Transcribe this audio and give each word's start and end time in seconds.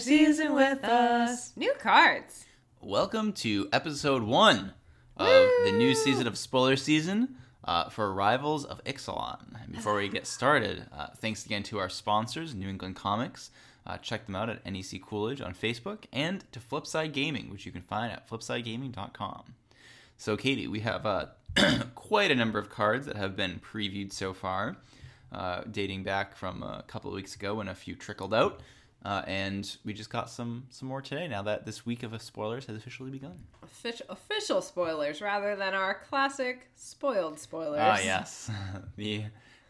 spoiler 0.00 0.18
season 0.18 0.54
with 0.54 0.82
us. 0.82 1.52
New 1.56 1.72
cards. 1.78 2.46
Welcome 2.80 3.32
to 3.34 3.68
episode 3.72 4.24
one 4.24 4.72
of 5.16 5.48
the 5.64 5.70
new 5.70 5.94
season 5.94 6.26
of 6.26 6.36
Spoiler 6.36 6.74
Season 6.74 7.36
uh, 7.62 7.88
for 7.90 8.12
Rivals 8.12 8.64
of 8.64 8.82
Ixalan. 8.82 9.62
And 9.62 9.72
before 9.72 9.94
we 9.94 10.08
get 10.08 10.26
started, 10.26 10.86
uh, 10.92 11.08
thanks 11.18 11.46
again 11.46 11.62
to 11.64 11.78
our 11.78 11.88
sponsors, 11.88 12.56
New 12.56 12.68
England 12.68 12.96
Comics. 12.96 13.50
Uh, 13.86 13.96
check 13.98 14.26
them 14.26 14.34
out 14.34 14.48
at 14.48 14.64
NEC 14.66 15.00
Coolidge 15.00 15.40
on 15.40 15.54
Facebook 15.54 16.06
and 16.12 16.44
to 16.50 16.58
Flipside 16.58 17.12
Gaming, 17.12 17.50
which 17.50 17.64
you 17.64 17.70
can 17.70 17.82
find 17.82 18.10
at 18.10 18.28
flipsidegaming.com. 18.28 19.54
So, 20.16 20.36
Katie, 20.36 20.66
we 20.66 20.80
have 20.80 21.06
uh, 21.06 21.26
quite 21.94 22.32
a 22.32 22.34
number 22.34 22.58
of 22.58 22.68
cards 22.68 23.06
that 23.06 23.16
have 23.16 23.36
been 23.36 23.60
previewed 23.60 24.12
so 24.12 24.34
far, 24.34 24.76
uh, 25.30 25.62
dating 25.70 26.02
back 26.02 26.34
from 26.34 26.64
a 26.64 26.82
couple 26.88 27.10
of 27.10 27.14
weeks 27.14 27.36
ago 27.36 27.54
when 27.54 27.68
a 27.68 27.76
few 27.76 27.94
trickled 27.94 28.34
out. 28.34 28.60
Uh, 29.04 29.22
and 29.26 29.76
we 29.84 29.92
just 29.92 30.08
got 30.08 30.30
some 30.30 30.64
some 30.70 30.88
more 30.88 31.02
today. 31.02 31.28
Now 31.28 31.42
that 31.42 31.66
this 31.66 31.84
week 31.84 32.02
of 32.02 32.20
spoilers 32.22 32.66
has 32.66 32.76
officially 32.76 33.10
begun. 33.10 33.38
Official, 33.62 34.06
official 34.08 34.62
spoilers 34.62 35.20
rather 35.20 35.54
than 35.56 35.74
our 35.74 35.94
classic 36.08 36.70
spoiled 36.74 37.38
spoilers. 37.38 37.80
Ah, 37.82 37.98
yes, 38.02 38.50
the 38.96 39.24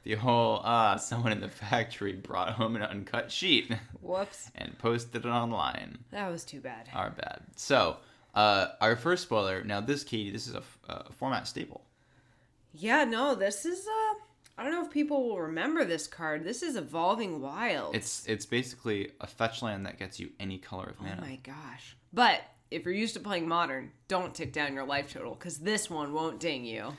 the 0.04 0.14
whole 0.14 0.60
ah, 0.62 0.96
someone 0.96 1.32
in 1.32 1.40
the 1.40 1.48
factory 1.48 2.12
brought 2.12 2.50
home 2.52 2.76
an 2.76 2.82
uncut 2.82 3.32
sheet 3.32 3.74
Whoops. 4.00 4.52
and 4.54 4.78
posted 4.78 5.24
it 5.24 5.28
online. 5.28 5.98
That 6.12 6.30
was 6.30 6.44
too 6.44 6.60
bad. 6.60 6.88
Our 6.94 7.10
bad. 7.10 7.40
So, 7.56 7.96
uh, 8.36 8.68
our 8.80 8.94
first 8.94 9.24
spoiler. 9.24 9.64
Now, 9.64 9.80
this 9.80 10.04
Katie, 10.04 10.30
this 10.30 10.46
is 10.46 10.54
a 10.54 10.62
format 11.12 11.48
staple. 11.48 11.82
Yeah, 12.72 13.02
no, 13.04 13.34
this 13.34 13.64
is 13.64 13.86
uh 13.86 14.14
I 14.56 14.62
don't 14.62 14.72
know 14.72 14.84
if 14.84 14.90
people 14.90 15.28
will 15.28 15.40
remember 15.40 15.84
this 15.84 16.06
card. 16.06 16.44
This 16.44 16.62
is 16.62 16.76
Evolving 16.76 17.40
Wild. 17.40 17.96
It's 17.96 18.24
it's 18.26 18.46
basically 18.46 19.10
a 19.20 19.26
fetch 19.26 19.62
land 19.62 19.84
that 19.86 19.98
gets 19.98 20.20
you 20.20 20.30
any 20.38 20.58
color 20.58 20.86
of 20.86 21.00
mana. 21.00 21.18
Oh 21.18 21.26
my 21.26 21.36
gosh. 21.42 21.96
But 22.12 22.42
if 22.70 22.84
you're 22.84 22.94
used 22.94 23.14
to 23.14 23.20
playing 23.20 23.48
modern, 23.48 23.90
don't 24.06 24.34
tick 24.34 24.52
down 24.52 24.74
your 24.74 24.86
life 24.86 25.12
total 25.12 25.34
because 25.34 25.58
this 25.58 25.90
one 25.90 26.12
won't 26.12 26.38
ding 26.38 26.64
you. 26.64 26.92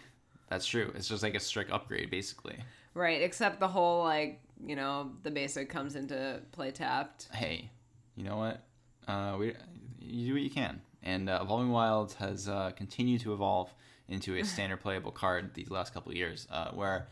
That's 0.49 0.66
true. 0.66 0.91
It's 0.95 1.07
just 1.07 1.23
like 1.23 1.35
a 1.35 1.39
strict 1.39 1.71
upgrade, 1.71 2.11
basically. 2.11 2.57
Right, 2.94 3.21
except 3.21 3.59
the 3.59 3.67
whole 3.67 4.03
like, 4.03 4.41
you 4.66 4.75
know, 4.75 5.11
the 5.23 5.31
basic 5.31 5.69
comes 5.69 5.95
into 5.95 6.41
play 6.51 6.72
tapped. 6.72 7.29
Hey, 7.33 7.72
you 8.16 8.23
know 8.23 8.38
what? 8.38 8.63
Uh, 9.07 9.35
we 9.39 9.53
you 9.99 10.27
do 10.27 10.33
what 10.33 10.41
you 10.41 10.49
can, 10.49 10.81
and 11.03 11.29
uh, 11.29 11.39
Evolving 11.41 11.72
Wilds 11.72 12.13
has 12.16 12.49
uh, 12.49 12.72
continued 12.75 13.22
to 13.22 13.33
evolve 13.33 13.73
into 14.07 14.35
a 14.35 14.44
standard 14.44 14.81
playable 14.81 15.11
card 15.11 15.53
these 15.53 15.69
last 15.69 15.94
couple 15.94 16.11
of 16.11 16.17
years. 16.17 16.47
Uh, 16.51 16.72
where 16.72 17.07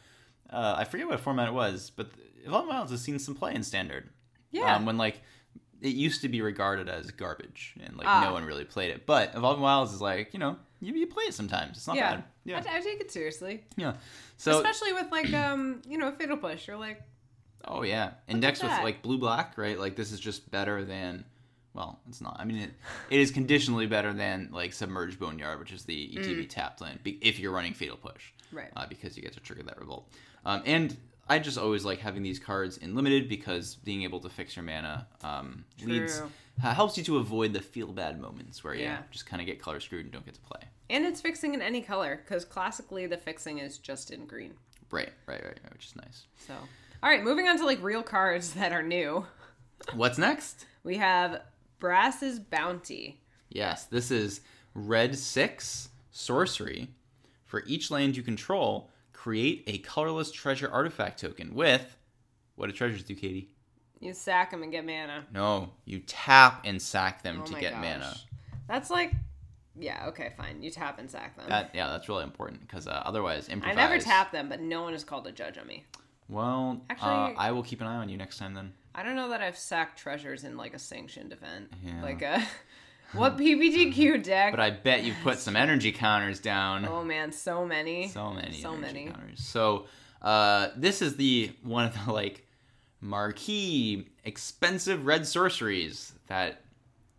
uh, 0.54 0.76
I 0.78 0.84
forget 0.86 1.08
what 1.08 1.20
format 1.20 1.48
it 1.48 1.54
was, 1.54 1.92
but 1.96 2.10
Evolving 2.46 2.70
Wilds 2.70 2.92
has 2.92 3.02
seen 3.02 3.20
some 3.20 3.36
play 3.36 3.54
in 3.56 3.64
standard. 3.64 4.10
Yeah. 4.52 4.76
Um, 4.76 4.86
when 4.86 4.98
like 4.98 5.22
it 5.82 5.96
used 5.96 6.22
to 6.22 6.30
be 6.30 6.42
regarded 6.42 6.88
as 6.88 7.12
garbage 7.12 7.76
and 7.84 7.98
like 7.98 8.08
Ah. 8.08 8.24
no 8.24 8.34
one 8.34 8.46
really 8.46 8.64
played 8.66 8.92
it, 8.92 9.06
but 9.06 9.34
Evolving 9.36 9.64
Wilds 9.64 9.92
is 9.94 10.02
like 10.02 10.34
you 10.34 10.40
know 10.40 10.58
you, 10.80 10.94
you 10.94 11.08
play 11.08 11.24
it 11.26 11.34
sometimes. 11.34 11.78
It's 11.78 11.88
not 11.88 11.96
yeah. 11.96 12.16
bad. 12.16 12.24
Yeah. 12.46 12.62
I, 12.70 12.78
I 12.78 12.82
take 12.82 13.00
it 13.02 13.12
seriously. 13.12 13.64
yeah. 13.78 13.94
So 14.38 14.58
Especially 14.58 14.94
with 14.94 15.12
like 15.12 15.34
um, 15.34 15.82
you 15.88 15.98
know, 15.98 16.12
Fatal 16.12 16.38
Push. 16.38 16.68
You're 16.68 16.78
like, 16.78 17.02
Oh 17.66 17.84
yeah, 17.84 18.12
index 18.28 18.62
with 18.62 18.72
like 18.84 19.02
blue 19.02 19.18
black, 19.18 19.58
right? 19.58 19.80
Like 19.80 19.96
this 19.96 20.12
is 20.12 20.20
just 20.20 20.52
better 20.52 20.84
than. 20.84 21.26
Well, 21.74 22.00
it's 22.08 22.22
not. 22.22 22.36
I 22.40 22.46
mean, 22.46 22.58
it, 22.58 22.72
it 23.10 23.20
is 23.20 23.32
conditionally 23.32 23.88
better 23.88 24.14
than 24.14 24.50
like 24.52 24.74
submerged 24.74 25.20
boneyard, 25.20 25.60
which 25.60 25.72
is 25.72 25.86
the 25.86 26.10
ETB 26.16 26.48
tapped 26.48 26.82
land, 26.82 27.00
be- 27.02 27.18
if 27.20 27.40
you're 27.40 27.52
running 27.52 27.74
fatal 27.74 27.98
push, 27.98 28.32
Right. 28.52 28.70
Uh, 28.76 28.86
because 28.88 29.18
you 29.18 29.24
get 29.24 29.34
to 29.34 29.40
trigger 29.40 29.64
that 29.64 29.80
revolt. 29.80 30.08
Um, 30.46 30.62
and 30.66 30.96
I 31.30 31.40
just 31.40 31.58
always 31.58 31.86
like 31.86 32.00
having 32.00 32.22
these 32.24 32.40
cards 32.40 32.78
in 32.78 32.96
limited 32.96 33.30
because 33.30 33.76
being 33.76 34.04
able 34.04 34.20
to 34.22 34.30
fix 34.30 34.56
your 34.56 34.64
mana 34.66 35.08
um, 35.24 35.64
leads 35.84 36.22
uh, 36.64 36.74
helps 36.74 36.98
you 36.98 37.04
to 37.06 37.18
avoid 37.18 37.54
the 37.54 37.62
feel 37.62 37.88
bad 37.94 38.20
moments 38.20 38.64
where 38.64 38.74
you 38.76 38.84
Yeah. 38.84 39.00
just 39.12 39.26
kind 39.26 39.42
of 39.42 39.46
get 39.46 39.62
color 39.62 39.80
screwed 39.80 40.04
and 40.06 40.12
don't 40.12 40.26
get 40.26 40.36
to 40.36 40.42
play. 40.42 40.62
and 40.90 41.06
it's 41.06 41.22
fixing 41.22 41.54
in 41.54 41.62
any 41.62 41.82
color 41.82 42.22
because 42.24 42.44
classically 42.46 43.08
the 43.08 43.18
fixing 43.18 43.60
is 43.60 43.78
just 43.78 44.12
in 44.12 44.26
green. 44.26 44.54
Right, 44.92 45.10
right, 45.26 45.44
right, 45.44 45.60
right, 45.64 45.74
which 45.74 45.88
is 45.88 45.96
nice. 45.96 46.26
So, 46.46 46.54
all 47.02 47.10
right, 47.10 47.24
moving 47.24 47.48
on 47.48 47.58
to 47.58 47.66
like 47.66 47.82
real 47.82 48.04
cards 48.04 48.54
that 48.56 48.72
are 48.74 48.84
new. 48.84 49.26
What's 49.96 50.18
next? 50.18 50.66
We 50.84 50.98
have 50.98 51.42
Brass's 51.80 52.38
Bounty. 52.40 53.20
Yes, 53.50 53.86
this 53.86 54.12
is 54.12 54.42
red 54.76 55.16
six 55.18 55.90
sorcery. 56.12 56.90
For 57.46 57.64
each 57.68 57.90
land 57.92 58.16
you 58.18 58.24
control, 58.24 58.90
create 59.24 59.64
a 59.68 59.78
colorless 59.78 60.32
treasure 60.32 60.70
artifact 60.70 61.22
token 61.22 61.56
with 61.56 61.96
what 62.56 62.66
do 62.68 62.74
treasures 62.74 63.04
do, 63.04 63.16
Katie? 63.16 63.48
You 64.02 64.12
sack 64.14 64.52
them 64.52 64.64
and 64.64 64.72
get 64.72 64.86
mana. 64.86 65.24
No, 65.34 65.70
you 65.86 66.00
tap 66.00 66.62
and 66.66 66.82
sack 66.82 67.24
them 67.24 67.40
Oh 67.42 67.46
to 67.46 67.54
get 67.58 67.72
gosh. 67.72 67.82
mana. 67.82 68.14
That's 68.68 68.90
like, 68.90 69.14
yeah, 69.80 70.08
okay, 70.08 70.34
fine. 70.36 70.62
You 70.62 70.70
tap 70.72 71.00
and 71.00 71.10
sack 71.10 71.38
them. 71.38 71.46
That 71.48 71.72
yeah, 71.74 71.88
that's 71.88 72.10
really 72.10 72.24
important 72.24 72.60
because 72.68 72.86
uh, 72.86 73.02
otherwise, 73.06 73.48
I 73.48 73.54
improvise. 73.54 73.78
never 73.78 73.98
tap 73.98 74.34
them, 74.34 74.50
but 74.50 74.60
no 74.60 74.82
one 74.82 74.94
is 74.94 75.06
called 75.06 75.26
a 75.26 75.32
judge 75.32 75.58
on 75.58 75.68
me. 75.68 75.86
Well, 76.28 76.82
uh, 76.90 76.92
Actually- 76.92 77.36
I 77.38 77.52
will 77.52 77.64
keep 77.64 77.80
an 77.80 77.88
eye 77.88 77.96
on 77.96 78.10
you 78.10 78.18
next 78.18 78.38
time 78.40 78.54
then. 78.54 78.74
I 78.94 79.04
don't 79.04 79.16
know 79.16 79.30
that 79.30 79.42
I've 79.42 79.58
sacked 79.58 79.98
treasures 79.98 80.44
in 80.44 80.58
like 80.58 80.74
a 80.74 80.80
sanctioned 80.80 81.32
event. 81.32 81.72
Yeah. 81.82 82.02
Like 82.02 82.22
a 82.22 82.46
what 83.14 83.38
PPTQ 83.38 84.24
deck? 84.24 84.52
But 84.52 84.60
I 84.60 84.70
bet 84.72 85.04
you've 85.04 85.18
put 85.24 85.40
some 85.40 85.56
energy 85.56 85.92
counters 85.92 86.40
down. 86.40 86.86
oh 86.86 87.04
man, 87.04 87.32
so 87.32 87.66
many. 87.66 88.08
So 88.08 88.32
many, 88.32 88.62
So 88.62 88.76
many. 88.76 89.06
counters. 89.06 89.40
So 89.44 89.86
uh, 90.22 90.70
this 90.76 91.02
is 91.02 91.16
the 91.16 91.52
one 91.64 91.86
of 91.86 92.06
the 92.06 92.12
like 92.12 92.46
marquee 93.02 94.08
expensive 94.24 95.06
red 95.06 95.28
sorceries 95.28 96.14
that 96.28 96.62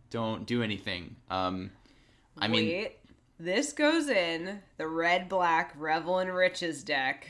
don't 0.09 0.45
do 0.45 0.63
anything. 0.63 1.15
Um, 1.29 1.71
I 2.37 2.47
mean, 2.47 2.87
this 3.39 3.71
goes 3.73 4.07
in 4.09 4.61
the 4.77 4.87
red 4.87 5.29
black 5.29 5.73
Revel 5.77 6.19
in 6.19 6.29
Riches 6.31 6.83
deck. 6.83 7.27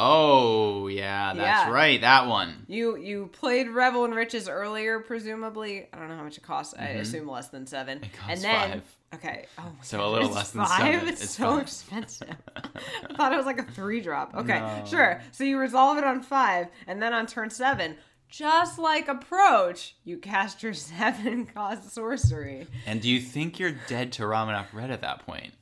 Oh 0.00 0.86
yeah, 0.86 1.34
that's 1.34 1.66
Yeah. 1.66 1.70
right, 1.70 2.00
that 2.02 2.26
one. 2.28 2.64
You 2.68 2.96
you 2.96 3.28
played 3.32 3.68
Revel 3.68 4.04
in 4.04 4.12
Riches 4.12 4.48
earlier, 4.48 5.00
presumably. 5.00 5.88
I 5.92 5.98
don't 5.98 6.08
know 6.08 6.16
how 6.16 6.22
much 6.24 6.38
it 6.38 6.42
costs. 6.44 6.74
I 6.78 6.84
assume 6.90 7.28
less 7.28 7.48
than 7.48 7.66
seven. 7.66 7.98
Mm-hmm. 7.98 8.04
It 8.06 8.12
costs 8.16 8.32
and 8.34 8.44
then 8.44 8.70
five. 8.70 8.82
okay, 9.16 9.46
oh 9.58 9.62
my 9.64 9.82
So 9.82 9.98
God, 9.98 10.04
a 10.06 10.10
little 10.10 10.26
it's 10.28 10.36
less 10.36 10.50
than 10.52 10.64
five. 10.66 10.80
seven. 10.94 11.08
It's, 11.08 11.22
It's 11.24 11.34
so 11.36 11.50
five. 11.50 11.62
expensive. 11.62 12.36
I 13.10 13.14
thought 13.16 13.32
it 13.32 13.36
was 13.36 13.46
like 13.46 13.58
a 13.60 13.64
three 13.72 14.00
drop. 14.00 14.34
Okay, 14.36 14.60
No. 14.60 14.84
sure. 14.86 15.20
So 15.32 15.44
you 15.44 15.58
resolve 15.58 15.98
it 15.98 16.04
on 16.04 16.22
five, 16.22 16.68
and 16.86 17.02
then 17.02 17.12
on 17.12 17.26
turn 17.26 17.50
seven, 17.50 17.96
just 18.28 18.78
like 18.78 19.08
approach, 19.08 19.96
you 20.04 20.18
cast 20.18 20.62
your 20.62 20.74
seven 20.92 21.46
cost 21.46 21.90
sorcery. 21.92 22.66
And 22.86 23.00
do 23.00 23.08
you 23.10 23.20
think 23.20 23.58
you're 23.58 23.74
dead 23.88 24.12
to 24.12 24.22
Ramunap 24.22 24.66
Red 24.72 24.90
at 24.90 25.00
that 25.00 25.26
point? 25.26 25.54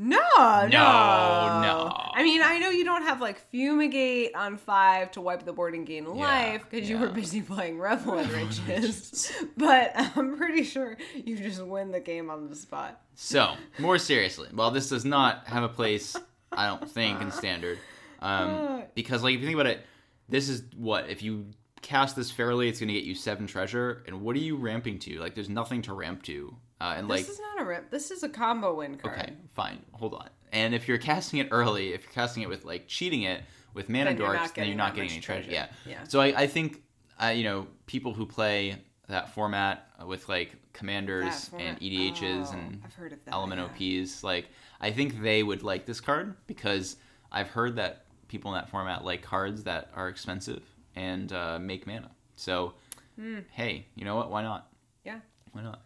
No, 0.00 0.18
no, 0.36 0.68
no. 0.68 1.92
I 2.14 2.22
mean, 2.22 2.40
I 2.40 2.58
know 2.58 2.70
you 2.70 2.84
don't 2.84 3.02
have 3.02 3.20
like 3.20 3.40
fumigate 3.50 4.34
on 4.36 4.56
five 4.56 5.10
to 5.12 5.20
wipe 5.20 5.44
the 5.44 5.52
board 5.52 5.74
and 5.74 5.84
gain 5.84 6.04
life 6.04 6.64
because 6.70 6.88
you 6.88 6.98
were 6.98 7.08
busy 7.08 7.42
playing 7.42 7.78
Revel 7.80 8.18
and 8.18 8.30
Riches, 8.68 9.32
but 9.56 9.92
I'm 9.96 10.36
pretty 10.36 10.62
sure 10.62 10.96
you 11.14 11.36
just 11.36 11.60
win 11.64 11.90
the 11.90 11.98
game 11.98 12.30
on 12.30 12.48
the 12.48 12.54
spot. 12.54 13.00
So, 13.16 13.54
more 13.80 13.98
seriously, 13.98 14.48
while 14.52 14.70
this 14.70 14.88
does 14.88 15.04
not 15.04 15.48
have 15.48 15.64
a 15.64 15.68
place, 15.68 16.16
I 16.52 16.66
don't 16.68 16.88
think, 16.88 17.20
in 17.20 17.32
standard, 17.32 17.78
um, 18.20 18.84
because 18.94 19.24
like 19.24 19.34
if 19.34 19.40
you 19.40 19.46
think 19.46 19.58
about 19.58 19.70
it, 19.70 19.84
this 20.28 20.48
is 20.48 20.62
what 20.76 21.10
if 21.10 21.22
you 21.22 21.46
cast 21.82 22.14
this 22.16 22.30
fairly, 22.30 22.68
it's 22.68 22.80
going 22.80 22.88
to 22.88 22.94
get 22.94 23.04
you 23.04 23.14
seven 23.14 23.46
treasure, 23.46 24.04
and 24.06 24.20
what 24.20 24.36
are 24.36 24.40
you 24.40 24.56
ramping 24.56 24.98
to? 25.00 25.18
Like, 25.18 25.34
there's 25.34 25.48
nothing 25.48 25.82
to 25.82 25.92
ramp 25.92 26.22
to, 26.24 26.54
uh, 26.80 26.94
and 26.96 27.08
like, 27.08 27.20
this 27.20 27.30
is 27.30 27.40
not 27.40 27.57
a 27.57 27.57
rip. 27.68 27.90
This 27.90 28.10
is 28.10 28.22
a 28.22 28.28
combo 28.28 28.74
win 28.74 28.96
card. 28.96 29.18
okay, 29.18 29.32
fine, 29.52 29.78
hold 29.92 30.14
on. 30.14 30.28
And 30.52 30.74
if 30.74 30.88
you're 30.88 30.98
casting 30.98 31.38
it 31.40 31.48
early, 31.50 31.92
if 31.92 32.02
you're 32.04 32.12
casting 32.12 32.42
it 32.42 32.48
with 32.48 32.64
like 32.64 32.88
cheating 32.88 33.22
it 33.22 33.42
with 33.74 33.88
mana 33.88 34.14
Then 34.14 34.18
dorks, 34.18 34.54
then 34.54 34.66
you're 34.66 34.76
not 34.76 34.94
getting 34.94 35.10
any 35.10 35.20
treasure. 35.20 35.42
treasure. 35.50 35.68
Yeah. 35.86 35.92
Yeah. 35.92 36.04
So 36.08 36.20
I, 36.20 36.26
I 36.42 36.46
think, 36.46 36.82
uh, 37.22 37.26
you 37.28 37.44
know, 37.44 37.66
people 37.86 38.14
who 38.14 38.24
play 38.26 38.76
that 39.08 39.34
format 39.34 39.86
with 40.06 40.28
like 40.28 40.56
commanders 40.72 41.50
and 41.58 41.78
EDHs 41.80 42.48
oh, 42.48 42.52
and 42.56 42.80
I've 42.84 42.94
heard 42.94 43.12
of 43.12 43.24
that. 43.24 43.32
element 43.34 43.60
yeah. 43.78 44.00
OPs. 44.02 44.24
Like, 44.24 44.48
I 44.80 44.90
think 44.90 45.20
they 45.22 45.42
would 45.42 45.62
like 45.62 45.84
this 45.86 46.00
card 46.00 46.34
because 46.46 46.96
I've 47.30 47.48
heard 47.50 47.76
that 47.76 48.06
people 48.28 48.52
in 48.54 48.58
that 48.60 48.68
format 48.70 49.04
like 49.04 49.22
cards 49.22 49.64
that 49.64 49.90
are 49.94 50.08
expensive 50.08 50.62
and 50.96 51.30
uh, 51.32 51.58
make 51.58 51.86
mana. 51.86 52.10
So, 52.36 52.74
Hmm. 53.18 53.40
hey, 53.50 53.86
you 53.96 54.04
know 54.04 54.14
what? 54.14 54.30
Why 54.30 54.42
not? 54.42 54.68
Yeah. 55.04 55.18
Why 55.52 55.62
not? 55.62 55.82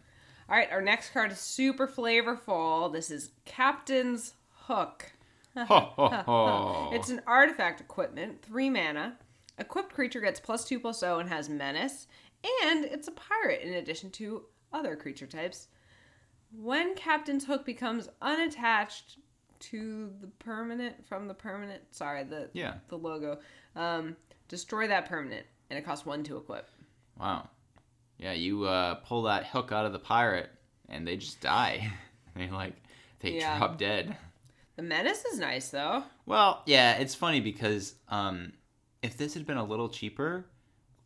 All 0.53 0.59
right, 0.59 0.71
our 0.71 0.83
next 0.83 1.09
card 1.13 1.31
is 1.31 1.39
super 1.39 1.87
flavorful. 1.87 2.93
This 2.93 3.09
is 3.09 3.31
Captain's 3.43 4.35
Hook. 4.67 5.11
Ho, 5.57 5.63
ho, 5.65 6.09
ho. 6.27 6.89
It's 6.93 7.09
an 7.09 7.23
artifact 7.25 7.81
equipment, 7.81 8.43
three 8.43 8.69
mana. 8.69 9.17
Equipped 9.57 9.91
creature 9.91 10.21
gets 10.21 10.39
plus 10.39 10.63
two 10.63 10.79
plus 10.79 10.99
zero 10.99 11.17
and 11.17 11.27
has 11.27 11.49
menace, 11.49 12.05
and 12.67 12.85
it's 12.85 13.07
a 13.07 13.11
pirate 13.13 13.61
in 13.63 13.73
addition 13.73 14.11
to 14.11 14.43
other 14.71 14.95
creature 14.95 15.25
types. 15.25 15.69
When 16.55 16.93
Captain's 16.93 17.45
Hook 17.45 17.65
becomes 17.65 18.07
unattached 18.21 19.17
to 19.71 20.11
the 20.21 20.27
permanent 20.37 21.03
from 21.03 21.27
the 21.27 21.33
permanent, 21.33 21.81
sorry, 21.89 22.25
the 22.25 22.51
Yeah. 22.53 22.75
the 22.89 22.97
logo, 22.99 23.39
um, 23.75 24.15
destroy 24.49 24.87
that 24.87 25.07
permanent, 25.09 25.47
and 25.71 25.79
it 25.79 25.81
costs 25.83 26.05
one 26.05 26.21
to 26.25 26.37
equip. 26.37 26.69
Wow. 27.19 27.49
Yeah, 28.23 28.31
you 28.31 28.63
uh, 28.63 28.95
pull 28.95 29.23
that 29.23 29.47
hook 29.47 29.73
out 29.73 29.85
of 29.85 29.91
the 29.91 29.99
pirate, 29.99 30.49
and 30.87 31.05
they 31.05 31.17
just 31.17 31.41
die. 31.41 31.91
they 32.37 32.49
like 32.49 32.73
they 33.19 33.31
Yeah. 33.33 33.57
drop 33.57 33.77
dead. 33.77 34.15
The 34.77 34.81
menace 34.83 35.25
is 35.25 35.39
nice 35.39 35.69
though. 35.69 36.03
Well, 36.25 36.63
yeah, 36.65 36.93
it's 36.93 37.13
funny 37.15 37.41
because 37.41 37.95
um, 38.07 38.53
if 39.01 39.17
this 39.17 39.33
had 39.33 39.45
been 39.45 39.57
a 39.57 39.63
little 39.63 39.89
cheaper, 39.89 40.45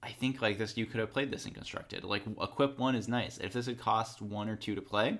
I 0.03 0.11
think 0.11 0.41
like 0.43 0.59
this 0.59 0.77
you 0.77 0.85
could 0.85 0.99
have 0.99 1.11
played 1.11 1.31
this 1.31 1.45
and 1.45 1.55
constructed. 1.55 2.03
Like 2.03 2.21
equip 2.39 2.77
one 2.77 2.95
is 2.95 3.07
nice. 3.07 3.39
If 3.39 3.51
this 3.51 3.65
had 3.65 3.79
cost 3.79 4.21
one 4.21 4.47
or 4.47 4.55
two 4.55 4.75
to 4.75 4.81
play, 4.81 5.17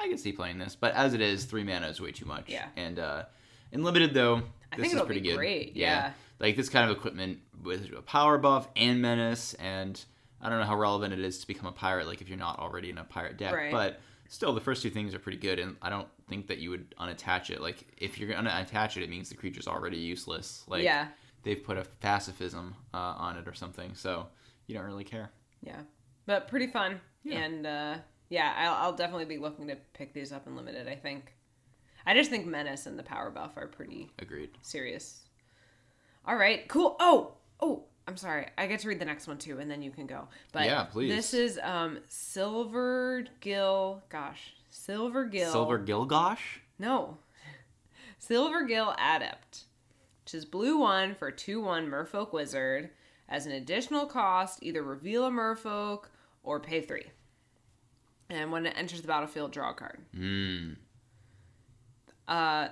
I 0.00 0.08
could 0.08 0.18
see 0.18 0.32
playing 0.32 0.58
this. 0.58 0.74
But 0.74 0.94
as 0.94 1.12
it 1.12 1.20
is, 1.20 1.44
three 1.44 1.62
mana 1.62 1.88
is 1.88 2.00
way 2.00 2.10
too 2.10 2.24
much. 2.24 2.46
Yeah. 2.48 2.66
And 2.74 2.98
uh, 2.98 3.24
in 3.70 3.84
limited 3.84 4.14
though, 4.14 4.42
I 4.72 4.76
this 4.78 4.94
is 4.94 5.02
pretty 5.02 5.20
good. 5.20 5.36
great, 5.36 5.76
yeah. 5.76 6.12
Like 6.40 6.56
this 6.56 6.70
kind 6.70 6.90
of 6.90 6.96
equipment 6.96 7.38
with 7.62 7.92
a 7.96 8.00
power 8.02 8.38
buff 8.38 8.66
and 8.76 9.00
menace, 9.02 9.54
and 9.54 10.02
I 10.44 10.50
don't 10.50 10.60
know 10.60 10.66
how 10.66 10.76
relevant 10.76 11.12
it 11.14 11.20
is 11.20 11.38
to 11.40 11.46
become 11.46 11.66
a 11.66 11.72
pirate. 11.72 12.06
Like 12.06 12.20
if 12.20 12.28
you're 12.28 12.38
not 12.38 12.58
already 12.58 12.90
in 12.90 12.98
a 12.98 13.04
pirate 13.04 13.36
deck, 13.38 13.54
Right. 13.54 13.72
but 13.72 14.00
still 14.28 14.52
the 14.52 14.60
first 14.60 14.82
two 14.82 14.90
things 14.90 15.14
are 15.14 15.18
pretty 15.18 15.36
good 15.38 15.58
and 15.58 15.76
i 15.82 15.90
don't 15.90 16.08
think 16.30 16.46
that 16.46 16.58
you 16.58 16.70
would 16.70 16.92
unattach 16.96 17.50
it 17.50 17.60
like 17.60 17.86
if 17.98 18.18
you're 18.18 18.28
gonna 18.28 18.52
attach 18.66 18.96
it 18.96 19.02
it 19.02 19.10
means 19.10 19.28
the 19.28 19.34
creature's 19.34 19.68
already 19.68 19.98
useless 19.98 20.64
like 20.66 20.82
yeah. 20.82 21.08
they've 21.42 21.62
put 21.62 21.76
a 21.76 21.84
pacifism 22.00 22.74
uh, 22.94 22.96
on 23.18 23.36
it 23.36 23.46
or 23.46 23.52
something 23.52 23.94
so 23.94 24.26
you 24.66 24.74
don't 24.74 24.86
really 24.86 25.04
care 25.04 25.30
Yeah. 25.62 25.82
But 26.26 26.48
pretty 26.48 26.68
fun. 26.68 27.00
Yeah. 27.22 27.38
And 27.40 27.66
uh, 27.66 27.94
yeah, 28.30 28.54
I'll, 28.56 28.86
I'll 28.86 28.96
definitely 28.96 29.26
be 29.26 29.36
looking 29.36 29.68
to 29.68 29.76
pick 29.92 30.14
these 30.14 30.32
up 30.32 30.46
in 30.46 30.56
limited, 30.56 30.88
I 30.88 30.96
think. 30.96 31.34
I 32.06 32.14
just 32.14 32.30
think 32.30 32.46
Menace 32.46 32.86
and 32.86 32.98
the 32.98 33.02
Power 33.02 33.30
Buff 33.30 33.52
are 33.56 33.66
pretty 33.68 34.10
agreed 34.18 34.50
serious. 34.62 35.20
All 36.26 36.36
right, 36.36 36.66
cool. 36.68 36.96
Oh, 36.98 37.34
oh, 37.60 37.84
I'm 38.06 38.16
sorry. 38.16 38.46
I 38.58 38.66
get 38.66 38.80
to 38.80 38.88
read 38.88 38.98
the 38.98 39.04
next 39.06 39.26
one 39.26 39.38
too, 39.38 39.58
and 39.58 39.70
then 39.70 39.82
you 39.82 39.90
can 39.90 40.06
go. 40.06 40.28
But 40.52 40.66
Yeah, 40.66 40.84
please. 40.84 41.14
This 41.14 41.34
is 41.34 41.58
um 41.62 41.98
Silver 42.06 43.24
Gill. 43.40 44.02
Gosh, 44.10 44.54
Silver 44.70 45.24
Gill. 45.24 45.50
silver 45.50 45.78
Gill. 45.78 46.04
Gosh. 46.04 46.60
No. 46.78 47.18
Silver 48.18 48.64
Gill 48.64 48.94
Adept, 48.98 49.64
which 50.24 50.34
is 50.34 50.44
blue 50.44 50.78
one 50.78 51.14
for 51.14 51.30
2 51.30 51.60
1 51.62 51.86
Merfolk 51.86 52.32
Wizard. 52.32 52.90
As 53.28 53.46
an 53.46 53.52
additional 53.52 54.06
cost, 54.06 54.58
either 54.62 54.82
reveal 54.82 55.24
a 55.26 55.30
Merfolk 55.30 56.04
or 56.42 56.60
pay 56.60 56.80
3. 56.82 57.04
And 58.30 58.50
when 58.52 58.66
it 58.66 58.74
enters 58.76 59.00
the 59.02 59.08
battlefield, 59.08 59.52
draw 59.52 59.70
a 59.70 59.74
card. 59.74 59.98
mm. 60.14 60.76
Uh, 62.26 62.68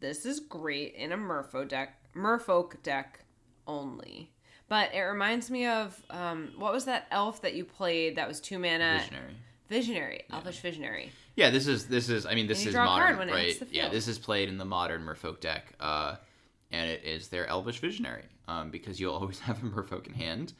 this 0.00 0.24
is 0.26 0.40
great 0.40 0.94
in 0.94 1.12
a 1.12 1.16
Merfolk 1.16 1.68
deck, 1.68 1.98
Merfolk 2.14 2.82
deck 2.82 3.20
only. 3.66 4.30
But 4.68 4.94
it 4.94 5.00
reminds 5.00 5.50
me 5.50 5.66
of 5.66 6.00
um, 6.10 6.52
what 6.56 6.72
was 6.72 6.86
that 6.86 7.06
elf 7.10 7.42
that 7.42 7.54
you 7.54 7.64
played 7.64 8.16
that 8.16 8.26
was 8.28 8.40
two 8.40 8.58
mana? 8.58 8.98
visionary. 9.00 9.34
Visionary, 9.68 10.24
Elvish 10.30 10.60
Visionary. 10.60 11.10
yeah 11.36 11.48
this 11.50 11.66
is 11.66 11.86
this 11.86 12.10
is 12.10 12.26
i 12.26 12.34
mean 12.34 12.46
this 12.46 12.62
you 12.62 12.68
is 12.68 12.74
modern 12.76 13.06
card 13.06 13.18
when 13.18 13.28
it 13.30 13.32
right? 13.32 13.58
the 13.60 13.66
yeah 13.74 13.88
this 13.88 14.06
is 14.08 14.18
played 14.18 14.48
in 14.50 14.58
the 14.58 14.64
modern 14.64 15.02
merfolk 15.02 15.40
deck 15.40 15.72
uh 15.80 16.16
and 16.70 16.90
it 16.90 17.02
is 17.02 17.28
their 17.28 17.46
elvish 17.46 17.80
visionary 17.80 18.24
um 18.46 18.70
because 18.70 19.00
you'll 19.00 19.14
always 19.14 19.38
have 19.48 19.60
a 19.64 19.66
merfolk 19.66 20.06
in 20.06 20.12
hand 20.12 20.52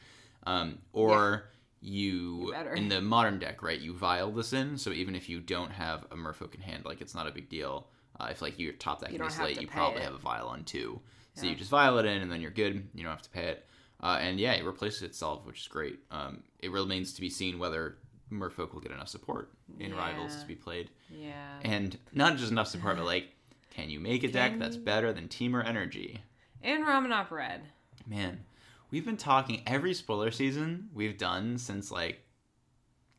um 0.47 0.79
or 0.91 1.45
you 1.81 2.51
You 2.65 2.73
in 2.75 2.89
the 2.89 2.99
modern 2.99 3.37
deck 3.37 3.61
right 3.61 3.79
you 3.79 3.93
vial 3.93 4.31
this 4.31 4.53
in 4.53 4.75
so 4.77 4.89
even 4.91 5.13
if 5.15 5.29
you 5.29 5.39
don't 5.39 5.71
have 5.71 6.03
a 6.11 6.15
merfolk 6.15 6.55
in 6.55 6.61
hand 6.61 6.83
like 6.83 6.99
it's 6.99 7.13
not 7.13 7.27
a 7.27 7.31
big 7.31 7.47
deal. 7.47 7.87
Uh, 8.19 8.29
if 8.31 8.41
like 8.41 8.57
your 8.57 8.73
top 8.73 9.01
deck 9.01 9.11
You 9.11 9.23
is 9.23 9.35
don't 9.35 9.45
late 9.45 9.55
to 9.57 9.61
you 9.61 9.67
probably 9.67 10.01
it. 10.01 10.05
have 10.05 10.15
a 10.15 10.17
vial 10.17 10.47
on 10.47 10.63
two 10.63 10.99
so 11.35 11.43
Yeah. 11.43 11.51
you 11.51 11.55
just 11.55 11.69
vial 11.69 11.99
it 11.99 12.05
in 12.05 12.21
and 12.23 12.31
then 12.31 12.41
you're 12.41 12.49
good. 12.51 12.87
You 12.95 13.03
don't 13.03 13.11
have 13.11 13.21
to 13.21 13.29
pay 13.29 13.47
it 13.49 13.65
uh, 14.01 14.17
and 14.21 14.39
yeah 14.39 14.53
it 14.53 14.63
replaces 14.65 15.01
itself 15.01 15.45
which 15.45 15.61
is 15.61 15.67
great 15.67 15.99
um, 16.11 16.43
it 16.59 16.71
remains 16.71 17.13
to 17.13 17.21
be 17.21 17.29
seen 17.29 17.57
whether 17.59 17.97
merfolk 18.31 18.73
will 18.73 18.81
get 18.81 18.91
enough 18.91 19.07
support 19.09 19.51
in 19.79 19.93
rivals 19.95 20.35
to 20.35 20.45
be 20.47 20.55
played 20.55 20.89
Yeah. 21.09 21.59
and 21.63 21.97
not 22.11 22.37
just 22.37 22.51
enough 22.51 22.67
support, 22.67 22.97
but 22.97 23.05
like, 23.05 23.27
can 23.69 23.89
you 23.89 23.99
make 23.99 24.23
a 24.23 24.27
deck 24.27 24.51
Can 24.51 24.59
that's 24.59 24.77
better 24.77 25.13
than 25.13 25.27
Temur 25.27 25.63
Energy? 25.65 26.21
And 26.63 26.83
Ramunap 26.85 27.29
Red. 27.29 27.61
Man, 28.07 28.43
we've 28.89 29.05
been 29.05 29.17
talking 29.17 29.61
every 29.67 29.93
spoiler 29.93 30.31
season 30.31 30.89
we've 30.93 31.17
done 31.19 31.57
since 31.59 31.91
like 31.91 32.21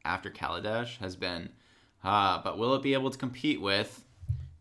after 0.05 0.31
Kaladesh 0.31 0.99
has 0.99 1.15
been, 1.17 1.51
ah, 2.03 2.41
but 2.43 2.59
will 2.59 2.75
it 2.75 2.83
be 2.83 2.95
able 2.95 3.11
to 3.11 3.19
compete 3.19 3.61
with 3.61 4.05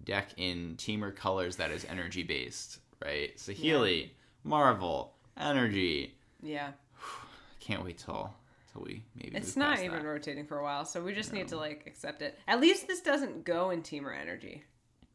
deck 0.04 0.30
in 0.38 0.76
Temur 0.78 1.16
colors 1.16 1.56
that 1.56 1.72
is 1.72 1.86
energy 1.86 2.22
based, 2.24 2.80
right? 3.04 3.36
Saheeli, 3.38 4.10
Marvel, 4.44 5.15
Energy. 5.38 6.16
Yeah. 6.42 6.72
Can't 7.60 7.84
wait 7.84 7.98
till 7.98 8.34
till 8.72 8.84
we 8.84 9.04
maybe. 9.16 9.36
It's 9.36 9.56
not 9.56 9.80
even 9.80 10.00
that. 10.00 10.06
rotating 10.06 10.46
for 10.46 10.60
a 10.60 10.64
while, 10.64 10.86
so 10.86 11.02
we 11.02 11.14
just 11.14 11.34
need 11.34 11.48
to 11.50 11.58
like 11.58 11.84
accept 11.88 12.22
it. 12.22 12.38
At 12.48 12.60
least 12.60 12.88
this 12.88 13.02
doesn't 13.02 13.46
go 13.46 13.72
in 13.72 13.82
Temur 13.82 14.20
Energy. 14.20 14.64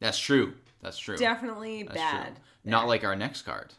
That's 0.00 0.19
true. 0.19 0.55
That's 0.82 0.99
true. 0.99 1.17
Definitely 1.17 1.82
That's 1.84 1.94
bad. 1.94 2.34
true. 2.34 2.44
Not 2.64 2.88
like 2.88 3.05
our 3.05 3.17
next 3.17 3.43
card. 3.43 3.75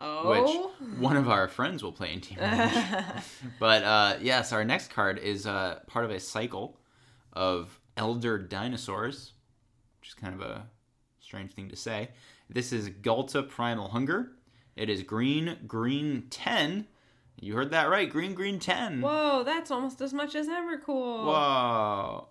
Oh. 0.00 0.70
which 0.78 0.98
one 1.00 1.16
of 1.16 1.28
our 1.28 1.48
friends 1.48 1.82
will 1.82 1.90
play 1.90 2.12
in 2.12 2.20
Team 2.20 2.38
but 3.58 3.82
uh, 3.82 4.14
yes, 4.20 4.52
our 4.52 4.64
next 4.64 4.90
card 4.92 5.18
is 5.18 5.44
uh, 5.44 5.80
part 5.88 6.04
of 6.04 6.12
a 6.12 6.20
cycle 6.20 6.78
of 7.32 7.80
elder 7.96 8.38
dinosaurs, 8.38 9.32
which 10.00 10.10
is 10.10 10.14
kind 10.14 10.34
of 10.34 10.40
a 10.40 10.66
strange 11.18 11.52
thing 11.52 11.68
to 11.70 11.76
say. 11.76 12.10
This 12.48 12.72
is 12.72 12.90
Ghalta 12.90 13.48
Primal 13.48 13.88
Hunger. 13.88 14.30
It 14.78 14.88
is 14.88 15.02
green, 15.02 15.58
green 15.66 16.28
10. 16.30 16.86
You 17.40 17.54
heard 17.56 17.72
that 17.72 17.88
right, 17.90 18.08
green, 18.08 18.32
green 18.34 18.60
10. 18.60 19.00
Whoa, 19.00 19.42
that's 19.42 19.72
almost 19.72 20.00
as 20.00 20.14
much 20.14 20.36
as 20.36 20.46
Emrakul. 20.46 21.24
Whoa. 21.24 22.28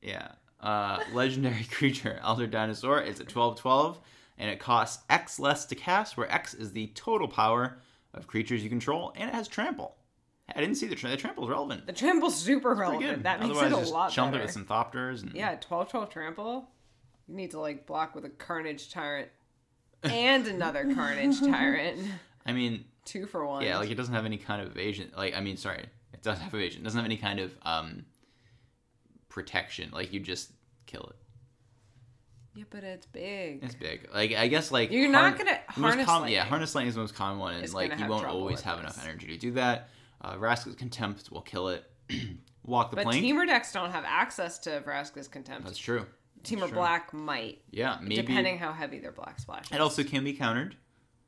Yeah. 0.00 0.28
Uh, 0.58 1.00
legendary 1.12 1.64
creature, 1.70 2.18
Elder 2.22 2.46
Dinosaur. 2.46 2.98
It's 3.00 3.20
a 3.20 3.24
12 3.24 3.58
12, 3.60 4.00
and 4.38 4.48
it 4.50 4.58
costs 4.58 5.04
X 5.10 5.38
less 5.38 5.66
to 5.66 5.74
cast, 5.74 6.16
where 6.16 6.32
X 6.32 6.54
is 6.54 6.72
the 6.72 6.86
total 6.94 7.28
power 7.28 7.76
of 8.14 8.26
creatures 8.26 8.62
you 8.64 8.70
control, 8.70 9.12
and 9.14 9.28
it 9.28 9.34
has 9.34 9.48
trample. 9.48 9.96
I 10.54 10.60
didn't 10.60 10.76
see 10.76 10.86
the, 10.86 10.96
tra- 10.96 11.10
the 11.10 11.16
trample 11.18 11.44
is 11.44 11.50
relevant. 11.50 11.86
The 11.86 11.92
trample's 11.92 12.36
super 12.36 12.74
relevant. 12.74 13.22
That 13.24 13.40
makes 13.40 13.50
Otherwise, 13.52 13.72
it 13.72 13.76
a 13.76 13.80
just 13.80 13.92
lot 13.92 14.10
chump 14.12 14.32
better. 14.32 14.42
it 14.42 14.46
with 14.46 14.52
some 14.54 14.64
Thopters. 14.64 15.22
And, 15.22 15.34
Yeah, 15.34 15.56
12 15.60 15.90
12 15.90 16.08
trample. 16.10 16.68
You 17.28 17.36
need 17.36 17.50
to 17.50 17.60
like 17.60 17.86
block 17.86 18.14
with 18.14 18.24
a 18.24 18.30
Carnage 18.30 18.90
Tyrant 18.90 19.28
and 20.04 20.46
another 20.46 20.92
Carnage 20.94 21.40
Tyrant. 21.40 21.98
I 22.46 22.52
mean, 22.52 22.84
Two 23.04 23.26
for 23.26 23.46
one. 23.46 23.62
yeah, 23.64 23.78
like 23.78 23.90
it 23.90 23.94
doesn't 23.96 24.14
have 24.14 24.24
any 24.24 24.36
kind 24.38 24.62
of 24.62 24.68
evasion. 24.68 25.10
Like, 25.16 25.34
I 25.34 25.40
mean, 25.40 25.56
sorry, 25.56 25.84
it 26.12 26.22
doesn't 26.22 26.42
have 26.44 26.54
evasion. 26.54 26.82
It 26.82 26.84
doesn't 26.84 26.98
have 26.98 27.06
any 27.06 27.16
kind 27.16 27.40
of 27.40 27.52
um 27.62 28.04
protection. 29.28 29.90
Like, 29.92 30.12
you 30.12 30.20
just 30.20 30.50
kill 30.86 31.02
it. 31.10 31.16
yeah, 32.54 32.64
but 32.70 32.84
it's 32.84 33.06
big. 33.06 33.60
It's 33.62 33.74
big. 33.74 34.08
Like 34.14 34.32
I 34.34 34.46
guess 34.48 34.70
like 34.70 34.90
You're 34.90 35.10
not 35.10 35.38
gonna- 35.38 35.58
harness 35.68 36.06
com- 36.06 36.28
yeah 36.28 36.44
harness 36.44 36.74
lightning 36.74 36.88
is 36.90 36.94
the 36.94 37.00
most 37.00 37.14
common 37.14 37.38
one, 37.38 37.54
and 37.54 37.72
like 37.72 37.98
you 37.98 38.06
won't 38.06 38.26
always 38.26 38.60
have 38.62 38.76
this. 38.82 38.94
enough 38.96 39.04
energy 39.06 39.26
to 39.28 39.36
do 39.38 39.52
that. 39.52 39.88
Uh, 40.20 40.34
Vraska's 40.36 40.76
contempt 40.76 41.30
will 41.32 41.40
kill 41.42 41.68
it. 41.68 41.84
Walk 42.64 42.90
the 42.90 42.96
Plank. 42.98 43.22
But. 43.22 43.26
Temur 43.28 43.46
decks 43.46 43.72
don't 43.72 43.90
have 43.90 44.04
access 44.06 44.58
to 44.60 44.80
Vraska's 44.86 45.26
Contempt. 45.26 45.64
That's 45.64 45.78
true. 45.78 46.06
Temur 46.42 46.68
true. 46.68 46.72
Black 46.72 47.12
might, 47.12 47.60
Yeah, 47.70 47.98
maybe. 48.02 48.16
depending 48.16 48.58
how 48.58 48.72
heavy 48.72 48.98
their 48.98 49.12
Black 49.12 49.38
Splash 49.38 49.66
is. 49.66 49.72
It 49.72 49.80
also 49.80 50.02
can 50.04 50.24
be 50.24 50.32
countered. 50.32 50.76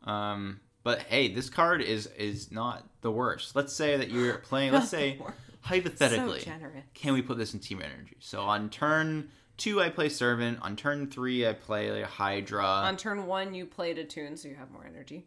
Um, 0.03 0.61
but 0.83 1.01
hey, 1.03 1.33
this 1.33 1.49
card 1.51 1.81
is 1.83 2.07
is 2.19 2.51
not 2.53 2.87
the 3.01 3.11
worst. 3.11 3.57
Let's 3.57 3.73
say 3.73 3.97
that 3.97 4.11
you're 4.11 4.35
playing. 4.51 4.73
Let's 4.73 4.89
say 4.91 5.19
hypothetically, 5.63 6.41
So 6.41 6.51
can 6.95 7.15
we 7.15 7.23
put 7.23 7.39
this 7.39 7.55
in 7.55 7.61
team 7.61 7.81
energy? 7.83 8.17
So 8.21 8.43
on 8.43 8.69
turn 8.71 9.31
two, 9.57 9.81
I 9.81 9.89
play 9.89 10.09
servant. 10.11 10.59
On 10.63 10.77
turn 10.77 11.11
three, 11.11 11.47
I 11.49 11.55
play 11.55 12.03
Hydra. 12.03 12.65
On 12.67 12.97
turn 12.97 13.27
one, 13.27 13.55
you 13.55 13.65
played 13.67 13.99
Attune, 13.99 14.37
so 14.37 14.49
you 14.49 14.57
have 14.57 14.71
more 14.71 14.85
energy. 14.87 15.27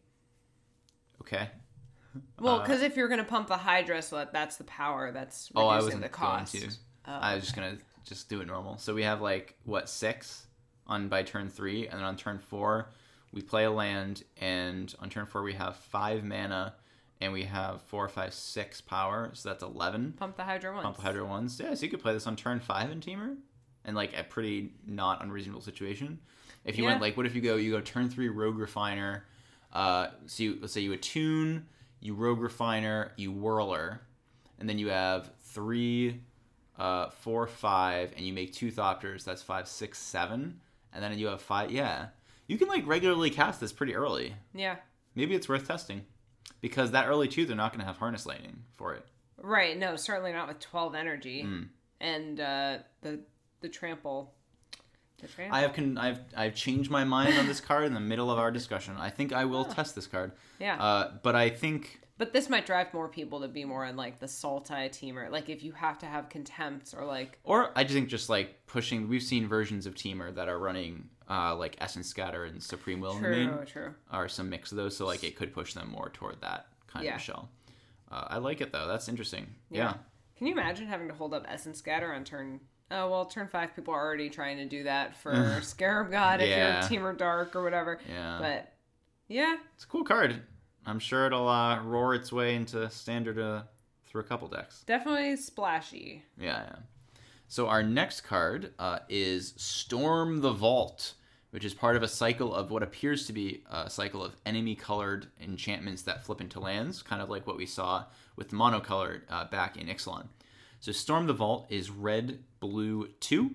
okay. 1.21 1.49
Well, 2.39 2.55
Uh, 2.55 2.61
because 2.61 2.81
if 2.81 2.95
you're 2.95 3.07
going 3.09 3.19
to 3.19 3.23
pump 3.25 3.47
the 3.47 3.57
Hydra, 3.57 4.01
so 4.01 4.15
that 4.17 4.33
that's 4.33 4.55
the 4.57 4.63
power 4.63 5.11
that's 5.11 5.51
reducing 5.51 5.67
Oh, 5.67 5.67
I 5.69 5.75
wasn't 5.81 6.01
the 6.03 6.09
cost. 6.09 6.53
going 6.53 6.69
to. 6.69 6.75
Oh, 7.07 7.11
I 7.13 7.35
was 7.35 7.43
just 7.43 7.55
gonna 7.55 7.77
just 8.07 8.29
do 8.29 8.41
it 8.41 8.47
normal. 8.47 8.77
So 8.77 8.93
we 8.93 9.03
have 9.03 9.21
like 9.21 9.55
what 9.65 9.89
six 9.89 10.47
on 10.87 11.07
by 11.09 11.23
turn 11.23 11.49
three, 11.49 11.87
and 11.87 11.99
then 11.99 12.05
on 12.05 12.15
turn 12.17 12.39
four 12.39 12.89
we 13.33 13.41
play 13.41 13.65
a 13.65 13.71
land, 13.71 14.23
and 14.37 14.93
on 14.99 15.09
turn 15.09 15.25
four 15.25 15.43
we 15.43 15.53
have 15.53 15.75
five 15.75 16.23
mana, 16.23 16.73
and 17.19 17.33
we 17.33 17.43
have 17.43 17.81
four, 17.83 18.07
five, 18.07 18.33
six 18.33 18.79
power, 18.81 19.31
so 19.33 19.49
that's 19.49 19.63
eleven. 19.63 20.13
Pump 20.13 20.37
the 20.37 20.43
Hydra 20.43 20.71
once. 20.73 20.83
Pump 20.83 20.95
the 20.97 21.03
Hydra 21.03 21.25
ones. 21.25 21.59
Yeah, 21.61 21.73
so 21.73 21.83
you 21.83 21.89
could 21.91 22.01
play 22.01 22.13
this 22.13 22.25
on 22.25 22.35
turn 22.35 22.59
five 22.59 22.89
in 22.89 23.01
Temur, 23.01 23.35
and 23.85 23.95
like 23.95 24.17
a 24.17 24.23
pretty 24.23 24.71
not 24.85 25.21
unreasonable 25.23 25.61
situation. 25.61 26.19
If 26.63 26.77
you 26.77 26.83
Yeah. 26.85 26.91
went 26.91 27.01
like, 27.01 27.17
what 27.17 27.25
if 27.25 27.35
you 27.35 27.41
go 27.41 27.57
you 27.57 27.71
go 27.71 27.81
turn 27.81 28.09
three 28.09 28.29
Rogue 28.29 28.57
Refiner, 28.57 29.25
uh, 29.73 30.07
so 30.25 30.43
you 30.43 30.57
let's 30.61 30.73
say 30.73 30.81
you 30.81 30.93
attune, 30.93 31.67
you 31.99 32.13
Rogue 32.13 32.39
Refiner, 32.39 33.11
you 33.17 33.31
Whirler, 33.33 33.99
and 34.59 34.69
then 34.69 34.79
you 34.79 34.87
have 34.89 35.31
three, 35.41 36.21
uh, 36.77 37.09
four, 37.09 37.47
five, 37.47 38.13
and 38.15 38.25
you 38.25 38.33
make 38.33 38.53
two 38.53 38.71
Thopters. 38.71 39.23
That's 39.23 39.41
five, 39.41 39.67
six, 39.67 39.99
seven, 39.99 40.59
and 40.93 41.03
then 41.03 41.17
you 41.17 41.27
have 41.27 41.41
five. 41.41 41.71
Yeah, 41.71 42.07
you 42.47 42.57
can 42.57 42.67
like 42.67 42.85
regularly 42.87 43.29
cast 43.29 43.59
this 43.59 43.71
pretty 43.73 43.95
early. 43.95 44.35
Yeah. 44.53 44.75
Maybe 45.15 45.33
it's 45.35 45.49
worth 45.49 45.67
testing, 45.67 46.03
because 46.61 46.91
that 46.91 47.07
early 47.07 47.27
two 47.27 47.45
they're 47.45 47.55
not 47.55 47.71
going 47.71 47.79
to 47.81 47.85
have 47.87 47.97
Harness 47.97 48.25
Lightning 48.25 48.63
for 48.75 48.93
it. 48.93 49.05
Right. 49.41 49.77
No, 49.77 49.95
certainly 49.95 50.31
not 50.31 50.47
with 50.47 50.59
12 50.59 50.95
energy. 50.95 51.43
Mm. 51.43 51.67
And 51.99 52.39
uh, 52.39 52.77
the 53.01 53.19
the 53.61 53.69
trample. 53.69 54.33
The 55.19 55.27
trample. 55.27 55.55
I 55.57 55.61
have 55.61 55.73
con- 55.73 55.97
I've 55.97 56.19
I've 56.35 56.53
changed 56.53 56.91
my 56.91 57.03
mind 57.03 57.37
on 57.39 57.47
this 57.47 57.59
card 57.59 57.85
in 57.85 57.95
the 57.95 57.99
middle 57.99 58.29
of 58.29 58.37
our 58.37 58.51
discussion. 58.51 58.95
I 58.99 59.09
think 59.09 59.33
I 59.33 59.45
will 59.45 59.65
test 59.65 59.95
this 59.95 60.05
card. 60.05 60.33
yeah. 60.59 60.75
Uh, 60.81 61.11
but 61.23 61.35
I 61.35 61.49
think 61.49 62.01
but 62.17 62.33
this 62.33 62.49
might 62.49 62.65
drive 62.65 62.93
more 62.93 63.07
people 63.07 63.41
to 63.41 63.47
be 63.47 63.63
more 63.65 63.85
in 63.85 63.95
like 63.95 64.19
the 64.19 64.25
Sultai 64.25 64.89
Temur. 64.89 65.29
Like 65.31 65.49
if 65.49 65.63
you 65.63 65.71
have 65.73 65.97
to 65.99 66.05
have 66.05 66.29
contempt 66.29 66.93
or 66.97 67.05
like. 67.05 67.39
Or 67.43 67.71
I 67.75 67.83
just 67.83 67.93
think 67.93 68.09
just 68.09 68.29
like 68.29 68.65
pushing. 68.67 69.07
We've 69.07 69.23
seen 69.23 69.47
versions 69.47 69.85
of 69.85 69.95
Temur 69.95 70.33
that 70.35 70.47
are 70.49 70.57
running 70.59 71.09
uh, 71.29 71.55
like 71.55 71.75
Essence 71.79 72.07
Scatter 72.07 72.45
and 72.45 72.61
Supreme 72.63 73.01
Will 73.01 73.17
in 73.17 73.21
the 73.23 73.29
main, 73.29 73.49
True, 73.49 73.65
true. 73.65 73.93
or 74.13 74.27
some 74.29 74.49
mix 74.49 74.71
of 74.71 74.77
those. 74.77 74.95
So 74.97 75.05
like 75.05 75.23
it 75.23 75.35
could 75.35 75.53
push 75.53 75.73
them 75.73 75.89
more 75.91 76.09
toward 76.09 76.41
that 76.41 76.67
kind 76.87 77.05
Yeah. 77.05 77.15
of 77.15 77.21
shell. 77.21 77.49
Uh, 78.11 78.25
I 78.29 78.37
like 78.37 78.61
it 78.61 78.71
though. 78.71 78.87
That's 78.87 79.09
interesting. 79.09 79.47
Yeah. 79.69 79.79
Yeah. 79.83 79.93
Can 80.37 80.47
you 80.47 80.53
imagine 80.53 80.87
having 80.87 81.07
to 81.09 81.13
hold 81.13 81.33
up 81.33 81.45
Essence 81.47 81.79
Scatter 81.79 82.13
on 82.13 82.23
turn? 82.23 82.59
Oh 82.89 83.09
well, 83.09 83.25
turn 83.25 83.47
five. 83.49 83.75
People 83.75 83.93
are 83.93 83.99
already 84.05 84.29
trying 84.29 84.57
to 84.57 84.65
do 84.65 84.83
that 84.83 85.17
for 85.17 85.59
Scarab 85.63 86.09
God 86.11 86.41
if 86.41 86.47
Yeah. 86.49 86.87
you're 86.89 87.01
Temur 87.01 87.17
Dark 87.17 87.55
or 87.55 87.63
whatever. 87.63 87.99
Yeah. 88.09 88.37
But 88.39 88.73
yeah, 89.27 89.57
It's 89.75 89.83
a 89.83 89.87
cool 89.87 90.05
card. 90.05 90.41
I'm 90.87 90.99
sure 90.99 91.27
it'll 91.27 91.47
uh, 91.49 91.83
roar 91.83 92.15
its 92.15 92.31
way 92.31 92.55
into 92.55 92.89
standard 92.89 93.37
uh, 93.37 93.63
through 94.05 94.21
a 94.21 94.23
couple 94.23 94.47
decks. 94.47 94.83
definitely 94.87 95.35
splashy. 95.35 96.23
Yeah, 96.39 96.63
yeah. 96.63 96.75
So 97.49 97.67
our 97.67 97.83
next 97.83 98.21
card 98.21 98.73
uh, 98.79 98.99
is 99.09 99.53
Storm 99.57 100.41
the 100.41 100.51
Vault, 100.51 101.13
which 101.51 101.65
is 101.65 101.73
part 101.73 101.95
of 101.95 102.03
a 102.03 102.07
cycle 102.07 102.53
of 102.55 102.71
what 102.71 102.83
appears 102.83 103.27
to 103.27 103.33
be 103.33 103.63
a 103.69 103.89
cycle 103.89 104.23
of 104.23 104.35
enemy-colored 104.45 105.27
enchantments 105.41 106.01
that 106.03 106.23
flip 106.23 106.41
into 106.41 106.59
lands, 106.59 107.01
kind 107.01 107.21
of 107.21 107.29
like 107.29 107.45
what 107.45 107.57
we 107.57 107.65
saw 107.65 108.05
with 108.35 108.51
monocolored 108.51 109.21
uh, 109.29 109.45
back 109.45 109.77
in 109.77 109.87
Ixalan. 109.87 110.27
So 110.79 110.91
Storm 110.91 111.27
the 111.27 111.33
Vault 111.33 111.67
is 111.69 111.89
red, 111.89 112.39
blue, 112.59 113.09
two, 113.19 113.51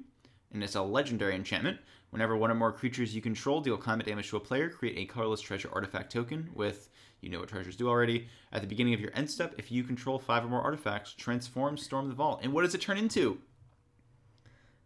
and 0.53 0.63
it's 0.63 0.75
a 0.75 0.83
legendary 0.83 1.35
enchantment. 1.35 1.79
Whenever 2.11 2.37
one 2.37 2.51
or 2.51 2.55
more 2.55 2.73
creatures 2.73 3.15
you 3.15 3.23
control 3.23 3.63
deal 3.63 3.77
combat 3.79 4.07
damage 4.07 4.29
to 4.31 4.37
a 4.37 4.41
player, 4.41 4.69
create 4.69 4.99
a 4.99 5.07
colorless 5.07 5.41
treasure 5.41 5.71
artifact 5.73 6.13
token 6.13 6.51
with 6.55 6.91
you 7.23 7.31
know 7.31 7.41
what 7.41 7.49
treasures 7.49 7.77
do 7.77 7.89
already. 7.89 8.29
At 8.53 8.61
the 8.61 8.67
beginning 8.67 8.93
of 8.93 9.01
your 9.01 9.13
end 9.15 9.31
step, 9.31 9.55
if 9.57 9.73
you 9.73 9.83
control 9.85 10.19
five 10.19 10.45
or 10.45 10.49
more 10.49 10.61
artifacts, 10.61 11.15
transform 11.15 11.79
Storm 11.79 12.09
the 12.09 12.15
Vault. 12.15 12.41
And 12.43 12.53
what 12.53 12.63
does 12.63 12.75
it 12.75 12.81
turn 12.83 12.99
into? 12.99 13.39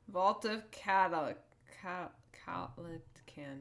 Vault 0.08 0.44
of 0.44 0.70
Cata. 0.70 1.36
Cat. 1.82 2.12
Catlican. 2.46 3.58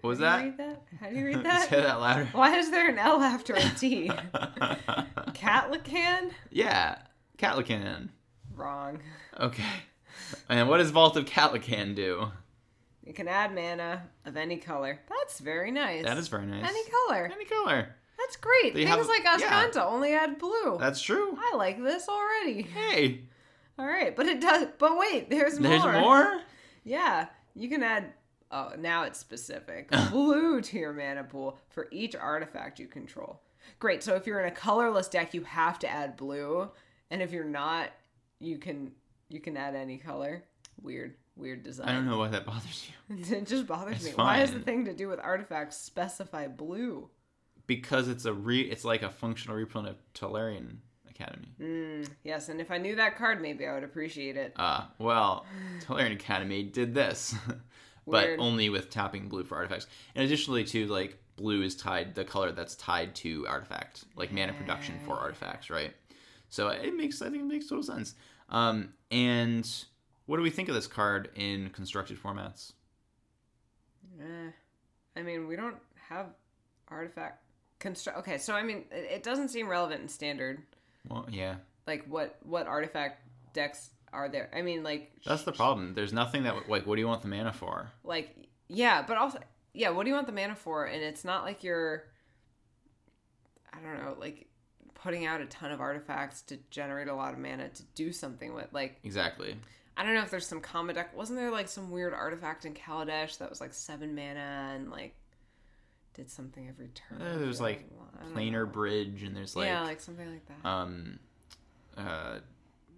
What 0.00 0.10
was 0.10 0.18
How 0.18 0.38
do 0.42 0.42
that? 0.42 0.44
you 0.44 0.50
read 0.50 0.58
that? 0.58 0.82
How 1.00 1.08
do 1.10 1.16
you 1.16 1.24
read 1.26 1.36
Say 1.36 1.42
that? 1.42 1.70
that 1.70 2.00
louder. 2.00 2.28
Why 2.32 2.56
is 2.58 2.70
there 2.70 2.88
an 2.90 2.98
L 2.98 3.20
after 3.20 3.54
a 3.54 3.60
T? 3.78 4.08
Catlican? 5.34 6.32
yeah, 6.50 6.98
Catlacan. 7.38 8.08
Wrong. 8.54 8.98
Okay. 9.38 9.62
And 10.48 10.68
what 10.68 10.78
does 10.78 10.90
Vault 10.90 11.16
of 11.16 11.26
Catlacan 11.26 11.94
do? 11.94 12.28
You 13.04 13.14
can 13.14 13.28
add 13.28 13.54
mana 13.54 14.02
of 14.26 14.36
any 14.36 14.56
color. 14.56 15.00
That's 15.08 15.38
very 15.38 15.70
nice. 15.70 16.04
That 16.04 16.18
is 16.18 16.28
very 16.28 16.44
nice. 16.46 16.68
Any 16.68 16.82
color. 17.06 17.30
Any 17.32 17.44
color. 17.44 17.94
That's 18.18 18.36
great. 18.36 18.74
They 18.74 18.84
Things 18.84 18.96
have- 18.96 19.06
like 19.06 19.24
yeah. 19.40 19.70
Only 19.84 20.12
add 20.12 20.38
blue. 20.38 20.76
That's 20.78 21.00
true. 21.00 21.36
I 21.38 21.56
like 21.56 21.82
this 21.82 22.08
already. 22.08 22.62
Hey, 22.62 23.22
All 23.78 23.86
right, 23.86 24.14
but 24.14 24.26
it 24.26 24.40
does. 24.40 24.66
But 24.78 24.98
wait, 24.98 25.30
there's 25.30 25.58
more. 25.60 25.70
there's 25.70 25.84
more? 26.02 26.40
Yeah, 26.84 27.26
you 27.54 27.68
can 27.68 27.82
add. 27.82 28.12
Oh, 28.50 28.72
now 28.78 29.02
it's 29.02 29.18
specific. 29.18 29.90
Blue 30.10 30.62
to 30.62 30.78
your 30.78 30.94
mana 30.94 31.22
pool 31.22 31.58
for 31.68 31.86
each 31.90 32.16
artifact 32.16 32.78
you 32.80 32.86
control. 32.86 33.42
Great. 33.78 34.02
So 34.02 34.14
if 34.14 34.26
you're 34.26 34.40
in 34.40 34.46
a 34.50 34.54
colorless 34.54 35.06
deck, 35.08 35.34
you 35.34 35.42
have 35.44 35.78
to 35.80 35.88
add 35.88 36.16
blue, 36.16 36.70
and 37.10 37.20
if 37.20 37.30
you're 37.30 37.44
not, 37.44 37.90
you 38.40 38.56
can 38.58 38.92
you 39.28 39.38
can 39.40 39.56
add 39.58 39.74
any 39.74 39.98
color. 39.98 40.44
Weird, 40.80 41.14
weird 41.36 41.62
design. 41.62 41.88
I 41.88 41.92
don't 41.92 42.06
know 42.06 42.16
why 42.18 42.28
that 42.28 42.46
bothers 42.46 42.88
you. 43.10 43.16
it 43.36 43.46
just 43.46 43.66
bothers 43.66 43.96
It's 43.96 44.04
me. 44.06 44.12
Why 44.12 44.38
does 44.38 44.52
the 44.52 44.60
thing 44.60 44.86
to 44.86 44.94
do 44.94 45.08
with 45.08 45.20
artifacts 45.20 45.76
specify 45.76 46.48
blue? 46.48 47.10
Because 47.68 48.08
it's 48.08 48.24
a 48.24 48.32
re 48.32 48.62
it's 48.62 48.84
like 48.84 49.02
a 49.02 49.10
functional 49.10 49.56
reprint 49.56 49.86
of 49.86 49.96
Tolarian 50.14 50.78
Academy. 51.08 51.54
Mm, 51.60 52.08
yes, 52.24 52.48
and 52.48 52.60
if 52.60 52.72
I 52.72 52.78
knew 52.78 52.96
that 52.96 53.16
card, 53.16 53.40
maybe 53.40 53.66
I 53.66 53.74
would 53.74 53.84
appreciate 53.84 54.36
it. 54.36 54.54
Uh, 54.56 54.86
well, 54.98 55.46
Tolarian 55.84 56.14
Academy 56.14 56.64
did 56.64 56.94
this, 56.94 57.36
but 58.06 58.24
Weird. 58.26 58.40
only 58.40 58.70
with 58.70 58.90
tapping 58.90 59.28
blue 59.28 59.44
for 59.44 59.54
artifacts. 59.54 59.86
And 60.16 60.24
additionally, 60.24 60.64
to 60.64 60.86
like 60.86 61.18
blue 61.36 61.62
is 61.62 61.76
tied 61.76 62.14
the 62.16 62.24
color 62.24 62.50
that's 62.50 62.74
tied 62.74 63.14
to 63.16 63.46
artifact, 63.46 64.04
like 64.16 64.32
mana 64.32 64.54
production 64.54 64.98
for 65.06 65.14
artifacts, 65.14 65.70
right? 65.70 65.94
So 66.48 66.68
it 66.68 66.96
makes 66.96 67.22
I 67.22 67.30
think 67.30 67.42
it 67.42 67.46
makes 67.46 67.68
total 67.68 67.84
sense. 67.84 68.14
Um, 68.48 68.94
and 69.10 69.68
what 70.26 70.36
do 70.36 70.42
we 70.42 70.50
think 70.50 70.68
of 70.68 70.74
this 70.74 70.86
card 70.86 71.30
in 71.34 71.70
constructed 71.70 72.20
formats? 72.20 72.72
Eh, 74.20 74.50
I 75.16 75.22
mean, 75.22 75.46
we 75.46 75.56
don't 75.56 75.76
have 76.08 76.26
artifact 76.88 77.42
construct. 77.78 78.18
Okay, 78.20 78.38
so 78.38 78.54
I 78.54 78.62
mean, 78.62 78.84
it, 78.90 79.22
doesn't 79.22 79.48
seem 79.48 79.68
relevant 79.68 80.02
in 80.02 80.08
standard. 80.08 80.62
Well, 81.08 81.26
yeah, 81.30 81.56
Like, 81.86 82.06
what 82.08 82.36
what 82.42 82.66
artifact 82.66 83.22
decks 83.52 83.90
are 84.12 84.28
there? 84.28 84.50
I 84.54 84.62
mean, 84.62 84.82
like, 84.82 85.12
that's 85.24 85.44
the 85.44 85.52
problem. 85.52 85.94
There's 85.94 86.12
nothing 86.12 86.44
that 86.44 86.68
like 86.68 86.86
what 86.86 86.96
do 86.96 87.00
you 87.00 87.08
want 87.08 87.22
the 87.22 87.28
mana 87.28 87.52
for? 87.52 87.90
like 88.04 88.48
yeah, 88.68 89.02
but 89.06 89.16
also 89.16 89.38
yeah, 89.72 89.90
what 89.90 90.04
do 90.04 90.10
you 90.10 90.14
want 90.14 90.26
the 90.26 90.32
mana 90.32 90.54
for? 90.54 90.86
And 90.86 91.02
it's 91.02 91.24
not 91.24 91.44
like 91.44 91.62
you're, 91.64 92.04
I 93.72 93.78
don't 93.80 94.02
know, 94.02 94.16
like 94.18 94.46
putting 94.94 95.26
out 95.26 95.40
a 95.40 95.46
ton 95.46 95.70
of 95.70 95.80
artifacts 95.80 96.42
to 96.42 96.58
generate 96.70 97.08
a 97.08 97.14
lot 97.14 97.32
of 97.32 97.38
mana 97.38 97.68
to 97.68 97.82
do 97.94 98.12
something 98.12 98.54
with. 98.54 98.66
Like, 98.72 98.98
Exactly. 99.04 99.56
I 99.96 100.04
don't 100.04 100.14
know 100.14 100.22
if 100.22 100.30
there's 100.30 100.46
some 100.46 100.60
combat 100.60 100.96
deck. 100.96 101.16
Wasn't 101.16 101.38
there 101.38 101.50
like 101.50 101.68
some 101.68 101.90
weird 101.90 102.12
artifact 102.14 102.64
in 102.64 102.74
Kaladesh 102.74 103.38
that 103.38 103.50
was 103.50 103.60
like 103.60 103.74
seven 103.74 104.14
mana 104.14 104.72
and 104.74 104.90
like 104.90 105.14
did 106.14 106.30
something 106.30 106.68
every 106.68 106.88
turn? 106.88 107.20
Uh, 107.22 107.38
there's 107.38 107.60
like 107.60 107.88
Planar 108.34 108.52
know. 108.52 108.66
bridge, 108.66 109.22
and 109.22 109.36
there's 109.36 109.54
like 109.56 109.66
yeah, 109.66 109.82
like 109.82 110.00
something 110.00 110.30
like 110.30 110.46
that. 110.46 110.68
um 110.68 111.18
uh 111.96 112.38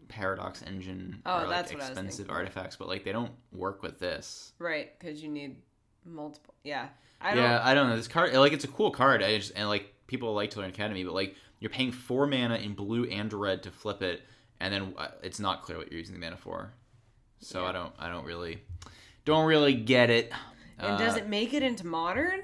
paradox 0.09 0.63
engine 0.63 1.23
Oh, 1.25 1.31
are 1.31 1.41
like 1.47 1.51
that's 1.51 1.73
what 1.73 1.83
I 1.83 1.89
was 1.89 1.91
expensive 1.91 2.31
artifacts 2.31 2.77
but 2.77 2.89
like 2.89 3.05
they 3.05 3.13
don't 3.13 3.31
work 3.53 3.83
with 3.83 3.99
this 4.01 4.53
right, 4.59 4.99
because 4.99 5.23
you 5.23 5.29
need 5.29 5.57
multiple. 6.05 6.55
Yeah, 6.65 6.89
I 7.21 7.35
don't. 7.35 7.43
yeah 7.45 7.61
i 7.63 7.75
don't 7.75 7.89
know 7.91 7.97
this 7.97 8.09
card 8.09 8.33
like 8.35 8.53
it's 8.53 8.65
a 8.65 8.69
cool 8.69 8.91
card 8.91 9.23
i 9.23 9.37
just 9.39 9.53
and 9.55 9.69
like 9.69 9.95
people 10.07 10.35
like 10.35 10.51
Tolarian 10.51 10.71
Academy 10.71 11.05
but 11.05 11.13
like 11.15 11.37
you're 11.61 11.71
paying 11.71 11.93
four 11.93 12.27
mana 12.27 12.57
in 12.57 12.75
blue 12.75 13.05
and 13.05 13.33
red 13.33 13.63
to 13.65 13.71
flip 13.71 14.03
it 14.03 14.23
and 14.59 14.73
then 14.75 14.95
uh, 14.99 15.09
it's 15.23 15.39
not 15.39 15.63
clear 15.63 15.79
what 15.79 15.91
you're 15.93 15.99
using 16.01 16.15
the 16.15 16.21
mana 16.21 16.37
for 16.37 16.73
so 17.39 17.63
Yeah. 17.63 17.69
i 17.69 17.73
don't 17.73 17.93
i 17.99 18.09
don't 18.09 18.25
really 18.25 18.63
don't 19.25 19.47
really 19.47 19.75
get 19.75 20.11
it 20.11 20.33
And 20.79 20.99
does 20.99 21.15
Uh, 21.15 21.19
it 21.21 21.29
make 21.29 21.53
it 21.55 21.63
into 21.63 21.87
modern? 21.87 22.41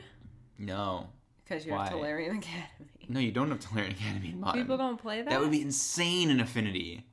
No 0.58 1.08
Because 1.44 1.66
you 1.66 1.72
have 1.72 1.92
why? 1.92 1.96
Tolarian 1.98 2.38
Academy. 2.38 3.06
no 3.08 3.20
you 3.20 3.32
don't 3.32 3.48
have 3.50 3.60
Tolarian 3.60 3.90
Academy 3.92 4.30
in 4.30 4.40
modern 4.40 4.62
People 4.62 4.76
don't 4.76 4.98
play 4.98 5.22
that. 5.22 5.30
that 5.30 5.40
would 5.40 5.50
be 5.50 5.62
insane 5.62 6.30
in 6.30 6.40
affinity 6.40 7.04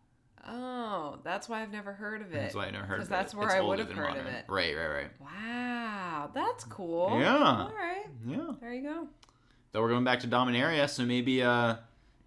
Oh, 0.45 1.19
that's 1.23 1.47
why 1.47 1.61
I've 1.61 1.71
never 1.71 1.93
heard 1.93 2.21
of 2.21 2.27
it. 2.31 2.33
that's 2.33 2.53
why 2.55 2.65
i 2.65 2.69
never 2.71 2.85
heard 2.85 2.99
of 2.99 3.07
Because 3.07 3.07
it 3.07 3.11
that's 3.11 3.33
where 3.35 3.47
It's 3.47 3.55
I 3.55 3.61
would 3.61 3.79
have 3.79 3.89
heard 3.91 4.09
of 4.17 4.23
modern. 4.25 4.33
it. 4.33 4.45
right 4.49 4.75
right 4.75 4.87
right 4.87 5.09
Wow, 5.19 6.29
that's 6.33 6.65
cool. 6.65 7.17
Yeah. 7.19 7.37
All 7.37 7.73
right, 7.73 8.05
yeah 8.27 8.51
there 8.59 8.73
you 8.73 8.83
go. 8.83 9.07
Though 9.71 9.81
we're 9.81 9.89
going 9.89 10.03
back 10.03 10.19
to 10.19 10.27
Dominaria, 10.27 10.87
so 10.89 11.03
maybe 11.05 11.41
uh, 11.41 11.75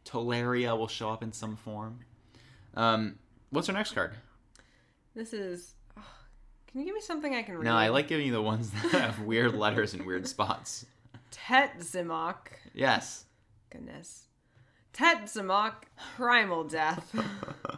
Tolaria 0.05 0.77
will 0.77 0.89
show 0.89 1.11
up 1.11 1.23
in 1.23 1.33
some 1.33 1.57
form. 1.57 2.01
Um, 2.75 3.19
what's 3.51 3.69
our 3.69 3.75
next 3.75 3.93
card? 3.93 4.15
This 5.15 5.33
is. 5.33 5.75
oh, 5.97 6.03
can 6.67 6.81
you 6.81 6.87
give 6.87 6.95
me 6.95 7.01
something 7.01 7.35
I 7.35 7.43
can 7.43 7.55
read? 7.57 7.65
No, 7.65 7.75
I 7.77 7.89
like 7.91 8.09
giving 8.09 8.27
you 8.27 8.33
the 8.33 8.43
ones 8.43 8.71
that 8.83 8.91
have 8.93 9.21
weird 9.21 9.55
letters 9.55 9.95
and 9.95 10.05
weird 10.05 10.27
spots. 10.27 10.87
Tetzimoc. 11.33 12.37
Yes. 12.75 13.25
Goodness. 13.71 14.27
Tetzimoc 14.93 15.73
Primal 16.17 16.65
Death. 16.65 17.15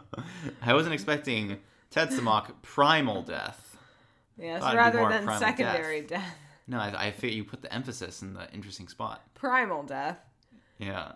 I 0.61 0.73
wasn't 0.73 0.93
expecting 0.93 1.57
Tetzimoc 1.91 2.51
Primal 2.61 3.23
Death. 3.23 3.77
yes, 4.37 4.61
Thought 4.61 4.75
rather 4.75 5.09
than 5.09 5.39
secondary 5.39 6.01
death. 6.01 6.35
No, 6.67 6.77
I, 6.77 7.07
I 7.07 7.11
figure 7.11 7.35
you 7.35 7.43
put 7.43 7.61
the 7.61 7.73
emphasis 7.73 8.21
in 8.21 8.33
the 8.33 8.49
interesting 8.53 8.87
spot. 8.87 9.21
Primal 9.33 9.83
Death. 9.83 10.19
Yeah. 10.77 11.13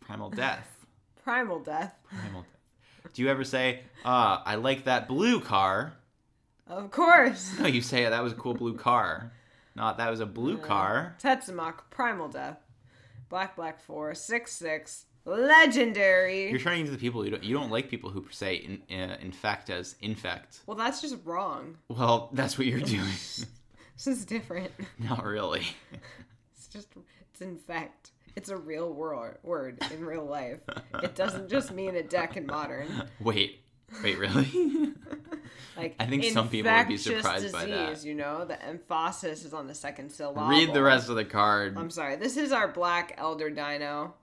Primal 0.00 0.30
Death. 0.30 0.66
Primal 1.22 1.60
Death. 1.60 1.94
Primal 2.08 2.42
Death. 2.42 3.12
Do 3.12 3.22
you 3.22 3.28
ever 3.28 3.44
say, 3.44 3.80
ah, 4.04 4.42
I 4.44 4.56
like 4.56 4.84
that 4.84 5.08
blue 5.08 5.40
car? 5.40 5.92
Of 6.66 6.90
course. 6.90 7.54
No, 7.58 7.66
you 7.66 7.80
say 7.80 8.04
that 8.04 8.22
was 8.22 8.32
a 8.32 8.36
cool 8.36 8.54
blue 8.54 8.74
car. 8.74 9.32
Not 9.78 9.96
that 9.98 10.10
was 10.10 10.20
a 10.20 10.26
blue 10.26 10.58
car. 10.58 11.16
Tetzimoc 11.22 11.74
Primal 11.88 12.28
Death. 12.28 12.58
Black 13.28 13.54
Black 13.56 13.80
4. 13.80 14.14
6 14.14 14.52
6. 14.52 15.04
Legendary. 15.24 16.50
You're 16.50 16.58
turning 16.58 16.80
into 16.80 16.92
the 16.92 16.98
people 16.98 17.24
you 17.24 17.30
don't 17.30 17.44
you 17.44 17.54
don't 17.54 17.70
like 17.70 17.88
people 17.88 18.10
who 18.10 18.26
say 18.30 18.56
in, 18.56 18.82
uh, 18.98 19.16
infect 19.20 19.70
as 19.70 19.94
infect. 20.00 20.60
well, 20.66 20.76
that's 20.76 21.00
just 21.00 21.16
wrong. 21.24 21.76
Well, 21.88 22.30
that's 22.32 22.58
what 22.58 22.66
you're 22.66 22.80
doing. 22.80 23.08
This 23.96 24.06
is 24.06 24.24
different. 24.24 24.70
Not 25.00 25.24
really. 25.24 25.66
It's 26.54 26.68
just, 26.68 26.86
it's 27.32 27.40
infect. 27.40 28.12
It's 28.36 28.48
a 28.48 28.56
real 28.56 28.92
wor- 28.92 29.40
word 29.42 29.82
in 29.92 30.04
real 30.06 30.24
life. 30.24 30.60
It 31.02 31.16
doesn't 31.16 31.48
just 31.48 31.72
mean 31.72 31.96
a 31.96 32.04
deck 32.04 32.36
in 32.36 32.46
modern. 32.46 32.86
Wait, 33.20 33.60
wait, 34.02 34.18
really? 34.18 34.92
Like 35.78 35.94
I 36.00 36.06
think 36.06 36.24
some 36.24 36.48
people 36.48 36.72
would 36.72 36.88
be 36.88 36.96
surprised 36.96 37.52
by 37.52 37.64
that. 37.66 37.90
disease, 37.90 38.04
You 38.04 38.14
know, 38.14 38.44
the 38.44 38.60
emphasis 38.62 39.44
is 39.44 39.54
on 39.54 39.68
the 39.68 39.74
second 39.74 40.10
syllable. 40.10 40.46
Read 40.48 40.74
the 40.74 40.82
rest 40.82 41.08
of 41.08 41.14
the 41.14 41.24
card. 41.24 41.78
I'm 41.78 41.90
sorry. 41.90 42.16
This 42.16 42.36
is 42.36 42.50
our 42.50 42.66
black 42.66 43.14
elder 43.16 43.48
dino. 43.48 44.14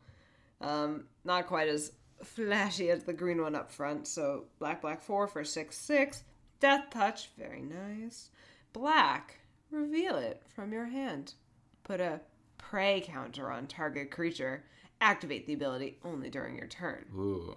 Um, 0.60 1.06
not 1.24 1.48
quite 1.48 1.70
as 1.70 1.94
flashy 2.24 2.90
as 2.90 3.04
the 3.04 3.14
green 3.14 3.42
one 3.42 3.56
up 3.56 3.72
front. 3.72 4.06
So 4.08 4.46
black, 4.60 4.82
black 4.82 5.02
four 5.02 5.28
for 5.28 5.46
six 5.46 5.78
six. 5.78 6.24
Death 6.60 6.90
touch, 6.92 7.30
very 7.38 7.62
nice. 7.62 8.32
Black, 8.74 9.40
reveal 9.72 10.18
it 10.18 10.42
from 10.54 10.74
your 10.74 10.86
hand. 10.86 11.36
Put 11.84 12.02
a 12.02 12.20
prey 12.58 13.02
counter 13.06 13.50
on 13.50 13.68
target 13.68 14.12
creature. 14.12 14.66
Activate 15.00 15.48
the 15.48 15.54
ability 15.54 16.00
only 16.04 16.30
during 16.30 16.58
your 16.58 16.68
turn. 16.68 17.06
Ooh. 17.16 17.56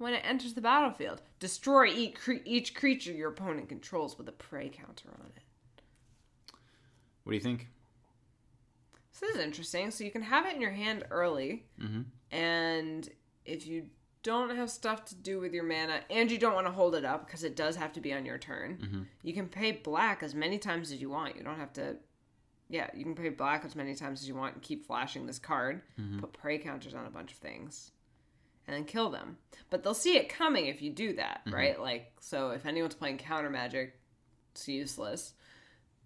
When 0.00 0.14
it 0.14 0.22
enters 0.24 0.54
the 0.54 0.62
battlefield, 0.62 1.20
destroy 1.40 1.88
each, 1.88 2.14
cre- 2.14 2.42
each 2.46 2.74
creature 2.74 3.12
your 3.12 3.28
opponent 3.28 3.68
controls 3.68 4.16
with 4.16 4.26
a 4.30 4.32
prey 4.32 4.70
counter 4.70 5.10
on 5.12 5.26
it. 5.36 5.42
What 7.24 7.32
do 7.32 7.36
you 7.36 7.42
think? 7.42 7.68
This 9.20 9.34
is 9.34 9.36
interesting. 9.42 9.90
So 9.90 10.02
you 10.02 10.10
can 10.10 10.22
have 10.22 10.46
it 10.46 10.54
in 10.54 10.60
your 10.62 10.70
hand 10.70 11.04
early, 11.10 11.66
Mhm. 11.78 12.06
and 12.30 13.10
if 13.44 13.66
you 13.66 13.90
don't 14.22 14.56
have 14.56 14.70
stuff 14.70 15.04
to 15.06 15.14
do 15.14 15.38
with 15.38 15.52
your 15.52 15.64
mana, 15.64 16.02
and 16.08 16.30
you 16.30 16.38
don't 16.38 16.54
want 16.54 16.66
to 16.66 16.72
hold 16.72 16.94
it 16.94 17.04
up 17.04 17.26
because 17.26 17.44
it 17.44 17.54
does 17.54 17.76
have 17.76 17.92
to 17.92 18.00
be 18.00 18.14
on 18.14 18.24
your 18.24 18.38
turn, 18.38 18.78
Mhm. 18.78 19.06
you 19.22 19.34
can 19.34 19.50
pay 19.50 19.70
black 19.72 20.22
as 20.22 20.34
many 20.34 20.58
times 20.58 20.90
as 20.92 21.02
you 21.02 21.10
want. 21.10 21.36
You 21.36 21.42
don't 21.42 21.56
have 21.58 21.74
to. 21.74 21.98
Yeah, 22.70 22.88
you 22.94 23.04
can 23.04 23.14
pay 23.14 23.28
black 23.28 23.66
as 23.66 23.76
many 23.76 23.94
times 23.94 24.22
as 24.22 24.28
you 24.28 24.34
want 24.34 24.54
and 24.54 24.62
keep 24.62 24.86
flashing 24.86 25.26
this 25.26 25.38
card. 25.38 25.82
Put 26.20 26.32
prey 26.32 26.56
counters 26.56 26.94
on 26.94 27.04
a 27.04 27.10
bunch 27.10 27.32
of 27.32 27.38
things, 27.38 27.92
and 28.66 28.76
then 28.76 28.84
kill 28.84 29.10
them. 29.10 29.38
But 29.70 29.82
they'll 29.82 29.94
see 29.94 30.16
it 30.16 30.28
coming 30.28 30.66
if 30.66 30.82
you 30.82 30.90
do 30.90 31.14
that, 31.14 31.42
right? 31.50 31.80
Like, 31.80 32.12
so 32.20 32.50
if 32.50 32.66
anyone's 32.66 32.94
playing 32.94 33.18
counter 33.18 33.50
magic, 33.50 33.98
it's 34.52 34.68
useless. 34.68 35.34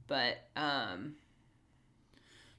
But 0.07 0.37
um, 0.57 1.15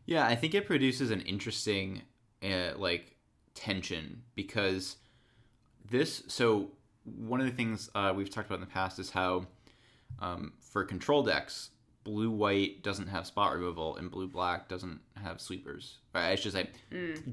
Yeah, 0.06 0.26
I 0.26 0.36
think 0.36 0.54
it 0.56 0.66
produces 0.66 1.12
an 1.12 1.22
interesting 1.22 2.02
uh, 2.44 2.72
like 2.78 3.16
tension 3.54 4.24
because 4.36 4.98
this. 5.90 6.24
So 6.28 6.72
one 7.04 7.40
of 7.40 7.46
the 7.46 7.54
things 7.54 7.90
uh, 7.96 8.14
we've 8.16 8.30
talked 8.30 8.48
about 8.48 8.56
in 8.56 8.62
the 8.62 8.68
past 8.68 9.00
is 9.00 9.10
how 9.12 9.46
um, 10.20 10.54
for 10.60 10.84
control 10.84 11.24
decks, 11.24 11.70
blue 12.04 12.30
white 12.32 12.84
doesn't 12.84 13.08
have 13.08 13.26
spot 13.28 13.54
removal 13.54 13.96
and 13.98 14.10
blue 14.12 14.28
black 14.28 14.68
doesn't 14.68 15.00
have 15.24 15.40
sweepers. 15.42 16.00
Right? 16.14 16.32
I 16.32 16.36
should 16.36 16.54
say 16.54 16.70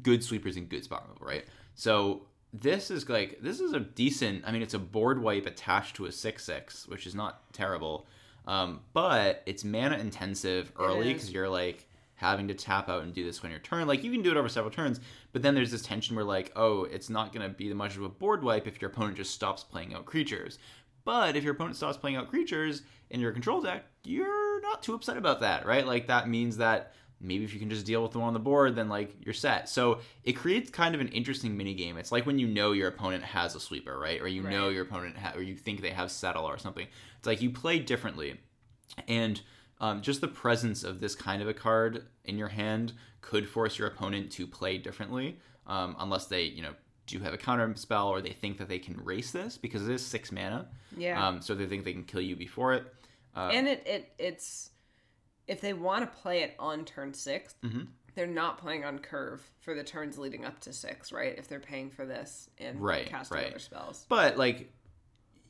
good 0.03 0.23
sweepers 0.25 0.57
and 0.57 0.69
good 0.69 0.85
spot 0.85 1.05
removal. 1.05 1.27
Right. 1.27 1.45
So 1.75 2.27
this 2.53 2.91
is 2.91 3.09
like 3.09 3.39
this 3.41 3.61
is 3.61 3.73
a 3.73 3.81
decent. 3.81 4.45
I 4.47 4.53
mean, 4.53 4.63
it's 4.63 4.75
a 4.75 4.79
board 4.79 5.21
wipe 5.23 5.47
attached 5.47 5.97
to 5.97 6.07
a 6.07 6.13
six 6.13 6.45
six, 6.45 6.87
which 6.89 7.07
is 7.07 7.15
not 7.15 7.53
terrible. 7.53 8.07
Um, 8.47 8.81
but 8.93 9.43
it's 9.47 9.65
mana 9.65 9.99
intensive 9.99 10.73
early 10.79 11.13
because 11.13 11.31
you're 11.31 11.49
like 11.49 11.89
having 12.15 12.49
to 12.49 12.55
tap 12.55 12.89
out 12.89 13.03
and 13.03 13.15
do 13.15 13.25
this 13.25 13.43
on 13.45 13.51
your 13.51 13.61
turn. 13.61 13.87
Like 13.87 14.05
you 14.05 14.11
can 14.13 14.23
do 14.23 14.31
it 14.31 14.37
over 14.37 14.49
several 14.49 14.73
turns, 14.73 15.01
but 15.33 15.43
then 15.43 15.55
there's 15.55 15.71
this 15.71 15.83
tension 15.83 16.17
where 16.17 16.25
like, 16.25 16.53
oh, 16.57 16.85
it's 16.85 17.09
not 17.09 17.33
gonna 17.33 17.49
be 17.49 17.73
much 17.73 17.97
of 17.97 18.03
a 18.03 18.09
board 18.09 18.43
wipe 18.43 18.67
if 18.67 18.81
your 18.81 18.91
opponent 18.91 19.17
just 19.17 19.33
stops 19.33 19.65
playing 19.65 19.95
out 19.95 20.07
creatures. 20.07 20.59
But 21.05 21.37
if 21.37 21.45
your 21.45 21.55
opponent 21.55 21.77
stops 21.77 21.97
playing 21.97 22.17
out 22.17 22.31
creatures 22.31 22.83
in 23.11 23.21
your 23.21 23.33
control 23.33 23.61
deck, 23.61 23.85
you're 24.05 24.61
not 24.61 24.83
too 24.83 24.95
upset 24.95 25.17
about 25.17 25.41
that, 25.41 25.67
right? 25.67 25.87
Like 25.87 26.07
that 26.09 26.29
means 26.29 26.57
that 26.59 26.95
maybe 27.23 27.45
if 27.45 27.55
you 27.55 27.61
can 27.61 27.71
just 27.71 27.87
deal 27.87 28.03
with 28.03 28.13
them 28.13 28.23
on 28.23 28.33
the 28.33 28.41
board, 28.41 28.75
then 28.75 28.89
like 28.89 29.15
you're 29.25 29.33
set. 29.35 29.69
So 29.69 30.01
it 30.25 30.33
creates 30.33 30.71
kind 30.71 30.95
of 30.95 31.01
an 31.01 31.09
interesting 31.09 31.57
mini 31.57 31.75
game. 31.75 31.97
It's 31.97 32.13
like 32.13 32.27
when 32.27 32.39
you 32.39 32.47
know 32.47 32.73
your 32.73 32.89
opponent 32.89 33.25
has 33.25 33.55
a 33.55 33.61
sweeper, 33.61 33.99
right? 33.99 34.21
Or 34.21 34.29
you 34.29 34.43
know 34.43 34.69
your 34.69 34.83
opponent 34.83 35.17
ha- 35.17 35.33
or 35.35 35.43
you 35.43 35.57
think 35.57 35.81
they 35.81 35.91
have 35.91 36.11
settle 36.11 36.45
or 36.45 36.59
something. 36.59 36.87
It's 37.19 37.27
like 37.27 37.41
you 37.41 37.51
play 37.51 37.79
differently, 37.79 38.41
and 39.09 39.41
um, 39.81 40.03
just 40.03 40.21
the 40.21 40.29
presence 40.29 40.85
of 40.85 41.01
this 41.01 41.15
kind 41.15 41.41
of 41.43 41.49
a 41.49 41.55
card 41.55 42.07
in 42.25 42.39
your 42.39 42.49
hand 42.49 42.93
could 43.21 43.49
force 43.49 43.79
your 43.79 43.89
opponent 43.89 44.31
to 44.33 44.47
play 44.47 44.79
differently, 44.79 45.39
um, 45.67 45.97
unless 45.99 46.27
they 46.27 46.43
you 46.43 46.63
know 46.63 46.75
do 47.07 47.19
have 47.21 47.35
a 47.35 47.39
counter 47.39 47.73
spell 47.77 48.09
or 48.09 48.21
they 48.21 48.33
think 48.33 48.59
that 48.59 48.69
they 48.69 48.79
can 48.79 48.97
race 49.05 49.33
this 49.33 49.59
because 49.59 49.89
it 49.89 49.93
is 49.93 50.05
six 50.05 50.31
mana. 50.33 50.69
yeah. 50.97 51.27
Um, 51.27 51.41
so 51.43 51.55
they 51.55 51.67
think 51.67 51.85
they 51.85 51.93
can 51.93 52.05
kill 52.05 52.21
you 52.21 52.37
before 52.37 52.75
it. 52.75 52.85
Uh, 53.35 53.51
and 53.53 53.67
it, 53.67 53.83
it 53.87 54.13
it's 54.19 54.71
if 55.49 55.61
they 55.61 55.73
want 55.73 56.03
to 56.11 56.19
play 56.21 56.43
it 56.43 56.55
on 56.59 56.85
turn 56.85 57.13
6 57.15 57.55
Mhm. 57.63 57.89
they're 58.15 58.27
not 58.27 58.59
playing 58.59 58.85
on 58.85 58.99
curve 58.99 59.43
for 59.61 59.75
the 59.75 59.83
turns 59.83 60.19
leading 60.19 60.45
up 60.45 60.61
to 60.61 60.73
six, 60.73 61.13
right? 61.13 61.35
If 61.39 61.49
they're 61.49 61.61
paying 61.61 61.91
for 61.91 62.05
this 62.05 62.51
and 62.59 62.79
Right, 62.81 63.07
casting 63.07 63.39
right. 63.39 63.47
other 63.49 63.59
spells. 63.59 64.05
but 64.09 64.37
like 64.37 64.71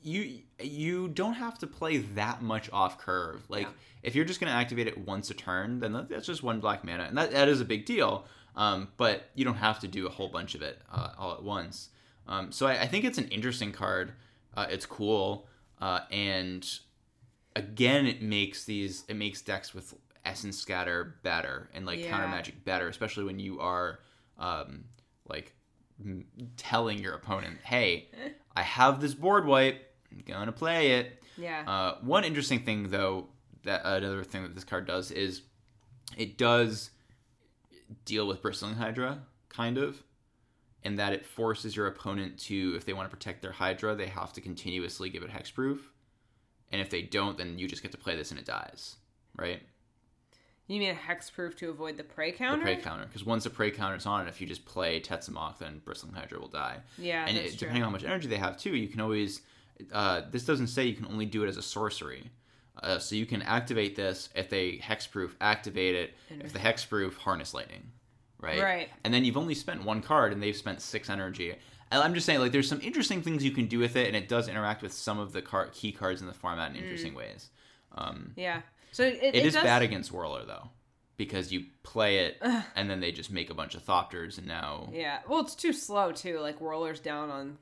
you 0.03 0.41
you 0.61 1.09
don't 1.09 1.35
have 1.35 1.59
to 1.59 1.67
play 1.67 1.99
that 1.99 2.43
much 2.43 2.69
off 2.73 2.99
curve 2.99 3.45
like 3.49 3.67
Yeah. 3.67 3.73
if 4.03 4.15
you're 4.17 4.25
just 4.25 4.41
going 4.41 4.51
to 4.53 4.57
activate 4.57 4.87
it 4.89 4.99
once 4.99 5.31
a 5.31 5.35
turn 5.35 5.79
then 5.81 5.93
that's 6.09 6.27
just 6.27 6.43
one 6.43 6.59
black 6.61 6.83
mana 6.85 7.05
and 7.05 7.17
that, 7.19 7.31
that 7.31 7.49
is 7.49 7.61
a 7.61 7.65
big 7.65 7.85
deal 7.87 8.27
um, 8.57 8.89
but 8.97 9.31
you 9.35 9.45
don't 9.45 9.55
have 9.57 9.79
to 9.81 9.89
do 9.89 10.07
a 10.07 10.11
whole 10.11 10.29
bunch 10.29 10.55
of 10.57 10.63
it 10.63 10.81
uh, 10.91 11.11
all 11.19 11.33
at 11.35 11.43
once 11.43 11.91
um, 12.27 12.51
so 12.53 12.67
I, 12.67 12.83
I 12.83 12.87
think 12.89 13.05
it's 13.05 13.19
an 13.19 13.29
interesting 13.29 13.71
card 13.73 14.13
uh, 14.57 14.67
it's 14.69 14.87
cool 14.87 15.47
uh, 15.81 16.01
and 16.11 16.69
again 17.57 18.07
it 18.07 18.23
makes 18.23 18.65
these 18.65 19.05
it 19.09 19.17
makes 19.17 19.43
decks 19.43 19.75
with 19.75 19.95
essence 20.25 20.57
scatter 20.59 21.17
better 21.23 21.69
and 21.75 21.85
like 21.85 21.99
counter 22.05 22.29
magic 22.29 22.65
better 22.65 22.89
especially 22.89 23.25
when 23.25 23.39
you 23.39 23.59
are 23.61 23.99
um, 24.39 24.85
like 25.29 25.55
m- 26.05 26.25
telling 26.57 26.99
your 26.99 27.15
opponent 27.15 27.59
hey 27.65 28.09
i 28.57 28.63
have 28.63 29.01
this 29.01 29.15
board 29.15 29.45
wipe 29.47 29.95
i'm 30.11 30.23
gonna 30.27 30.53
play 30.53 30.93
it. 30.93 31.23
Yeah. 31.39 31.65
uh, 31.67 31.97
one 32.03 32.25
interesting 32.25 32.61
thing 32.61 32.89
though 32.91 33.29
that 33.65 33.83
another 33.85 34.23
thing 34.25 34.43
that 34.43 34.55
this 34.55 34.65
card 34.65 34.87
does 34.87 35.11
is 35.11 35.43
it 36.17 36.37
does 36.39 36.91
deal 38.05 38.27
with 38.27 38.43
bristling 38.43 38.75
hydra 38.75 39.23
kind 39.49 39.79
of 39.79 40.03
in 40.85 40.97
that 40.97 41.13
it 41.13 41.25
forces 41.25 41.77
your 41.77 41.87
opponent 41.87 42.39
to 42.39 42.75
if 42.77 42.85
they 42.85 42.93
want 42.93 43.09
to 43.11 43.17
protect 43.17 43.43
their 43.43 43.53
hydra 43.53 43.95
they 43.95 44.07
have 44.07 44.33
to 44.33 44.41
continuously 44.41 45.09
give 45.11 45.23
it 45.23 45.31
hexproof 45.31 45.79
and 46.73 46.81
if 46.81 46.91
they 46.91 47.03
don't 47.03 47.39
then 47.39 47.59
you 47.59 47.69
just 47.69 47.83
get 47.83 47.93
to 47.93 47.99
play 47.99 48.17
this 48.17 48.31
and 48.31 48.41
it 48.41 48.47
dies 48.47 48.97
right? 49.37 49.63
You 50.69 50.79
mean 50.79 50.91
a 50.91 50.95
hexproof 50.95 51.57
to 51.59 51.71
avoid 51.71 51.97
the 51.97 52.05
prey 52.05 52.33
counter? 52.33 52.65
the 52.65 52.75
prey 52.75 52.83
counter? 52.83 53.05
because 53.07 53.25
once 53.25 53.45
the 53.45 53.51
prey 53.51 53.71
counter 53.71 53.97
is 53.97 54.07
on 54.07 54.27
it 54.27 54.29
if 54.29 54.41
you 54.41 54.47
just 54.47 54.65
play 54.65 55.01
Tetzimoc 55.01 55.59
then 55.59 55.83
bristling 55.85 56.15
hydra 56.15 56.39
will 56.41 56.49
die. 56.49 56.79
Yeah, 56.99 57.25
and 57.27 57.37
that's 57.37 57.55
it, 57.55 57.59
depending 57.59 57.83
on 57.83 57.89
how 57.89 57.93
much 57.93 58.05
energy 58.05 58.29
they 58.29 58.37
have 58.37 58.57
too 58.57 58.75
you 58.75 58.89
can 58.89 59.01
always 59.01 59.43
uh, 59.93 60.23
this 60.31 60.45
doesn't 60.45 60.69
say 60.69 60.85
you 60.85 60.95
can 60.95 61.07
only 61.07 61.27
do 61.27 61.43
it 61.45 61.49
as 61.49 61.57
a 61.57 61.63
sorcery. 61.63 62.31
Uh, 62.83 62.99
so 62.99 63.15
you 63.15 63.27
can 63.27 63.43
activate 63.43 63.97
this 63.97 64.31
if 64.35 64.49
they 64.49 64.79
hexproof 64.79 65.33
activate 65.41 65.95
it 65.95 66.15
if 66.31 66.53
the 66.53 66.59
hexproof 66.59 67.17
harness 67.19 67.53
lightning 67.53 67.91
right? 68.41 68.61
Right. 68.61 68.89
and 69.05 69.13
then 69.13 69.25
you've 69.25 69.37
only 69.37 69.55
spent 69.55 69.85
one 69.85 70.03
card 70.03 70.33
and 70.33 70.43
they've 70.43 70.57
spent 70.57 70.81
six 70.81 71.09
energy 71.11 71.51
and 71.51 71.59
i'm 72.01 72.15
just 72.15 72.27
saying 72.27 72.41
like 72.41 72.53
there's 72.53 72.69
some 72.69 72.81
interesting 72.81 73.23
things 73.23 73.45
you 73.45 73.51
can 73.51 73.67
do 73.67 73.79
with 73.79 73.97
it 73.97 74.07
and 74.07 74.17
it 74.17 74.29
does 74.29 74.49
interact 74.49 74.83
with 74.83 74.93
some 74.93 75.19
of 75.19 75.33
the 75.33 75.43
car- 75.43 75.69
key 75.73 75.93
cards 75.93 76.21
in 76.21 76.27
the 76.27 76.33
format 76.33 76.71
in 76.71 76.77
interesting 76.77 77.15
ways 77.15 77.51
um, 77.95 78.33
Yeah. 78.37 78.63
So 78.93 79.05
it, 79.05 79.19
it, 79.23 79.35
it 79.35 79.47
is 79.47 79.55
does, 79.55 79.63
bad 79.63 79.83
against 79.83 80.13
whirler 80.13 80.45
though 80.45 80.71
because 81.17 81.53
you 81.53 81.65
play 81.83 82.19
it 82.19 82.43
and 82.75 82.91
then 82.91 83.01
they 83.01 83.13
just 83.13 83.31
make 83.31 83.51
a 83.51 83.55
bunch 83.55 83.75
of 83.75 83.85
thopters 83.85 84.39
and 84.39 84.47
now 84.47 84.89
Yeah. 84.93 85.19
Well, 85.29 85.41
it's 85.41 85.55
too 85.55 85.73
slow 85.73 86.13
too. 86.13 86.41
Like 86.41 86.59
Whirler's 86.59 87.01
down 87.01 87.31
on 87.31 87.59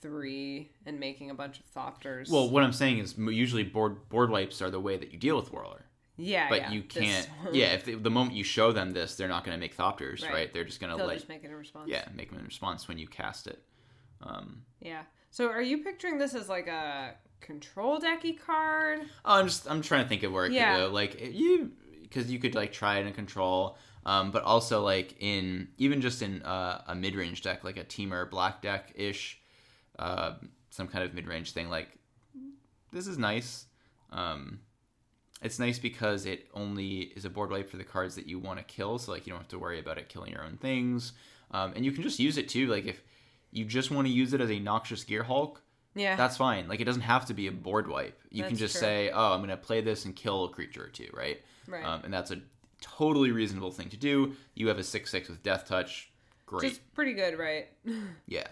three 0.00 0.70
and 0.86 0.98
making 0.98 1.30
a 1.30 1.34
bunch 1.34 1.60
of 1.60 1.66
thopters. 1.74 2.30
Well, 2.30 2.48
what 2.48 2.62
I'm 2.62 2.72
saying 2.72 2.98
is 2.98 3.16
usually 3.18 3.64
board 3.64 4.08
board 4.08 4.30
wipes 4.30 4.62
are 4.62 4.70
the 4.70 4.80
way 4.80 4.96
that 4.96 5.12
you 5.12 5.18
deal 5.18 5.36
with 5.36 5.52
Whirler. 5.52 5.84
Yeah, 6.20 6.48
But 6.48 6.60
yeah. 6.60 6.70
you 6.72 6.82
can't. 6.82 7.28
Yeah, 7.52 7.68
if 7.72 7.84
they, 7.84 7.94
the 7.94 8.10
moment 8.10 8.34
you 8.36 8.44
show 8.44 8.72
them 8.72 8.92
this, 8.92 9.14
they're 9.16 9.28
not 9.28 9.44
going 9.44 9.56
to 9.56 9.60
make 9.60 9.76
Thopters, 9.76 10.22
right. 10.22 10.32
Right. 10.32 10.52
They're 10.54 10.64
just 10.64 10.80
going 10.80 10.96
to 10.96 11.04
like 11.04 11.16
just 11.18 11.28
make 11.28 11.42
it 11.44 11.48
in 11.48 11.54
response. 11.54 11.88
yeah, 11.88 12.04
make 12.14 12.30
them 12.30 12.38
in 12.38 12.44
response 12.44 12.86
when 12.88 12.98
you 12.98 13.06
cast 13.08 13.46
it. 13.46 13.62
Um, 14.22 14.62
Yeah. 14.80 15.02
So 15.30 15.48
are 15.48 15.62
you 15.62 15.78
picturing 15.78 16.18
this 16.18 16.34
as 16.34 16.48
like 16.48 16.66
a 16.66 17.14
control 17.40 18.00
decky 18.00 18.38
card? 18.38 19.00
oh, 19.24 19.34
I'm 19.38 19.46
just 19.46 19.70
I'm 19.70 19.80
trying 19.82 20.02
to 20.02 20.08
think 20.08 20.22
of 20.24 20.32
where 20.32 20.46
it 20.46 20.52
Yeah. 20.52 20.74
could 20.76 20.86
go. 20.88 20.92
Like 20.92 21.20
you, 21.32 21.72
because 22.02 22.30
you 22.30 22.38
could 22.38 22.54
like 22.54 22.72
try 22.72 22.98
it 22.98 23.06
in 23.06 23.12
control, 23.12 23.78
um, 24.04 24.30
but 24.32 24.42
also 24.42 24.82
like 24.82 25.14
in 25.20 25.68
even 25.78 26.00
just 26.00 26.20
in 26.22 26.42
uh, 26.42 26.82
a 26.88 26.94
mid 26.94 27.14
range 27.14 27.42
deck, 27.42 27.62
like 27.64 27.76
a 27.78 27.84
Temur 27.84 28.28
black 28.28 28.60
deck 28.60 28.92
ish, 28.96 29.40
uh, 29.98 30.34
some 30.70 30.88
kind 30.88 31.04
of 31.04 31.14
mid 31.14 31.26
range 31.28 31.52
thing. 31.52 31.70
Like 31.70 31.88
this 32.92 33.06
is 33.06 33.16
nice. 33.18 33.66
Um, 34.10 34.58
it's 35.42 35.58
nice 35.58 35.78
because 35.78 36.26
it 36.26 36.48
only 36.54 37.12
is 37.16 37.24
a 37.24 37.30
board 37.30 37.50
wipe 37.50 37.70
for 37.70 37.76
the 37.76 37.84
cards 37.84 38.14
that 38.16 38.26
you 38.26 38.38
want 38.38 38.58
to 38.58 38.64
kill, 38.64 38.98
so 38.98 39.12
like 39.12 39.26
you 39.26 39.32
don't 39.32 39.40
have 39.40 39.48
to 39.48 39.58
worry 39.58 39.78
about 39.78 39.98
it 39.98 40.08
killing 40.08 40.32
your 40.32 40.44
own 40.44 40.56
things, 40.58 41.12
um, 41.50 41.72
and 41.74 41.84
you 41.84 41.92
can 41.92 42.02
just 42.02 42.18
use 42.18 42.36
it 42.38 42.48
too. 42.48 42.66
Like 42.66 42.86
if 42.86 43.02
you 43.50 43.64
just 43.64 43.90
want 43.90 44.06
to 44.06 44.12
use 44.12 44.32
it 44.34 44.40
as 44.40 44.50
a 44.50 44.58
noxious 44.60 45.04
gearhulk, 45.04 45.56
Yeah. 45.94 46.14
that's 46.16 46.36
fine. 46.36 46.68
Like 46.68 46.80
it 46.80 46.84
doesn't 46.84 47.02
have 47.02 47.26
to 47.26 47.34
be 47.34 47.46
a 47.48 47.52
board 47.52 47.88
wipe. 47.88 48.20
You 48.30 48.44
can 48.44 48.56
just 48.56 48.74
true. 48.74 48.80
say, 48.80 49.10
"Oh, 49.10 49.32
I'm 49.32 49.40
going 49.40 49.50
to 49.50 49.56
play 49.56 49.80
this 49.80 50.04
and 50.04 50.14
kill 50.14 50.44
a 50.44 50.48
creature 50.50 50.84
or 50.84 50.88
two, 50.88 51.08
right? 51.12 51.40
right. 51.66 51.84
Um, 51.84 52.02
and 52.04 52.12
that's 52.14 52.30
a 52.30 52.40
totally 52.80 53.30
reasonable 53.32 53.70
thing 53.70 53.88
to 53.90 53.96
do. 53.96 54.34
You 54.54 54.68
have 54.68 54.78
a 54.78 54.84
six 54.84 55.10
six 55.10 55.28
with 55.28 55.42
death 55.42 55.66
touch. 55.66 56.10
Great. 56.46 56.68
Just 56.68 56.94
pretty 56.94 57.12
good, 57.14 57.38
right? 57.38 57.68
Yeah. 58.26 58.46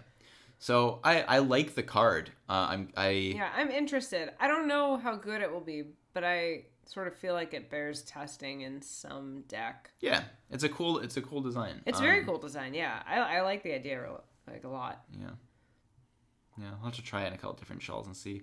So 0.58 0.98
I 1.04 1.22
I 1.22 1.38
like 1.38 1.74
the 1.76 1.82
card. 1.84 2.30
Uh, 2.48 2.66
I'm 2.70 2.88
I 2.96 3.10
yeah, 3.10 3.50
I'm 3.54 3.70
interested. 3.70 4.30
I 4.40 4.48
don't 4.48 4.66
know 4.66 4.96
how 4.96 5.14
good 5.14 5.40
it 5.40 5.52
will 5.52 5.60
be, 5.60 5.84
but 6.14 6.24
I 6.24 6.64
sort 6.88 7.06
of 7.06 7.14
feel 7.14 7.34
like 7.34 7.52
it 7.54 7.70
bears 7.70 8.02
testing 8.02 8.62
in 8.62 8.80
some 8.82 9.42
deck. 9.46 9.90
yeah. 10.00 10.22
It's 10.50 10.64
a 10.64 10.68
cool 10.68 10.98
it's 10.98 11.16
a 11.18 11.22
cool 11.22 11.40
design. 11.42 11.82
It's 11.86 12.00
very 12.00 12.20
Um, 12.20 12.24
cool 12.26 12.38
design. 12.38 12.72
Yeah, 12.74 13.02
I, 13.06 13.18
I 13.36 13.40
like 13.42 13.62
the 13.62 13.74
idea 13.74 14.02
like 14.50 14.64
a 14.64 14.68
lot. 14.68 15.04
Yeah. 15.12 15.30
Yeah, 16.58 16.70
I'll 16.80 16.86
have 16.86 16.94
to 16.96 17.02
try 17.02 17.22
it 17.24 17.28
in 17.28 17.32
a 17.34 17.36
couple 17.36 17.52
different 17.56 17.82
shells 17.82 18.06
and 18.06 18.16
see 18.16 18.42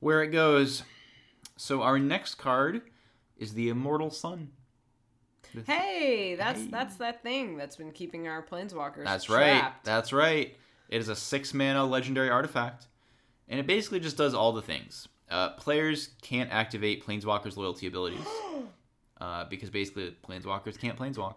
where 0.00 0.22
it 0.22 0.28
goes. 0.28 0.82
So 1.56 1.82
our 1.82 1.98
next 1.98 2.36
card 2.36 2.80
is 3.36 3.52
the 3.54 3.68
Immortal 3.68 4.10
Sun. 4.10 4.50
Hey, 5.66 6.34
that's 6.34 6.60
Hey. 6.60 6.68
that's 6.70 6.96
that 6.96 7.22
thing 7.22 7.56
that's 7.56 7.76
been 7.76 7.92
keeping 7.92 8.26
our 8.28 8.42
planeswalkers. 8.42 9.04
That's 9.04 9.28
right. 9.30 9.72
That's 9.84 10.12
right. 10.12 10.56
It 10.88 10.98
is 10.98 11.08
a 11.08 11.16
six 11.16 11.54
mana 11.54 11.84
legendary 11.84 12.30
artifact, 12.30 12.86
and 13.48 13.60
it 13.60 13.66
basically 13.66 14.00
just 14.00 14.16
does 14.16 14.34
all 14.34 14.52
the 14.52 14.62
things. 14.62 15.08
Uh, 15.30 15.50
players 15.50 16.10
can't 16.22 16.50
activate 16.52 17.04
Planeswalker's 17.04 17.56
loyalty 17.56 17.86
abilities 17.86 18.26
uh, 19.20 19.44
because 19.46 19.70
basically 19.70 20.14
Planeswalkers 20.26 20.78
can't 20.78 20.98
Planeswalk, 20.98 21.36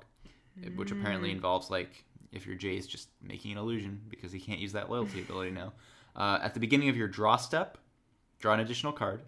which 0.75 0.91
apparently 0.91 1.31
involves 1.31 1.69
like 1.69 2.03
if 2.31 2.45
your 2.45 2.55
Jace 2.55 2.87
just 2.87 3.09
making 3.21 3.51
an 3.51 3.57
illusion 3.57 3.99
because 4.09 4.31
he 4.31 4.39
can't 4.39 4.59
use 4.59 4.73
that 4.73 4.89
loyalty 4.89 5.21
ability 5.27 5.51
now. 5.51 5.73
Uh, 6.15 6.39
at 6.41 6.53
the 6.53 6.59
beginning 6.59 6.89
of 6.89 6.97
your 6.97 7.07
draw 7.07 7.35
step, 7.35 7.77
draw 8.39 8.53
an 8.53 8.59
additional 8.59 8.93
card. 8.93 9.21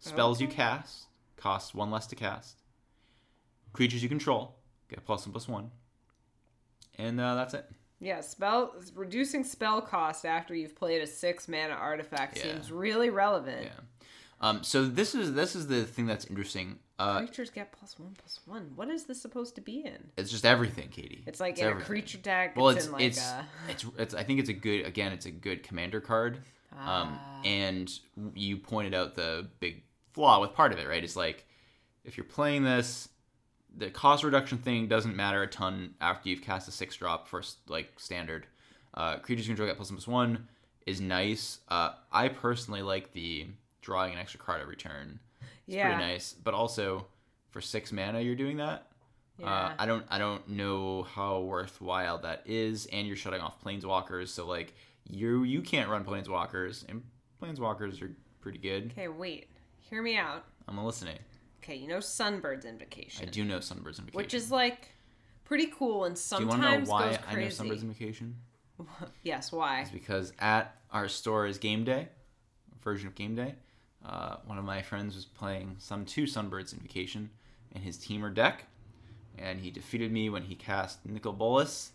Spells 0.00 0.40
you 0.40 0.48
cast 0.48 1.06
cost 1.40 1.74
one 1.74 1.90
less 1.90 2.06
to 2.08 2.16
cast. 2.16 2.62
Creatures 3.72 4.02
you 4.02 4.08
control 4.08 4.56
get 4.88 5.04
plus 5.04 5.24
one 5.24 5.32
plus 5.32 5.48
one, 5.48 5.70
and 6.98 7.20
uh, 7.20 7.34
that's 7.36 7.54
it. 7.54 7.64
Yeah, 8.00 8.20
spell 8.22 8.74
reducing 8.94 9.44
spell 9.44 9.82
cost 9.82 10.24
after 10.24 10.54
you've 10.54 10.74
played 10.74 11.02
a 11.02 11.06
six 11.06 11.46
mana 11.48 11.74
artifact 11.74 12.36
Yeah. 12.38 12.44
seems 12.54 12.72
really 12.72 13.10
relevant. 13.10 13.64
Yeah. 13.66 13.70
Um, 14.42 14.62
so 14.64 14.86
this 14.86 15.14
is 15.14 15.34
this 15.34 15.54
is 15.54 15.66
the 15.66 15.84
thing 15.84 16.06
that's 16.06 16.24
interesting. 16.24 16.78
Uh, 16.98 17.18
Creatures 17.18 17.50
get 17.50 17.72
plus 17.72 17.98
one 17.98 18.14
plus 18.18 18.40
one. 18.46 18.72
What 18.74 18.88
is 18.88 19.04
this 19.04 19.20
supposed 19.20 19.54
to 19.56 19.60
be 19.60 19.84
in? 19.84 19.98
it's 20.16 20.30
just 20.30 20.46
everything, 20.46 20.88
Katie. 20.88 21.22
It's 21.26 21.40
like 21.40 21.52
It's 21.52 21.60
in 21.60 21.68
a 21.68 21.80
creature 21.80 22.16
deck. 22.18 22.56
Well, 22.56 22.70
it's, 22.70 22.78
it's 22.78 22.86
in 22.86 22.92
like 22.92 23.02
it's, 23.02 23.20
a 23.20 23.46
it's 23.68 23.84
it's 23.98 24.14
I 24.14 24.22
think 24.22 24.40
it's 24.40 24.48
a 24.48 24.54
good 24.54 24.86
again. 24.86 25.12
It's 25.12 25.26
a 25.26 25.30
good 25.30 25.62
commander 25.62 26.00
card. 26.00 26.38
Um, 26.72 27.18
Ah. 27.18 27.40
and 27.44 27.90
you 28.34 28.56
pointed 28.56 28.94
out 28.94 29.14
the 29.14 29.48
big 29.60 29.82
flaw 30.12 30.40
with 30.40 30.54
part 30.54 30.72
of 30.72 30.78
it, 30.78 30.88
right? 30.88 31.04
It's 31.04 31.16
like 31.16 31.44
if 32.04 32.16
you're 32.16 32.24
playing 32.24 32.64
this, 32.64 33.09
the 33.76 33.90
cost 33.90 34.24
reduction 34.24 34.58
thing 34.58 34.88
doesn't 34.88 35.14
matter 35.16 35.42
a 35.42 35.46
ton 35.46 35.94
after 36.00 36.28
you've 36.28 36.42
cast 36.42 36.68
a 36.68 36.72
six 36.72 36.96
drop 36.96 37.28
first, 37.28 37.58
like 37.68 37.92
standard. 37.98 38.46
Uh, 38.94 39.18
creatures 39.18 39.46
you 39.46 39.52
control 39.52 39.68
get 39.68 39.76
plus 39.76 39.90
one 39.90 39.96
plus 39.98 40.08
one 40.08 40.48
is 40.86 41.00
nice. 41.00 41.60
Uh, 41.68 41.90
I 42.12 42.28
personally 42.28 42.82
like 42.82 43.12
the 43.12 43.46
drawing 43.82 44.12
an 44.12 44.18
extra 44.18 44.40
card 44.40 44.60
every 44.60 44.76
turn. 44.76 45.20
It's 45.66 45.76
Yeah. 45.76 45.94
pretty 45.94 46.10
nice, 46.12 46.32
but 46.32 46.54
also 46.54 47.06
for 47.50 47.60
six 47.60 47.92
mana, 47.92 48.20
you're 48.20 48.34
doing 48.34 48.56
that. 48.58 48.86
Uh, 49.40 49.44
Yeah. 49.44 49.74
I 49.78 49.86
don't 49.86 50.04
I 50.10 50.18
don't 50.18 50.46
know 50.48 51.04
how 51.04 51.40
worthwhile 51.40 52.18
that 52.18 52.42
is, 52.46 52.86
and 52.86 53.06
you're 53.06 53.16
shutting 53.16 53.40
off 53.40 53.62
planeswalkers. 53.64 54.28
So 54.28 54.46
like 54.46 54.74
you 55.08 55.44
you 55.44 55.62
can't 55.62 55.88
run 55.88 56.04
planeswalkers, 56.04 56.84
and 56.88 57.02
planeswalkers 57.40 58.02
are 58.02 58.12
pretty 58.40 58.58
good. 58.58 58.90
Okay, 58.92 59.08
wait. 59.08 59.48
Hear 59.88 60.02
me 60.02 60.16
out. 60.16 60.44
I'm 60.68 60.78
listening. 60.84 61.18
Okay, 61.62 61.76
you 61.76 61.88
know 61.88 61.98
Sunbird's 61.98 62.64
Invocation. 62.64 63.26
I 63.26 63.30
do 63.30 63.44
know 63.44 63.58
Sunbird's 63.58 63.98
Invocation. 63.98 64.16
which 64.16 64.34
is 64.34 64.50
like 64.50 64.88
pretty 65.44 65.66
cool 65.76 66.04
and 66.04 66.14
do 66.14 66.18
you 66.20 66.22
sometimes 66.22 66.48
want 66.48 66.62
to 66.62 66.78
know 66.78 66.90
why 66.90 67.06
goes 67.10 67.18
I 67.28 67.32
crazy. 67.34 67.62
know 67.64 67.70
Sunbird's 67.70 67.82
Invocation? 67.82 68.36
yes, 69.22 69.52
why? 69.52 69.80
It's 69.82 69.90
because 69.90 70.32
at 70.38 70.74
our 70.90 71.08
store's 71.08 71.58
game 71.58 71.84
day 71.84 72.08
version 72.82 73.08
of 73.08 73.14
game 73.14 73.34
day, 73.34 73.54
uh, 74.06 74.36
one 74.46 74.56
of 74.58 74.64
my 74.64 74.80
friends 74.80 75.14
was 75.14 75.26
playing 75.26 75.76
some 75.78 76.04
two 76.06 76.24
Sunbird's 76.24 76.72
Invocation 76.72 77.28
in 77.74 77.82
his 77.82 77.98
Temur 77.98 78.32
deck, 78.34 78.64
and 79.38 79.60
he 79.60 79.70
defeated 79.70 80.10
me 80.10 80.30
when 80.30 80.42
he 80.42 80.54
cast 80.54 81.04
Nicol 81.04 81.32
Bolas 81.34 81.92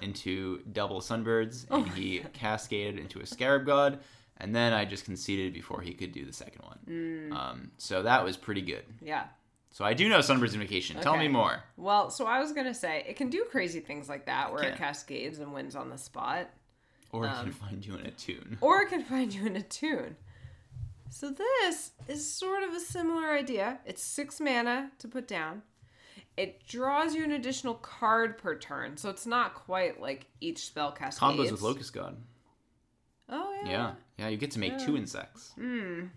into 0.00 0.62
double 0.72 1.00
Sunbirds, 1.00 1.66
Oh 1.70 1.82
and 1.82 1.88
he 1.92 2.20
cascaded 2.32 2.98
into 2.98 3.20
a 3.20 3.26
Scarab 3.26 3.66
God, 3.66 3.98
and 4.38 4.54
then 4.54 4.72
I 4.72 4.84
just 4.84 5.04
conceded 5.04 5.52
before 5.52 5.80
he 5.82 5.92
could 5.94 6.12
do 6.12 6.24
the 6.24 6.32
second 6.32 6.62
one. 6.64 6.78
Mm. 6.88 7.32
Um, 7.36 7.70
so 7.78 8.02
that 8.02 8.24
was 8.24 8.36
pretty 8.36 8.62
good. 8.62 8.84
Yeah. 9.00 9.24
So 9.70 9.84
I 9.84 9.94
do 9.94 10.08
know 10.08 10.18
Sunbird's 10.18 10.52
Invocation. 10.54 11.00
Tell 11.00 11.16
me 11.16 11.28
more. 11.28 11.62
Well, 11.78 12.10
so 12.10 12.26
I 12.26 12.40
was 12.40 12.52
gonna 12.52 12.74
say 12.74 13.04
it 13.08 13.16
can 13.16 13.30
do 13.30 13.44
crazy 13.50 13.80
things 13.80 14.08
like 14.08 14.26
that, 14.26 14.52
where 14.52 14.62
it 14.64 14.76
cascades 14.76 15.38
and 15.38 15.54
wins 15.54 15.74
on 15.76 15.88
the 15.90 15.96
spot, 15.98 16.50
Or 17.10 17.26
Um, 17.28 17.44
can 17.44 17.52
find 17.52 17.84
you 17.86 17.94
in 17.96 18.06
a 18.06 18.10
tune. 18.10 18.58
or 18.60 18.82
it 18.82 18.88
can 18.88 19.02
find 19.04 19.32
you 19.34 19.46
in 19.46 19.56
a 19.56 19.62
tune. 19.62 20.16
So 21.10 21.30
this 21.30 21.92
is 22.08 22.30
sort 22.30 22.62
of 22.62 22.72
a 22.74 22.80
similar 22.80 23.30
idea. 23.32 23.80
It's 23.84 24.02
six 24.02 24.40
mana 24.40 24.92
to 24.98 25.08
put 25.08 25.28
down. 25.28 25.62
It 26.38 26.66
draws 26.66 27.14
you 27.14 27.22
an 27.24 27.32
additional 27.32 27.74
card 27.74 28.38
per 28.38 28.56
turn, 28.58 28.96
so 28.96 29.10
it's 29.10 29.26
not 29.26 29.54
quite 29.54 30.00
like 30.00 30.26
each 30.40 30.64
spell 30.66 30.90
cascades. 30.90 31.20
Combos 31.38 31.50
with 31.52 31.60
Locust 31.60 31.92
God. 31.92 32.16
Oh 33.32 33.52
yeah. 33.64 33.70
Yeah. 33.70 33.92
Yeah, 34.18 34.28
you 34.28 34.36
get 34.36 34.52
to 34.52 34.60
make 34.60 34.78
two 34.78 34.96
insects. 34.96 35.52
Mm. 35.58 36.10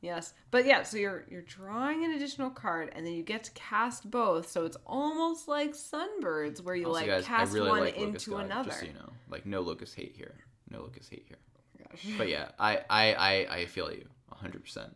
Yes, 0.00 0.34
but 0.50 0.66
yeah, 0.66 0.84
so 0.84 0.96
you're 0.98 1.24
you're 1.28 1.42
drawing 1.42 2.04
an 2.04 2.12
additional 2.12 2.50
card, 2.50 2.92
and 2.94 3.04
then 3.04 3.12
you 3.14 3.22
get 3.22 3.44
to 3.44 3.50
cast 3.52 4.08
both. 4.10 4.48
So 4.48 4.64
it's 4.64 4.76
almost 4.86 5.48
like 5.48 5.72
Sunbirds, 5.72 6.62
where 6.62 6.76
you 6.76 6.86
Also, 6.86 7.00
like 7.00 7.06
guys, 7.08 7.24
cast 7.24 7.52
really 7.52 7.70
one 7.70 7.80
like 7.80 7.96
into 7.96 8.30
God, 8.30 8.44
another. 8.44 8.68
Just 8.68 8.80
so 8.80 8.86
you 8.86 8.92
know, 8.92 9.10
like 9.28 9.46
no 9.46 9.62
locust 9.62 9.96
hate 9.96 10.14
here, 10.16 10.34
no 10.70 10.82
locust 10.82 11.10
hate 11.10 11.24
here. 11.26 11.38
Gosh. 11.78 12.06
But 12.16 12.28
yeah, 12.28 12.48
I 12.58 12.80
I 12.88 13.14
I, 13.14 13.32
I 13.56 13.66
feel 13.66 13.90
you 13.90 14.06
hundred 14.30 14.62
percent. 14.62 14.94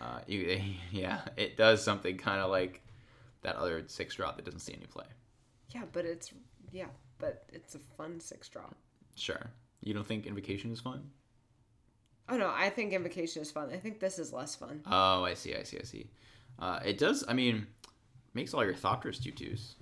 Uh, 0.00 0.20
you 0.26 0.60
yeah, 0.90 1.20
it 1.36 1.56
does 1.56 1.82
something 1.82 2.16
kind 2.16 2.40
of 2.40 2.50
like 2.50 2.82
that 3.42 3.56
other 3.56 3.82
six 3.88 4.14
drop 4.14 4.36
that 4.36 4.44
doesn't 4.44 4.60
see 4.60 4.72
any 4.72 4.86
play. 4.86 5.06
Yeah, 5.74 5.82
but 5.92 6.04
it's 6.04 6.32
yeah, 6.72 6.86
but 7.18 7.44
it's 7.52 7.74
a 7.74 7.78
fun 7.96 8.20
six 8.20 8.48
drop. 8.48 8.74
Sure, 9.16 9.50
you 9.82 9.94
don't 9.94 10.06
think 10.06 10.26
Invocation 10.26 10.70
is 10.72 10.80
fun? 10.80 11.02
Oh 12.28 12.36
no, 12.36 12.52
I 12.54 12.70
think 12.70 12.92
Invocation 12.92 13.42
is 13.42 13.50
fun. 13.50 13.70
I 13.72 13.76
think 13.76 13.98
this 14.00 14.18
is 14.18 14.32
less 14.32 14.54
fun. 14.54 14.82
Oh, 14.86 15.24
I 15.24 15.34
see, 15.34 15.54
I 15.56 15.62
see, 15.64 15.78
I 15.78 15.82
see. 15.84 16.10
Uh, 16.58 16.78
it 16.84 16.98
does. 16.98 17.24
I 17.26 17.32
mean, 17.32 17.66
makes 18.34 18.54
all 18.54 18.64
your 18.64 18.74
Thopters 18.74 19.22
two 19.22 19.32
twos 19.32 19.74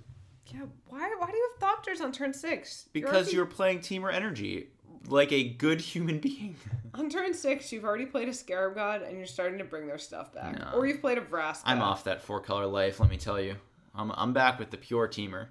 Yeah, 0.47 0.61
why 0.87 1.13
why 1.19 1.27
do 1.29 1.37
you 1.37 1.51
have 1.59 1.69
Thopters 1.69 2.01
on 2.01 2.11
turn 2.11 2.33
six? 2.33 2.87
You're 2.93 3.01
because 3.03 3.15
already- 3.27 3.35
you're 3.35 3.45
playing 3.45 3.79
Temur 3.79 4.13
Energy 4.13 4.69
like 5.07 5.31
a 5.31 5.43
good 5.49 5.79
human 5.81 6.19
being. 6.27 6.55
on 6.93 7.09
turn 7.09 7.33
six. 7.33 7.71
You've 7.71 7.85
already 7.85 8.05
played 8.05 8.27
a 8.29 8.33
Scarab 8.33 8.75
God, 8.75 9.01
and 9.03 9.17
you're 9.17 9.25
starting 9.27 9.59
to 9.59 9.63
bring 9.63 9.87
their 9.87 9.97
stuff 9.97 10.33
back, 10.33 10.57
No. 10.59 10.71
or 10.77 10.85
you've 10.87 11.01
played 11.01 11.17
a 11.17 11.21
Vraska. 11.21 11.61
I'm 11.65 11.81
off 11.81 12.03
that 12.05 12.21
four 12.21 12.39
color 12.41 12.65
life, 12.67 12.99
let 12.99 13.09
me 13.09 13.17
tell 13.17 13.39
you. 13.39 13.55
I'm, 13.95 14.11
I'm 14.11 14.33
back 14.33 14.59
with 14.59 14.71
the 14.71 14.77
pure 14.77 15.07
Temur. 15.07 15.47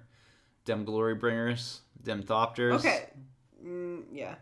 Dem 0.65 0.85
Glorybringers, 0.85 1.79
Dem 2.03 2.21
Thopters. 2.23 2.75
Okay. 2.79 3.05
Mm, 3.69 4.03
yeah. 4.11 4.35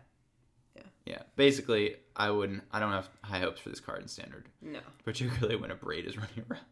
Yeah, 1.04 1.22
basically, 1.36 1.96
I 2.14 2.30
wouldn't, 2.30 2.62
I 2.70 2.80
don't 2.80 2.92
have 2.92 3.08
high 3.22 3.38
hopes 3.38 3.60
for 3.60 3.70
this 3.70 3.80
card 3.80 4.02
in 4.02 4.08
standard, 4.08 4.46
No. 4.60 4.80
particularly 5.04 5.56
when 5.56 5.70
Abrade 5.70 6.06
is 6.06 6.16
running 6.18 6.44
around. 6.50 6.62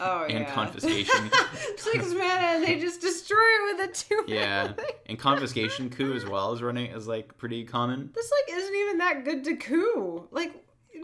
Oh 0.00 0.24
yeah. 0.26 0.36
And 0.36 0.46
yeah. 0.46 0.54
confiscation. 0.54 1.30
Six 1.76 2.08
mana, 2.08 2.24
and 2.24 2.64
they 2.64 2.80
just 2.80 3.00
destroy 3.00 3.36
it 3.36 3.78
with 3.78 3.90
a 3.90 3.92
two. 3.92 4.24
Yeah, 4.26 4.72
and 5.06 5.18
Confiscation 5.18 5.90
Coup 5.90 6.14
as 6.14 6.24
well 6.24 6.52
is 6.52 6.62
running, 6.62 6.90
is 6.90 7.06
like 7.06 7.36
pretty 7.36 7.64
common. 7.64 8.10
This 8.12 8.32
like 8.48 8.58
isn't 8.58 8.74
even 8.74 8.98
that 8.98 9.24
good 9.24 9.44
to 9.44 9.56
coup. 9.56 10.26
Like. 10.30 10.52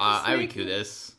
Uh, 0.01 0.23
I 0.27 0.37
would 0.37 0.51
coup 0.51 0.65
this. 0.65 1.13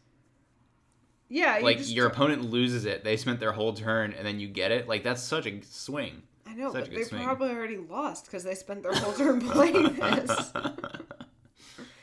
Yeah. 1.29 1.59
You 1.59 1.63
Like, 1.63 1.77
just, 1.77 1.91
your 1.91 2.07
opponent 2.07 2.49
loses 2.49 2.85
it, 2.85 3.03
they 3.05 3.15
spent 3.15 3.39
their 3.39 3.53
whole 3.53 3.73
turn, 3.73 4.11
and 4.13 4.25
then 4.27 4.39
you 4.39 4.47
get 4.49 4.71
it. 4.71 4.87
Like, 4.89 5.03
that's 5.03 5.21
such 5.21 5.45
a 5.45 5.61
swing. 5.63 6.23
I 6.51 6.55
know, 6.55 6.71
such 6.71 6.85
but 6.85 6.93
they 6.95 7.03
swing. 7.03 7.23
probably 7.23 7.49
already 7.51 7.77
lost 7.77 8.25
because 8.25 8.43
they 8.43 8.55
spent 8.55 8.83
their 8.83 8.93
whole 8.93 9.13
turn 9.13 9.39
playing 9.41 9.93
this. 9.95 10.51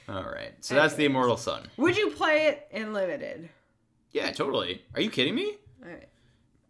All 0.09 0.25
right, 0.25 0.53
so 0.61 0.75
that's 0.75 0.95
the 0.95 1.05
Immortal 1.05 1.37
Sun. 1.37 1.69
Would 1.77 1.97
you 1.97 2.11
play 2.11 2.47
it 2.47 2.67
in 2.71 2.95
limited? 2.95 3.51
Yeah, 4.13 4.31
totally. 4.33 4.83
Are 4.95 5.03
you 5.03 5.11
kidding 5.11 5.35
me? 5.35 5.57
All 5.83 5.91
right. 5.91 6.09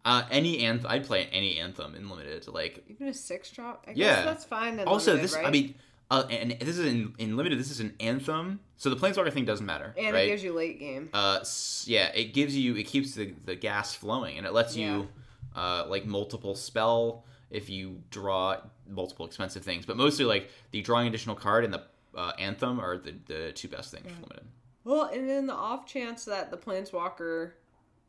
Uh, 0.03 0.23
any 0.29 0.59
anthem, 0.65 0.91
I'd 0.91 1.05
play 1.05 1.27
any 1.31 1.57
anthem 1.57 1.95
in 1.95 2.09
limited. 2.09 2.47
Like, 2.49 2.83
Even 2.89 3.07
a 3.07 3.13
six 3.13 3.49
drop? 3.51 3.85
I 3.87 3.91
Yeah. 3.91 4.15
guess 4.15 4.25
that's 4.25 4.45
fine. 4.45 4.77
In 4.79 4.87
also 4.87 5.11
limited, 5.11 5.23
this, 5.23 5.35
right? 5.37 5.45
I 5.45 5.51
mean, 5.51 5.75
uh, 6.11 6.23
and 6.29 6.51
this 6.59 6.77
is 6.77 6.85
in, 6.85 7.13
in 7.17 7.37
limited. 7.37 7.57
This 7.59 7.71
is 7.71 7.79
an 7.79 7.93
anthem, 8.01 8.59
so 8.75 8.89
the 8.89 8.95
planeswalker 8.97 9.31
thing 9.31 9.45
doesn't 9.45 9.65
matter, 9.65 9.93
and 9.97 10.13
right? 10.13 10.25
it 10.25 10.31
gives 10.31 10.43
you 10.43 10.53
late 10.53 10.79
game. 10.79 11.09
uh, 11.13 11.39
yeah, 11.85 12.07
it 12.13 12.33
gives 12.33 12.57
you, 12.57 12.75
it 12.75 12.87
keeps 12.87 13.13
the 13.13 13.33
the 13.45 13.55
gas 13.55 13.93
flowing, 13.95 14.37
and 14.37 14.45
it 14.45 14.51
lets 14.51 14.75
Yeah. 14.75 14.97
you, 14.97 15.07
uh, 15.55 15.85
like 15.87 16.05
multiple 16.05 16.55
spell 16.55 17.23
if 17.51 17.69
you 17.69 18.01
draw 18.11 18.57
multiple 18.87 19.25
expensive 19.25 19.63
things, 19.63 19.85
but 19.85 19.97
mostly 19.97 20.25
like 20.25 20.49
the 20.71 20.81
drawing 20.81 21.07
additional 21.07 21.35
card 21.35 21.63
and 21.65 21.73
the 21.73 21.83
uh, 22.17 22.31
anthem 22.39 22.79
are 22.79 22.97
the 22.97 23.13
the 23.27 23.51
two 23.53 23.67
best 23.67 23.91
things 23.91 24.05
for 24.07 24.21
limited. 24.21 24.45
Well, 24.83 25.03
and 25.13 25.29
then 25.29 25.45
the 25.47 25.53
off 25.53 25.85
chance 25.85 26.25
that 26.25 26.51
the 26.51 26.57
planeswalker 26.57 27.51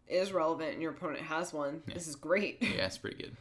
is 0.08 0.32
relevant 0.32 0.72
and 0.72 0.82
your 0.82 0.92
opponent 0.92 1.20
has 1.22 1.52
one, 1.52 1.82
this 1.86 2.08
is 2.08 2.16
great. 2.16 2.58
Yeah, 2.60 2.68
it's 2.86 2.98
pretty 2.98 3.16
good. 3.22 3.36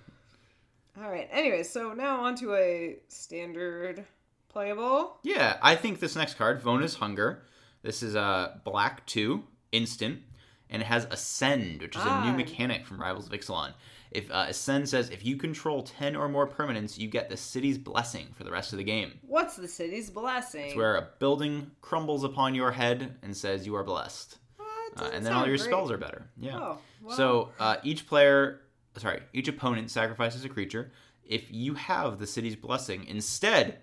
All 1.01 1.09
right. 1.09 1.27
Anyway, 1.31 1.63
so 1.63 1.93
now 1.93 2.21
on 2.21 2.35
to 2.35 2.53
a 2.55 2.97
standard 3.07 4.05
playable. 4.49 5.17
Yeah, 5.23 5.57
I 5.61 5.75
think 5.75 5.99
this 5.99 6.15
next 6.15 6.35
card, 6.35 6.61
Vona's 6.61 6.95
Hunger. 6.95 7.43
This 7.81 8.03
is 8.03 8.15
a 8.15 8.59
black 8.65 9.05
two 9.05 9.43
instant, 9.71 10.19
and 10.69 10.81
it 10.81 10.85
has 10.85 11.05
Ascend, 11.09 11.81
which 11.81 11.95
is 11.95 12.01
a 12.01 12.21
new 12.25 12.31
Ah. 12.31 12.35
mechanic 12.35 12.85
from 12.85 12.99
Rivals 12.99 13.27
of 13.27 13.31
Ixalan. 13.31 13.73
If 14.11 14.31
uh, 14.31 14.45
Ascend 14.49 14.89
says 14.89 15.09
if 15.11 15.23
you 15.23 15.37
control 15.37 15.83
ten 15.83 16.15
or 16.15 16.27
more 16.27 16.47
permanents, 16.47 16.97
you 16.97 17.07
get 17.07 17.29
the 17.29 17.37
city's 17.37 17.77
blessing 17.77 18.27
for 18.33 18.43
the 18.43 18.51
rest 18.51 18.73
of 18.73 18.77
the 18.77 18.83
game. 18.83 19.19
What's 19.21 19.55
the 19.55 19.67
city's 19.67 20.09
blessing? 20.09 20.65
It's 20.67 20.75
where 20.75 20.95
a 20.95 21.07
building 21.19 21.69
crumbles 21.81 22.23
upon 22.23 22.55
your 22.55 22.71
head 22.71 23.17
and 23.21 23.37
says 23.37 23.67
you 23.67 23.75
are 23.75 23.83
blessed, 23.83 24.37
What? 24.57 24.67
uh, 25.03 25.09
and 25.13 25.23
then 25.23 25.33
all 25.33 25.45
your 25.45 25.57
great. 25.57 25.67
spells 25.67 25.91
are 25.91 25.97
better. 25.99 26.27
Yeah. 26.37 26.57
Oh, 26.57 26.77
wow. 27.03 27.13
So 27.15 27.49
uh, 27.59 27.77
each 27.83 28.07
player, 28.07 28.61
sorry, 28.97 29.21
each 29.31 29.47
opponent 29.47 29.91
sacrifices 29.91 30.43
a 30.43 30.49
creature. 30.49 30.91
If 31.23 31.51
you 31.51 31.75
have 31.75 32.17
the 32.17 32.25
city's 32.25 32.55
blessing, 32.55 33.05
instead, 33.05 33.77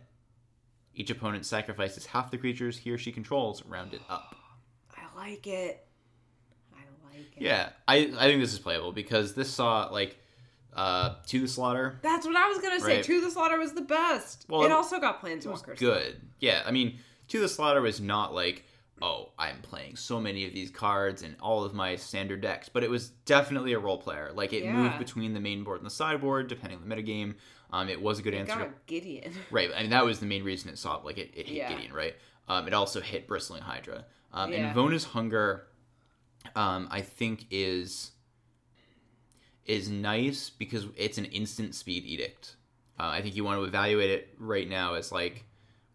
each 0.93 1.11
opponent 1.11 1.47
sacrifices 1.47 2.07
half 2.07 2.33
the 2.33 2.39
creatures 2.39 2.79
he 2.79 2.91
or 2.91 2.99
she 2.99 3.12
controls, 3.12 3.65
rounded 3.65 4.01
up. 4.09 4.35
I 4.91 5.17
like 5.17 5.47
it. 5.47 5.86
I 7.16 7.18
like 7.18 7.37
it. 7.37 7.42
Yeah, 7.42 7.68
I, 7.88 7.96
I 8.18 8.26
think 8.29 8.40
this 8.40 8.52
is 8.52 8.59
playable 8.59 8.92
because 8.92 9.35
this 9.35 9.50
saw 9.52 9.88
like 9.90 10.16
uh, 10.74 11.14
to 11.26 11.40
the 11.40 11.48
slaughter. 11.48 11.98
That's 12.02 12.26
what 12.26 12.37
I 12.37 12.48
was 12.48 12.59
gonna 12.59 12.81
say. 12.81 12.96
Right. 12.96 13.05
To 13.05 13.20
the 13.20 13.31
Slaughter 13.31 13.59
was 13.59 13.72
the 13.72 13.81
best. 13.83 14.44
Well, 14.48 14.62
it 14.62 14.66
it- 14.66 14.72
also 14.72 14.98
got 15.00 15.24
It 15.26 15.46
was 15.46 15.62
Planeswalkers. 15.62 15.79
good. 15.79 16.20
Yeah, 16.40 16.62
I 16.66 16.70
mean, 16.70 16.98
to 17.29 17.40
the 17.40 17.48
slaughter 17.48 17.81
was 17.81 18.00
not 18.00 18.35
like 18.35 18.64
oh 19.02 19.31
I'm 19.38 19.61
playing 19.62 19.96
so 19.96 20.18
many 20.20 20.46
of 20.46 20.52
these 20.55 20.70
cards 20.70 21.22
and 21.22 21.37
all 21.40 21.64
of 21.64 21.74
my 21.74 21.96
standard 21.96 22.40
decks, 22.40 22.68
but 22.68 22.83
it 22.83 22.90
was 22.90 23.09
definitely 23.26 23.72
a 23.74 23.79
role 23.79 23.98
player. 23.98 24.31
Like 24.35 24.52
it 24.52 24.64
Yeah. 24.64 24.72
moved 24.72 24.98
between 24.98 25.33
the 25.35 25.40
main 25.40 25.64
board 25.64 25.79
and 25.81 25.87
the 25.87 25.90
sideboard 25.90 26.48
depending 26.48 26.79
on 26.79 26.88
the 26.88 26.94
metagame. 26.94 27.35
Um, 27.72 27.88
it 27.88 28.00
was 28.00 28.18
a 28.20 28.22
good 28.22 28.33
It 28.35 28.38
answer. 28.38 28.55
to- 28.55 28.59
got 28.66 28.87
Gideon. 28.87 29.33
Right, 29.50 29.70
I 29.76 29.81
mean 29.83 29.90
that 29.90 30.05
was 30.05 30.20
the 30.20 30.26
main 30.26 30.44
reason 30.44 30.70
it 30.70 30.79
saw 30.79 30.96
like 30.98 31.18
it, 31.18 31.31
it 31.35 31.46
hit 31.46 31.57
Yeah. 31.57 31.68
Gideon, 31.72 31.92
right? 31.92 32.14
Um, 32.48 32.66
it 32.68 32.74
also 32.74 33.00
hit 33.00 33.26
Bristling 33.26 33.62
Hydra. 33.62 34.05
Um, 34.33 34.52
Yeah. 34.52 34.68
And 34.68 34.76
Vona's 34.76 35.05
Hunger, 35.05 35.66
um, 36.57 36.88
I 36.90 37.03
think 37.03 37.47
is 37.51 38.12
is 39.64 39.88
nice 39.90 40.51
because 40.51 40.87
it's 40.97 41.19
an 41.19 41.27
instant 41.27 41.75
speed 41.75 42.05
edict. 42.05 42.57
Uh, 42.99 43.09
I 43.09 43.21
think 43.21 43.37
you 43.37 43.45
want 43.45 43.61
to 43.61 43.64
evaluate 43.64 44.11
it 44.11 44.29
right 44.38 44.69
now 44.69 44.95
as 44.95 45.12
like 45.12 45.45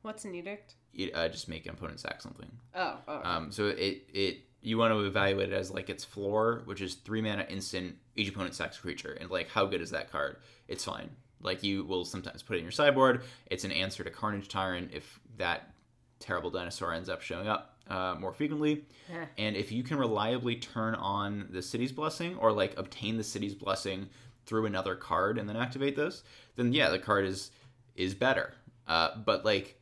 What's 0.04 0.26
an 0.26 0.36
edict? 0.36 0.76
it, 0.94 1.16
uh, 1.16 1.30
just 1.30 1.48
make 1.48 1.66
an 1.66 1.74
opponent 1.74 2.00
sack 2.00 2.22
something. 2.22 2.50
Oh, 2.76 2.98
oh. 3.08 3.22
Um, 3.24 3.52
so 3.52 3.68
it 3.68 4.04
it 4.14 4.38
you 4.62 4.78
want 4.78 4.94
to 4.94 5.00
evaluate 5.06 5.52
it 5.52 5.56
as 5.56 5.72
like 5.72 5.90
its 5.90 6.04
floor, 6.06 6.62
which 6.66 6.82
is 6.82 6.96
three 6.96 7.22
mana 7.22 7.46
instant. 7.50 7.96
Each 8.16 8.30
opponent 8.30 8.54
sacks 8.56 8.78
a 8.78 8.82
creature, 8.82 9.18
and 9.20 9.30
like 9.30 9.50
how 9.50 9.66
good 9.66 9.82
is 9.82 9.92
that 9.92 10.12
card? 10.12 10.38
It's 10.68 10.86
fine. 10.86 11.10
Like 11.42 11.64
you 11.64 11.84
will 11.86 12.06
sometimes 12.06 12.44
put 12.44 12.56
it 12.56 12.60
in 12.60 12.66
your 12.66 12.72
sideboard. 12.72 13.24
It's 13.50 13.64
an 13.64 13.72
answer 13.72 14.04
to 14.04 14.12
Carnage 14.12 14.48
Tyrant 14.48 14.92
if 14.94 15.20
that 15.38 15.74
terrible 16.20 16.52
dinosaur 16.52 16.94
ends 16.94 17.10
up 17.10 17.22
showing 17.22 17.48
up 17.48 17.71
uh, 17.88 18.16
more 18.20 18.34
frequently. 18.34 18.86
Eh. 19.12 19.26
And 19.38 19.56
if 19.56 19.72
you 19.72 19.84
can 19.84 19.98
reliably 19.98 20.56
turn 20.56 20.96
on 20.96 21.48
the 21.50 21.62
city's 21.62 21.92
blessing 21.92 22.38
or 22.38 22.52
like 22.52 22.78
obtain 22.78 23.18
the 23.18 23.24
city's 23.24 23.54
blessing 23.56 24.10
through 24.46 24.66
another 24.66 24.96
card 24.96 25.38
and 25.38 25.48
then 25.48 25.58
activate 25.58 25.96
this, 25.96 26.24
then 26.56 26.74
yeah, 26.74 26.90
the 26.90 27.00
card 27.00 27.26
is 27.26 27.52
is 27.96 28.14
better. 28.14 28.54
Uh, 28.88 29.16
but 29.26 29.46
like 29.46 29.78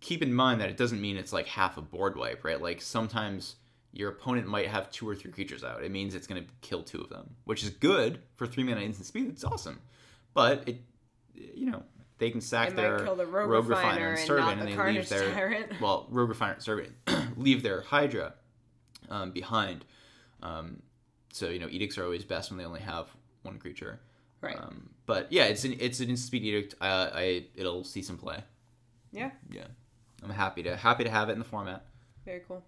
keep 0.00 0.22
in 0.22 0.32
mind 0.32 0.60
that 0.60 0.70
it 0.70 0.76
doesn't 0.76 1.00
mean 1.00 1.16
it's 1.16 1.32
like 1.32 1.46
half 1.46 1.76
a 1.76 1.82
board 1.82 2.16
wipe, 2.16 2.44
right? 2.44 2.60
Like 2.60 2.80
sometimes 2.80 3.56
your 3.92 4.10
opponent 4.10 4.46
might 4.46 4.68
have 4.68 4.90
two 4.90 5.08
or 5.08 5.14
three 5.14 5.30
creatures 5.30 5.64
out. 5.64 5.82
It 5.82 5.90
means 5.90 6.14
it's 6.14 6.26
going 6.26 6.42
to 6.42 6.48
kill 6.60 6.82
two 6.82 7.00
of 7.00 7.08
them, 7.08 7.34
which 7.44 7.62
is 7.62 7.70
good 7.70 8.20
for 8.36 8.46
three 8.46 8.64
mana 8.64 8.80
instant 8.80 9.06
speed. 9.06 9.28
It's 9.28 9.44
awesome, 9.44 9.80
but 10.32 10.68
it, 10.68 10.80
you 11.34 11.70
know, 11.70 11.82
they 12.18 12.30
can 12.30 12.40
sack 12.40 12.74
their 12.76 12.98
Rogue, 12.98 13.48
Rogue 13.48 13.68
Refiner, 13.68 14.10
and 14.10 14.18
and 14.18 14.26
Servant, 14.26 14.60
and 14.60 14.68
the 14.68 14.76
they 14.76 14.92
leave 14.92 15.08
their 15.08 15.32
Tyrant. 15.32 15.80
well, 15.80 16.06
Rogue 16.10 16.28
Refiner 16.28 16.52
and 16.52 16.62
Servant 16.62 16.92
leave 17.40 17.62
their 17.62 17.80
Hydra 17.82 18.34
um, 19.08 19.30
behind. 19.32 19.84
Um, 20.42 20.82
so 21.32 21.48
you 21.48 21.58
know, 21.58 21.68
edicts 21.68 21.98
are 21.98 22.04
always 22.04 22.24
best 22.24 22.50
when 22.50 22.58
they 22.58 22.64
only 22.64 22.80
have 22.80 23.08
one 23.42 23.58
creature. 23.58 24.00
Right. 24.40 24.56
Um, 24.58 24.90
but 25.06 25.30
yeah, 25.32 25.44
it's 25.44 25.64
an 25.64 25.76
it's 25.80 26.00
an 26.00 26.08
instant 26.08 26.26
speed 26.26 26.44
edict. 26.44 26.74
Uh, 26.80 27.10
I 27.12 27.44
it'll 27.54 27.84
see 27.84 28.02
some 28.02 28.16
play. 28.16 28.42
yeah. 29.12 29.30
Yeah, 29.50 29.66
I'm 30.22 30.30
happy 30.30 30.62
to 30.62 30.76
happy 30.76 31.04
to 31.04 31.10
have 31.10 31.28
it 31.28 31.32
in 31.32 31.38
the 31.38 31.44
format. 31.44 31.84
Very 32.24 32.42
cool. 32.46 32.62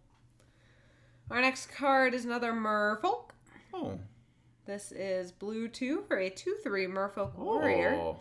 Our 1.30 1.40
next 1.40 1.70
card 1.70 2.14
is 2.14 2.24
another 2.24 2.52
Merfolk. 2.52 3.30
Oh, 3.72 3.98
This 4.66 4.92
is 4.92 5.32
blue 5.32 5.66
2 5.68 6.02
for 6.06 6.18
a 6.18 6.28
2 6.28 6.56
3 6.62 6.86
Merfolk 6.86 7.34
Warrior. 7.38 7.94
Oh. 7.94 8.16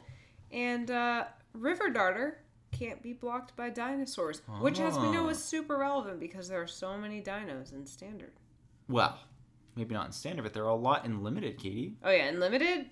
And 0.52 0.90
uh, 0.90 1.26
River 1.54 1.90
Darter 1.90 2.38
can't 2.72 3.02
be 3.02 3.14
blocked 3.14 3.56
by 3.56 3.70
dinosaurs, 3.70 4.42
which, 4.60 4.80
as 4.80 4.98
we 4.98 5.12
know, 5.12 5.26
Oh. 5.26 5.30
is 5.30 5.44
super 5.44 5.78
relevant 5.78 6.20
because 6.20 6.48
there 6.50 6.62
are 6.62 6.68
so 6.68 6.98
many 6.98 7.22
dinos 7.22 7.74
in 7.74 7.86
Standard. 7.86 8.32
Well, 8.88 9.18
maybe 9.76 9.94
not 9.94 10.08
in 10.08 10.12
standard, 10.12 10.44
but 10.44 10.54
there 10.54 10.64
are 10.64 10.70
a 10.70 10.76
lot 10.76 11.06
in 11.06 11.24
limited, 11.24 11.58
Katie. 11.58 11.96
Oh, 12.04 12.10
yeah, 12.12 12.28
in 12.30 12.40
Limited, 12.40 12.90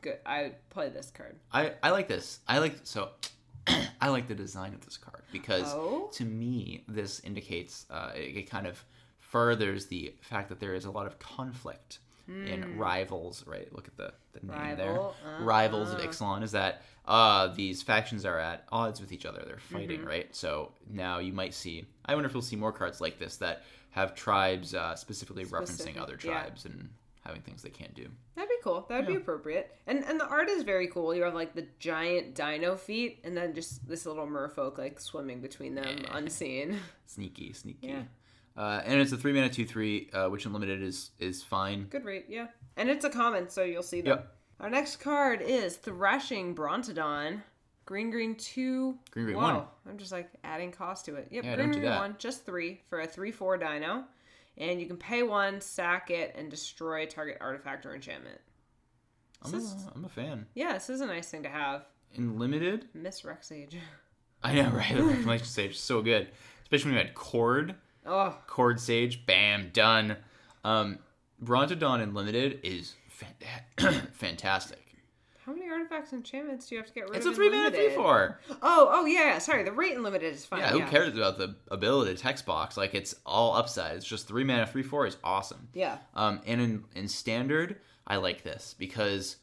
good. 0.00 0.18
I 0.26 0.52
play 0.70 0.88
this 0.90 1.10
card. 1.10 1.36
I, 1.52 1.72
I 1.82 1.90
like 1.90 2.08
this. 2.08 2.40
I 2.48 2.58
like 2.58 2.80
so 2.84 3.10
I 4.00 4.08
like 4.08 4.26
the 4.28 4.34
design 4.34 4.74
of 4.74 4.84
this 4.84 4.96
card 4.96 5.22
because 5.32 5.72
Oh? 5.72 6.10
to 6.14 6.24
me 6.24 6.84
this 6.88 7.20
indicates 7.20 7.86
uh, 7.90 8.10
it, 8.14 8.36
it 8.36 8.50
kind 8.50 8.66
of 8.66 8.84
furthers 9.20 9.86
the 9.86 10.14
fact 10.20 10.48
that 10.50 10.60
there 10.60 10.74
is 10.74 10.84
a 10.84 10.90
lot 10.90 11.06
of 11.06 11.18
conflict 11.18 12.00
in 12.28 12.78
rivals. 12.78 13.44
Right? 13.46 13.72
Look 13.74 13.88
at 13.88 13.96
the 13.96 14.12
the 14.32 14.46
name 14.46 14.76
there. 14.76 14.94
Hmm. 14.94 14.98
Rival, 14.98 15.14
uh, 15.40 15.44
Rivals 15.44 15.92
of 15.92 16.00
uh. 16.00 16.06
Ixalan 16.06 16.42
is 16.42 16.52
that 16.52 16.82
uh, 17.04 17.48
these 17.48 17.82
factions 17.82 18.24
are 18.24 18.38
at 18.38 18.64
odds 18.70 19.00
with 19.00 19.12
each 19.12 19.26
other. 19.26 19.42
They're 19.46 19.58
fighting, 19.58 20.00
Mm-hmm. 20.00 20.08
right? 20.08 20.34
So 20.36 20.72
now 20.88 21.18
you 21.18 21.32
might 21.32 21.54
see. 21.54 21.84
I 22.04 22.14
wonder 22.14 22.28
if 22.28 22.34
we'll 22.34 22.42
see 22.42 22.56
more 22.56 22.72
cards 22.72 23.00
like 23.00 23.18
this 23.18 23.36
that 23.38 23.64
have 23.90 24.14
tribes 24.14 24.74
uh, 24.74 24.94
specifically 24.96 25.44
referencing 25.44 25.66
Specific, 25.68 26.00
other 26.00 26.18
yeah. 26.22 26.30
tribes 26.42 26.64
and 26.64 26.88
having 27.24 27.42
things 27.42 27.62
they 27.62 27.70
can't 27.70 27.94
do. 27.94 28.08
That'd 28.34 28.48
be 28.48 28.56
cool. 28.64 28.84
That'd 28.88 29.06
be 29.06 29.14
appropriate. 29.16 29.76
And 29.86 30.04
and 30.04 30.18
the 30.18 30.26
art 30.26 30.48
is 30.48 30.62
very 30.62 30.86
cool. 30.88 31.14
You 31.14 31.22
have 31.24 31.34
like 31.34 31.54
the 31.54 31.66
giant 31.78 32.34
dino 32.34 32.74
feet, 32.76 33.20
and 33.24 33.36
then 33.36 33.54
just 33.54 33.86
this 33.86 34.06
little 34.06 34.26
merfolk 34.26 34.78
like 34.78 34.98
swimming 34.98 35.40
between 35.40 35.74
them 35.74 35.98
Yeah. 36.02 36.16
unseen. 36.16 36.78
Sneaky, 37.06 37.52
sneaky. 37.52 37.88
Yeah. 37.88 38.02
Uh, 38.56 38.82
and 38.84 39.00
it's 39.00 39.12
a 39.12 39.16
three 39.16 39.32
mana 39.32 39.48
two 39.48 39.66
three, 39.66 40.08
uh, 40.12 40.28
which 40.28 40.46
unlimited 40.46 40.82
is 40.82 41.10
is 41.18 41.42
fine. 41.42 41.84
Good 41.90 42.04
rate, 42.04 42.26
yeah. 42.28 42.46
And 42.76 42.88
it's 42.90 43.04
a 43.04 43.10
common, 43.10 43.48
so 43.50 43.62
you'll 43.64 43.82
see 43.82 44.00
them. 44.00 44.18
Yep. 44.18 44.34
Our 44.62 44.70
next 44.70 44.96
card 44.96 45.42
is 45.42 45.76
Thrashing 45.76 46.54
Brontodon. 46.54 47.42
Green, 47.84 48.10
green, 48.10 48.36
two. 48.36 48.96
Green, 49.10 49.26
green, 49.26 49.36
Whoa, 49.36 49.42
one. 49.42 49.64
I'm 49.88 49.98
just 49.98 50.12
like 50.12 50.30
adding 50.44 50.70
cost 50.70 51.04
to 51.06 51.16
it. 51.16 51.26
Yep, 51.30 51.44
Yeah, 51.44 51.56
green, 51.56 51.72
green, 51.72 51.82
that. 51.84 51.98
one. 51.98 52.14
Just 52.18 52.46
three 52.46 52.80
for 52.88 53.00
a 53.00 53.06
3 53.06 53.32
4 53.32 53.58
dino. 53.58 54.04
And 54.58 54.80
you 54.80 54.86
can 54.86 54.96
pay 54.96 55.22
one, 55.24 55.60
sack 55.60 56.10
it, 56.10 56.34
and 56.38 56.48
destroy 56.50 57.06
target 57.06 57.38
artifact 57.40 57.84
or 57.86 57.94
enchantment. 57.94 58.40
I'm 59.42 59.52
a, 59.54 59.56
is- 59.56 59.74
I'm 59.96 60.04
a 60.04 60.08
fan. 60.08 60.46
Yeah, 60.54 60.74
this 60.74 60.88
is 60.90 61.00
a 61.00 61.06
nice 61.06 61.28
thing 61.28 61.42
to 61.42 61.48
have. 61.48 61.84
In 62.14 62.38
limited, 62.38 62.86
Miss 62.94 63.24
Rex 63.24 63.50
Age. 63.50 63.76
I 64.44 64.54
know, 64.54 64.68
right? 64.72 65.24
My 65.24 65.38
sage 65.38 65.72
is 65.72 65.80
so 65.80 66.02
good, 66.02 66.28
especially 66.62 66.90
when 66.92 67.00
you 67.00 67.04
had 67.06 67.14
Cord, 67.14 67.74
Oh, 68.06 68.36
Cord 68.46 68.78
Sage, 68.80 69.24
bam, 69.26 69.70
done. 69.72 70.16
Um, 70.64 70.98
Brontodon 71.42 72.02
in 72.02 72.14
limited 72.14 72.60
is 72.62 72.94
fantastic. 74.12 74.78
how 75.44 75.52
many 75.52 75.68
artifacts 75.70 76.12
and 76.12 76.20
enchantments 76.20 76.68
do 76.68 76.74
you 76.74 76.80
have 76.80 76.88
to 76.88 76.94
get 76.94 77.08
rid 77.08 77.16
It's 77.16 77.26
of? 77.26 77.32
a 77.32 77.36
three 77.36 77.50
mana 77.50 77.70
three 77.70 77.90
four. 77.94 78.40
Oh, 78.62 78.88
oh 78.90 79.04
yeah, 79.06 79.24
yeah. 79.32 79.38
Sorry, 79.38 79.62
the 79.64 79.72
rate 79.72 79.92
in 79.94 80.02
limited 80.02 80.32
is 80.34 80.44
fine. 80.44 80.60
Yeah, 80.60 80.70
who 80.70 80.80
cares 80.82 81.14
about 81.16 81.38
the 81.38 81.56
ability 81.70 82.14
text 82.16 82.46
box? 82.46 82.76
Like 82.76 82.94
it's 82.94 83.14
all 83.26 83.54
upside. 83.54 83.96
It's 83.96 84.06
just 84.06 84.28
three 84.28 84.44
mana 84.44 84.66
three 84.66 84.82
four 84.82 85.06
is 85.06 85.16
awesome. 85.24 85.68
Yeah. 85.74 85.98
Um, 86.14 86.40
and 86.46 86.60
in, 86.60 86.84
in 86.94 87.08
standard, 87.08 87.78
I 88.06 88.16
like 88.16 88.42
this 88.44 88.74
because 88.78 89.36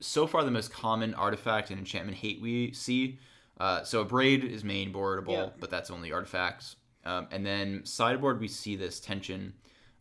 so 0.00 0.26
far 0.26 0.44
the 0.44 0.50
most 0.50 0.72
common 0.72 1.14
artifact 1.14 1.70
and 1.70 1.78
enchantment 1.78 2.16
hate 2.18 2.40
we 2.40 2.72
see. 2.72 3.18
Uh, 3.58 3.82
so 3.82 4.02
Abrade 4.04 4.42
is 4.44 4.64
main 4.64 4.90
boardable, 4.92 5.32
Yeah. 5.32 5.48
but 5.58 5.68
that's 5.68 5.90
only 5.90 6.12
artifacts. 6.12 6.76
Um, 7.04 7.28
and 7.30 7.44
then 7.44 7.82
sideboard, 7.84 8.40
we 8.40 8.48
see 8.48 8.74
this 8.76 9.00
tension, 9.00 9.52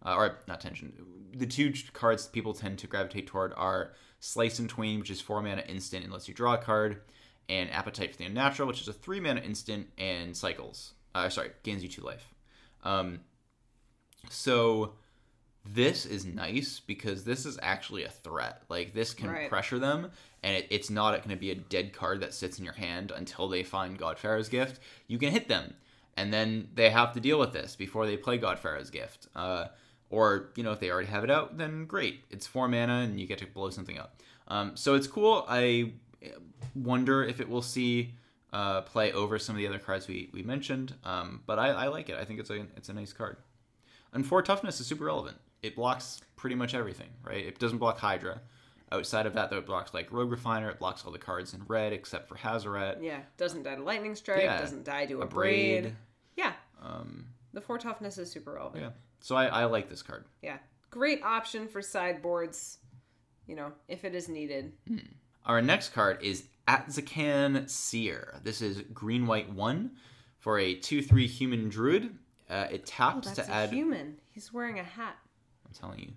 uh, 0.05 0.15
or 0.15 0.39
not 0.47 0.61
tension. 0.61 0.93
The 1.33 1.45
two 1.45 1.73
cards 1.93 2.27
people 2.27 2.53
tend 2.53 2.79
to 2.79 2.87
gravitate 2.87 3.27
toward 3.27 3.53
are 3.55 3.91
Slice 4.19 4.59
in 4.59 4.67
Twain, 4.67 4.99
which 4.99 5.09
is 5.09 5.21
four 5.21 5.41
mana 5.41 5.63
instant 5.67 6.03
and 6.03 6.11
lets 6.11 6.27
you 6.27 6.33
draw 6.33 6.53
a 6.55 6.57
card, 6.57 7.01
and 7.47 7.69
Appetite 7.71 8.11
for 8.11 8.17
the 8.17 8.25
Unnatural, 8.25 8.67
which 8.67 8.81
is 8.81 8.87
a 8.87 8.93
three 8.93 9.19
mana 9.19 9.41
instant 9.41 9.87
and 9.97 10.35
cycles. 10.35 10.93
Uh, 11.15 11.29
sorry, 11.29 11.51
gains 11.63 11.83
you 11.83 11.89
two 11.89 12.01
life. 12.01 12.33
Um, 12.83 13.21
so 14.29 14.93
this 15.65 16.05
is 16.05 16.25
nice 16.25 16.79
because 16.79 17.23
this 17.23 17.45
is 17.45 17.59
actually 17.61 18.03
a 18.03 18.09
threat. 18.09 18.63
Like 18.69 18.93
this 18.93 19.13
can 19.13 19.29
Right. 19.29 19.49
pressure 19.49 19.79
them, 19.79 20.11
and 20.43 20.55
it, 20.55 20.67
it's 20.69 20.89
not 20.89 21.15
going 21.17 21.29
to 21.35 21.39
be 21.39 21.51
a 21.51 21.55
dead 21.55 21.93
card 21.93 22.21
that 22.21 22.33
sits 22.33 22.59
in 22.59 22.65
your 22.65 22.73
hand 22.73 23.11
until 23.15 23.47
they 23.47 23.63
find 23.63 23.97
God 23.97 24.17
Pharaoh's 24.17 24.49
gift. 24.49 24.79
You 25.07 25.17
can 25.17 25.31
hit 25.31 25.47
them, 25.47 25.73
and 26.17 26.33
then 26.33 26.69
they 26.75 26.89
have 26.89 27.13
to 27.13 27.19
deal 27.19 27.39
with 27.39 27.53
this 27.53 27.75
before 27.75 28.05
they 28.05 28.17
play 28.17 28.37
God 28.37 28.59
Pharaoh's 28.59 28.89
gift. 28.89 29.27
Uh, 29.35 29.65
Or, 30.09 30.49
you 30.55 30.63
know, 30.63 30.71
if 30.71 30.79
they 30.79 30.89
already 30.89 31.07
have 31.09 31.23
it 31.23 31.29
out, 31.29 31.57
then 31.57 31.85
great. 31.85 32.23
It's 32.31 32.47
four 32.47 32.67
mana 32.67 33.01
and 33.01 33.19
you 33.19 33.27
get 33.27 33.37
to 33.39 33.45
blow 33.47 33.69
something 33.69 33.97
up. 33.99 34.15
Um, 34.47 34.75
so 34.75 34.95
it's 34.95 35.05
cool. 35.07 35.45
I 35.47 35.93
wonder 36.75 37.23
if 37.23 37.39
it 37.39 37.47
will 37.49 37.61
see 37.61 38.15
uh, 38.51 38.81
play 38.81 39.11
over 39.11 39.37
some 39.37 39.55
of 39.55 39.59
the 39.59 39.67
other 39.67 39.79
cards 39.79 40.07
we, 40.07 40.29
we 40.33 40.41
mentioned. 40.41 40.95
Um, 41.03 41.41
but 41.45 41.59
I, 41.59 41.69
I 41.69 41.87
like 41.87 42.09
it. 42.09 42.17
I 42.17 42.25
think 42.25 42.39
it's 42.39 42.49
a 42.49 42.65
it's 42.75 42.89
a 42.89 42.93
nice 42.93 43.13
card. 43.13 43.37
And 44.13 44.25
four 44.25 44.41
toughness 44.41 44.79
is 44.79 44.87
super 44.87 45.05
relevant. 45.05 45.37
It 45.61 45.75
blocks 45.75 46.21
pretty 46.35 46.55
much 46.55 46.73
everything, 46.73 47.09
right? 47.23 47.45
It 47.45 47.59
doesn't 47.59 47.77
block 47.77 47.99
Hydra. 47.99 48.41
Outside 48.91 49.27
of 49.27 49.33
that, 49.35 49.51
though, 49.51 49.59
it 49.59 49.67
blocks 49.67 49.93
like 49.93 50.11
Rogue 50.11 50.31
Refiner. 50.31 50.71
It 50.71 50.79
blocks 50.79 51.05
all 51.05 51.11
the 51.11 51.19
cards 51.19 51.53
in 51.53 51.61
red 51.67 51.93
except 51.93 52.27
for 52.27 52.33
Hazaret. 52.35 53.03
Yeah, 53.03 53.19
doesn't 53.37 53.61
die 53.61 53.75
to 53.75 53.83
lightning 53.83 54.15
strike. 54.15 54.41
Yeah. 54.41 54.59
Doesn't 54.59 54.83
die 54.83 55.05
to 55.05 55.19
a, 55.19 55.25
A 55.25 55.27
braid. 55.27 55.83
braid. 55.83 55.95
Yeah, 56.35 56.53
Um, 56.81 57.27
the 57.53 57.61
four 57.61 57.77
toughness 57.77 58.17
is 58.17 58.31
super 58.31 58.53
relevant. 58.53 58.81
yeah. 58.83 58.89
So 59.21 59.35
I, 59.35 59.45
I 59.47 59.65
like 59.65 59.89
this 59.89 60.01
card. 60.01 60.25
Yeah. 60.41 60.57
Great 60.89 61.21
option 61.23 61.67
for 61.67 61.81
sideboards, 61.81 62.77
you 63.47 63.55
know, 63.55 63.71
if 63.87 64.03
it 64.05 64.15
is 64.15 64.27
needed. 64.29 64.73
Our 65.45 65.61
next 65.61 65.93
card 65.93 66.21
is 66.21 66.45
Atzocan 66.67 67.69
Seer. 67.69 68.39
This 68.43 68.61
is 68.61 68.81
green 68.93 69.27
white 69.27 69.51
one 69.51 69.91
for 70.39 70.57
a 70.59 70.73
two 70.75 71.01
three 71.01 71.27
human 71.27 71.69
druid. 71.69 72.15
Uh, 72.49 72.67
it 72.71 72.81
Oh, 72.83 72.85
taps 72.87 73.31
that's 73.31 73.47
to 73.47 73.53
add. 73.53 73.69
human. 73.69 74.17
He's 74.31 74.51
wearing 74.51 74.79
a 74.79 74.83
hat. 74.83 75.15
I'm 75.65 75.73
telling 75.73 75.99
you, 75.99 76.11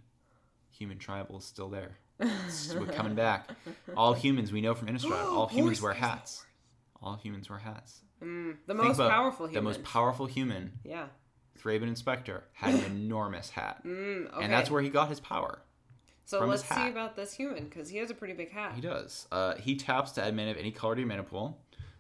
human 0.71 0.99
tribal 0.99 1.39
is 1.39 1.45
still 1.45 1.69
there. 1.69 1.99
We're 2.19 2.87
coming 2.87 3.15
back. 3.15 3.51
All 3.97 4.15
humans 4.15 4.53
we 4.53 4.61
know 4.63 4.75
from 4.75 4.89
Innistrad. 4.89 5.13
All 5.27 5.49
humans 5.49 5.83
wear 5.83 5.93
hats. 5.93 6.47
All 7.03 7.17
humans 7.17 7.51
wear 7.51 7.59
hats. 7.59 8.01
Mm, 8.23 8.57
the 8.67 8.75
Think 8.75 8.87
most 8.87 8.99
powerful 8.99 9.49
The 9.49 9.61
most 9.61 9.83
powerful 9.83 10.27
human, 10.27 10.73
yeah. 10.85 11.07
Thraben 11.61 11.89
Inspector, 11.89 12.45
had 12.53 12.75
an 12.75 12.85
enormous 12.87 13.51
hat, 13.51 13.83
Mm, 13.85 14.33
okay. 14.33 14.45
and 14.45 14.53
that's 14.53 14.71
where 14.71 14.83
he 14.83 14.89
got 14.89 15.09
his 15.09 15.21
power. 15.21 15.61
so 16.25 16.45
let's 16.47 16.65
see 16.65 16.89
about 16.89 17.15
this 17.17 17.33
human 17.35 17.65
because 17.65 17.89
he 17.89 17.99
has 17.99 18.11
a 18.11 18.15
pretty 18.15 18.35
big 18.35 18.51
hat. 18.51 18.73
He 18.75 18.81
does. 18.81 19.27
Uh, 19.33 19.55
he 19.57 19.77
taps 19.77 20.13
to 20.13 20.25
add 20.25 20.35
mana 20.35 20.51
of 20.53 20.57
any 20.57 20.71
color 20.71 20.95
to 20.95 21.01
your 21.01 21.09
mana 21.09 21.23
pool, 21.25 21.59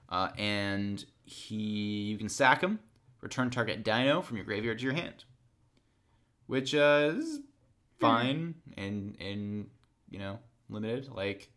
uh, 0.08 0.30
and 0.38 1.04
he 1.24 2.02
you 2.10 2.18
can 2.18 2.28
sack 2.28 2.60
him. 2.62 2.78
Return 3.20 3.50
target 3.50 3.84
Dino 3.84 4.20
from 4.20 4.36
your 4.36 4.44
graveyard 4.46 4.78
to 4.78 4.84
your 4.84 4.94
hand, 4.94 5.24
which 6.46 6.74
uh, 6.74 7.12
is 7.14 7.40
fine 8.00 8.54
and 8.76 9.16
and 9.20 9.68
you 10.10 10.18
know 10.18 10.38
limited. 10.68 11.08
Like 11.08 11.48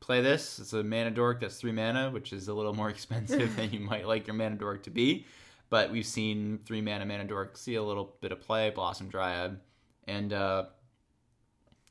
play 0.00 0.20
this. 0.20 0.58
It's 0.58 0.72
a 0.72 0.82
mana 0.84 1.10
dork 1.10 1.40
that's 1.40 1.56
three 1.56 1.72
mana, 1.72 2.10
which 2.10 2.32
is 2.32 2.48
a 2.48 2.54
little 2.54 2.74
more 2.74 2.90
expensive 2.96 3.56
than 3.56 3.72
you 3.72 3.80
might 3.80 4.06
like 4.06 4.26
your 4.26 4.34
mana 4.34 4.56
dork 4.56 4.84
to 4.84 4.90
be. 4.90 5.26
But 5.72 5.90
we've 5.90 6.04
seen 6.04 6.58
three 6.66 6.82
mana 6.82 7.06
mana 7.06 7.24
dork 7.24 7.56
see 7.56 7.76
a 7.76 7.82
little 7.82 8.14
bit 8.20 8.30
of 8.30 8.42
play, 8.42 8.68
Blossom 8.68 9.08
Dryad, 9.08 9.58
and 10.06 10.30
uh, 10.30 10.66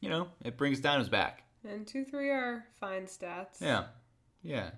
you 0.01 0.07
know 0.07 0.27
it 0.45 0.55
brings 0.55 0.79
Dino's 0.79 1.09
back. 1.09 1.41
And 1.67 1.87
two, 1.87 2.05
three 2.05 2.29
are 2.29 2.63
fine 2.79 3.07
stats. 3.07 3.59
Yeah, 3.59 3.85
yeah. 4.43 4.69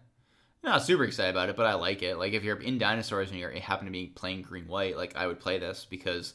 Not 0.64 0.84
super 0.84 1.04
excited 1.04 1.32
about 1.32 1.50
it, 1.50 1.58
but 1.58 1.66
I 1.66 1.74
like 1.74 2.02
it. 2.02 2.18
Like 2.18 2.32
if 2.32 2.46
you're 2.46 2.62
in 2.62 2.78
dinosaurs 2.78 3.30
and 3.30 3.38
you 3.38 3.46
happen 3.60 3.88
to 3.88 3.92
be 3.92 4.06
playing 4.06 4.44
green 4.44 4.70
white, 4.70 4.96
like 4.96 5.18
I 5.18 5.28
would 5.28 5.42
play 5.42 5.60
this 5.60 5.86
because 5.90 6.34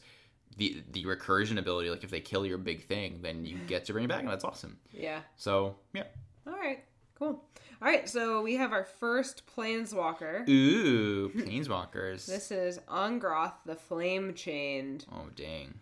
the 0.57 0.83
the 0.91 1.05
recursion 1.05 1.57
ability. 1.57 1.89
Like 1.89 2.03
if 2.03 2.11
they 2.11 2.21
kill 2.21 2.45
your 2.45 2.59
big 2.59 2.85
thing, 2.85 3.21
then 3.23 3.45
you 3.45 3.57
get 3.65 3.85
to 3.85 3.93
bring 3.93 4.05
it 4.05 4.09
back, 4.09 4.19
and 4.19 4.29
that's 4.29 4.45
awesome. 4.45 4.77
Yeah. 4.91 5.21
So 5.37 5.77
yeah. 5.95 6.03
All 6.45 6.53
right. 6.53 6.83
Cool. 7.19 7.43
All 7.81 7.87
right. 7.87 8.07
So 8.07 8.41
we 8.41 8.55
have 8.55 8.71
our 8.71 8.85
first 8.85 9.43
planeswalker. 9.45 10.47
Ooh, 10.47 11.29
planeswalkers. 11.35 12.25
This 12.25 12.51
is 12.51 12.79
Angrath, 12.89 13.53
the 13.65 13.75
Flame 13.75 14.33
Chained. 14.33 15.05
Oh 15.11 15.27
dang. 15.35 15.75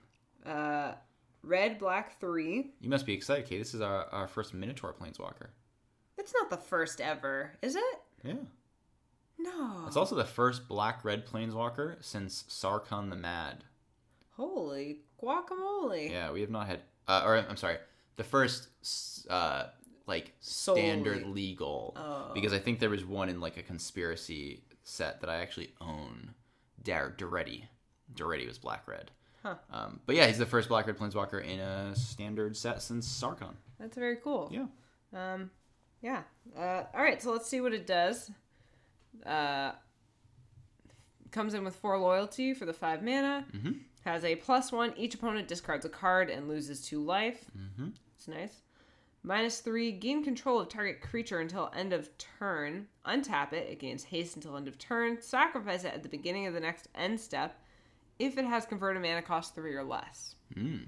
Uh, 0.45 0.93
red, 1.43 1.77
black, 1.77 2.19
three. 2.19 2.71
You 2.81 2.89
must 2.89 3.05
be 3.05 3.13
excited, 3.13 3.45
Kate. 3.45 3.59
This 3.59 3.73
is 3.73 3.81
our, 3.81 4.05
our 4.11 4.27
first 4.27 4.53
Minotaur 4.53 4.93
planeswalker. 4.93 5.49
It's 6.17 6.33
not 6.33 6.49
the 6.49 6.57
first 6.57 6.99
ever, 6.99 7.53
is 7.61 7.75
it? 7.75 8.01
Yeah. 8.23 8.33
No. 9.37 9.83
It's 9.85 9.95
also 9.97 10.15
the 10.15 10.25
first 10.25 10.67
black 10.67 11.05
red 11.05 11.27
planeswalker 11.27 12.03
since 12.03 12.43
Sarkhan 12.49 13.09
the 13.09 13.15
Mad. 13.15 13.63
Holy 14.35 15.01
guacamole. 15.21 16.09
Yeah, 16.09 16.31
we 16.31 16.41
have 16.41 16.49
not 16.49 16.67
had. 16.67 16.81
Uh, 17.07 17.21
or 17.25 17.37
I'm 17.37 17.57
sorry, 17.57 17.77
the 18.15 18.23
first 18.23 18.69
uh, 19.29 19.65
like 20.07 20.33
standard 20.39 21.27
legal. 21.27 21.93
Oh. 21.95 22.31
Because 22.33 22.53
I 22.53 22.59
think 22.59 22.79
there 22.79 22.89
was 22.89 23.05
one 23.05 23.29
in 23.29 23.39
like 23.39 23.57
a 23.57 23.63
conspiracy 23.63 24.63
set 24.83 25.21
that 25.21 25.29
I 25.29 25.37
actually 25.37 25.73
own. 25.79 26.33
Dar 26.83 27.11
Daretti. 27.11 27.63
Daretti 28.13 28.47
was 28.47 28.57
black 28.57 28.87
red. 28.87 29.11
Huh. 29.43 29.55
Um, 29.71 29.99
but 30.05 30.15
yeah, 30.15 30.27
he's 30.27 30.37
the 30.37 30.45
first 30.45 30.69
black 30.69 30.87
red 30.87 30.97
planeswalker 30.97 31.43
in 31.43 31.59
a 31.59 31.95
standard 31.95 32.55
set 32.55 32.81
since 32.81 33.07
Sarkhan. 33.07 33.55
That's 33.79 33.97
very 33.97 34.15
cool. 34.17 34.49
Yeah. 34.51 34.65
Um, 35.13 35.51
yeah. 36.01 36.21
Uh, 36.57 36.83
all 36.93 37.03
right, 37.03 37.21
so 37.21 37.31
let's 37.31 37.49
see 37.49 37.61
what 37.61 37.73
it 37.73 37.85
does. 37.85 38.31
Uh, 39.25 39.71
comes 41.31 41.53
in 41.53 41.63
with 41.63 41.75
four 41.75 41.97
loyalty 41.97 42.53
for 42.53 42.65
the 42.65 42.73
five 42.73 43.03
mana. 43.03 43.45
Mhm. 43.51 43.79
Has 44.05 44.23
a 44.23 44.35
plus 44.37 44.71
one. 44.71 44.93
Each 44.95 45.15
opponent 45.15 45.47
discards 45.47 45.85
a 45.85 45.89
card 45.89 46.29
and 46.29 46.47
loses 46.47 46.81
two 46.81 47.03
life. 47.03 47.51
Mm-hmm. 47.57 47.89
It's 48.15 48.27
nice. 48.27 48.61
Minus 49.23 49.59
three. 49.59 49.91
Gain 49.91 50.23
control 50.23 50.59
of 50.59 50.69
target 50.69 51.01
creature 51.01 51.39
until 51.39 51.71
end 51.75 51.93
of 51.93 52.09
turn. 52.17 52.87
Untap 53.05 53.53
it. 53.53 53.69
It 53.69 53.79
gains 53.79 54.05
haste 54.05 54.35
until 54.35 54.55
end 54.55 54.67
of 54.67 54.77
turn. 54.77 55.21
Sacrifice 55.21 55.83
it 55.83 55.93
at 55.93 56.03
the 56.03 56.09
beginning 56.09 56.47
of 56.47 56.53
the 56.53 56.59
next 56.59 56.87
end 56.95 57.19
step. 57.19 57.59
If 58.19 58.37
it 58.37 58.45
has 58.45 58.65
converted 58.65 59.01
mana 59.01 59.21
cost 59.21 59.53
three 59.53 59.75
or 59.75 59.83
less. 59.83 60.35
Mm. 60.55 60.85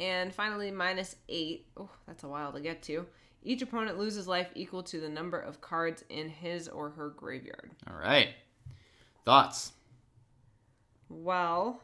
And 0.00 0.34
finally, 0.34 0.70
minus 0.70 1.16
eight. 1.28 1.66
Oh, 1.76 1.90
that's 2.06 2.24
a 2.24 2.28
while 2.28 2.52
to 2.52 2.60
get 2.60 2.82
to. 2.82 3.06
Each 3.42 3.62
opponent 3.62 3.98
loses 3.98 4.28
life 4.28 4.50
equal 4.54 4.82
to 4.84 5.00
the 5.00 5.08
number 5.08 5.38
of 5.38 5.60
cards 5.60 6.04
in 6.08 6.28
his 6.28 6.68
or 6.68 6.90
her 6.90 7.10
graveyard. 7.10 7.70
All 7.88 7.96
right. 7.96 8.30
Thoughts? 9.24 9.72
Well, 11.08 11.82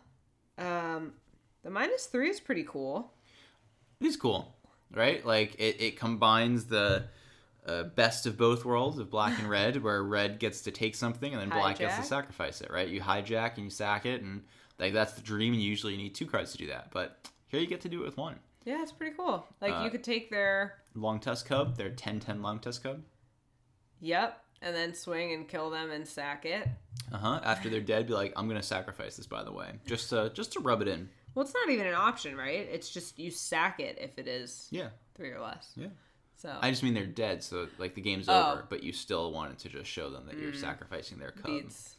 um, 0.59 1.15
the 1.63 1.71
minus 1.71 2.07
three 2.07 2.31
is 2.31 2.41
pretty 2.41 2.65
cool. 2.65 3.13
It 4.01 4.07
is 4.07 4.17
cool, 4.17 4.54
right? 4.97 5.25
Like 5.25 5.55
it, 5.59 5.81
it 5.81 5.99
combines 5.99 6.67
the 6.67 7.05
uh, 7.67 7.85
best 7.85 8.27
of 8.27 8.37
both 8.37 8.65
worlds 8.65 8.99
of 8.99 9.11
black 9.11 9.39
and 9.39 9.49
red, 9.49 9.83
where 9.83 10.03
red 10.03 10.39
gets 10.39 10.63
to 10.63 10.71
take 10.71 10.95
something 10.95 11.33
and 11.33 11.41
then 11.41 11.49
black 11.49 11.79
gets 11.79 11.97
to 11.97 12.03
sacrifice 12.03 12.61
it, 12.61 12.71
right? 12.71 12.89
You 12.89 13.01
hijack 13.01 13.55
and 13.57 13.65
you 13.65 13.71
sack 13.71 14.07
it, 14.07 14.23
and 14.23 14.43
like 14.79 14.93
that's 14.93 15.13
the 15.13 15.23
dream. 15.23 15.53
And 15.55 15.63
usually 15.63 15.93
you 15.93 15.99
need 15.99 16.15
two 16.15 16.27
cards 16.27 16.53
to 16.53 16.59
do 16.59 16.67
that, 16.69 16.91
but 16.93 17.19
here 17.47 17.61
you 17.61 17.67
get 17.67 17.81
to 17.83 17.89
do 17.89 18.03
it 18.03 18.05
with 18.07 18.17
one. 18.17 18.39
Yeah, 18.65 18.83
it's 18.83 18.93
pretty 18.93 19.15
cool. 19.17 19.47
Like 19.61 19.73
Uh, 19.75 19.83
you 19.85 19.91
could 19.91 20.05
take 20.05 20.31
their 20.31 20.77
Long 20.95 21.21
Tusk 21.21 21.47
Cub, 21.47 21.77
their 21.77 21.91
10-10 21.91 22.43
Long 22.43 22.59
Tusk 22.61 22.83
Cub. 22.83 23.03
yep, 24.01 24.43
and 24.63 24.75
then 24.75 24.95
swing 24.95 25.33
and 25.33 25.47
kill 25.49 25.69
them 25.71 25.91
and 25.91 26.07
sack 26.09 26.47
it. 26.47 26.67
Uh 27.13 27.19
huh. 27.19 27.41
After 27.45 27.69
they're 27.69 27.81
dead, 27.81 28.07
be 28.07 28.15
like, 28.15 28.33
I'm 28.37 28.49
gonna 28.49 28.63
sacrifice 28.63 29.17
this, 29.17 29.27
by 29.27 29.43
the 29.45 29.53
way, 29.53 29.73
just 29.87 30.09
to 30.11 30.31
just 30.35 30.53
to 30.55 30.61
rub 30.61 30.81
it 30.83 30.89
in. 30.89 31.09
Well, 31.35 31.45
it's 31.45 31.55
not 31.55 31.69
even 31.71 31.87
an 31.87 31.95
option, 31.95 32.37
right? 32.37 32.69
It's 32.71 32.91
just 32.91 33.19
you 33.19 33.31
sack 33.31 33.81
it 33.81 33.99
if 34.01 34.19
it 34.19 34.29
is 34.29 34.69
Yeah, 34.71 34.89
three 35.15 35.31
or 35.31 35.41
less. 35.41 35.73
yeah. 35.77 35.89
So 36.37 36.57
I 36.61 36.71
just 36.71 36.83
mean 36.83 36.95
they're 36.95 37.07
dead, 37.07 37.43
so 37.43 37.69
like 37.79 37.95
the 37.95 38.01
game's 38.01 38.29
Oh. 38.29 38.53
over, 38.53 38.67
but 38.69 38.83
you 38.83 38.93
still 38.93 39.33
wanted 39.33 39.59
to 39.61 39.69
just 39.69 39.91
show 39.91 40.11
them 40.11 40.27
that 40.27 40.39
you're 40.39 40.53
sacrificing 40.53 41.19
their 41.19 41.31
cub. 41.31 41.47
beats. 41.47 41.97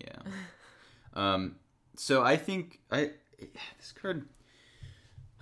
Yeah. 0.00 0.16
um. 1.14 1.56
So 1.96 2.22
I 2.22 2.36
think 2.36 2.80
I 2.90 3.10
this 3.78 3.92
card. 4.00 4.26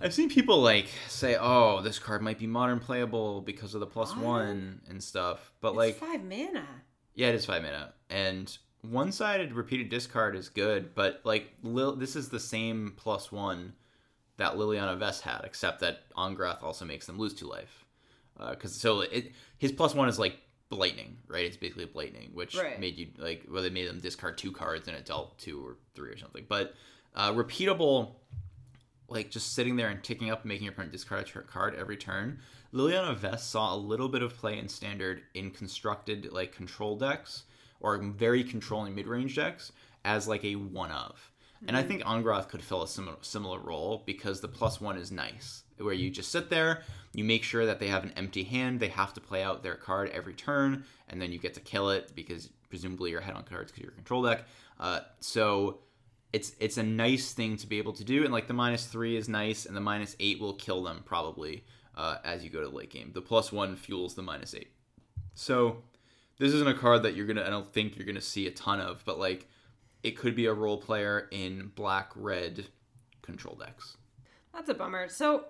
I've 0.01 0.13
seen 0.13 0.29
people 0.29 0.61
like 0.61 0.87
say, 1.07 1.35
"Oh, 1.39 1.81
this 1.81 1.99
card 1.99 2.21
might 2.21 2.39
be 2.39 2.47
modern 2.47 2.79
playable 2.79 3.41
because 3.41 3.73
of 3.73 3.81
the 3.81 3.85
plus 3.87 4.15
Modern? 4.15 4.25
one 4.25 4.81
and 4.89 5.03
stuff." 5.03 5.51
But 5.61 5.69
It's 5.69 5.77
like, 5.77 5.95
five 5.97 6.23
mana. 6.23 6.65
yeah, 7.15 7.27
it 7.27 7.35
is 7.35 7.45
five 7.45 7.61
mana, 7.61 7.93
and 8.09 8.57
one-sided 8.81 9.53
repeated 9.53 9.89
discard 9.89 10.35
is 10.35 10.49
good. 10.49 10.95
But 10.95 11.21
like, 11.23 11.53
Lil, 11.63 11.95
this 11.95 12.15
is 12.15 12.29
the 12.29 12.39
same 12.39 12.93
plus 12.97 13.31
one 13.31 13.73
that 14.37 14.53
Liliana 14.55 14.97
Vess 14.97 15.21
had, 15.21 15.41
except 15.43 15.81
that 15.81 16.09
Angrath 16.15 16.63
also 16.63 16.85
makes 16.85 17.05
them 17.05 17.17
lose 17.19 17.33
two 17.33 17.47
life. 17.47 17.85
Because 18.51 18.73
so 18.73 19.01
it 19.01 19.33
his 19.57 19.73
plus 19.73 19.93
one 19.93 20.07
is 20.07 20.17
like 20.17 20.37
blightning, 20.69 21.17
right? 21.27 21.45
It's 21.45 21.57
basically 21.57 21.85
blightning, 21.85 22.31
which 22.33 22.55
Right. 22.55 22.79
made 22.79 22.97
you 22.97 23.09
like 23.17 23.45
well 23.51 23.61
they 23.61 23.69
made 23.69 23.89
them 23.89 23.99
discard 23.99 24.37
two 24.37 24.53
cards 24.53 24.87
and 24.87 24.95
it 24.95 25.05
dealt 25.05 25.37
two 25.37 25.61
or 25.65 25.75
three 25.93 26.09
or 26.09 26.17
something. 26.17 26.45
But 26.47 26.73
uh, 27.15 27.33
repeatable, 27.33 28.13
like 29.09 29.29
just 29.29 29.53
sitting 29.55 29.75
there 29.75 29.89
and 29.89 30.01
ticking 30.01 30.29
up, 30.31 30.43
and 30.43 30.47
making 30.49 30.63
your 30.65 30.71
opponent 30.73 30.93
discard 30.93 31.21
a 31.21 31.25
tr- 31.25 31.39
card 31.39 31.75
every 31.75 31.97
turn. 31.97 32.39
Liliana 32.73 33.13
Vess 33.17 33.39
saw 33.39 33.73
a 33.73 33.77
little 33.77 34.07
bit 34.07 34.21
of 34.21 34.37
play 34.37 34.57
in 34.57 34.69
standard 34.69 35.23
in 35.33 35.51
constructed 35.51 36.31
like 36.31 36.53
control 36.53 36.95
decks 36.95 37.43
or 37.79 37.97
very 37.97 38.43
controlling 38.43 38.95
mid 38.95 39.07
range 39.07 39.35
decks 39.35 39.71
as 40.05 40.27
like 40.27 40.43
a 40.43 40.55
one 40.55 40.91
of. 40.91 41.31
And 41.67 41.75
I 41.75 41.83
think 41.83 42.03
Angrath 42.03 42.47
could 42.47 42.63
fill 42.63 42.83
a 42.83 42.87
similar 42.87 43.17
similar 43.21 43.59
role 43.59 44.03
because 44.05 44.39
the 44.39 44.47
plus 44.47 44.79
one 44.79 44.97
is 44.97 45.11
nice, 45.11 45.63
where 45.77 45.93
you 45.93 46.09
just 46.09 46.31
sit 46.31 46.49
there, 46.49 46.83
you 47.13 47.25
make 47.25 47.43
sure 47.43 47.65
that 47.65 47.79
they 47.79 47.87
have 47.87 48.03
an 48.03 48.13
empty 48.15 48.43
hand, 48.43 48.79
they 48.79 48.87
have 48.87 49.13
to 49.15 49.21
play 49.21 49.43
out 49.43 49.61
their 49.61 49.75
card 49.75 50.09
every 50.11 50.33
turn, 50.33 50.85
and 51.09 51.21
then 51.21 51.33
you 51.33 51.37
get 51.37 51.53
to 51.55 51.59
kill 51.59 51.89
it 51.89 52.13
because 52.15 52.49
presumably 52.69 53.11
you're 53.11 53.19
ahead 53.19 53.35
on 53.35 53.43
cards 53.43 53.71
because 53.71 53.83
you're 53.83 53.91
a 53.91 53.95
control 53.95 54.23
deck. 54.23 54.45
Uh, 54.79 55.01
so 55.19 55.79
it's 56.31 56.53
it's 56.59 56.77
a 56.77 56.83
nice 56.83 57.33
thing 57.33 57.57
to 57.57 57.67
be 57.67 57.77
able 57.77 57.93
to 57.93 58.05
do, 58.05 58.23
and 58.23 58.31
like 58.31 58.47
the 58.47 58.53
minus 58.53 58.85
three 58.85 59.17
is 59.17 59.27
nice, 59.27 59.65
and 59.65 59.75
the 59.75 59.81
minus 59.81 60.15
eight 60.21 60.39
will 60.39 60.53
kill 60.53 60.83
them 60.83 61.01
probably 61.05 61.65
uh, 61.97 62.17
as 62.23 62.41
you 62.43 62.49
go 62.49 62.61
to 62.61 62.69
the 62.69 62.75
late 62.75 62.89
game. 62.89 63.11
The 63.13 63.21
plus 63.21 63.51
one 63.51 63.75
fuels 63.75 64.15
the 64.15 64.21
minus 64.21 64.55
eight. 64.55 64.71
So 65.33 65.83
this 66.39 66.53
isn't 66.53 66.67
a 66.67 66.73
card 66.73 67.03
that 67.03 67.15
you're 67.15 67.27
gonna. 67.27 67.43
I 67.43 67.49
don't 67.49 67.71
think 67.71 67.95
you're 67.97 68.05
gonna 68.07 68.21
see 68.21 68.47
a 68.47 68.51
ton 68.51 68.79
of, 68.79 69.03
but 69.05 69.19
like 69.19 69.47
it 70.01 70.17
could 70.17 70.35
be 70.35 70.47
a 70.47 70.53
role 70.53 70.77
player 70.77 71.27
in 71.31 71.71
black 71.75 72.11
red 72.15 72.65
control 73.21 73.55
decks. 73.55 73.97
That's 74.53 74.69
a 74.69 74.73
bummer. 74.73 75.09
So 75.09 75.45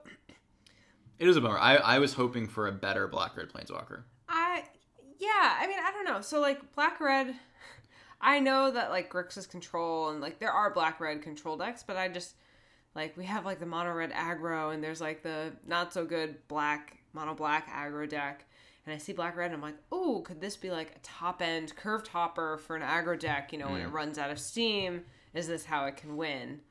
It 1.17 1.27
is 1.27 1.37
a 1.37 1.41
bummer. 1.41 1.57
I, 1.59 1.77
I 1.77 1.99
was 1.99 2.13
hoping 2.13 2.47
for 2.47 2.67
a 2.67 2.71
better 2.71 3.07
black 3.07 3.37
red 3.37 3.49
planeswalker. 3.49 4.03
I 4.27 4.63
yeah, 5.19 5.57
I 5.59 5.67
mean 5.67 5.79
I 5.79 5.91
don't 5.91 6.05
know. 6.05 6.21
So 6.21 6.41
like 6.41 6.75
black 6.75 6.99
red 6.99 7.35
I 8.21 8.39
know 8.39 8.71
that 8.71 8.89
like 8.89 9.11
Grixis 9.11 9.49
control 9.49 10.09
and 10.09 10.21
like 10.21 10.39
there 10.39 10.51
are 10.51 10.73
black 10.73 10.99
red 10.99 11.21
control 11.21 11.55
decks, 11.55 11.83
but 11.83 11.95
I 11.95 12.09
just 12.09 12.35
like 12.95 13.15
we 13.15 13.25
have 13.25 13.45
like 13.45 13.59
the 13.59 13.65
mono 13.65 13.93
red 13.93 14.11
aggro 14.11 14.73
and 14.73 14.83
there's 14.83 14.99
like 15.01 15.23
the 15.23 15.53
not 15.65 15.93
so 15.93 16.05
good 16.05 16.35
black 16.47 16.97
mono 17.13 17.33
black 17.33 17.69
aggro 17.69 18.09
deck. 18.09 18.45
And 18.89 18.95
I 18.95 18.97
see 18.97 19.13
black 19.13 19.37
red 19.37 19.51
and 19.51 19.53
I'm 19.53 19.61
like, 19.61 19.77
oh, 19.91 20.21
could 20.25 20.41
this 20.41 20.57
be 20.57 20.71
like 20.71 20.95
a 20.95 20.99
top 21.03 21.43
end 21.43 21.75
curved 21.75 22.07
hopper 22.07 22.57
for 22.57 22.75
an 22.75 22.81
aggro 22.81 23.19
deck, 23.19 23.53
you 23.53 23.59
know, 23.59 23.67
when 23.69 23.81
it 23.81 23.91
runs 23.91 24.17
out 24.17 24.31
of 24.31 24.39
steam? 24.39 25.03
Is 25.35 25.47
this 25.47 25.63
how 25.63 25.85
it 25.85 25.95
can 25.95 26.17
win? 26.17 26.61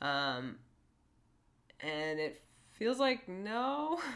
Um 0.00 0.56
and 1.78 2.18
it 2.18 2.42
feels 2.72 2.98
like 2.98 3.28
no. 3.28 4.00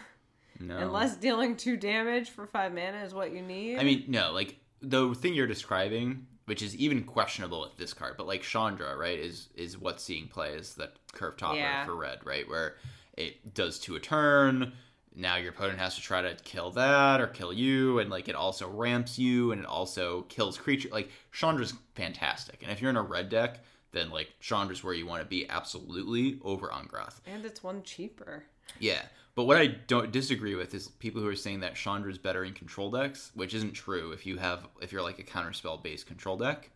No. 0.58 0.78
Unless 0.78 1.18
dealing 1.18 1.54
two 1.54 1.76
damage 1.76 2.30
for 2.30 2.46
five 2.46 2.72
mana 2.72 3.04
is 3.04 3.12
what 3.12 3.30
you 3.30 3.42
need. 3.42 3.78
I 3.78 3.84
mean, 3.84 4.04
no, 4.08 4.32
like 4.32 4.56
the 4.80 5.14
thing 5.14 5.34
you're 5.34 5.46
describing, 5.46 6.26
which 6.46 6.62
is 6.62 6.74
even 6.76 7.04
questionable 7.04 7.60
with 7.60 7.76
this 7.76 7.92
card, 7.92 8.14
but 8.16 8.26
like 8.26 8.40
Chandra, 8.40 8.96
right, 8.96 9.18
is 9.18 9.50
is 9.54 9.78
what's 9.78 10.02
seeing 10.02 10.28
play 10.28 10.54
is 10.54 10.72
that 10.76 10.94
curve 11.12 11.36
topper 11.36 11.58
Yeah. 11.58 11.84
for 11.84 11.94
red, 11.94 12.20
right, 12.24 12.48
where 12.48 12.76
it 13.18 13.52
does 13.52 13.78
two 13.78 13.96
a 13.96 14.00
turn. 14.00 14.72
Now 15.18 15.36
your 15.36 15.50
opponent 15.50 15.78
has 15.78 15.94
to 15.94 16.02
try 16.02 16.20
to 16.22 16.36
kill 16.44 16.70
that 16.72 17.20
or 17.20 17.26
kill 17.26 17.52
you, 17.52 17.98
and 18.00 18.10
like 18.10 18.28
it 18.28 18.34
also 18.34 18.68
ramps 18.68 19.18
you, 19.18 19.50
and 19.52 19.62
it 19.62 19.66
also 19.66 20.22
kills 20.28 20.58
creature. 20.58 20.90
Like 20.92 21.10
Chandra's 21.32 21.72
fantastic, 21.94 22.62
and 22.62 22.70
if 22.70 22.80
you're 22.80 22.90
in 22.90 22.96
a 22.96 23.02
red 23.02 23.30
deck, 23.30 23.60
then 23.92 24.10
like 24.10 24.28
Chandra's 24.40 24.84
where 24.84 24.92
you 24.94 25.06
want 25.06 25.22
to 25.22 25.28
be 25.28 25.48
absolutely 25.48 26.38
over 26.44 26.68
Angrath. 26.68 27.20
and 27.26 27.44
it's 27.46 27.62
one 27.62 27.82
cheaper. 27.82 28.44
Yeah, 28.78 29.02
but 29.34 29.44
what 29.44 29.56
I 29.56 29.68
don't 29.68 30.12
disagree 30.12 30.54
with 30.54 30.74
is 30.74 30.88
people 30.88 31.22
who 31.22 31.28
are 31.28 31.36
saying 31.36 31.60
that 31.60 31.76
Chandra's 31.76 32.18
better 32.18 32.44
in 32.44 32.52
control 32.52 32.90
decks, 32.90 33.30
which 33.34 33.54
isn't 33.54 33.72
true. 33.72 34.12
If 34.12 34.26
you 34.26 34.36
have, 34.36 34.66
if 34.82 34.92
you're 34.92 35.02
like 35.02 35.18
a 35.18 35.22
counterspell 35.22 35.82
based 35.82 36.06
control 36.06 36.36
deck, 36.36 36.70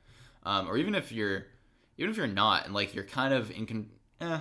um, 0.44 0.66
or 0.68 0.78
even 0.78 0.94
if 0.94 1.12
you're, 1.12 1.46
even 1.98 2.10
if 2.10 2.16
you're 2.16 2.26
not, 2.26 2.64
and 2.64 2.72
like 2.72 2.94
you're 2.94 3.04
kind 3.04 3.34
of 3.34 3.50
in, 3.50 3.66
con- 3.66 3.90
eh, 4.20 4.38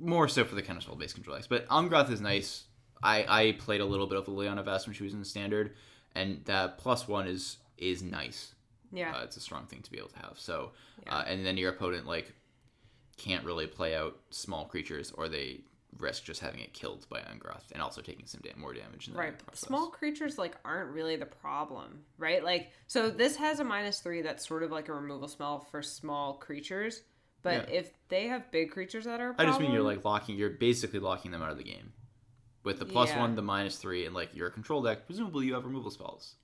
more 0.00 0.28
so 0.28 0.44
for 0.44 0.54
the 0.54 0.62
counterspell 0.62 0.98
based 0.98 1.14
control 1.14 1.34
decks. 1.36 1.48
But 1.48 1.66
Angrath 1.68 2.10
is 2.10 2.20
nice. 2.20 2.64
I 3.04 3.24
I 3.28 3.52
played 3.52 3.80
a 3.80 3.84
little 3.86 4.06
bit 4.06 4.18
of 4.18 4.26
Liliana 4.26 4.64
Vess 4.64 4.86
when 4.86 4.94
she 4.94 5.04
was 5.04 5.12
in 5.12 5.18
the 5.20 5.24
standard, 5.24 5.74
and 6.14 6.44
that 6.46 6.78
plus 6.78 7.06
one 7.06 7.26
is 7.28 7.58
is 7.78 8.02
nice. 8.02 8.54
Yeah. 8.92 9.14
Uh, 9.16 9.24
it's 9.24 9.36
a 9.36 9.40
strong 9.40 9.66
thing 9.66 9.82
to 9.82 9.90
be 9.90 9.98
able 9.98 10.08
to 10.10 10.18
have. 10.20 10.38
So, 10.38 10.70
uh, 11.08 11.24
and 11.26 11.44
then 11.44 11.56
your 11.56 11.70
opponent 11.70 12.06
like 12.06 12.32
can't 13.16 13.44
really 13.44 13.66
play 13.66 13.94
out 13.94 14.16
small 14.30 14.64
creatures, 14.64 15.12
or 15.12 15.28
they 15.28 15.60
risk 15.98 16.24
just 16.24 16.40
having 16.40 16.58
it 16.60 16.72
killed 16.72 17.06
by 17.08 17.20
Angrath 17.20 17.70
and 17.72 17.80
also 17.80 18.00
taking 18.00 18.26
some 18.26 18.40
da- 18.42 18.50
more 18.56 18.72
damage. 18.74 19.08
Right. 19.12 19.34
Small 19.52 19.88
creatures 19.88 20.38
like 20.38 20.56
aren't 20.64 20.90
really 20.90 21.14
the 21.16 21.26
problem, 21.26 22.00
right? 22.18 22.42
Like 22.42 22.70
so 22.88 23.10
this 23.10 23.36
has 23.36 23.60
a 23.60 23.64
minus 23.64 24.00
3 24.00 24.22
that's 24.22 24.46
sort 24.46 24.64
of 24.64 24.72
like 24.72 24.88
a 24.88 24.92
removal 24.92 25.28
spell 25.28 25.60
for 25.70 25.82
small 25.82 26.34
creatures, 26.34 27.02
but 27.42 27.68
Yeah. 27.68 27.76
if 27.76 27.90
they 28.08 28.26
have 28.26 28.50
big 28.50 28.72
creatures 28.72 29.04
that 29.04 29.20
are 29.20 29.28
a 29.28 29.32
I 29.32 29.34
problem, 29.34 29.50
just 29.52 29.60
mean 29.60 29.70
you're 29.72 29.82
like 29.82 30.04
locking. 30.04 30.36
You're 30.36 30.50
basically 30.50 30.98
locking 30.98 31.30
them 31.30 31.42
out 31.42 31.50
of 31.52 31.58
the 31.58 31.64
game 31.64 31.92
with 32.64 32.78
the 32.80 32.84
plus 32.84 33.10
Yeah. 33.10 33.20
one, 33.20 33.34
the 33.36 33.42
minus 33.42 33.76
three, 33.76 34.04
and 34.06 34.14
like 34.14 34.34
your 34.34 34.50
control 34.50 34.82
deck. 34.82 35.06
Presumably, 35.06 35.46
you 35.46 35.54
have 35.54 35.64
removal 35.64 35.90
spells. 35.90 36.34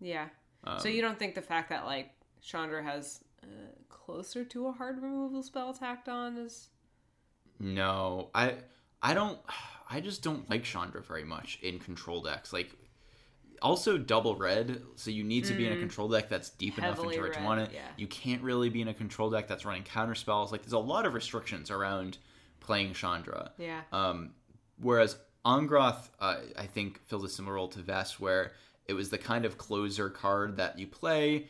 Yeah. 0.00 0.28
Um, 0.64 0.78
so 0.78 0.88
you 0.88 1.02
don't 1.02 1.18
think 1.18 1.34
the 1.34 1.42
fact 1.42 1.70
that 1.70 1.84
like 1.86 2.10
Chandra 2.40 2.82
has 2.82 3.24
uh, 3.42 3.46
closer 3.88 4.44
to 4.44 4.66
a 4.68 4.72
hard 4.72 5.02
removal 5.02 5.42
spell 5.42 5.72
tacked 5.74 6.08
on 6.08 6.36
is 6.36 6.68
No, 7.58 8.30
I 8.34 8.54
I 9.02 9.14
don't 9.14 9.38
I 9.90 10.00
just 10.00 10.22
don't 10.22 10.48
like 10.50 10.64
Chandra 10.64 11.02
very 11.02 11.24
much 11.24 11.58
in 11.62 11.78
control 11.78 12.20
decks. 12.20 12.52
Like 12.52 12.70
also 13.62 13.98
double 13.98 14.36
red, 14.36 14.82
so 14.96 15.10
you 15.10 15.24
need 15.24 15.44
to 15.46 15.54
be 15.54 15.66
in 15.66 15.72
a 15.72 15.76
control 15.76 16.08
deck 16.08 16.28
that's 16.28 16.50
deep 16.50 16.78
enough 16.78 16.98
Mm. 16.98 17.04
Into 17.12 17.22
red, 17.22 17.58
it. 17.58 17.70
yeah. 17.72 17.88
You 17.96 18.06
can't 18.06 18.40
really 18.42 18.68
be 18.68 18.82
in 18.82 18.88
a 18.88 18.94
control 18.94 19.30
deck 19.30 19.48
that's 19.48 19.64
running 19.64 19.82
counter 19.82 20.14
spells. 20.14 20.52
Like 20.52 20.62
there's 20.62 20.74
a 20.74 20.78
lot 20.78 21.06
of 21.06 21.14
restrictions 21.14 21.70
around 21.70 22.18
playing 22.60 22.92
Chandra. 22.92 23.52
yeah. 23.58 23.80
Um, 23.92 24.34
whereas 24.80 25.16
Angrath, 25.44 26.08
uh, 26.20 26.36
I 26.56 26.66
think, 26.66 27.00
fills 27.06 27.24
a 27.24 27.28
similar 27.28 27.54
role 27.54 27.68
to 27.68 27.78
Vess, 27.80 28.18
where 28.20 28.52
it 28.86 28.94
was 28.94 29.10
the 29.10 29.18
kind 29.18 29.44
of 29.44 29.58
closer 29.58 30.10
card 30.10 30.56
that 30.56 30.78
you 30.78 30.86
play. 30.86 31.46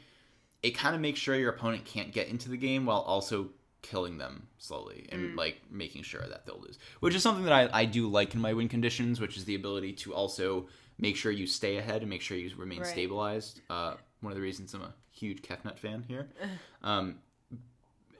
It 0.62 0.72
kind 0.72 0.94
of 0.94 1.00
makes 1.00 1.20
sure 1.20 1.36
your 1.36 1.50
opponent 1.50 1.84
can't 1.84 2.12
get 2.12 2.28
into 2.28 2.48
the 2.48 2.56
game 2.56 2.84
while 2.86 3.00
also 3.00 3.50
killing 3.80 4.18
them 4.18 4.48
slowly 4.58 5.08
and 5.12 5.36
like 5.36 5.60
making 5.70 6.02
sure 6.02 6.22
that 6.28 6.44
they'll 6.44 6.60
lose. 6.60 6.78
Which 7.00 7.14
is 7.14 7.22
something 7.22 7.44
that 7.44 7.52
I, 7.52 7.68
I 7.82 7.84
do 7.84 8.08
like 8.08 8.34
in 8.34 8.40
my 8.40 8.52
win 8.52 8.68
conditions, 8.68 9.20
which 9.20 9.36
is 9.36 9.44
the 9.44 9.54
ability 9.54 9.92
to 9.94 10.12
also 10.14 10.66
make 10.98 11.16
sure 11.16 11.30
you 11.30 11.46
stay 11.46 11.76
ahead 11.76 12.00
and 12.00 12.10
make 12.10 12.20
sure 12.20 12.36
you 12.36 12.50
remain 12.56 12.80
Right. 12.80 12.88
stabilized. 12.88 13.60
Uh, 13.70 13.94
one 14.20 14.32
of 14.32 14.36
the 14.36 14.42
reasons 14.42 14.74
I'm 14.74 14.82
a 14.82 14.92
huge 15.12 15.42
Kefnet 15.42 15.78
fan 15.78 16.04
here. 16.06 16.28
Um, 16.82 17.16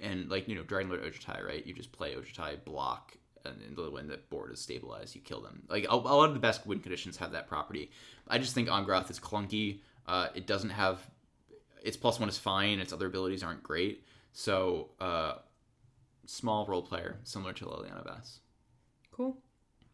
and 0.00 0.28
like 0.30 0.48
you 0.48 0.54
know 0.54 0.62
dragon 0.62 0.90
lord 0.90 1.02
ojutai 1.02 1.44
right 1.44 1.66
you 1.66 1.74
just 1.74 1.90
play 1.92 2.14
ojutai 2.14 2.62
block 2.64 3.16
and 3.48 3.76
then 3.76 3.92
when 3.92 4.08
the 4.08 4.18
board 4.30 4.52
is 4.52 4.60
stabilized 4.60 5.14
you 5.14 5.20
kill 5.20 5.40
them. 5.40 5.62
Like 5.68 5.84
a, 5.84 5.94
a 5.94 5.96
lot 5.96 6.28
of 6.28 6.34
the 6.34 6.40
best 6.40 6.66
win 6.66 6.80
conditions 6.80 7.16
have 7.18 7.32
that 7.32 7.48
property. 7.48 7.90
I 8.26 8.38
just 8.38 8.54
think 8.54 8.68
Angrath 8.68 9.10
is 9.10 9.18
clunky. 9.18 9.80
Uh, 10.06 10.28
it 10.34 10.46
doesn't 10.46 10.70
have 10.70 11.00
its 11.82 11.96
plus 11.96 12.18
one 12.18 12.28
is 12.28 12.38
fine 12.38 12.78
its 12.80 12.92
other 12.92 13.06
abilities 13.06 13.42
aren't 13.42 13.62
great. 13.62 14.04
So 14.32 14.90
uh, 15.00 15.34
small 16.26 16.66
role 16.66 16.82
player 16.82 17.16
similar 17.24 17.52
to 17.54 17.64
Liliana 17.64 18.06
Vess. 18.06 18.38
Cool. 19.12 19.36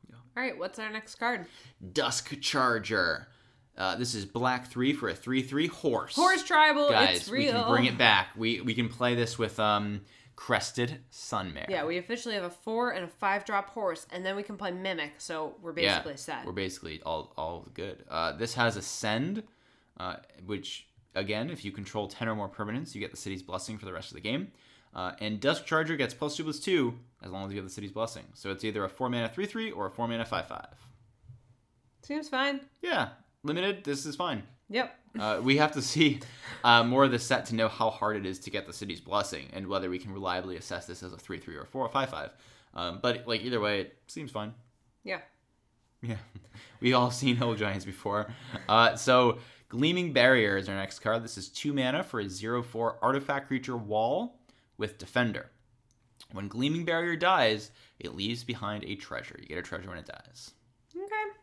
Yeah. 0.08 0.16
All 0.36 0.42
right, 0.42 0.58
what's 0.58 0.78
our 0.78 0.90
next 0.90 1.16
card? 1.16 1.46
dusk 1.92 2.38
charger. 2.40 3.28
Uh, 3.76 3.96
this 3.96 4.14
is 4.14 4.24
black 4.24 4.70
three 4.70 4.92
for 4.92 5.08
a 5.08 5.14
three 5.14 5.42
three 5.42 5.66
horse. 5.66 6.14
Horse 6.14 6.44
tribal, 6.44 6.90
guys 6.90 7.16
it's 7.16 7.30
we 7.30 7.46
can 7.46 7.68
bring 7.68 7.86
it 7.86 7.98
back. 7.98 8.28
We 8.36 8.60
we 8.60 8.74
can 8.74 8.88
play 8.88 9.16
this 9.16 9.36
with 9.36 9.58
um 9.58 10.02
crested 10.36 10.98
sunmare 11.10 11.66
Yeah, 11.68 11.84
we 11.84 11.98
officially 11.98 12.34
have 12.34 12.44
a 12.44 12.50
four 12.50 12.90
and 12.90 13.04
a 13.04 13.08
five 13.08 13.44
drop 13.44 13.70
horse, 13.70 14.06
and 14.12 14.24
then 14.24 14.36
we 14.36 14.42
can 14.42 14.56
play 14.56 14.70
mimic, 14.70 15.12
so 15.18 15.54
we're 15.62 15.72
basically 15.72 16.16
set. 16.16 16.44
We're 16.44 16.52
basically 16.52 17.00
all 17.02 17.32
all 17.36 17.68
good. 17.74 18.04
Uh, 18.08 18.32
this 18.32 18.54
has 18.54 18.76
ascend, 18.76 19.42
uh, 19.98 20.16
which 20.46 20.88
again, 21.14 21.50
if 21.50 21.64
you 21.64 21.72
control 21.72 22.08
ten 22.08 22.28
or 22.28 22.34
more 22.34 22.48
permanents, 22.48 22.94
you 22.94 23.00
get 23.00 23.10
the 23.10 23.16
city's 23.16 23.42
blessing 23.42 23.78
for 23.78 23.84
the 23.84 23.92
rest 23.92 24.10
of 24.10 24.14
the 24.14 24.20
game. 24.20 24.52
Uh, 24.94 25.12
and 25.20 25.40
Dusk 25.40 25.66
Charger 25.66 25.96
gets 25.96 26.14
plus 26.14 26.36
two 26.36 26.44
plus 26.44 26.60
two 26.60 26.94
as 27.22 27.30
long 27.32 27.46
as 27.46 27.52
you 27.52 27.58
have 27.58 27.66
the 27.66 27.72
city's 27.72 27.90
blessing. 27.92 28.24
So 28.34 28.50
it's 28.50 28.64
either 28.64 28.84
a 28.84 28.88
four 28.88 29.08
mana 29.08 29.28
three 29.28 29.46
three 29.46 29.70
or 29.70 29.86
a 29.86 29.90
four 29.90 30.06
mana 30.06 30.24
five 30.24 30.46
five. 30.46 30.74
Seems 32.02 32.28
fine. 32.28 32.60
Yeah, 32.82 33.08
limited. 33.42 33.82
This 33.84 34.04
is 34.04 34.14
fine. 34.14 34.42
Yep. 34.74 34.98
Uh, 35.20 35.40
we 35.40 35.56
have 35.58 35.70
to 35.72 35.80
see 35.80 36.18
uh, 36.64 36.82
more 36.82 37.04
of 37.04 37.12
the 37.12 37.18
set 37.20 37.46
to 37.46 37.54
know 37.54 37.68
how 37.68 37.90
hard 37.90 38.16
it 38.16 38.26
is 38.26 38.40
to 38.40 38.50
get 38.50 38.66
the 38.66 38.72
city's 38.72 39.00
blessing 39.00 39.46
and 39.52 39.68
whether 39.68 39.88
we 39.88 40.00
can 40.00 40.12
reliably 40.12 40.56
assess 40.56 40.86
this 40.86 41.04
as 41.04 41.12
a 41.12 41.16
three 41.16 41.38
three 41.38 41.54
or 41.54 41.64
four 41.64 41.86
or 41.86 41.88
five 41.88 42.10
five. 42.10 42.30
Um, 42.74 42.98
but 43.00 43.22
like 43.28 43.42
either 43.42 43.60
way, 43.60 43.82
it 43.82 43.96
seems 44.08 44.32
fine. 44.32 44.52
Yeah. 45.04 45.20
Yeah, 46.02 46.16
We've 46.80 46.96
all 46.96 47.12
seen 47.12 47.36
Hill 47.36 47.54
Giants 47.54 47.84
before. 47.84 48.32
Uh, 48.68 48.96
so 48.96 49.38
Gleaming 49.68 50.12
Barrier 50.12 50.56
is 50.56 50.68
our 50.68 50.74
next 50.74 50.98
card. 50.98 51.22
This 51.22 51.38
is 51.38 51.48
two 51.48 51.72
mana 51.72 52.02
for 52.02 52.18
a 52.18 52.24
0-4 52.24 52.96
artifact 53.00 53.46
creature 53.46 53.76
wall 53.76 54.40
with 54.76 54.98
Defender. 54.98 55.50
When 56.32 56.48
Gleaming 56.48 56.84
Barrier 56.84 57.14
dies, 57.14 57.70
it 58.00 58.16
leaves 58.16 58.42
behind 58.42 58.84
a 58.84 58.96
treasure. 58.96 59.38
You 59.40 59.46
get 59.46 59.58
a 59.58 59.62
treasure 59.62 59.88
when 59.88 59.98
it 59.98 60.06
dies. 60.06 60.50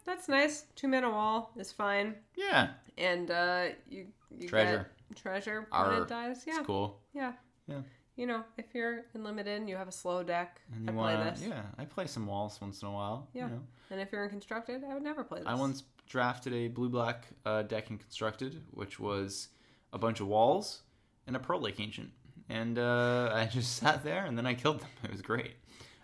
That's 0.06 0.28
nice. 0.28 0.66
Two 0.76 0.88
mana 0.88 1.10
wall 1.10 1.52
is 1.58 1.72
fine, 1.72 2.16
Yeah, 2.36 2.70
and 2.98 3.30
uh, 3.32 3.66
you 3.90 4.08
you 4.30 4.48
Treasure. 4.48 4.90
treasure 5.16 5.68
when 5.70 5.82
Arr. 5.82 6.02
it 6.04 6.08
dies. 6.08 6.44
Yeah, 6.48 6.58
it's 6.58 6.66
cool. 6.68 7.00
yeah, 7.14 7.34
Yeah. 7.68 7.82
You 8.16 8.28
know, 8.28 8.44
if 8.58 8.66
you're 8.74 9.06
in 9.16 9.24
limited 9.24 9.60
and 9.60 9.70
you 9.70 9.76
have 9.78 9.88
a 9.88 9.92
slow 9.92 10.22
deck, 10.24 10.62
And 10.74 10.90
I 10.90 10.94
play 10.94 11.16
wanna, 11.16 11.32
this. 11.32 11.44
yeah, 11.48 11.62
I 11.78 11.86
play 11.86 12.08
some 12.08 12.26
walls 12.28 12.60
once 12.62 12.82
in 12.82 12.88
a 12.88 12.92
while. 12.92 13.28
Yeah. 13.34 13.46
You 13.46 13.52
know. 13.56 13.62
And 13.90 14.00
if 14.02 14.12
you're 14.12 14.24
in 14.26 14.30
constructed, 14.30 14.84
I 14.90 14.94
would 14.94 15.04
never 15.04 15.24
play 15.24 15.40
this. 15.40 15.48
I 15.48 15.54
once 15.56 15.84
drafted 16.08 16.54
a 16.54 16.68
blue 16.68 16.90
black 16.90 17.28
uh, 17.46 17.64
deck 17.64 17.90
in 17.90 17.98
constructed, 17.98 18.62
which 18.72 19.00
was 19.00 19.48
a 19.94 19.98
bunch 19.98 20.20
of 20.20 20.28
walls 20.28 20.82
and 21.28 21.36
a 21.36 21.40
Pearl 21.40 21.62
Lake 21.62 21.80
Ancient. 21.80 22.10
And 22.50 22.78
uh, 22.78 23.32
I 23.34 23.46
just 23.52 23.78
sat 23.78 24.04
there 24.04 24.26
and 24.26 24.38
then 24.38 24.46
I 24.46 24.54
killed 24.56 24.82
them. 24.82 24.90
It 25.04 25.12
was 25.12 25.22
great. 25.22 25.56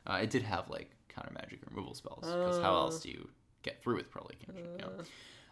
Uh, 0.06 0.20
it 0.22 0.30
did 0.30 0.44
have 0.44 0.70
like 0.70 0.92
counter 1.10 1.32
magic 1.34 1.60
removal 1.70 1.94
spells 1.94 2.22
because 2.26 2.62
how 2.62 2.74
Oh. 2.74 2.80
else 2.86 3.02
do 3.02 3.10
you 3.10 3.30
get 3.64 3.82
through 3.82 3.96
with 3.98 4.12
Pearl 4.12 4.28
Lake 4.30 4.40
Ancient? 4.48 4.72
you 4.72 4.78
know? 4.78 4.92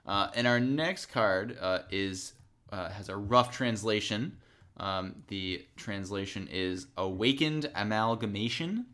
Uh, 0.06 0.30
and 0.36 0.45
our 0.47 0.60
next 0.60 1.08
card 1.08 1.58
uh, 1.60 1.80
is 1.89 2.34
uh, 2.72 2.89
has 2.89 3.10
a 3.10 3.16
rough 3.16 3.51
translation. 3.51 4.38
Um, 4.78 5.24
the 5.28 5.66
translation 5.78 6.47
is 6.51 6.88
Awakened 6.97 7.72
Amalgamation, 7.76 8.86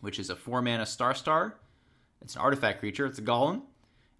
which 0.00 0.18
is 0.18 0.30
a 0.30 0.36
four 0.36 0.60
mana 0.62 0.84
star 0.86 1.14
star. 1.14 1.54
It's 2.20 2.34
an 2.34 2.40
artifact 2.40 2.80
creature. 2.80 3.06
It's 3.06 3.18
a 3.18 3.22
golem, 3.22 3.62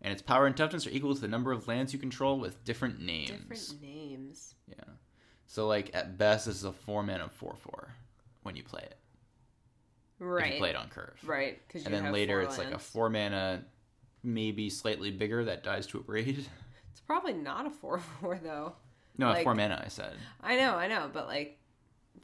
and 0.00 0.12
its 0.12 0.22
power 0.22 0.46
and 0.46 0.56
toughness 0.56 0.86
are 0.86 0.90
equal 0.90 1.14
to 1.14 1.20
the 1.20 1.28
number 1.28 1.52
of 1.52 1.66
lands 1.66 1.92
you 1.92 1.98
control 1.98 2.38
with 2.38 2.64
different 2.64 3.00
names. 3.00 3.30
Different 3.30 3.82
names. 3.82 4.54
Yeah. 4.68 4.94
So 5.46 5.66
like 5.66 5.90
at 5.94 6.16
best, 6.16 6.46
this 6.46 6.56
is 6.56 6.64
a 6.64 6.72
four 6.72 7.02
mana 7.02 7.28
four 7.28 7.56
four 7.56 7.94
when 8.42 8.56
you 8.56 8.62
play 8.62 8.82
it. 8.82 8.96
Right. 10.18 10.54
you 10.54 10.58
play 10.58 10.70
it 10.70 10.76
on 10.76 10.88
curve. 10.88 11.16
Right. 11.24 11.60
And 11.74 11.94
then 11.94 12.12
later, 12.12 12.40
it's 12.40 12.58
like 12.58 12.72
a 12.72 12.78
four 12.78 13.08
mana, 13.10 13.64
maybe 14.22 14.68
slightly 14.70 15.10
bigger 15.10 15.44
that 15.44 15.62
dies 15.62 15.86
to 15.88 15.98
Abrade. 16.00 16.44
It's 16.90 17.00
probably 17.06 17.32
not 17.34 17.64
a 17.66 17.70
four 17.70 17.98
four 18.20 18.38
though. 18.42 18.72
No, 19.16 19.28
Like- 19.28 19.44
four 19.44 19.54
mana. 19.54 19.80
I 19.84 19.88
said. 19.88 20.14
I 20.42 20.56
know, 20.56 20.74
I 20.74 20.88
know, 20.88 21.08
but 21.12 21.26
like, 21.28 21.58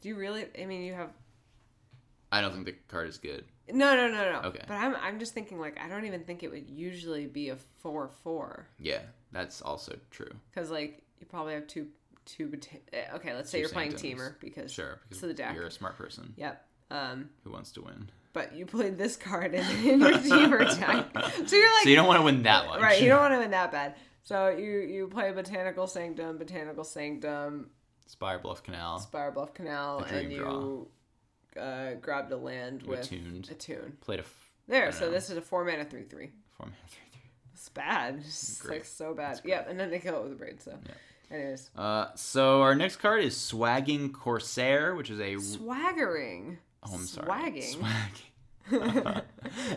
do 0.01 0.09
you 0.09 0.15
really? 0.17 0.45
I 0.61 0.65
mean, 0.65 0.81
you 0.83 0.93
have 0.93 1.09
I 2.31 2.41
don't 2.41 2.51
think 2.53 2.65
the 2.65 2.73
card 2.89 3.07
is 3.07 3.17
good. 3.17 3.45
no, 3.71 3.95
no, 3.95 4.09
no, 4.09 4.31
no. 4.41 4.47
Okay. 4.49 4.59
But 4.67 4.73
I'm, 4.73 4.95
I'm 4.95 5.19
just 5.19 5.33
thinking 5.33 5.59
like 5.59 5.79
I 5.79 5.87
don't 5.87 6.05
even 6.05 6.23
think 6.25 6.43
it 6.43 6.51
would 6.51 6.69
usually 6.69 7.25
be 7.27 7.49
a 7.49 7.55
four 7.81 8.09
four 8.23 8.67
Yeah, 8.79 8.99
that's 9.31 9.61
also 9.61 9.97
true. 10.11 10.31
because 10.53 10.69
like 10.69 11.01
you 11.19 11.25
probably 11.25 11.53
have 11.53 11.67
two 11.67 11.87
two. 12.25 12.51
eh, 12.91 13.05
Okay, 13.15 13.33
let's 13.33 13.49
say 13.49 13.59
you're 13.61 13.69
playing 13.69 13.93
Temur 13.93 14.37
because 14.41 14.71
Sure, 14.73 14.99
because 15.03 15.21
So 15.21 15.27
the 15.27 15.33
deck. 15.33 15.55
you're 15.55 15.67
a 15.67 15.71
smart 15.71 15.95
person 15.97 16.33
Yep. 16.35 16.65
Um, 16.91 17.29
who 17.43 17.51
wants 17.51 17.71
to 17.73 17.81
win. 17.81 18.09
but 18.33 18.55
you 18.55 18.65
played 18.65 18.97
this 18.97 19.15
card 19.15 19.53
in, 19.55 19.65
in 19.87 19.99
your 20.01 20.11
Temur 20.11 20.59
deck, 20.79 21.47
so 21.47 21.55
you're 21.55 21.71
like 21.73 21.83
so 21.83 21.89
you 21.89 21.95
don't 21.95 22.07
want 22.07 22.19
to 22.19 22.23
win 22.23 22.43
that 22.43 22.67
one, 22.67 22.81
right. 22.81 23.01
You 23.01 23.09
don't 23.09 23.19
want 23.21 23.33
to 23.33 23.39
win 23.39 23.51
that 23.51 23.71
bad. 23.71 23.95
So 24.23 24.49
you 24.49 24.79
you 24.81 25.07
play 25.07 25.31
Botanical 25.31 25.87
Sanctum, 25.87 26.37
Botanical 26.37 26.83
Sanctum, 26.83 27.69
Spire 28.05 28.37
Bluff 28.39 28.61
Canal, 28.63 28.99
Spire 28.99 29.31
Bluff 29.31 29.53
Canal, 29.53 29.99
and 30.09 30.31
you 30.31 30.87
uh, 31.59 31.93
grabbed 32.01 32.31
a 32.31 32.37
land 32.37 32.83
you 32.83 32.89
with 32.89 33.01
attuned, 33.01 33.59
tune, 33.59 33.97
played 34.01 34.19
a 34.19 34.23
f- 34.23 34.51
There, 34.67 34.91
so 34.91 35.05
know. 35.05 35.11
this 35.11 35.29
is 35.29 35.37
a 35.37 35.41
four 35.41 35.63
mana 35.65 35.85
three 35.85 36.03
three. 36.03 36.31
four 36.57 36.67
mana 36.67 36.75
three 36.87 37.03
three. 37.11 37.21
It's 37.53 37.69
bad. 37.69 38.17
It's 38.19 38.61
Great. 38.61 38.71
like 38.79 38.85
so 38.85 39.13
bad. 39.13 39.41
Yep, 39.43 39.69
and 39.69 39.79
then 39.79 39.89
they 39.89 39.99
kill 39.99 40.17
it 40.17 40.23
with 40.29 40.39
Abrade. 40.39 40.61
So, 40.61 40.77
anyways, 41.31 41.69
Uh, 41.75 42.07
so 42.15 42.61
our 42.61 42.75
next 42.75 42.97
card 42.97 43.23
is 43.23 43.35
Swagging 43.35 44.11
Corsair, 44.11 44.93
which 44.93 45.09
is 45.09 45.19
a 45.19 45.37
swaggering. 45.39 46.57
Oh, 46.87 46.93
I'm 46.95 47.05
sorry, 47.05 47.27
Swagging. 47.27 47.61
Swag. 47.63 48.11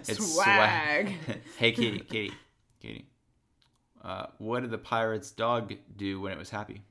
It's 0.08 0.34
Swag. 0.34 1.12
hey, 1.58 1.72
Katie, 1.72 1.98
Katie, 2.00 2.32
Katie. 2.80 3.06
Uh, 4.02 4.26
what 4.38 4.60
did 4.60 4.70
the 4.70 4.78
pirate's 4.78 5.30
dog 5.30 5.74
do 5.96 6.20
when 6.20 6.32
it 6.32 6.38
was 6.38 6.48
happy? 6.50 6.82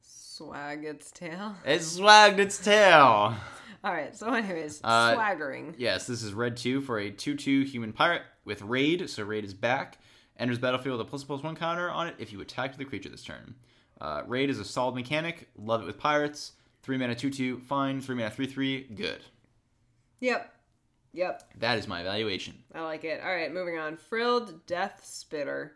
Swag 0.00 0.84
its 0.84 1.10
tail. 1.10 1.54
It 1.66 1.80
swagged 1.80 2.38
its 2.38 2.58
tail. 2.58 3.34
All 3.84 3.92
right. 3.92 4.16
So, 4.16 4.32
anyways, 4.32 4.80
Uh, 4.82 5.12
swaggering. 5.14 5.74
Yes, 5.76 6.06
this 6.06 6.22
is 6.22 6.32
red 6.32 6.56
two 6.56 6.80
for 6.80 6.98
a 6.98 7.10
two-two 7.10 7.62
human 7.64 7.92
pirate 7.92 8.22
with 8.44 8.62
raid. 8.62 9.10
So 9.10 9.22
raid 9.24 9.44
is 9.44 9.54
back. 9.54 9.98
Enters 10.38 10.58
battlefield 10.58 10.98
with 10.98 11.06
a 11.06 11.10
plus 11.10 11.24
plus 11.24 11.42
one 11.42 11.54
counter 11.56 11.90
on 11.90 12.06
it 12.06 12.14
if 12.18 12.32
you 12.32 12.40
attack 12.40 12.76
the 12.78 12.84
creature 12.84 13.08
this 13.10 13.22
turn. 13.24 13.54
Uh, 14.00 14.22
raid 14.26 14.48
is 14.50 14.58
a 14.58 14.64
solid 14.64 14.94
mechanic. 14.94 15.48
Love 15.56 15.82
it 15.82 15.86
with 15.86 15.98
pirates. 15.98 16.52
Three 16.82 16.96
mana 16.96 17.14
two 17.14 17.30
two, 17.30 17.58
fine. 17.60 18.00
Three 18.00 18.14
mana 18.16 18.30
three 18.30 18.46
three, 18.46 18.84
good. 18.84 19.20
Yep. 20.22 20.54
Yep. 21.12 21.42
That 21.58 21.78
is 21.78 21.86
my 21.88 22.00
evaluation. 22.00 22.54
I 22.74 22.80
like 22.82 23.04
it. 23.04 23.20
All 23.22 23.34
right. 23.34 23.52
Moving 23.52 23.76
on. 23.76 23.96
Frilled 23.98 24.64
Death 24.66 25.02
Spitter. 25.04 25.72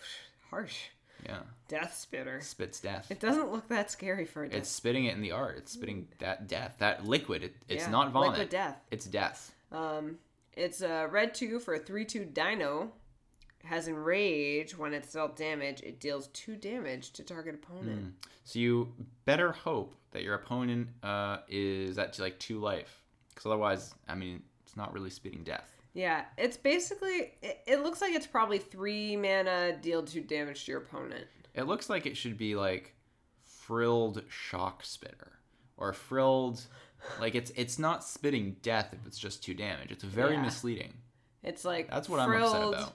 Harsh. 0.50 0.84
Yeah, 1.26 1.40
Death 1.66 1.96
Spitter. 1.96 2.40
spits 2.40 2.78
death. 2.78 3.10
It 3.10 3.18
doesn't 3.18 3.50
look 3.50 3.68
that 3.68 3.90
scary 3.90 4.24
for 4.24 4.44
a 4.44 4.48
death. 4.48 4.58
It's 4.60 4.68
spitting 4.70 5.06
it 5.06 5.14
in 5.16 5.20
the 5.20 5.32
art. 5.32 5.58
It's 5.58 5.72
spitting 5.72 6.06
that 6.20 6.46
death, 6.46 6.76
that 6.78 7.04
liquid. 7.06 7.42
It, 7.42 7.56
it's 7.68 7.84
Yeah, 7.86 7.90
not 7.90 8.12
vomit. 8.12 8.30
Liquid 8.30 8.48
death. 8.50 8.76
It's 8.92 9.04
death. 9.04 9.52
Um, 9.72 10.18
it's 10.56 10.80
a 10.80 11.08
red 11.10 11.34
two 11.34 11.58
for 11.58 11.74
a 11.74 11.78
three 11.80 12.04
two 12.04 12.24
dino. 12.24 12.92
Has 13.64 13.88
enrage 13.88 14.78
when 14.78 14.94
it's 14.94 15.12
dealt 15.12 15.36
damage. 15.36 15.82
It 15.82 15.98
deals 15.98 16.28
two 16.28 16.54
damage 16.54 17.12
to 17.14 17.24
target 17.24 17.56
opponent. 17.56 18.14
So 18.44 18.60
you 18.60 18.92
better 19.24 19.50
hope 19.50 19.96
that 20.12 20.22
your 20.22 20.36
opponent 20.36 20.88
uh, 21.02 21.38
is 21.48 21.98
at 21.98 22.16
like 22.20 22.38
two 22.38 22.60
life, 22.60 23.02
because 23.38 23.50
otherwise, 23.52 23.94
I 24.08 24.16
mean, 24.16 24.42
it's 24.64 24.76
not 24.76 24.92
really 24.92 25.10
spitting 25.10 25.44
death. 25.44 25.70
Yeah, 25.94 26.24
it's 26.36 26.56
basically. 26.56 27.34
It, 27.40 27.60
it 27.68 27.82
looks 27.84 28.00
like 28.00 28.12
it's 28.12 28.26
probably 28.26 28.58
three 28.58 29.16
mana, 29.16 29.76
deal 29.80 30.02
two 30.02 30.22
damage 30.22 30.64
to 30.64 30.72
your 30.72 30.80
opponent. 30.80 31.26
It 31.54 31.68
looks 31.68 31.88
like 31.88 32.04
it 32.04 32.16
should 32.16 32.36
be 32.36 32.56
like 32.56 32.94
frilled 33.44 34.22
shock 34.28 34.84
spitter 34.84 35.38
or 35.76 35.92
frilled. 35.92 36.66
Like 37.20 37.36
it's 37.36 37.52
it's 37.54 37.78
not 37.78 38.02
spitting 38.02 38.56
death 38.62 38.88
if 38.92 39.06
it's 39.06 39.18
just 39.18 39.44
two 39.44 39.54
damage. 39.54 39.92
It's 39.92 40.02
very 40.04 40.34
Yeah. 40.34 40.42
misleading. 40.42 40.94
It's 41.44 41.64
like 41.64 41.88
That's 41.88 42.08
what 42.08 42.18
I'm 42.18 42.30
upset 42.42 42.62
about. 42.68 42.92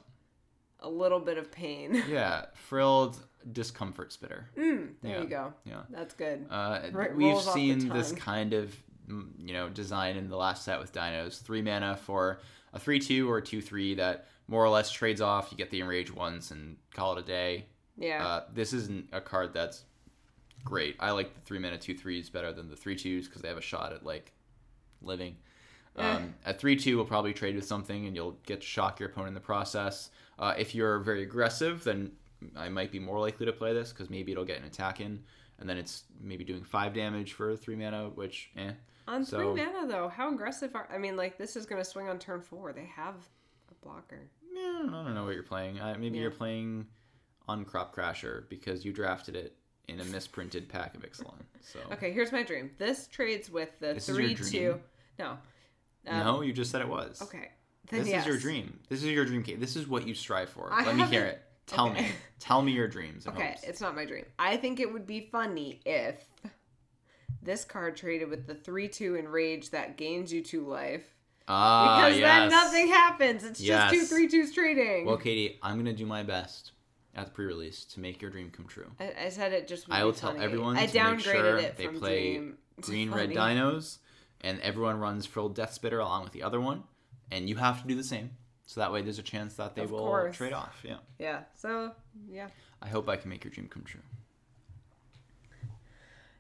A 0.81 0.89
little 0.89 1.21
bit 1.21 1.37
of 1.37 1.51
pain. 1.51 2.03
Yeah, 2.09 2.45
frilled 2.53 3.17
discomfort 3.53 4.11
spitter. 4.11 4.49
Mm, 4.57 4.89
there 5.01 5.15
Yeah. 5.15 5.21
you 5.21 5.27
go. 5.27 5.53
Yeah. 5.63 5.83
That's 5.89 6.13
good. 6.13 6.45
Uh, 6.49 6.81
Right, 6.91 7.15
we've 7.15 7.31
rolls 7.31 7.47
off 7.47 7.55
the 7.55 7.59
seen 7.61 7.87
this 7.89 8.11
kind 8.11 8.53
of 8.53 8.75
you 9.08 9.54
know 9.54 9.70
design 9.70 10.18
in 10.18 10.30
the 10.30 10.38
last 10.38 10.64
set 10.64 10.80
with 10.80 10.93
dinos. 10.93 11.41
Three 11.41 11.62
mana 11.62 11.97
for 11.97 12.39
a 12.74 12.80
three-two 12.80 13.30
or 13.30 13.38
a 13.38 13.41
two-three 13.41 13.95
that 13.95 14.28
more 14.47 14.64
or 14.64 14.70
less 14.70 14.91
trades 14.91 15.22
off. 15.22 15.49
You 15.51 15.58
get 15.58 15.70
the 15.70 15.82
enrage 15.82 16.12
once 16.12 16.51
and 16.51 16.78
call 16.93 17.18
it 17.18 17.20
a 17.20 17.26
day. 17.26 17.66
Yeah. 17.97 18.26
Uh, 18.26 18.43
this 18.54 18.74
isn't 18.74 19.08
a 19.12 19.22
card 19.22 19.54
that's 19.54 19.84
great. 20.64 20.95
I 20.99 21.12
like 21.12 21.34
the 21.34 21.41
three 21.41 21.60
mana 21.60 21.78
two 21.78 21.95
threes 21.95 22.30
better 22.30 22.51
than 22.51 22.70
the 22.70 22.76
three 22.76 22.95
twos 22.95 23.28
because 23.28 23.41
they 23.41 23.47
have 23.47 23.58
a 23.58 23.62
shot 23.62 23.93
at 23.93 24.06
like 24.06 24.32
living. 25.01 25.36
Um, 25.95 26.34
a 26.45 26.54
three 26.54 26.76
two 26.76 26.97
will 26.97 27.06
probably 27.06 27.34
trade 27.34 27.56
with 27.56 27.66
something 27.66 28.08
and 28.08 28.16
you'll 28.16 28.38
get 28.47 28.62
to 28.62 28.68
shock 28.68 28.99
your 28.99 29.10
opponent 29.10 29.30
in 29.30 29.34
the 29.36 29.41
process. 29.41 30.10
Uh, 30.39 30.56
if 30.58 30.74
you're 30.74 30.99
very 30.99 31.22
aggressive, 31.22 31.84
then 31.84 32.12
I 32.56 32.70
might 32.70 32.91
be 32.91 32.99
more 32.99 33.20
likely 33.20 33.45
to 33.45 33.54
play 33.54 33.74
this 33.74 33.91
because 33.91 34.10
maybe 34.10 34.32
it'll 34.32 34.45
get 34.45 34.60
an 34.60 34.66
attack 34.66 34.99
in, 34.99 35.24
and 35.60 35.70
then 35.70 35.78
it's 35.78 36.04
maybe 36.20 36.43
doing 36.43 36.64
five 36.64 36.93
damage 36.93 37.34
for 37.34 37.56
three 37.56 37.76
mana, 37.76 38.10
which 38.10 38.49
eh. 38.58 38.72
On 39.08 39.26
so- 39.26 39.38
three 39.54 39.64
mana 39.66 39.88
though, 39.88 40.08
how 40.10 40.32
aggressive 40.34 40.76
are? 40.76 40.88
I 40.91 40.97
mean, 40.97 41.16
like 41.16 41.38
this 41.38 41.56
is 41.56 41.66
gonna 41.66 41.84
swing 41.86 42.10
on 42.10 42.20
turn 42.20 42.41
four. 42.41 42.74
They 42.74 42.86
have 42.95 43.16
a 43.72 43.86
blocker. 43.86 44.30
Yeah, 44.54 44.84
I 44.88 45.04
don't 45.04 45.14
know 45.16 45.26
what 45.26 45.34
you're 45.34 45.43
playing. 45.43 45.80
Uh, 45.80 45.95
maybe 45.99 46.18
Yeah. 46.18 46.24
you're 46.24 46.32
playing 46.32 46.88
on 47.47 47.66
Crop 47.66 47.93
Crasher 47.95 48.47
because 48.49 48.86
you 48.86 48.93
drafted 48.93 49.36
it 49.36 49.56
in 49.88 49.99
a 49.99 50.06
misprinted 50.06 50.70
pack 50.70 50.95
of 50.95 51.01
Ixalan. 51.01 51.41
So 51.62 51.80
Okay, 51.91 52.12
here's 52.14 52.32
my 52.32 52.43
dream. 52.43 52.72
This 52.78 53.08
trades 53.08 53.49
with 53.49 53.78
the 53.80 53.95
This 53.95 54.06
three 54.06 54.36
two. 54.36 54.80
No. 55.20 55.38
Um, 56.08 56.20
no, 56.20 56.41
you 56.41 56.54
just 56.54 56.72
said 56.72 56.82
it 56.82 56.88
was. 56.88 57.22
Okay. 57.22 57.49
Then 57.89 57.99
This 58.01 58.10
yes. 58.10 58.22
is 58.22 58.28
your 58.28 58.38
dream. 58.38 58.80
This 58.89 58.99
is 59.04 59.10
your 59.10 59.26
dream, 59.26 59.43
Kate. 59.43 59.60
This 59.60 59.76
is 59.76 59.88
what 59.88 60.08
you 60.08 60.14
strive 60.14 60.49
for. 60.49 60.70
I 60.72 60.86
Let 60.86 60.95
me 60.95 61.04
hear 61.04 61.26
it. 61.26 61.41
Tell 61.66 61.89
Okay. 61.89 62.01
me. 62.04 62.12
Tell 62.39 62.62
me 62.62 62.72
your 62.74 62.88
dreams. 62.88 63.26
Okay, 63.28 63.47
hopes. 63.49 63.64
it's 63.64 63.82
not 63.82 63.95
my 63.95 64.06
dream. 64.06 64.26
I 64.39 64.58
think 64.58 64.80
it 64.80 64.91
would 64.91 65.06
be 65.08 65.30
funny 65.32 65.82
if 65.86 66.26
this 67.43 67.65
card 67.65 67.95
traded 67.97 68.29
with 68.29 68.47
the 68.47 68.55
three 68.55 68.87
two 68.87 69.15
enrage 69.15 69.69
that 69.71 69.97
gains 69.97 70.31
you 70.31 70.41
two 70.41 70.65
life. 70.67 71.03
Ah, 71.47 71.97
Because 72.05 72.19
then 72.21 72.49
nothing 72.49 72.87
happens. 72.87 73.43
It's 73.43 73.59
just 73.59 73.89
two 73.91 73.97
Yes. 73.97 74.09
three 74.09 74.27
twos 74.29 74.53
trading. 74.53 75.05
Well, 75.05 75.17
Katie, 75.17 75.59
I'm 75.61 75.77
gonna 75.77 75.93
do 75.93 76.05
my 76.05 76.23
best 76.23 76.71
at 77.15 77.25
the 77.25 77.31
pre-release 77.31 77.83
to 77.85 77.99
make 77.99 78.21
your 78.21 78.31
dream 78.31 78.49
come 78.49 78.65
true. 78.65 78.89
I, 78.99 79.25
I 79.25 79.29
said 79.29 79.51
it 79.53 79.67
just. 79.67 79.85
I 79.89 80.03
will 80.05 80.13
tell 80.13 80.31
funny. 80.31 80.43
everyone 80.43 80.77
I 80.77 80.87
downgraded 80.87 81.21
sure 81.21 81.57
it 81.57 81.77
they 81.77 81.85
from 81.87 81.99
play 81.99 82.41
Green 82.81 83.11
red 83.11 83.29
dinos, 83.31 83.97
and 84.41 84.59
everyone 84.61 84.99
runs 84.99 85.25
frilled 85.25 85.53
death 85.55 85.73
spitter 85.73 85.99
along 85.99 86.23
with 86.23 86.33
the 86.33 86.41
other 86.43 86.59
one, 86.61 86.83
and 87.29 87.47
you 87.49 87.55
have 87.57 87.81
to 87.81 87.87
do 87.87 87.93
the 87.95 88.03
same. 88.03 88.31
So 88.65 88.79
that 88.79 88.91
way, 88.93 89.01
there's 89.01 89.19
a 89.19 89.23
chance 89.23 89.55
that 89.55 89.75
they 89.75 89.83
Of 89.83 89.91
will 89.91 89.99
course. 89.99 90.37
trade 90.37 90.53
off. 90.53 90.81
Yeah. 90.83 90.95
Yeah. 91.19 91.41
So 91.55 91.91
yeah. 92.27 92.47
I 92.81 92.87
hope 92.87 93.07
I 93.09 93.17
can 93.17 93.29
make 93.29 93.43
your 93.43 93.51
dream 93.51 93.67
come 93.67 93.83
true. 93.83 93.99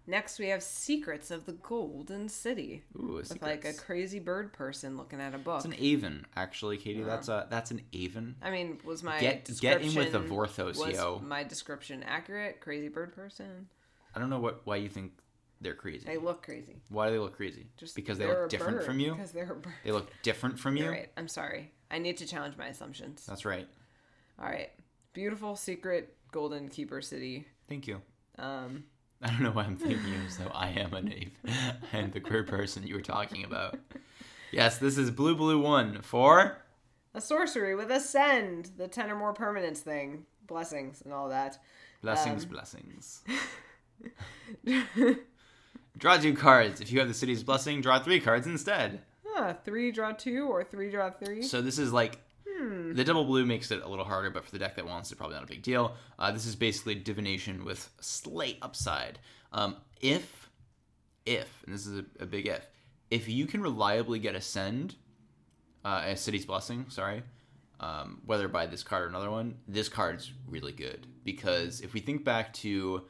Next 0.05 0.37
we 0.37 0.49
have 0.49 0.61
Secrets 0.61 1.31
of 1.31 1.45
the 1.45 1.53
Golden 1.53 2.27
City. 2.27 2.83
Ooh, 2.99 3.13
With 3.13 3.41
like 3.41 3.63
a 3.63 3.73
crazy 3.73 4.19
bird 4.19 4.51
person 4.51 4.97
looking 4.97 5.21
at 5.21 5.33
a 5.33 5.37
book. 5.37 5.57
It's 5.57 5.65
an 5.65 5.75
Aven, 5.75 6.25
actually, 6.35 6.77
Katie. 6.77 7.03
That's 7.03 7.29
a 7.29 7.47
that's 7.49 7.71
an 7.71 7.81
Aven. 7.93 8.35
I 8.41 8.51
mean, 8.51 8.79
was 8.83 9.01
my 9.01 9.19
Get- 9.19 9.49
get 9.61 9.81
in 9.81 9.95
with 9.95 10.11
the 10.11 10.19
Vorthos, 10.19 10.77
was 10.77 10.95
yo. 10.95 11.21
my 11.25 11.43
description 11.43 12.03
accurate? 12.03 12.59
Crazy 12.59 12.89
bird 12.89 13.15
person. 13.15 13.67
I 14.13 14.19
don't 14.19 14.29
know 14.29 14.39
what 14.39 14.61
why 14.65 14.75
you 14.75 14.89
think 14.89 15.13
they're 15.61 15.73
crazy. 15.73 16.05
They 16.05 16.17
look 16.17 16.43
crazy. 16.43 16.81
Why 16.89 17.07
do 17.07 17.13
they 17.13 17.19
look 17.19 17.37
crazy? 17.37 17.67
Just 17.77 17.95
because 17.95 18.17
they 18.17 18.27
look 18.27 18.49
different 18.49 18.79
bird, 18.79 18.85
from 18.85 18.99
you. 18.99 19.11
Because 19.13 19.31
they're 19.31 19.51
a 19.51 19.55
bird. 19.55 19.73
They 19.85 19.91
look 19.93 20.09
different 20.21 20.59
from 20.59 20.75
you. 20.75 20.83
You're 20.83 20.91
right. 20.91 21.11
I'm 21.15 21.29
sorry. 21.29 21.71
I 21.89 21.99
need 21.99 22.17
to 22.17 22.27
challenge 22.27 22.57
my 22.57 22.67
assumptions. 22.67 23.25
That's 23.25 23.45
right. 23.45 23.67
All 24.37 24.45
right. 24.45 24.71
Beautiful 25.13 25.55
secret 25.55 26.17
golden 26.31 26.67
keeper 26.67 27.01
city. 27.01 27.47
Thank 27.69 27.87
you. 27.87 28.01
Um, 28.37 28.83
I 29.23 29.27
don't 29.29 29.41
know 29.41 29.51
why 29.51 29.63
I'm 29.63 29.77
thinking 29.77 30.13
as 30.27 30.37
though 30.37 30.51
I 30.53 30.69
am 30.69 30.93
a 30.93 31.01
knave. 31.01 31.31
I 31.93 31.97
am 31.97 32.11
the 32.11 32.19
queer 32.19 32.43
person 32.43 32.85
you 32.85 32.95
were 32.95 33.01
talking 33.01 33.43
about. 33.45 33.77
Yes, 34.51 34.77
this 34.77 34.97
is 34.97 35.09
blue 35.11 35.35
blue 35.35 35.59
one 35.59 36.01
for 36.01 36.57
a 37.15 37.21
sorcery 37.21 37.73
with 37.75 37.89
ascend, 37.91 38.71
the 38.77 38.87
ten 38.87 39.09
or 39.09 39.15
more 39.15 39.33
permanence 39.33 39.79
thing, 39.79 40.25
blessings 40.47 41.01
and 41.03 41.13
all 41.13 41.29
that. 41.29 41.57
blessings, 42.01 42.43
Um, 42.43 42.49
blessings. 42.49 43.21
Draw 45.97 46.17
two 46.17 46.33
cards. 46.33 46.81
If 46.81 46.91
you 46.91 46.99
have 46.99 47.07
the 47.07 47.13
city's 47.13 47.43
blessing, 47.43 47.81
draw 47.81 47.99
three 47.99 48.19
cards 48.19 48.47
instead. 48.47 49.01
Huh, 49.27 49.53
three 49.63 49.91
draw 49.91 50.11
two 50.11 50.47
or 50.47 50.63
three 50.63 50.89
draw 50.89 51.09
three. 51.11 51.43
So 51.43 51.61
this 51.61 51.77
is 51.79 51.93
like 51.93 52.19
Hmm. 52.63 52.93
the 52.93 53.03
double 53.03 53.25
blue 53.25 53.45
makes 53.45 53.71
it 53.71 53.81
a 53.83 53.87
little 53.87 54.05
harder, 54.05 54.29
but 54.29 54.45
for 54.45 54.51
the 54.51 54.59
deck 54.59 54.75
that 54.75 54.85
wants 54.85 55.11
it, 55.11 55.17
probably 55.17 55.35
not 55.35 55.43
a 55.43 55.47
big 55.47 55.63
deal. 55.63 55.95
Uh, 56.17 56.31
this 56.31 56.45
is 56.45 56.55
basically 56.55 56.95
divination 56.95 57.65
with 57.65 57.89
slight 57.99 58.57
upside. 58.61 59.19
Um, 59.51 59.77
if, 59.99 60.49
if, 61.25 61.63
and 61.65 61.73
this 61.73 61.85
is 61.85 61.99
a, 61.99 62.23
a 62.23 62.25
big 62.25 62.47
if, 62.47 62.67
if 63.11 63.27
you 63.27 63.45
can 63.45 63.61
reliably 63.61 64.19
get 64.19 64.35
ascend, 64.35 64.95
uh, 65.83 66.03
a 66.05 66.15
city's 66.15 66.45
blessing, 66.45 66.85
sorry, 66.89 67.23
um, 67.79 68.21
whether 68.25 68.47
by 68.47 68.65
this 68.65 68.83
card 68.83 69.03
or 69.03 69.07
another 69.07 69.29
one, 69.29 69.55
this 69.67 69.89
card's 69.89 70.31
really 70.47 70.71
good 70.71 71.05
because 71.23 71.81
if 71.81 71.93
we 71.93 71.99
think 71.99 72.23
back 72.23 72.53
to 72.53 73.03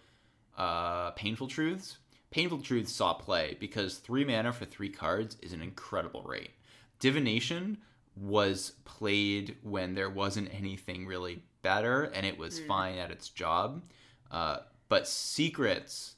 uh, 0.58 1.12
painful 1.12 1.48
truths, 1.48 1.98
painful 2.32 2.60
truths 2.60 2.92
saw 2.92 3.14
play 3.14 3.56
because 3.60 3.98
three 3.98 4.26
mana 4.26 4.52
for 4.52 4.66
three 4.66 4.90
cards 4.90 5.38
is 5.42 5.54
an 5.54 5.62
incredible 5.62 6.24
rate. 6.24 6.52
Divination 7.00 7.78
was 8.16 8.74
played 8.86 9.58
when 9.64 9.96
there 9.96 10.10
wasn't 10.10 10.54
anything 10.54 11.06
really 11.08 11.44
better 11.62 12.04
and 12.04 12.26
it 12.26 12.38
was 12.38 12.60
fine 12.60 12.98
at 12.98 13.10
its 13.12 13.30
job. 13.30 13.84
Uh, 14.30 14.58
but 14.90 15.08
secrets, 15.08 16.16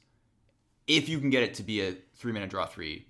if 0.86 1.08
you 1.08 1.18
can 1.18 1.30
get 1.30 1.42
it 1.42 1.54
to 1.54 1.62
be 1.62 1.80
a 1.80 1.94
three 2.14 2.32
mana 2.32 2.46
draw 2.46 2.66
three, 2.66 3.06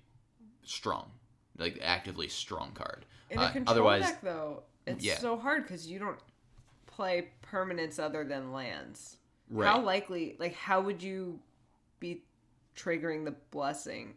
strong, 0.63 1.11
like 1.57 1.79
actively 1.83 2.27
strong 2.27 2.71
card. 2.73 3.05
In 3.29 3.39
Uh, 3.39 3.53
otherwise, 3.67 4.03
deck, 4.03 4.21
though, 4.21 4.63
it's 4.85 5.03
Yeah. 5.03 5.17
so 5.17 5.37
hard 5.37 5.63
because 5.63 5.87
you 5.87 5.99
don't 5.99 6.19
play 6.85 7.29
permanents 7.43 7.99
other 7.99 8.23
than 8.23 8.51
lands. 8.53 9.17
Right. 9.49 9.67
How 9.69 9.81
likely, 9.81 10.35
like, 10.39 10.53
how 10.55 10.81
would 10.81 11.01
you 11.03 11.39
be 11.99 12.23
triggering 12.75 13.25
the 13.25 13.31
blessing? 13.51 14.15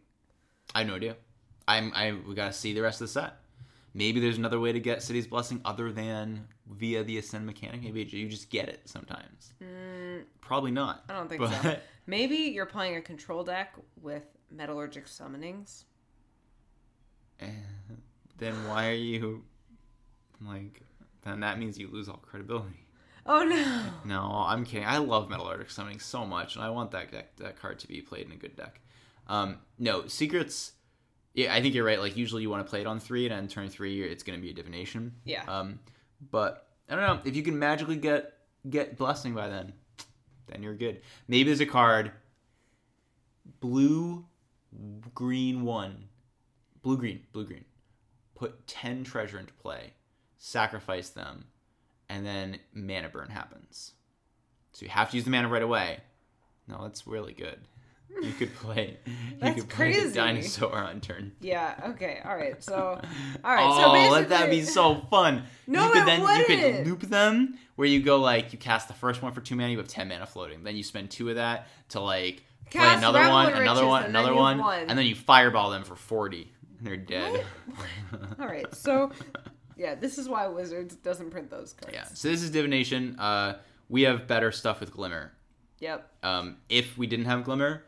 I 0.75 0.81
have 0.81 0.89
no 0.89 0.95
idea. 0.95 1.17
I'm 1.67 1.93
I 1.95 2.13
we 2.13 2.35
gotta 2.35 2.53
see 2.53 2.73
the 2.73 2.83
rest 2.83 3.01
of 3.01 3.09
the 3.09 3.13
set. 3.13 3.40
Maybe 3.93 4.21
there's 4.21 4.39
another 4.39 4.61
way 4.61 4.73
to 4.73 4.81
get 4.81 5.03
City's 5.03 5.27
Blessing 5.27 5.61
other 5.65 5.91
than 5.91 6.47
via 6.71 7.03
the 7.03 7.19
ascend 7.19 7.45
mechanic. 7.47 7.83
Maybe 7.83 8.03
you 8.05 8.29
just 8.29 8.49
get 8.51 8.69
it 8.69 8.83
sometimes. 8.89 9.53
Probably 10.41 10.71
not. 10.71 11.07
Mm. 11.09 11.11
I 11.11 11.17
don't 11.17 11.29
think 11.29 11.41
But- 11.41 11.63
so. 11.63 11.77
Maybe 12.07 12.37
you're 12.37 12.67
playing 12.67 12.97
a 12.97 13.01
control 13.01 13.45
deck 13.45 13.75
with 14.01 14.25
metallurgic 14.55 15.05
summonings. 15.07 15.85
And 17.39 17.55
then 18.39 18.55
why 18.69 18.89
are 18.89 18.95
you 18.95 19.45
like? 20.45 20.83
Then 21.23 21.41
that 21.41 21.59
means 21.59 21.79
you 21.79 21.89
lose 21.89 22.09
all 22.09 22.17
credibility. 22.17 22.87
Oh 23.27 23.45
no! 23.45 23.83
No, 24.05 24.45
I'm 24.47 24.65
kidding. 24.65 24.87
I 24.87 24.97
love 24.99 25.29
Metallurgic 25.29 25.71
Summoning 25.71 26.01
so 26.01 26.25
much, 26.25 26.57
and 26.57 26.65
I 26.65 26.71
want 26.71 26.91
that 26.93 27.13
deck, 27.13 27.37
that 27.37 27.61
card 27.61 27.79
to 27.81 27.87
be 27.87 28.01
played 28.01 28.27
in 28.27 28.33
a 28.33 28.37
good 28.37 28.57
deck. 28.57 28.81
Um, 29.29 29.59
no, 29.79 30.07
Secrets. 30.07 30.73
Yeah, 31.35 31.55
I 31.55 31.63
think 31.63 31.75
you're 31.75 31.85
right. 31.85 32.01
Like 32.01 32.17
usually 32.17 32.43
you 32.43 32.51
want 32.51 32.65
to 32.67 32.71
play 32.71 32.81
it 32.81 32.87
on 32.87 32.99
three, 33.01 33.27
and 33.27 33.35
on 33.35 33.49
turn 33.49 33.69
three 33.69 34.03
it's 34.03 34.23
going 34.23 34.39
to 34.39 34.43
be 34.43 34.51
a 34.51 34.55
divination. 34.55 35.15
Yeah. 35.25 35.45
Um, 35.47 35.79
but 36.31 36.67
I 36.89 36.97
don't 36.97 37.07
know 37.07 37.21
if 37.25 37.37
you 37.37 37.43
can 37.43 37.59
magically 37.59 37.97
get 37.97 38.35
get 38.69 38.97
blessing 38.97 39.35
by 39.35 39.49
then, 39.49 39.73
then 40.49 40.63
you're 40.63 40.75
good. 40.75 41.01
Maybe 41.29 41.45
there's 41.45 41.61
a 41.61 41.67
card. 41.67 42.13
Blue, 43.61 44.25
green 45.15 45.63
one, 45.63 46.09
blue 46.83 46.97
green, 46.97 47.21
blue 47.33 47.47
green. 47.47 47.65
Put 48.35 48.67
ten 48.67 49.05
treasure 49.05 49.39
into 49.39 49.53
play, 49.55 49.93
sacrifice 50.39 51.11
them, 51.11 51.45
and 52.09 52.25
then 52.27 52.59
mana 52.75 53.09
burn 53.09 53.29
happens. 53.29 53.93
So 54.73 54.85
you 54.85 54.91
have 54.91 55.11
to 55.11 55.17
use 55.17 55.25
the 55.25 55.31
mana 55.31 55.49
right 55.49 55.63
away. 55.63 56.01
No, 56.67 56.83
that's 56.83 57.07
really 57.07 57.33
good. 57.33 57.61
You 58.23 58.33
could 58.33 58.55
play. 58.55 58.99
you 59.07 59.13
That's 59.39 59.61
could 59.61 59.69
play 59.71 59.93
crazy. 59.93 60.15
dinosaur 60.15 60.75
on 60.75 61.01
turn. 61.01 61.33
Yeah. 61.41 61.75
Okay. 61.91 62.21
All 62.25 62.37
right. 62.37 62.63
So, 62.63 62.75
all 63.45 63.55
right. 63.55 63.63
oh, 63.65 63.81
so 63.81 63.93
basically, 63.93 64.11
let 64.19 64.29
that 64.31 64.51
be 64.51 64.63
so 64.63 64.97
fun. 65.11 65.45
No, 65.67 65.87
you 65.87 65.93
could 65.93 66.03
it 66.03 66.07
then 66.07 66.21
you 66.21 66.27
wouldn't. 66.27 66.47
could 66.49 66.87
loop 66.87 67.01
them 67.03 67.59
where 67.77 67.87
you 67.87 68.03
go 68.03 68.19
like 68.19 68.53
you 68.53 68.59
cast 68.59 68.89
the 68.89 68.95
first 68.95 69.23
one 69.23 69.33
for 69.33 69.41
two 69.41 69.55
mana, 69.55 69.71
you 69.71 69.79
have 69.79 69.89
ten 69.89 70.09
mana 70.09 70.27
floating. 70.27 70.65
Then 70.65 70.77
you 70.77 70.83
spend 70.83 71.11
two 71.11 71.29
of 71.29 71.37
that 71.37 71.69
to 71.91 72.01
like 72.01 72.43
play 72.71 72.95
another 72.95 73.21
one, 73.29 73.53
another 73.53 73.87
one, 73.87 74.05
another 74.05 74.35
one, 74.35 74.59
won. 74.59 74.81
and 74.89 74.99
then 74.99 75.07
you 75.07 75.15
fireball 75.15 75.71
them 75.71 75.85
for 75.85 75.95
forty. 75.97 76.53
And 76.79 76.87
they're 76.87 76.97
dead. 76.97 77.45
All 78.41 78.47
right. 78.47 78.75
So, 78.75 79.13
yeah, 79.77 79.95
this 79.95 80.19
is 80.19 80.29
why 80.29 80.47
Wizards 80.49 80.97
doesn't 80.97 81.31
print 81.31 81.51
those 81.51 81.73
cards. 81.75 81.95
yeah. 81.95 82.05
So 82.15 82.29
this 82.29 82.43
is 82.43 82.51
divination. 82.51 83.17
Uh, 83.19 83.59
we 83.89 84.03
have 84.03 84.27
better 84.27 84.51
stuff 84.51 84.81
with 84.81 84.93
glimmer. 84.93 85.33
Yep. 85.81 86.11
Um, 86.23 86.57
if 86.69 86.97
we 86.99 87.07
didn't 87.07 87.25
have 87.27 87.43
Glimmer, 87.45 87.85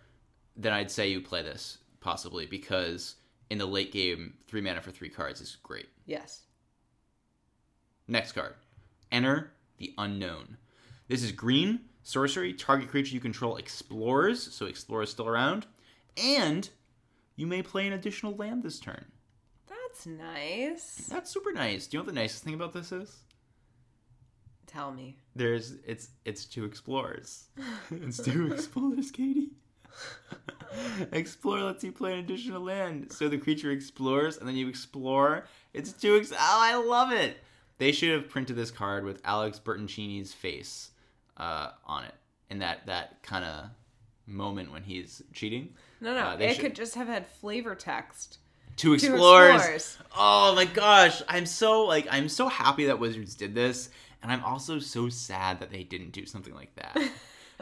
then 0.56 0.72
I'd 0.72 0.90
say 0.90 1.10
you 1.10 1.20
play 1.20 1.42
this 1.42 1.78
possibly 2.00 2.46
because 2.46 3.16
in 3.50 3.58
the 3.58 3.66
late 3.66 3.92
game, 3.92 4.34
three 4.46 4.60
mana 4.60 4.80
for 4.80 4.90
three 4.90 5.08
cards 5.08 5.40
is 5.40 5.56
great. 5.62 5.88
Yes. 6.06 6.42
Next 8.08 8.32
card, 8.32 8.54
Enter 9.10 9.52
the 9.78 9.94
Unknown. 9.98 10.56
This 11.08 11.22
is 11.22 11.32
green 11.32 11.80
sorcery. 12.02 12.52
Target 12.52 12.88
creature 12.88 13.14
you 13.14 13.20
control 13.20 13.56
explores, 13.56 14.52
so 14.52 14.66
explore 14.66 15.02
is 15.02 15.10
still 15.10 15.28
around, 15.28 15.66
and 16.16 16.68
you 17.36 17.46
may 17.46 17.62
play 17.62 17.86
an 17.86 17.92
additional 17.92 18.34
land 18.36 18.62
this 18.62 18.80
turn. 18.80 19.04
That's 19.68 20.06
nice. 20.06 21.06
That's 21.08 21.30
super 21.30 21.52
nice. 21.52 21.86
Do 21.86 21.96
you 21.96 21.98
know 21.98 22.06
what 22.06 22.14
the 22.14 22.20
nicest 22.20 22.44
thing 22.44 22.54
about 22.54 22.72
this 22.72 22.92
is? 22.92 23.20
Tell 24.66 24.92
me. 24.92 25.18
There's 25.36 25.74
it's 25.86 26.08
it's 26.24 26.44
two 26.44 26.64
explorers. 26.64 27.44
it's 27.90 28.22
two 28.22 28.52
explorers, 28.52 29.10
Katie. 29.10 29.50
Explore 31.12 31.60
lets 31.60 31.84
you 31.84 31.92
play 31.92 32.14
an 32.14 32.18
additional 32.20 32.62
land. 32.62 33.12
So 33.12 33.28
the 33.28 33.38
creature 33.38 33.70
explores 33.70 34.38
and 34.38 34.48
then 34.48 34.56
you 34.56 34.68
explore. 34.68 35.44
It's 35.74 35.92
two 35.92 36.16
ex- 36.16 36.32
Oh, 36.32 36.36
I 36.38 36.74
love 36.76 37.12
it. 37.12 37.36
They 37.78 37.92
should 37.92 38.10
have 38.10 38.28
printed 38.28 38.56
this 38.56 38.70
card 38.70 39.04
with 39.04 39.20
Alex 39.24 39.60
Bertoncini's 39.62 40.32
face 40.32 40.90
uh, 41.36 41.70
on 41.86 42.04
it. 42.04 42.14
In 42.50 42.58
that 42.60 42.86
that 42.86 43.22
kind 43.22 43.44
of 43.44 43.66
moment 44.26 44.72
when 44.72 44.82
he's 44.82 45.22
cheating. 45.32 45.74
No, 46.00 46.14
no. 46.14 46.20
Uh, 46.20 46.36
they 46.36 46.48
it 46.48 46.54
should- 46.54 46.60
could 46.64 46.74
just 46.74 46.94
have 46.94 47.08
had 47.08 47.26
flavor 47.26 47.74
text. 47.74 48.38
Two 48.76 48.94
explorers. 48.94 49.54
explorers. 49.56 49.98
Oh 50.16 50.54
my 50.54 50.64
gosh, 50.64 51.20
I'm 51.28 51.44
so 51.44 51.84
like 51.84 52.06
I'm 52.10 52.28
so 52.30 52.48
happy 52.48 52.86
that 52.86 52.98
Wizards 52.98 53.34
did 53.34 53.54
this, 53.54 53.90
and 54.22 54.32
I'm 54.32 54.42
also 54.44 54.78
so 54.78 55.10
sad 55.10 55.60
that 55.60 55.70
they 55.70 55.82
didn't 55.84 56.12
do 56.12 56.24
something 56.24 56.54
like 56.54 56.74
that. 56.76 56.96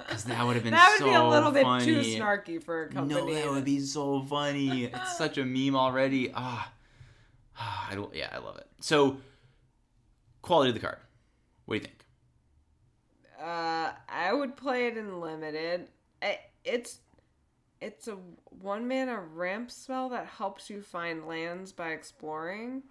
Because 0.06 0.24
that 0.24 0.46
would 0.46 0.54
have 0.56 0.62
been 0.64 0.72
That 0.72 0.90
would 0.92 0.98
so 0.98 1.04
be 1.10 1.14
a 1.14 1.24
little 1.24 1.50
bit 1.50 1.62
too 1.84 2.00
snarky 2.00 2.62
for 2.62 2.84
a 2.84 2.88
company. 2.88 3.14
No, 3.20 3.34
that 3.34 3.50
would 3.50 3.64
be 3.64 3.80
so 3.80 4.22
funny. 4.22 4.84
It's 4.84 5.16
such 5.18 5.38
a 5.38 5.44
meme 5.44 5.76
already. 5.76 6.32
Ah, 6.34 6.70
ah, 7.58 7.88
I 7.90 7.94
don't, 7.94 8.14
yeah, 8.14 8.28
I 8.32 8.38
love 8.38 8.56
it. 8.58 8.66
So, 8.80 9.18
quality 10.42 10.70
of 10.70 10.74
the 10.74 10.80
card. 10.80 10.98
What 11.66 11.74
do 11.74 11.78
you 11.78 11.84
think? 11.84 12.04
Uh, 13.40 13.92
I 14.08 14.32
would 14.32 14.56
play 14.56 14.86
it 14.86 14.96
in 14.96 15.20
limited. 15.20 15.88
I, 16.22 16.38
it's 16.64 16.98
it's 17.80 18.06
a 18.08 18.16
one 18.60 18.86
mana 18.86 19.18
ramp 19.18 19.70
spell 19.70 20.10
that 20.10 20.26
helps 20.26 20.68
you 20.68 20.82
find 20.82 21.26
lands 21.26 21.72
by 21.72 21.90
exploring. 21.90 22.82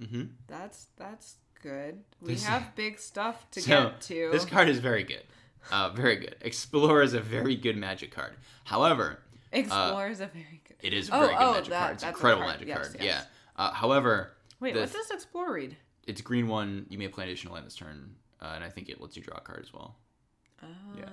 Mm-hmm. 0.00 0.24
That's 0.48 0.88
that's 0.96 1.36
good. 1.62 2.00
We 2.20 2.34
This- 2.34 2.44
have 2.44 2.74
big 2.76 2.98
stuff 2.98 3.50
to 3.52 3.60
So 3.62 3.68
get 3.90 4.00
to. 4.02 4.28
this 4.32 4.44
card 4.44 4.68
is 4.68 4.78
very 4.80 5.04
good. 5.04 5.22
Uh, 5.70 5.90
very 5.90 6.16
good. 6.16 6.36
Explorer 6.40 7.02
is 7.02 7.14
a 7.14 7.20
very 7.20 7.56
good 7.56 7.76
magic 7.76 8.10
card. 8.10 8.34
However, 8.64 9.20
Explorer 9.52 10.08
is 10.08 10.20
a 10.20 10.26
very 10.26 10.60
good. 10.66 10.76
it 10.80 10.92
is 10.92 11.08
a 11.08 11.14
Oh, 11.14 11.20
very 11.20 11.32
good 11.34 11.42
oh, 11.42 11.52
magic 11.52 11.70
that- 11.70 11.80
card. 11.80 11.92
It's 11.94 12.02
an 12.02 12.08
incredible 12.10 12.42
card. 12.42 12.54
magic 12.54 12.68
Yes, 12.68 12.78
card. 12.78 12.96
yes. 13.00 13.04
Yeah. 13.04 13.24
Uh, 13.64 13.72
however, 13.72 14.32
Wait, 14.60 14.74
what 14.74 14.90
does 14.92 15.10
explore 15.10 15.52
read? 15.52 15.76
it's 16.06 16.20
green 16.20 16.48
one. 16.48 16.86
You 16.88 16.98
may 16.98 17.08
play 17.08 17.24
an 17.24 17.30
additional 17.30 17.54
land 17.54 17.66
this 17.66 17.76
turn, 17.76 18.14
uh, 18.40 18.52
and 18.54 18.64
I 18.64 18.68
think 18.70 18.88
it 18.88 19.00
lets 19.00 19.16
you 19.16 19.22
draw 19.22 19.36
a 19.36 19.40
card 19.40 19.60
as 19.62 19.72
well. 19.72 19.96
Ah. 20.62 20.66
Yeah. 20.98 21.08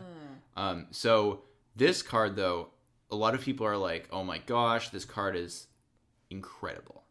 Um, 0.56 0.88
so 0.92 1.42
this 1.76 2.02
card, 2.02 2.36
though, 2.36 2.70
a 3.12 3.16
lot 3.16 3.34
of 3.36 3.42
people 3.42 3.66
are 3.66 3.78
like, 3.78 4.08
"Oh 4.12 4.24
my 4.24 4.38
gosh, 4.40 4.90
this 4.90 5.06
card 5.06 5.36
is 5.36 5.68
incredible," 6.30 7.04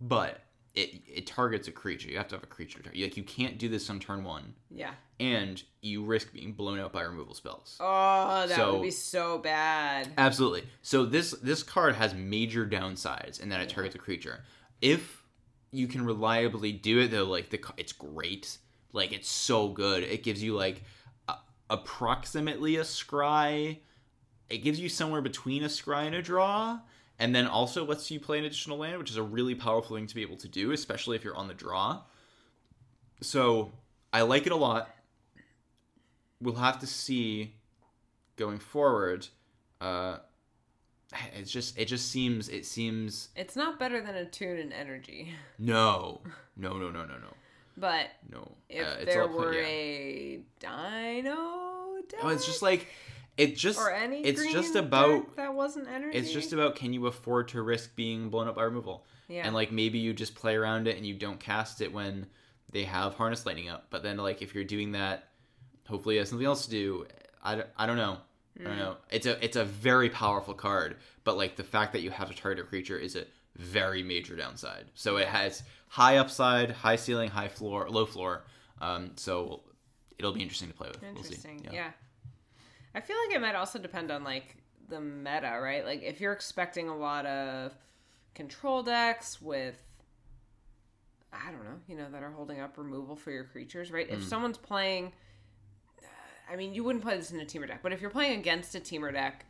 but 0.00 0.40
it 0.76 1.00
it 1.08 1.26
targets 1.26 1.66
a 1.68 1.72
creature. 1.72 2.08
You 2.08 2.18
have 2.18 2.28
to 2.28 2.34
have 2.36 2.44
a 2.44 2.46
creature. 2.46 2.80
Tar- 2.82 2.92
like 2.94 3.16
you 3.16 3.22
can't 3.24 3.58
do 3.58 3.68
this 3.68 3.88
on 3.90 3.98
turn 3.98 4.22
one, 4.22 4.54
Yeah. 4.70 4.92
and 5.18 5.60
you 5.80 6.04
risk 6.04 6.32
being 6.32 6.52
blown 6.52 6.78
out 6.78 6.92
by 6.92 7.02
removal 7.02 7.34
spells. 7.34 7.76
Oh, 7.80 8.46
that 8.46 8.54
So- 8.56 8.74
would 8.74 8.82
be 8.82 8.90
so 8.90 9.38
bad. 9.38 10.12
Absolutely. 10.18 10.64
So 10.82 11.04
this 11.06 11.32
this 11.42 11.62
card 11.62 11.96
has 11.96 12.14
major 12.14 12.66
downsides 12.66 13.40
in 13.40 13.48
that 13.48 13.60
it 13.60 13.68
targets 13.70 13.94
a 13.94 13.98
creature. 13.98 14.44
If 14.80 15.22
you 15.72 15.88
can 15.88 16.04
reliably 16.04 16.72
do 16.72 17.00
it 17.00 17.10
though, 17.10 17.24
like 17.24 17.50
the 17.50 17.60
it's 17.76 17.92
great. 17.92 18.58
Like 18.92 19.12
it's 19.12 19.28
so 19.28 19.68
good. 19.68 20.02
It 20.04 20.22
gives 20.22 20.42
you 20.42 20.54
like 20.54 20.84
a, 21.28 21.36
approximately 21.70 22.76
a 22.76 22.82
scry. 22.82 23.78
It 24.48 24.58
gives 24.58 24.78
you 24.78 24.88
somewhere 24.88 25.20
between 25.22 25.62
a 25.64 25.68
scry 25.68 26.06
and 26.06 26.14
a 26.14 26.22
draw, 26.22 26.80
and 27.18 27.34
then 27.34 27.46
also 27.46 27.84
lets 27.84 28.10
you 28.10 28.20
play 28.20 28.38
an 28.38 28.44
additional 28.44 28.78
land, 28.78 28.98
which 28.98 29.10
is 29.10 29.16
a 29.16 29.22
really 29.22 29.54
powerful 29.54 29.96
thing 29.96 30.06
to 30.06 30.14
be 30.14 30.22
able 30.22 30.36
to 30.36 30.48
do, 30.48 30.72
especially 30.72 31.16
if 31.16 31.24
you're 31.24 31.36
on 31.36 31.48
the 31.48 31.54
draw. 31.54 32.02
So 33.22 33.72
I 34.12 34.22
like 34.22 34.46
it 34.46 34.52
a 34.52 34.56
lot. 34.56 34.90
We'll 36.40 36.54
have 36.56 36.78
to 36.80 36.86
see 36.86 37.54
going 38.36 38.58
forward 38.58 39.26
uh, 39.80 40.18
it's 41.34 41.50
just 41.50 41.78
it 41.78 41.86
just 41.86 42.10
seems 42.10 42.48
it 42.48 42.66
seems 42.66 43.28
It's 43.36 43.56
not 43.56 43.78
better 43.78 44.02
than 44.02 44.14
a 44.14 44.24
tune 44.26 44.58
and 44.58 44.72
energy. 44.72 45.32
no 45.58 46.20
no 46.56 46.72
no 46.74 46.90
no 46.90 47.04
no 47.06 47.14
no 47.16 47.32
But 47.76 48.08
no. 48.30 48.52
if 48.68 48.86
Uh, 48.86 49.04
there 49.04 49.26
were 49.26 49.54
yeah. 49.54 49.66
a 49.66 50.40
dino 50.58 51.94
deck, 52.08 52.20
Oh, 52.22 52.28
it's 52.28 52.44
just 52.46 52.60
like 52.62 52.88
it 53.36 53.56
just 53.56 53.78
or 53.78 53.90
any 53.90 54.20
it's 54.22 54.44
just 54.52 54.74
about 54.76 55.36
that 55.36 55.54
wasn't 55.54 55.88
energy. 55.88 56.16
it's 56.16 56.32
just 56.32 56.52
about 56.52 56.74
can 56.76 56.92
you 56.92 57.06
afford 57.06 57.48
to 57.48 57.62
risk 57.62 57.94
being 57.96 58.30
blown 58.30 58.48
up 58.48 58.56
by 58.56 58.62
removal? 58.62 59.04
Yeah. 59.28 59.44
and 59.44 59.54
like 59.54 59.72
maybe 59.72 59.98
you 59.98 60.12
just 60.14 60.34
play 60.36 60.54
around 60.54 60.86
it 60.86 60.96
and 60.96 61.04
you 61.04 61.14
don't 61.14 61.40
cast 61.40 61.80
it 61.80 61.92
when 61.92 62.26
they 62.70 62.84
have 62.84 63.14
harness 63.14 63.44
lightning 63.44 63.68
up. 63.68 63.86
But 63.90 64.02
then 64.02 64.16
like 64.18 64.40
if 64.42 64.54
you're 64.54 64.64
doing 64.64 64.92
that 64.92 65.28
hopefully 65.88 66.14
you 66.16 66.20
have 66.20 66.28
something 66.28 66.46
else 66.46 66.64
to 66.66 66.70
do. 66.70 67.06
I, 67.42 67.54
don't- 67.56 67.68
I 67.76 67.86
don't 67.86 67.96
know. 67.96 68.18
I 68.58 68.62
Hmm. 68.62 68.68
don't 68.68 68.78
know. 68.78 68.96
It's 69.10 69.26
a 69.26 69.44
it's 69.44 69.56
a 69.56 69.64
very 69.64 70.08
powerful 70.10 70.54
card 70.54 70.96
but 71.24 71.36
like 71.36 71.56
the 71.56 71.64
fact 71.64 71.92
that 71.92 72.02
you 72.02 72.10
have 72.10 72.30
to 72.30 72.36
target 72.36 72.64
a 72.64 72.66
creature 72.68 72.96
is 72.98 73.16
a 73.16 73.24
very 73.56 74.02
major 74.02 74.36
downside. 74.36 74.86
So 74.94 75.16
it 75.18 75.28
has 75.28 75.62
high 75.88 76.16
upside 76.18 76.70
high 76.70 76.96
ceiling 76.96 77.28
high 77.30 77.48
floor 77.48 77.88
low 77.90 78.06
floor. 78.06 78.44
Um 78.80 79.10
so 79.16 79.62
it'll 80.18 80.32
be 80.32 80.40
interesting 80.42 80.68
to 80.68 80.74
play 80.74 80.88
with. 80.88 81.02
We'll 81.02 81.22
see. 81.24 81.34
Interesting. 81.34 81.68
yeah. 81.72 81.90
I 82.96 83.00
feel 83.00 83.16
like 83.26 83.36
it 83.36 83.40
might 83.40 83.54
also 83.54 83.78
depend 83.78 84.10
on 84.10 84.24
like 84.24 84.56
the 84.88 85.00
meta, 85.00 85.58
right? 85.62 85.84
Like 85.84 86.02
if 86.02 86.20
you're 86.20 86.32
expecting 86.32 86.88
a 86.88 86.96
lot 86.96 87.26
of 87.26 87.72
control 88.34 88.82
decks 88.82 89.40
with 89.40 89.82
I 91.32 91.50
don't 91.50 91.64
know, 91.64 91.78
you 91.86 91.96
know, 91.96 92.06
that 92.10 92.22
are 92.22 92.30
holding 92.30 92.60
up 92.60 92.78
removal 92.78 93.14
for 93.16 93.30
your 93.30 93.44
creatures, 93.44 93.90
right? 93.92 94.08
Hmm. 94.08 94.14
If 94.14 94.24
someone's 94.24 94.58
playing 94.58 95.12
I 96.50 96.56
mean, 96.56 96.74
you 96.74 96.84
wouldn't 96.84 97.02
play 97.04 97.16
this 97.16 97.32
in 97.32 97.40
a 97.40 97.44
Temur 97.44 97.66
deck, 97.66 97.80
but 97.82 97.92
if 97.92 98.00
you're 98.00 98.10
playing 98.10 98.38
against 98.38 98.74
a 98.76 98.80
Temur 98.80 99.12
deck, 99.12 99.44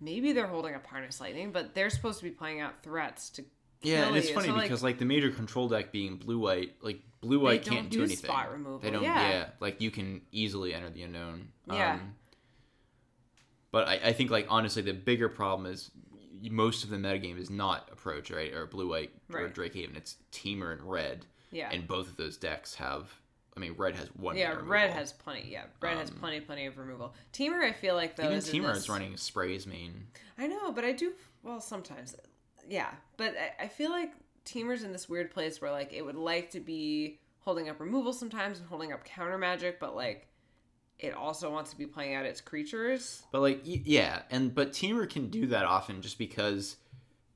maybe 0.00 0.32
they're 0.32 0.46
holding 0.46 0.74
up 0.74 0.86
Harness 0.86 1.20
Lightning, 1.20 1.50
but 1.52 1.74
they're 1.74 1.90
supposed 1.90 2.18
to 2.20 2.24
be 2.24 2.30
playing 2.30 2.60
out 2.60 2.82
threats 2.82 3.30
to 3.30 3.44
Yeah, 3.82 4.06
and 4.06 4.16
it's 4.16 4.28
you. 4.28 4.34
funny 4.34 4.48
So, 4.48 4.60
because 4.60 4.82
like 4.84 4.98
the 4.98 5.04
major 5.04 5.30
control 5.30 5.68
deck 5.68 5.90
being 5.92 6.16
blue 6.16 6.38
white, 6.38 6.74
like 6.82 7.00
blue 7.20 7.40
white 7.40 7.64
can't 7.64 7.90
do 7.90 7.98
do 7.98 8.04
anything. 8.04 8.24
spot 8.30 8.52
removal, 8.52 8.78
They 8.78 8.90
don't. 8.90 9.02
yeah. 9.02 9.28
Yeah. 9.28 9.46
like 9.60 9.80
you 9.80 9.90
can 9.90 10.22
easily 10.30 10.72
enter 10.72 10.88
the 10.90 11.02
unknown. 11.02 11.48
Yeah. 11.70 11.94
Um, 11.94 12.14
but 13.72 13.88
I, 13.88 13.94
I 14.04 14.12
think 14.12 14.30
like 14.30 14.46
honestly, 14.48 14.82
the 14.82 14.92
bigger 14.92 15.28
problem 15.28 15.70
is 15.72 15.90
most 16.50 16.84
of 16.84 16.90
the 16.90 16.96
metagame 16.96 17.38
is 17.38 17.50
not 17.50 17.88
approach 17.92 18.30
right 18.30 18.52
or 18.52 18.66
blue 18.66 18.88
white 18.88 19.10
or 19.32 19.48
Drake 19.48 19.74
Haven. 19.74 19.96
It's 19.96 20.16
Temur 20.32 20.72
and 20.72 20.82
red, 20.82 21.26
yeah. 21.50 21.68
and 21.72 21.86
both 21.88 22.08
of 22.08 22.16
those 22.16 22.36
decks 22.36 22.74
have. 22.76 23.12
I 23.54 23.60
mean, 23.60 23.74
red 23.76 23.96
has 23.96 24.08
one. 24.16 24.36
yeah, 24.38 24.54
red 24.64 24.90
has 24.90 25.12
plenty. 25.12 25.50
Yeah, 25.50 25.64
red 25.82 25.98
has 25.98 26.08
Um, 26.10 26.16
plenty, 26.16 26.40
plenty 26.40 26.64
of 26.66 26.78
removal. 26.78 27.14
Temur, 27.34 27.62
I 27.62 27.72
feel 27.72 27.94
like 27.94 28.16
though 28.16 28.24
Even 28.24 28.38
is 28.38 28.48
Temur 28.48 28.72
this- 28.72 28.84
is 28.84 28.88
running 28.88 29.16
sprays 29.18 29.66
main. 29.66 30.06
I 30.38 30.46
know, 30.46 30.72
but 30.72 30.84
I 30.84 30.92
do. 30.92 31.12
Well, 31.42 31.60
sometimes, 31.60 32.16
yeah. 32.68 32.90
But 33.18 33.34
I, 33.60 33.64
I 33.64 33.68
feel 33.68 33.90
like 33.90 34.12
Temur's 34.46 34.82
in 34.84 34.92
this 34.92 35.06
weird 35.08 35.30
place 35.30 35.60
where 35.60 35.70
like 35.70 35.92
it 35.92 36.02
would 36.02 36.16
like 36.16 36.50
to 36.52 36.60
be 36.60 37.18
holding 37.40 37.68
up 37.68 37.78
removal 37.78 38.12
sometimes 38.12 38.58
and 38.58 38.66
holding 38.68 38.92
up 38.92 39.04
counter 39.04 39.36
magic, 39.36 39.78
but 39.78 39.94
like 39.94 40.26
it 40.98 41.14
also 41.14 41.50
wants 41.50 41.70
to 41.72 41.76
be 41.78 41.86
playing 41.86 42.14
out 42.14 42.24
its 42.26 42.40
creatures. 42.40 43.22
But 43.32 43.40
like, 43.40 43.60
yeah, 43.64 44.22
and 44.30 44.54
but 44.54 44.72
Temur 44.72 45.08
can 45.08 45.28
do 45.30 45.46
that 45.48 45.64
often 45.64 46.02
just 46.02 46.18
because 46.18 46.76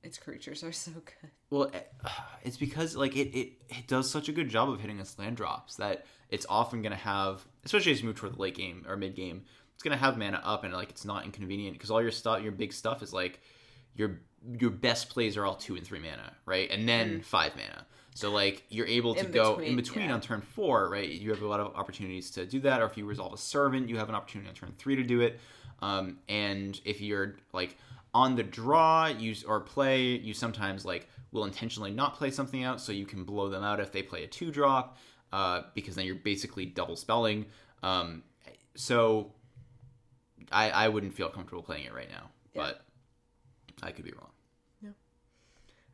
Its 0.03 0.19
creatures 0.19 0.63
are 0.63 0.73
so 0.73 0.93
good. 0.93 1.31
Well, 1.51 1.71
eh, 1.75 1.81
it's 2.45 2.57
because 2.57 2.97
like 2.97 3.17
it, 3.17 3.37
it 3.37 3.53
it 3.69 3.87
does 3.89 4.09
such 4.11 4.29
a 4.29 4.33
good 4.33 4.49
job 4.49 4.69
of 4.71 4.81
hitting 4.81 5.01
its 5.01 5.19
land 5.19 5.37
drops 5.37 5.77
that 5.77 6.07
it's 6.31 6.47
often 6.49 6.83
gonna 6.83 6.97
have, 6.97 7.45
especially 7.65 7.93
as 7.93 8.01
you 8.01 8.07
move 8.07 8.17
toward 8.17 8.35
the 8.35 8.41
late 8.41 8.55
game 8.57 8.85
or 8.89 8.97
mid 8.97 9.15
game, 9.17 9.43
it's 9.75 9.83
gonna 9.83 9.97
have 9.97 10.17
mana 10.17 10.41
up 10.45 10.65
and 10.65 10.73
like 10.73 10.91
it's 10.91 11.05
not 11.05 11.25
inconvenient 11.25 11.75
because 11.77 11.91
all 11.91 12.03
your 12.03 12.11
stuff, 12.13 12.43
your 12.43 12.53
big 12.53 12.73
stuff 12.73 13.03
is 13.03 13.13
like 13.13 13.41
your 13.95 14.21
your 14.61 14.71
best 14.71 15.09
plays 15.09 15.37
are 15.37 15.45
all 15.45 15.57
two 15.57 15.75
and 15.77 15.85
three 15.85 15.99
mana, 15.99 16.33
right, 16.45 16.71
and 16.71 16.89
then 16.89 17.21
five 17.23 17.57
mana. 17.57 17.85
So 18.17 18.31
like 18.31 18.65
you're 18.71 18.87
able 18.87 19.15
to. 19.15 19.27
In 19.27 19.31
go 19.31 19.53
in 19.53 19.59
between, 19.59 19.77
between 19.77 20.05
yeah. 20.07 20.15
on 20.15 20.21
turn 20.23 20.41
four, 20.41 20.89
right? 20.89 21.07
You 21.07 21.29
have 21.31 21.43
a 21.43 21.47
lot 21.47 21.61
of 21.61 21.77
opportunities 21.77 22.31
to 22.31 22.47
do 22.47 22.61
that, 22.61 22.81
or 22.81 22.87
if 22.87 22.97
you 22.97 23.05
resolve 23.05 23.35
a 23.35 23.37
servant, 23.37 23.91
you 23.91 23.99
have 23.99 24.09
an 24.09 24.15
opportunity 24.15 24.49
on 24.49 24.55
turn 24.55 24.73
three 24.79 24.97
to 24.97 25.03
do 25.03 25.21
it. 25.21 25.39
Um, 25.83 26.19
and 26.27 26.81
if 26.87 27.03
you're 27.03 27.37
like 27.53 27.77
on 28.15 28.35
the 28.35 28.43
draw, 28.43 29.07
you 29.09 29.35
or 29.47 29.61
play, 29.61 30.03
you 30.17 30.33
sometimes 30.33 30.87
like 30.87 31.11
will 31.31 31.45
intentionally 31.45 31.91
not 31.91 32.15
play 32.15 32.31
something 32.31 32.65
out, 32.65 32.81
so 32.81 32.91
you 32.91 33.05
can 33.05 33.23
blow 33.25 33.51
them 33.51 33.63
out 33.63 33.81
if 33.81 33.93
they 33.93 34.03
play 34.03 34.25
a 34.25 34.27
two 34.27 34.51
drop, 34.51 34.97
uh, 35.35 35.65
because 35.75 35.95
then 35.95 36.07
you're 36.07 36.15
basically 36.15 36.65
double 36.65 36.97
spelling. 36.97 37.45
Um, 37.83 38.23
so 38.75 39.31
I 40.51 40.71
I 40.71 40.89
wouldn't 40.89 41.13
feel 41.13 41.29
comfortable 41.29 41.63
playing 41.63 41.85
it 41.85 41.93
right 41.93 42.09
now, 42.11 42.31
Yeah. 42.55 42.63
but 42.63 42.85
I 43.83 43.91
could 43.91 44.07
be 44.07 44.13
wrong. 44.13 44.31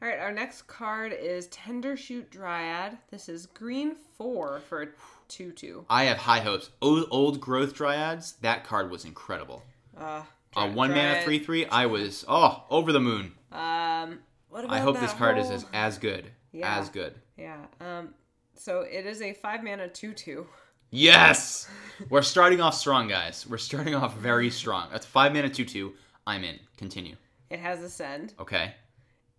All 0.03 0.09
right, 0.09 0.19
our 0.19 0.33
next 0.33 0.63
card 0.63 1.13
is 1.13 1.47
Tender 1.47 1.97
Shoot 1.97 2.29
Dryad. 2.31 2.99
This 3.13 3.29
is 3.29 3.47
green 3.47 3.95
four 4.19 4.61
for 4.69 4.83
a 4.83 4.89
two-two. 5.29 5.87
I 5.89 6.05
have 6.05 6.17
high 6.19 6.41
hopes. 6.41 6.71
Old, 6.83 7.07
old 7.13 7.41
growth 7.41 7.73
dryads. 7.77 8.35
That 8.41 8.65
card 8.65 8.91
was 8.91 9.05
incredible. 9.05 9.63
Uh, 9.97 10.03
A 10.03 10.27
Dry- 10.55 10.65
one 10.71 10.91
mana 10.91 11.13
Dryad- 11.13 11.25
three 11.25 11.39
three. 11.39 11.67
I 11.67 11.87
was 11.87 12.25
oh 12.27 12.65
over 12.69 12.91
the 12.91 12.99
moon. 12.99 13.33
Um, 13.53 14.19
what 14.49 14.65
about 14.65 14.75
I 14.75 14.81
hope 14.81 14.99
this 14.99 15.13
card 15.13 15.39
is 15.39 15.51
as 15.51 15.65
as 15.73 15.99
good 15.99 16.33
Yeah. 16.51 16.79
as 16.81 16.89
good. 16.89 17.15
Yeah. 17.37 17.59
Um. 17.81 18.13
So 18.57 18.81
it 18.81 19.07
is 19.07 19.23
a 19.23 19.33
five 19.35 19.63
mana 19.63 19.89
two-two. 19.89 20.49
Yes, 20.91 21.69
we're 22.11 22.23
starting 22.23 22.61
off 22.61 22.75
strong, 22.75 23.07
guys. 23.09 23.47
We're 23.49 23.57
starting 23.59 23.95
off 23.95 24.17
very 24.17 24.51
strong. 24.51 24.89
That's 24.91 25.07
five 25.07 25.33
mana 25.33 25.49
two 25.49 25.65
two. 25.65 25.95
I'm 26.27 26.43
in. 26.43 26.59
Continue. 26.77 27.15
It 27.51 27.61
has 27.61 27.83
Ascend, 27.83 28.33
Okay. 28.41 28.75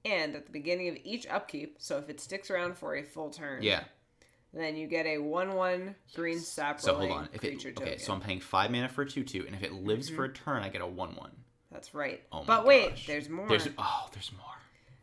And 0.05 0.35
at 0.35 0.45
the 0.45 0.51
beginning 0.51 0.89
of 0.89 0.97
each 1.03 1.27
upkeep, 1.27 1.75
so 1.79 1.97
if 1.97 2.09
it 2.09 2.19
sticks 2.19 2.49
around 2.51 2.77
for 2.77 2.95
a 2.95 3.03
full 3.03 3.29
turn, 3.29 3.63
Yeah. 3.63 3.83
then 4.53 4.75
you 4.75 4.87
get 4.87 5.05
a 5.05 5.17
one-one 5.19 5.95
green 6.15 6.39
sapling 6.39 6.79
So 6.83 6.95
hold 6.95 7.11
on. 7.11 7.29
If 7.33 7.43
it 7.43 7.55
okay, 7.55 7.71
token. 7.71 7.93
Mm-hmm. 7.93 7.99
so 7.99 8.13
I'm 8.13 8.21
paying 8.21 8.39
five 8.41 8.69
mana 8.71 8.89
for 8.89 9.03
a 9.03 9.09
two 9.09 9.23
two, 9.23 9.45
and 9.45 9.55
if 9.55 9.63
it 9.63 9.73
lives 9.73 10.09
for 10.09 10.25
a 10.25 10.29
turn, 10.33 10.63
I 10.63 10.69
get 10.69 10.81
a 10.81 10.87
one 10.87 11.15
one. 11.15 11.31
That's 11.71 11.93
right. 11.95 12.21
Oh 12.31 12.39
my 12.39 12.45
but 12.45 12.65
wait, 12.65 12.89
gosh. 12.91 13.07
there's 13.07 13.29
more. 13.29 13.47
There's 13.47 13.67
oh, 13.77 14.09
there's 14.13 14.31
more. 14.33 14.45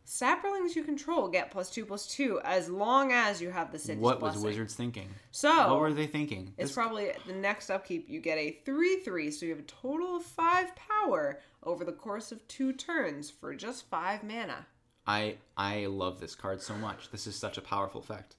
Saplings 0.05 0.75
you 0.75 0.83
control 0.83 1.29
get 1.29 1.53
plus 1.53 1.71
two 1.71 1.85
plus 1.87 2.07
two 2.09 2.41
as 2.45 2.69
long 2.69 3.13
as 3.13 3.41
you 3.41 3.51
have 3.51 3.71
the 3.71 3.79
city's 3.79 4.03
What 4.03 4.21
was 4.21 4.33
blessing. 4.33 4.49
Wizards 4.49 4.75
thinking? 4.75 5.09
So 5.31 5.71
What 5.71 5.79
were 5.81 5.93
they 5.93 6.09
thinking? 6.09 6.53
it's 6.59 6.71
This- 6.71 6.73
probably 6.73 7.13
the 7.29 7.33
next 7.33 7.71
upkeep 7.71 8.09
you 8.09 8.21
get 8.21 8.37
a 8.37 8.51
three 8.65 9.01
three, 9.01 9.31
so 9.31 9.47
you 9.47 9.53
have 9.53 9.61
a 9.61 9.69
total 9.69 10.17
of 10.17 10.25
five 10.25 10.73
power 10.75 11.39
over 11.63 11.85
the 11.85 11.93
course 11.93 12.33
of 12.33 12.47
two 12.49 12.73
turns 12.73 13.31
for 13.31 13.55
just 13.55 13.89
five 13.89 14.25
mana. 14.25 14.67
I 15.11 15.35
I 15.57 15.87
love 15.87 16.21
this 16.21 16.35
card 16.37 16.63
so 16.63 16.75
much. 16.75 17.11
This 17.11 17.27
is 17.27 17.35
such 17.35 17.59
a 17.59 17.61
powerful 17.61 18.01
effect. 18.01 18.37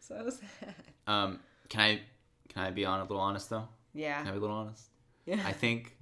So 0.00 0.28
sad. 0.60 0.74
Um, 1.06 1.38
can 1.68 1.80
I 1.80 2.00
can 2.48 2.64
I 2.64 2.70
be 2.70 2.84
on 2.84 2.98
a 2.98 3.02
little 3.02 3.20
honest 3.20 3.48
though? 3.48 3.68
Yeah. 3.94 4.18
Can 4.18 4.28
I 4.28 4.32
be 4.32 4.38
a 4.38 4.40
little 4.40 4.56
honest? 4.56 4.88
Yeah. 5.24 5.40
I 5.44 5.52
think 5.52 5.96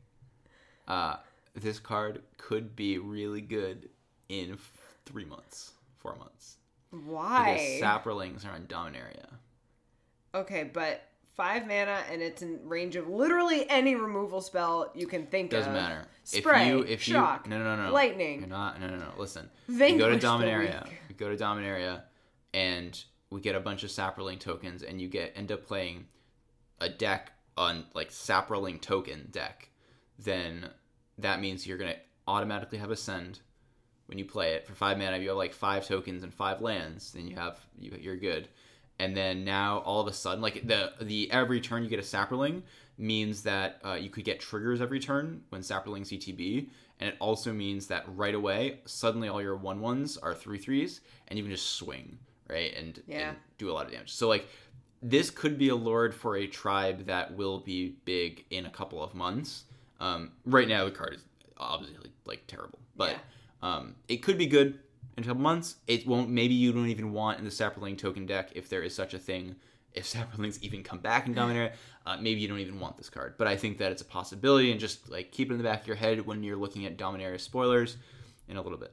uh, 0.87 1.17
this 1.55 1.79
card 1.79 2.23
could 2.39 2.75
be 2.75 2.97
really 2.99 3.43
good 3.43 3.91
in 4.31 4.53
f- 4.53 4.73
three 5.05 5.27
months, 5.27 5.73
four 5.99 6.17
months. 6.17 6.57
Why? 6.91 7.53
Because 7.53 7.81
Why? 7.81 7.81
Saprolings 7.83 8.47
are 8.47 8.57
in 8.57 8.67
Dominaria. 8.67 9.29
Okay, 10.35 10.65
but 10.65 11.03
five 11.39 11.63
mana 11.69 12.03
and 12.11 12.21
it's 12.21 12.43
in 12.43 12.59
range 12.65 12.97
of 12.97 13.09
literally 13.09 13.65
any 13.71 13.95
removal 13.95 14.41
spell 14.43 14.91
you 14.95 15.07
can 15.07 15.25
think 15.25 15.53
of. 15.53 15.61
Doesn't 15.61 15.73
matter. 15.73 16.05
Spray, 16.25 16.63
if 16.63 16.69
you 16.69 16.83
if 16.83 17.03
shock, 17.03 17.47
you 17.47 17.51
no 17.51 17.59
no 17.61 17.77
no 17.77 17.85
no 17.85 17.93
lightning. 17.93 18.41
You're 18.41 18.49
not 18.49 18.79
no 18.81 18.89
no 18.89 18.97
no. 18.97 19.13
Listen. 19.17 19.49
Vanquish 19.69 19.93
you 19.93 19.99
go 19.99 20.11
to 20.11 20.19
Dominaria. 20.19 20.87
We 21.09 21.15
go 21.15 21.35
to 21.35 21.43
Dominaria, 21.43 22.03
and 22.53 23.03
we 23.31 23.41
get 23.41 23.55
a 23.55 23.61
bunch 23.61 23.85
of 23.85 23.91
Saproling 23.91 24.41
tokens, 24.41 24.83
and 24.83 25.01
you 25.01 25.09
get 25.09 25.33
end 25.37 25.53
up 25.53 25.65
playing 25.65 26.07
a 26.81 26.89
deck 26.89 27.33
on 27.57 27.85
like 27.95 28.11
Saproling 28.11 28.81
token 28.81 29.29
deck. 29.31 29.71
Then 30.19 30.69
that 31.19 31.41
means 31.41 31.67
you're 31.67 31.79
gonna 31.79 31.97
automatically 32.27 32.79
have 32.79 32.91
Ascend 32.91 33.39
when 34.07 34.19
you 34.19 34.25
play 34.25 34.55
it 34.55 34.67
for 34.67 34.75
five 34.75 34.99
mana. 34.99 35.19
You 35.19 35.29
have 35.29 35.39
like 35.39 35.55
five 35.55 35.87
tokens 35.87 36.25
and 36.25 36.35
five 36.35 36.61
lands. 36.61 37.13
Then 37.13 37.29
you 37.29 37.37
have 37.37 37.61
you, 37.79 37.97
you're 38.01 38.17
good. 38.17 38.49
And 38.99 39.17
then 39.17 39.45
now 39.45 39.79
all 39.79 40.01
of 40.01 40.09
a 40.09 40.13
sudden, 40.13 40.43
like 40.43 40.67
the 40.67 40.93
the 41.01 41.31
every 41.31 41.61
turn 41.61 41.83
you 41.85 41.89
get 41.89 41.99
a 42.01 42.03
saproling 42.03 42.63
means 42.97 43.43
that 43.45 43.79
uh, 43.85 43.93
you 43.95 44.11
could 44.11 44.25
get 44.25 44.41
triggers 44.41 44.81
every 44.81 44.99
turn 44.99 45.41
when 45.51 45.61
saproling 45.61 46.01
CTB, 46.03 46.69
and 46.99 47.11
it 47.11 47.17
also 47.21 47.53
means 47.53 47.87
that 47.87 48.05
right 48.17 48.35
away, 48.35 48.81
suddenly 48.87 49.29
all 49.29 49.41
your 49.41 49.57
one 49.57 49.81
ones 49.81 50.17
are 50.17 50.35
three 50.35 50.59
threes, 50.59 51.01
and 51.29 51.39
you 51.39 51.45
can 51.45 51.53
just 51.53 51.77
swing 51.77 52.19
right 52.49 52.75
and, 52.77 53.01
Yeah. 53.07 53.29
and 53.29 53.37
do 53.59 53.71
a 53.71 53.73
lot 53.73 53.87
of 53.87 53.93
damage. 53.93 54.13
So 54.13 54.27
like 54.29 54.49
this 55.01 55.31
could 55.31 55.59
be 55.59 55.69
a 55.69 55.77
lord 55.77 56.13
for 56.13 56.37
a 56.37 56.47
tribe 56.49 57.07
that 57.07 57.37
will 57.37 57.61
be 57.61 57.95
big 58.05 58.45
in 58.51 58.67
a 58.67 58.71
couple 58.71 59.01
of 59.01 59.15
months. 59.15 59.65
Um, 60.01 60.33
right 60.45 60.67
now, 60.67 60.85
the 60.87 60.91
card 60.91 61.15
is 61.15 61.25
obviously 61.57 62.11
like 62.25 62.43
terrible, 62.49 62.81
but 62.97 63.17
um, 63.63 63.95
it 64.09 64.19
could 64.19 64.39
be 64.39 64.47
good 64.47 64.81
in 65.19 65.25
a 65.25 65.27
couple 65.27 65.43
months. 65.43 65.77
It 65.87 66.07
won't. 66.07 66.31
Maybe 66.31 66.55
you 66.55 66.73
don't 66.73 66.89
even 66.89 67.13
want 67.13 67.39
in 67.39 67.45
the 67.45 67.51
Saproling 67.51 67.99
token 67.99 68.25
deck 68.27 68.51
if 68.55 68.69
there 68.69 68.83
is 68.83 68.95
such 68.95 69.13
a 69.15 69.19
thing. 69.19 69.57
if 69.95 70.07
saplings 70.15 70.63
even 70.63 70.83
come 70.83 70.99
back 71.01 71.27
in 71.27 71.35
Dominaria, 71.35 71.73
uh, 72.07 72.17
maybe 72.19 72.41
you 72.41 72.49
don't 72.49 72.61
even 72.61 72.79
want 72.81 72.97
this 72.97 73.11
card. 73.11 73.35
But 73.37 73.49
I 73.49 73.57
think 73.57 73.79
that 73.79 73.91
it's 73.93 74.03
a 74.03 74.07
possibility, 74.07 74.71
and 74.71 74.81
just 74.81 75.09
like 75.11 75.33
keep 75.33 75.51
it 75.51 75.53
in 75.55 75.59
the 75.59 75.65
back 75.65 75.83
of 75.83 75.87
your 75.87 75.97
head 75.97 76.25
when 76.27 76.43
you're 76.43 76.57
looking 76.57 76.87
at 76.87 76.97
Dominaria 76.97 77.41
spoilers 77.41 77.97
in 78.49 78.57
a 78.57 78.63
little 78.63 78.79
bit. 78.79 78.93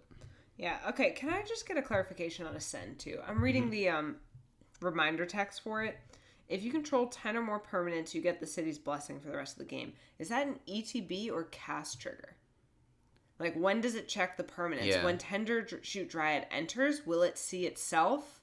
Yeah. 0.58 0.78
Okay. 0.90 1.12
Can 1.12 1.30
I 1.30 1.42
just 1.44 1.68
get 1.68 1.78
a 1.78 1.82
clarification 1.82 2.46
on 2.48 2.56
Ascend 2.56 3.00
too? 3.00 3.20
I'm 3.28 3.42
reading 3.44 3.64
Mm-hmm. 3.64 3.72
the 3.72 3.90
um, 3.90 4.16
reminder 4.82 5.26
text 5.26 5.62
for 5.62 5.84
it. 5.84 5.98
If 6.48 6.64
you 6.64 6.72
control 6.72 7.08
ten 7.08 7.36
or 7.36 7.42
more 7.42 7.60
permanents, 7.60 8.14
you 8.14 8.22
get 8.22 8.40
the 8.40 8.46
city's 8.48 8.78
blessing 8.80 9.20
for 9.20 9.30
the 9.30 9.36
rest 9.38 9.54
of 9.54 9.60
the 9.60 9.66
game. 9.76 9.94
Is 10.20 10.30
that 10.30 10.48
an 10.48 10.60
ETB 10.68 11.32
or 11.32 11.44
cast 11.46 12.00
trigger? 12.00 12.36
Like 13.40 13.56
when 13.56 13.82
does 13.82 13.96
it 13.96 14.08
check 14.08 14.38
the 14.38 14.44
permanence? 14.44 14.88
Yeah. 14.88 15.04
When 15.04 15.18
Tender 15.18 15.68
Shoot 15.82 16.10
Dryad 16.10 16.48
enters, 16.52 17.06
will 17.06 17.22
it 17.24 17.38
see 17.38 17.66
itself 17.66 18.42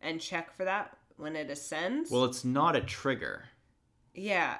and 0.00 0.20
check 0.20 0.52
for 0.54 0.64
that 0.64 0.96
when 1.16 1.36
it 1.36 1.50
ascends? 1.50 2.10
Well, 2.10 2.24
it's 2.24 2.44
not 2.44 2.74
a 2.76 2.80
trigger. 2.80 3.44
yeah. 4.14 4.58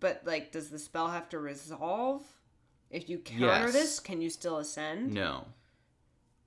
But 0.00 0.22
like, 0.26 0.52
does 0.52 0.68
the 0.68 0.78
spell 0.78 1.08
have 1.08 1.28
to 1.30 1.38
resolve? 1.38 2.22
If 2.90 3.08
you 3.08 3.18
counter 3.18 3.46
Yes. 3.46 3.72
this, 3.72 4.00
can 4.00 4.20
you 4.20 4.28
still 4.30 4.58
ascend? 4.58 5.12
No. 5.14 5.46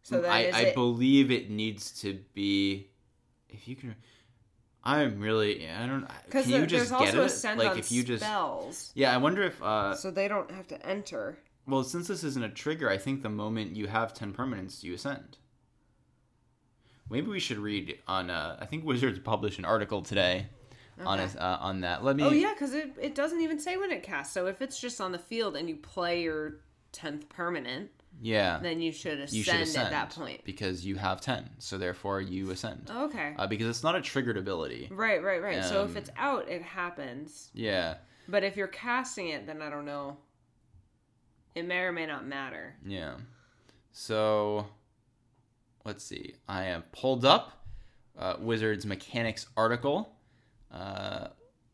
So 0.03 0.21
then 0.21 0.31
I, 0.31 0.39
is 0.45 0.55
I 0.55 0.59
it 0.61 0.75
believe 0.75 1.31
it 1.31 1.49
needs 1.49 1.91
to 2.01 2.19
be. 2.33 2.89
If 3.49 3.67
you 3.67 3.75
can, 3.75 3.95
I'm 4.83 5.19
really. 5.19 5.67
I 5.67 5.87
don't. 5.87 6.01
Know. 6.01 6.07
Because 6.25 6.45
Can 6.45 6.61
you 6.61 6.67
just 6.67 6.89
there's 6.89 7.01
get 7.01 7.07
also 7.15 7.21
it? 7.23 7.25
ascend 7.25 7.59
like 7.59 7.71
on 7.71 7.79
if 7.79 7.91
you 7.91 8.03
just. 8.03 8.23
spells, 8.23 8.91
Yeah, 8.95 9.13
I 9.13 9.17
wonder 9.17 9.41
if. 9.43 9.61
uh 9.63 9.95
so 9.95 10.11
they 10.11 10.27
don't 10.27 10.51
have 10.51 10.67
to 10.67 10.85
enter. 10.85 11.37
Well, 11.67 11.83
since 11.83 12.07
this 12.07 12.23
isn't 12.23 12.43
a 12.43 12.49
trigger, 12.49 12.89
I 12.89 12.97
think 12.97 13.21
the 13.21 13.29
moment 13.29 13.75
you 13.75 13.87
have 13.87 14.13
ten 14.13 14.33
permanents, 14.33 14.83
you 14.83 14.93
ascend. 14.93 15.37
Maybe 17.09 17.27
we 17.27 17.39
should 17.39 17.57
read 17.57 17.97
on. 18.07 18.29
Uh, 18.29 18.57
I 18.59 18.65
think 18.65 18.85
Wizards 18.85 19.19
published 19.19 19.59
an 19.59 19.65
article 19.65 20.01
today 20.01 20.47
on 21.05 21.19
Okay. 21.19 21.31
it, 21.31 21.39
uh, 21.39 21.57
on 21.61 21.81
that. 21.81 22.03
Let 22.03 22.15
me. 22.15 22.23
Oh 22.23 22.31
yeah, 22.31 22.53
because 22.53 22.73
it, 22.73 22.93
it 23.01 23.15
doesn't 23.15 23.41
even 23.41 23.59
say 23.59 23.77
when 23.77 23.91
it 23.91 24.03
casts. 24.03 24.33
So 24.33 24.47
if 24.47 24.61
it's 24.61 24.79
just 24.79 24.99
on 25.01 25.11
the 25.11 25.19
field 25.19 25.55
and 25.55 25.67
you 25.69 25.75
play 25.75 26.23
your 26.23 26.57
tenth 26.91 27.29
permanent, 27.29 27.89
Yeah. 28.21 28.59
then 28.61 28.81
you 28.81 28.91
should 28.91 29.19
ascend, 29.19 29.37
you 29.37 29.43
should 29.43 29.61
ascend 29.61 29.85
at 29.87 29.91
that 29.91 30.09
point. 30.11 30.43
because 30.43 30.85
you 30.85 30.95
have 30.95 31.21
ten, 31.21 31.49
so 31.59 31.77
therefore 31.77 32.19
you 32.21 32.49
ascend. 32.51 32.91
Okay. 32.95 33.35
Uh, 33.37 33.47
because 33.47 33.67
it's 33.67 33.83
not 33.83 33.95
a 33.95 34.01
triggered 34.01 34.37
ability. 34.37 34.87
right, 34.91 35.23
right, 35.23 35.41
right. 35.41 35.63
so 35.63 35.83
if 35.83 35.91
um, 35.91 35.97
it's 35.97 36.09
out, 36.17 36.49
it 36.49 36.61
happens. 36.61 37.49
Yeah. 37.53 37.95
But 38.27 38.43
if 38.43 38.55
you're 38.57 38.67
casting 38.67 39.29
it, 39.29 39.47
then 39.47 39.61
I 39.63 39.69
don't 39.71 39.85
know. 39.85 40.17
It 41.55 41.65
may 41.65 41.79
or 41.79 41.91
may 41.91 42.05
not 42.05 42.25
matter. 42.25 42.75
Yeah. 42.85 43.15
So, 43.91 44.67
let's 45.85 46.03
see. 46.03 46.35
I 46.47 46.63
have 46.63 46.91
pulled 46.91 47.25
up 47.25 47.65
uh, 48.17 48.35
Wizards 48.39 48.85
Mechanics 48.85 49.47
article. 49.57 50.15
Uh, 50.71 51.27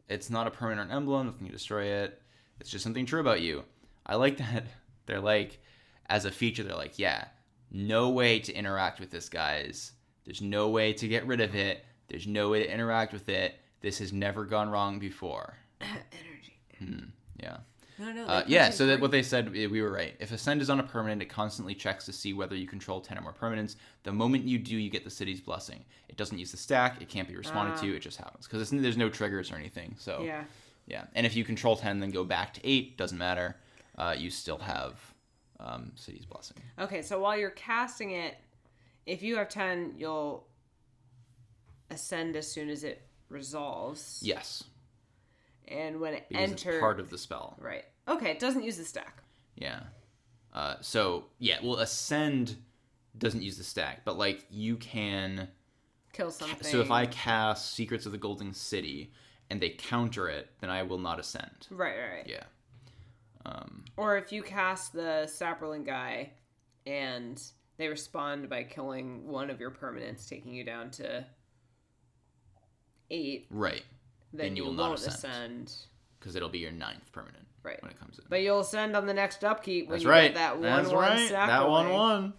it's 0.07 0.29
not 0.29 0.47
a 0.47 0.51
permanent 0.51 0.91
emblem. 0.91 1.27
Nothing 1.27 1.47
can 1.47 1.55
destroy 1.55 1.85
it. 1.85 2.21
It's 2.59 2.69
just 2.69 2.83
something 2.83 3.05
true 3.05 3.19
about 3.19 3.41
you. 3.41 3.63
I 4.05 4.15
like 4.15 4.37
that 4.39 4.65
they're 5.05 5.19
like, 5.19 5.59
as 6.07 6.25
a 6.25 6.31
feature, 6.31 6.63
they're 6.63 6.75
like, 6.75 6.99
yeah, 6.99 7.25
no 7.71 8.09
way 8.09 8.39
to 8.39 8.53
interact 8.53 8.99
with 8.99 9.11
this, 9.11 9.29
guys. 9.29 9.93
There's 10.23 10.41
no 10.41 10.69
way 10.69 10.93
to 10.93 11.07
get 11.07 11.27
rid 11.27 11.41
of 11.41 11.55
it. 11.55 11.83
There's 12.07 12.27
no 12.27 12.49
way 12.49 12.63
to 12.63 12.71
interact 12.71 13.13
with 13.13 13.29
it. 13.29 13.55
This 13.81 13.99
has 13.99 14.13
never 14.13 14.45
gone 14.45 14.69
wrong 14.69 14.99
before. 14.99 15.57
Energy. 15.81 16.59
Hmm. 16.79 17.09
Yeah. 17.41 17.57
No, 17.97 18.11
no. 18.11 18.25
Uh, 18.25 18.43
yeah, 18.47 18.69
so 18.69 18.85
that 18.87 18.99
what 18.99 19.11
they 19.11 19.23
said, 19.23 19.51
we 19.51 19.81
were 19.81 19.91
right. 19.91 20.15
If 20.19 20.31
Ascend 20.31 20.61
is 20.61 20.69
on 20.69 20.79
a 20.79 20.83
permanent, 20.83 21.21
it 21.21 21.27
constantly 21.27 21.73
checks 21.73 22.05
to 22.05 22.13
see 22.13 22.33
whether 22.33 22.55
you 22.55 22.67
control 22.67 22.99
10 22.99 23.17
or 23.17 23.21
more 23.21 23.33
permanents. 23.33 23.75
The 24.03 24.11
moment 24.11 24.43
you 24.43 24.57
do, 24.59 24.75
you 24.75 24.89
get 24.89 25.03
the 25.03 25.09
city's 25.09 25.39
blessing. 25.39 25.83
It 26.09 26.17
doesn't 26.17 26.37
use 26.37 26.51
the 26.51 26.57
stack, 26.57 27.01
it 27.01 27.07
can't 27.07 27.27
be 27.27 27.35
responded 27.35 27.77
to, 27.77 27.95
it 27.95 28.01
just 28.01 28.17
happens. 28.17 28.47
Because 28.47 28.69
there's 28.69 28.97
no 28.97 29.09
triggers 29.09 29.51
or 29.51 29.55
anything. 29.55 29.95
So, 29.97 30.23
yeah. 30.23 30.43
Yeah. 30.87 31.05
And 31.15 31.25
if 31.25 31.35
you 31.35 31.43
control 31.43 31.75
10, 31.75 31.99
then 31.99 32.11
go 32.11 32.23
back 32.23 32.53
to 32.55 32.61
8, 32.67 32.97
doesn't 32.97 33.17
matter. 33.17 33.55
Uh, 33.97 34.13
you 34.17 34.29
still 34.29 34.57
have 34.57 34.99
um, 35.59 35.91
city's 35.95 36.25
blessing. 36.25 36.57
Okay, 36.79 37.01
so 37.01 37.19
while 37.19 37.37
you're 37.37 37.49
casting 37.51 38.11
it, 38.11 38.35
if 39.05 39.23
you 39.23 39.37
have 39.37 39.49
10, 39.49 39.95
you'll 39.97 40.45
ascend 41.89 42.35
as 42.35 42.51
soon 42.51 42.69
as 42.69 42.83
it 42.83 43.01
resolves. 43.29 44.19
Yes. 44.23 44.63
And 45.67 45.99
when 45.99 46.13
it 46.13 46.25
Because 46.29 46.51
enters. 46.51 46.75
it's 46.75 46.79
part 46.79 46.99
of 46.99 47.09
the 47.09 47.17
spell. 47.17 47.57
Right. 47.59 47.85
Okay, 48.07 48.29
it 48.31 48.39
doesn't 48.39 48.63
use 48.63 48.77
the 48.77 48.85
stack. 48.85 49.23
Yeah. 49.55 49.79
Uh, 50.53 50.75
so, 50.81 51.25
yeah, 51.39 51.57
well, 51.63 51.77
Ascend 51.77 52.55
doesn't 53.17 53.41
use 53.41 53.57
the 53.57 53.63
stack, 53.63 54.05
but 54.05 54.17
like 54.17 54.45
you 54.49 54.75
can. 54.77 55.47
Kill 56.13 56.31
something. 56.31 56.63
So 56.63 56.79
if 56.81 56.91
I 56.91 57.05
cast 57.07 57.73
Secrets 57.73 58.05
of 58.05 58.11
the 58.13 58.17
Golden 58.17 58.53
City 58.53 59.11
and 59.49 59.59
they 59.61 59.69
counter 59.71 60.29
it, 60.29 60.49
then 60.61 60.69
I 60.69 60.83
will 60.83 60.97
not 60.99 61.19
ascend. 61.19 61.67
Right, 61.69 61.95
right, 61.97 62.09
right. 62.17 62.27
Yeah. 62.27 62.43
Um, 63.45 63.83
Or 63.97 64.17
if 64.17 64.31
you 64.31 64.41
cast 64.41 64.93
the 64.93 65.27
Saproling 65.27 65.85
guy 65.85 66.31
and 66.87 67.41
they 67.77 67.87
respond 67.89 68.49
by 68.49 68.63
killing 68.63 69.27
one 69.27 69.49
of 69.49 69.59
your 69.59 69.71
permanents, 69.71 70.27
taking 70.27 70.53
you 70.53 70.63
down 70.63 70.89
to 70.91 71.25
eight, 73.11 73.47
right. 73.49 73.83
Then, 74.37 74.47
Then 74.47 74.55
you 74.55 74.63
you, 74.63 74.69
will 74.69 74.75
not 74.75 74.95
ascend. 74.99 75.73
Because 76.19 76.35
it'll 76.35 76.49
be 76.49 76.59
your 76.59 76.71
ninth 76.71 77.11
permanent 77.11 77.45
Right. 77.63 77.81
when 77.81 77.91
it 77.91 77.99
comes 77.99 78.17
in. 78.19 78.25
But 78.29 78.41
you'll 78.41 78.59
ascend 78.61 78.95
on 78.95 79.05
the 79.05 79.13
next 79.13 79.43
upkeep 79.43 79.87
when 79.87 79.93
That's 79.93 80.03
you 80.03 80.09
right. 80.09 80.27
get 80.29 80.35
that 80.35 80.53
one 80.55 80.63
that's 80.63 80.89
one 80.89 80.97
right. 81.03 81.29
That 81.29 81.69
one 81.69 81.89
one. 81.91 82.33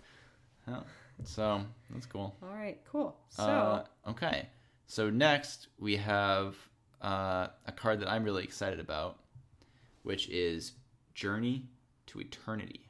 Yeah. 0.68 0.80
So 1.24 1.62
that's 1.90 2.06
cool. 2.06 2.34
All 2.42 2.48
right, 2.48 2.78
cool. 2.90 3.16
So 3.30 3.42
Uh, 3.42 3.84
okay. 4.10 4.48
So 4.86 5.10
next 5.10 5.68
we 5.78 5.96
have 5.96 6.56
uh, 7.02 7.48
a 7.66 7.72
card 7.72 8.00
that 8.00 8.08
I'm 8.10 8.24
really 8.24 8.44
excited 8.44 8.80
about, 8.80 9.18
which 10.02 10.28
is 10.28 10.72
Journey 11.14 11.68
to 12.06 12.20
Eternity. 12.20 12.88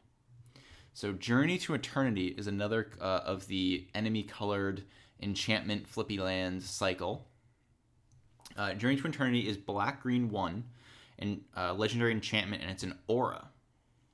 So 0.95 1.13
Journey 1.13 1.59
to 1.59 1.75
Eternity 1.75 2.29
is 2.29 2.47
another 2.47 2.91
uh, 3.01 3.21
of 3.25 3.47
the 3.49 3.87
enemy-colored 3.95 4.83
enchantment 5.23 5.87
flippy 5.87 6.19
lands 6.19 6.69
cycle. 6.69 7.27
Uh, 8.57 8.75
Journey 8.75 8.97
to 8.97 9.07
Eternity 9.07 9.49
is 9.49 9.57
black 9.57 10.03
green 10.03 10.31
one, 10.31 10.65
and 11.19 11.43
uh, 11.57 11.75
legendary 11.75 12.13
enchantment, 12.13 12.63
and 12.63 12.71
it's 12.71 12.83
an 12.83 12.99
aura, 13.07 13.49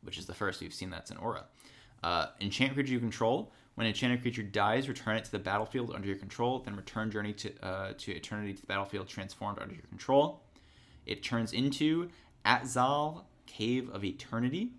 which 0.03 0.19
is 0.19 0.27
the 0.27 0.35
first 0.35 0.61
we've 0.61 0.75
seen 0.75 0.91
that's 0.91 1.11
an 1.11 1.17
aura. 1.17 1.45
Uh, 2.03 2.27
enchant 2.41 2.75
creature 2.75 2.93
you 2.93 3.01
control. 3.01 3.53
When 3.75 3.87
an 3.87 3.93
enchanted 3.93 4.21
creature 4.21 4.43
dies, 4.43 4.89
return 4.89 5.17
it 5.17 5.25
to 5.25 5.33
the 5.33 5.39
battlefield 5.39 5.93
under 5.95 6.07
your 6.07 6.17
control. 6.17 6.59
Then 6.59 6.77
return 6.77 7.11
Journey 7.11 7.33
to 7.35 7.53
uh, 7.63 7.93
to 7.97 8.13
Eternity 8.13 8.53
to 8.55 8.61
the 8.61 8.67
battlefield 8.67 9.09
transformed 9.09 9.59
under 9.59 9.75
your 9.75 9.85
control. 9.85 10.43
It 11.07 11.23
turns 11.23 11.53
into 11.53 12.11
Atzal 12.45 13.25
Cave 13.47 13.89
of 13.91 14.05
Eternity. 14.05 14.73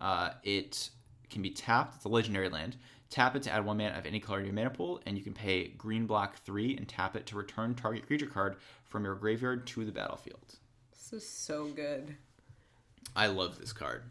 Uh, 0.00 0.30
it 0.42 0.90
can 1.28 1.42
be 1.42 1.50
tapped. 1.50 1.96
It's 1.96 2.04
a 2.06 2.08
legendary 2.08 2.48
land. 2.48 2.76
Tap 3.10 3.34
it 3.34 3.42
to 3.42 3.50
add 3.50 3.64
one 3.64 3.76
mana 3.78 3.98
of 3.98 4.06
any 4.06 4.20
color 4.20 4.38
to 4.38 4.46
your 4.46 4.54
mana 4.54 4.70
pool, 4.70 5.00
and 5.04 5.18
you 5.18 5.24
can 5.24 5.34
pay 5.34 5.68
green 5.68 6.06
black 6.06 6.38
three 6.38 6.76
and 6.76 6.88
tap 6.88 7.16
it 7.16 7.26
to 7.26 7.36
return 7.36 7.74
target 7.74 8.06
creature 8.06 8.26
card 8.26 8.56
from 8.84 9.04
your 9.04 9.16
graveyard 9.16 9.66
to 9.68 9.84
the 9.84 9.92
battlefield. 9.92 10.58
this 10.92 11.12
is 11.12 11.28
so 11.28 11.66
good. 11.66 12.16
I 13.16 13.26
love 13.26 13.58
this 13.58 13.72
card. 13.72 14.04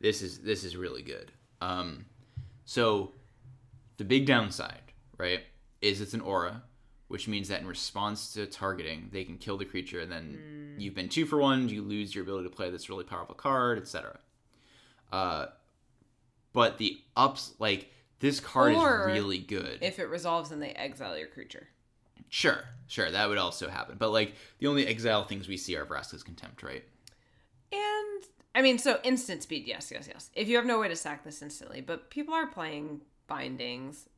This 0.00 0.20
is 0.20 0.40
this 0.40 0.62
is 0.62 0.76
really 0.76 1.00
good. 1.02 1.32
Um, 1.62 2.04
so 2.66 3.12
the 3.96 4.04
big 4.04 4.26
downside, 4.26 4.92
right, 5.16 5.40
is 5.80 6.02
it's 6.02 6.12
an 6.12 6.20
aura, 6.20 6.62
which 7.08 7.28
means 7.28 7.48
that 7.48 7.62
in 7.62 7.66
response 7.66 8.34
to 8.34 8.44
targeting, 8.46 9.08
they 9.10 9.24
can 9.24 9.38
kill 9.38 9.56
the 9.56 9.64
creature, 9.64 10.00
and 10.00 10.12
then 10.12 10.74
you've 10.78 10.94
been 10.94 11.08
two 11.08 11.24
for 11.24 11.38
one. 11.38 11.70
You 11.70 11.80
lose 11.80 12.14
your 12.14 12.24
ability 12.24 12.48
to 12.50 12.54
play 12.54 12.68
this 12.68 12.90
really 12.90 13.04
powerful 13.04 13.34
card, 13.34 13.78
etc. 13.78 14.18
Uh, 15.10 15.46
but 16.56 16.78
the 16.78 16.98
ups, 17.14 17.52
like 17.58 17.92
this 18.20 18.40
card 18.40 18.72
Or 18.72 19.10
is 19.10 19.14
really 19.14 19.36
good. 19.36 19.80
If 19.82 19.98
it 19.98 20.06
resolves 20.06 20.52
and 20.52 20.62
they 20.62 20.70
exile 20.70 21.18
your 21.18 21.26
creature. 21.28 21.68
sure, 22.30 22.64
sure, 22.86 23.10
that 23.10 23.28
would 23.28 23.36
also 23.36 23.68
happen. 23.68 23.96
But 23.98 24.10
like 24.10 24.32
the 24.58 24.68
only 24.68 24.86
exile 24.86 25.24
things 25.24 25.48
we 25.48 25.58
see 25.58 25.76
are 25.76 25.84
Vraska's 25.84 26.22
contempt, 26.22 26.62
right? 26.62 26.82
And 27.72 28.24
I 28.54 28.62
mean, 28.62 28.78
so 28.78 28.98
instant 29.04 29.42
speed, 29.42 29.66
yes, 29.66 29.90
yes, 29.92 30.08
yes. 30.10 30.30
If 30.34 30.48
you 30.48 30.56
have 30.56 30.64
no 30.64 30.80
way 30.80 30.88
to 30.88 30.96
sack 30.96 31.24
this 31.24 31.42
instantly, 31.42 31.82
but 31.82 32.08
people 32.08 32.32
are 32.32 32.46
playing 32.46 33.02
bindings 33.26 34.08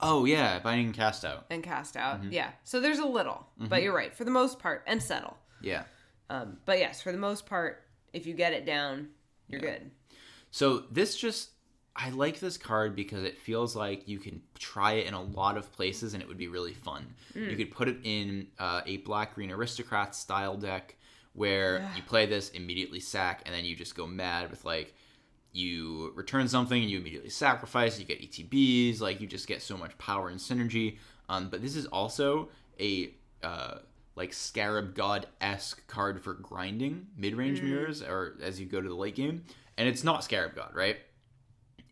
Oh 0.00 0.24
yeah, 0.24 0.60
binding 0.60 0.86
and 0.86 0.94
cast 0.94 1.26
out. 1.26 1.44
and 1.50 1.62
cast 1.62 1.94
out. 1.94 2.22
Mm-hmm. 2.22 2.32
Yeah. 2.32 2.52
So 2.64 2.80
there's 2.80 3.00
a 3.00 3.06
little, 3.06 3.46
but 3.58 3.82
you're 3.82 3.94
right. 3.94 4.14
For 4.14 4.24
the 4.24 4.30
most 4.30 4.58
part, 4.58 4.82
and 4.86 5.02
settle. 5.02 5.36
Yeah. 5.60 5.82
Um, 6.30 6.56
but 6.64 6.78
yes, 6.78 7.02
for 7.02 7.12
the 7.12 7.18
most 7.18 7.44
part, 7.44 7.82
if 8.14 8.26
you 8.26 8.32
get 8.32 8.54
it 8.54 8.64
down, 8.64 9.08
you're 9.46 9.60
good. 9.60 9.90
So 10.54 10.84
this 10.88 11.16
just 11.16 11.50
I 11.96 12.10
like 12.10 12.38
this 12.38 12.56
card 12.56 12.94
because 12.94 13.24
it 13.24 13.36
feels 13.36 13.74
like 13.74 14.06
you 14.06 14.20
can 14.20 14.40
try 14.56 14.92
it 14.92 15.08
in 15.08 15.12
a 15.12 15.20
lot 15.20 15.56
of 15.56 15.72
places 15.72 16.14
and 16.14 16.22
it 16.22 16.28
would 16.28 16.38
be 16.38 16.46
really 16.46 16.74
fun. 16.74 17.12
You 17.50 17.56
could 17.56 17.72
put 17.72 17.88
it 17.88 17.96
in 18.04 18.46
uh, 18.60 18.82
a 18.86 18.98
black 18.98 19.34
green 19.34 19.50
aristocrat 19.50 20.14
style 20.14 20.56
deck 20.56 20.94
where 21.32 21.90
you 21.96 22.02
play 22.02 22.26
this 22.26 22.50
immediately 22.50 23.00
sack 23.00 23.42
and 23.46 23.52
then 23.52 23.64
you 23.64 23.74
just 23.74 23.96
go 23.96 24.06
mad 24.06 24.48
with 24.48 24.64
like 24.64 24.94
you 25.50 26.12
return 26.14 26.46
something 26.46 26.80
and 26.80 26.88
you 26.88 27.00
immediately 27.00 27.30
sacrifice 27.30 27.98
you 27.98 28.04
get 28.04 28.22
etbs 28.22 29.00
like 29.00 29.20
you 29.20 29.26
just 29.26 29.48
get 29.48 29.60
so 29.60 29.76
much 29.76 29.98
power 29.98 30.28
and 30.28 30.38
synergy. 30.38 30.98
Um, 31.28 31.48
but 31.48 31.62
this 31.62 31.74
is 31.74 31.86
also 31.86 32.48
a 32.78 33.10
uh, 33.42 33.78
like 34.14 34.32
Scarab 34.32 34.94
God 34.94 35.26
esque 35.40 35.84
card 35.88 36.22
for 36.22 36.34
grinding 36.34 37.08
mid 37.16 37.34
range 37.34 37.60
mirrors 37.60 38.02
or 38.02 38.36
as 38.40 38.60
you 38.60 38.66
go 38.66 38.80
to 38.80 38.88
the 38.88 38.94
late 38.94 39.16
game, 39.16 39.42
and 39.76 39.88
it's 39.88 40.04
not 40.04 40.24
Scarab 40.24 40.54
God, 40.54 40.70
right? 40.74 40.96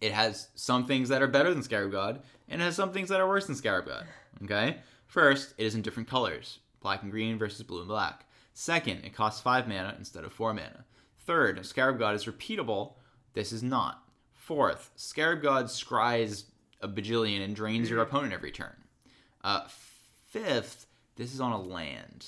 It 0.00 0.12
has 0.12 0.48
some 0.54 0.86
things 0.86 1.08
that 1.10 1.22
are 1.22 1.28
better 1.28 1.52
than 1.54 1.62
Scarab 1.62 1.92
God, 1.92 2.22
and 2.48 2.60
it 2.60 2.64
has 2.64 2.76
some 2.76 2.92
things 2.92 3.08
that 3.08 3.20
are 3.20 3.28
worse 3.28 3.46
than 3.46 3.56
Scarab 3.56 3.86
God. 3.86 4.04
Okay? 4.44 4.78
First, 5.06 5.54
it 5.58 5.64
is 5.64 5.74
in 5.74 5.82
different 5.82 6.08
colors 6.08 6.58
black 6.80 7.02
and 7.02 7.12
green 7.12 7.38
versus 7.38 7.62
blue 7.62 7.78
and 7.78 7.88
black. 7.88 8.26
Second, 8.54 9.04
it 9.04 9.14
costs 9.14 9.40
5 9.40 9.68
mana 9.68 9.94
instead 9.98 10.24
of 10.24 10.32
4 10.32 10.52
mana. 10.52 10.84
Third, 11.20 11.64
Scarab 11.64 11.98
God 11.98 12.14
is 12.16 12.24
repeatable. 12.24 12.94
This 13.34 13.52
is 13.52 13.62
not. 13.62 14.02
Fourth, 14.34 14.90
Scarab 14.96 15.42
God 15.42 15.66
scries 15.66 16.44
a 16.80 16.88
bajillion 16.88 17.44
and 17.44 17.54
drains 17.54 17.88
your 17.88 18.02
opponent 18.02 18.32
every 18.32 18.50
turn. 18.50 18.74
Uh, 19.44 19.66
fifth, 20.28 20.86
this 21.16 21.32
is 21.32 21.40
on 21.40 21.52
a 21.52 21.60
land, 21.60 22.26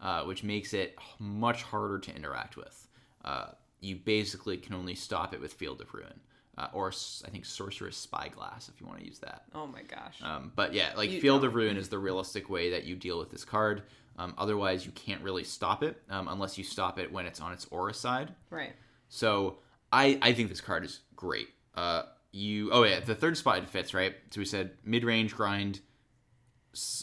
uh, 0.00 0.22
which 0.22 0.44
makes 0.44 0.72
it 0.72 0.96
much 1.18 1.64
harder 1.64 1.98
to 1.98 2.14
interact 2.14 2.56
with. 2.56 2.86
Uh, 3.24 3.46
you 3.80 3.96
basically 3.96 4.56
can 4.56 4.74
only 4.74 4.94
stop 4.94 5.34
it 5.34 5.40
with 5.40 5.52
Field 5.54 5.80
of 5.80 5.92
Ruin. 5.94 6.20
Uh, 6.58 6.68
or 6.74 6.88
I 7.24 7.30
think 7.30 7.46
Sorcerer's 7.46 7.96
Spyglass 7.96 8.68
if 8.68 8.80
you 8.80 8.86
want 8.86 8.98
to 9.00 9.06
use 9.06 9.18
that. 9.20 9.44
Oh 9.54 9.66
my 9.66 9.82
gosh. 9.82 10.20
Um, 10.22 10.52
but 10.54 10.74
yeah, 10.74 10.90
like 10.96 11.10
You 11.10 11.20
Field 11.20 11.40
don't. 11.42 11.48
of 11.50 11.54
Ruin 11.54 11.76
is 11.78 11.88
the 11.88 11.98
realistic 11.98 12.50
way 12.50 12.70
that 12.70 12.84
you 12.84 12.96
deal 12.96 13.18
with 13.18 13.30
this 13.30 13.44
card. 13.44 13.82
Um, 14.18 14.34
otherwise, 14.36 14.84
you 14.84 14.92
can't 14.92 15.22
really 15.22 15.44
stop 15.44 15.82
it 15.82 16.02
um, 16.10 16.28
unless 16.28 16.58
you 16.58 16.64
stop 16.64 16.98
it 16.98 17.10
when 17.10 17.24
it's 17.24 17.40
on 17.40 17.52
its 17.52 17.66
aura 17.70 17.94
side. 17.94 18.34
right. 18.50 18.72
So 19.08 19.58
I 19.90 20.18
I 20.20 20.32
think 20.34 20.50
this 20.50 20.60
card 20.60 20.84
is 20.84 21.00
great. 21.16 21.48
Uh, 21.74 22.02
you 22.32 22.70
oh 22.72 22.82
yeah, 22.84 23.00
the 23.00 23.14
third 23.14 23.38
spot 23.38 23.58
it 23.58 23.70
fits 23.70 23.94
right. 23.94 24.14
So 24.30 24.40
we 24.40 24.44
said 24.44 24.72
mid 24.84 25.04
range 25.04 25.34
grind, 25.34 25.80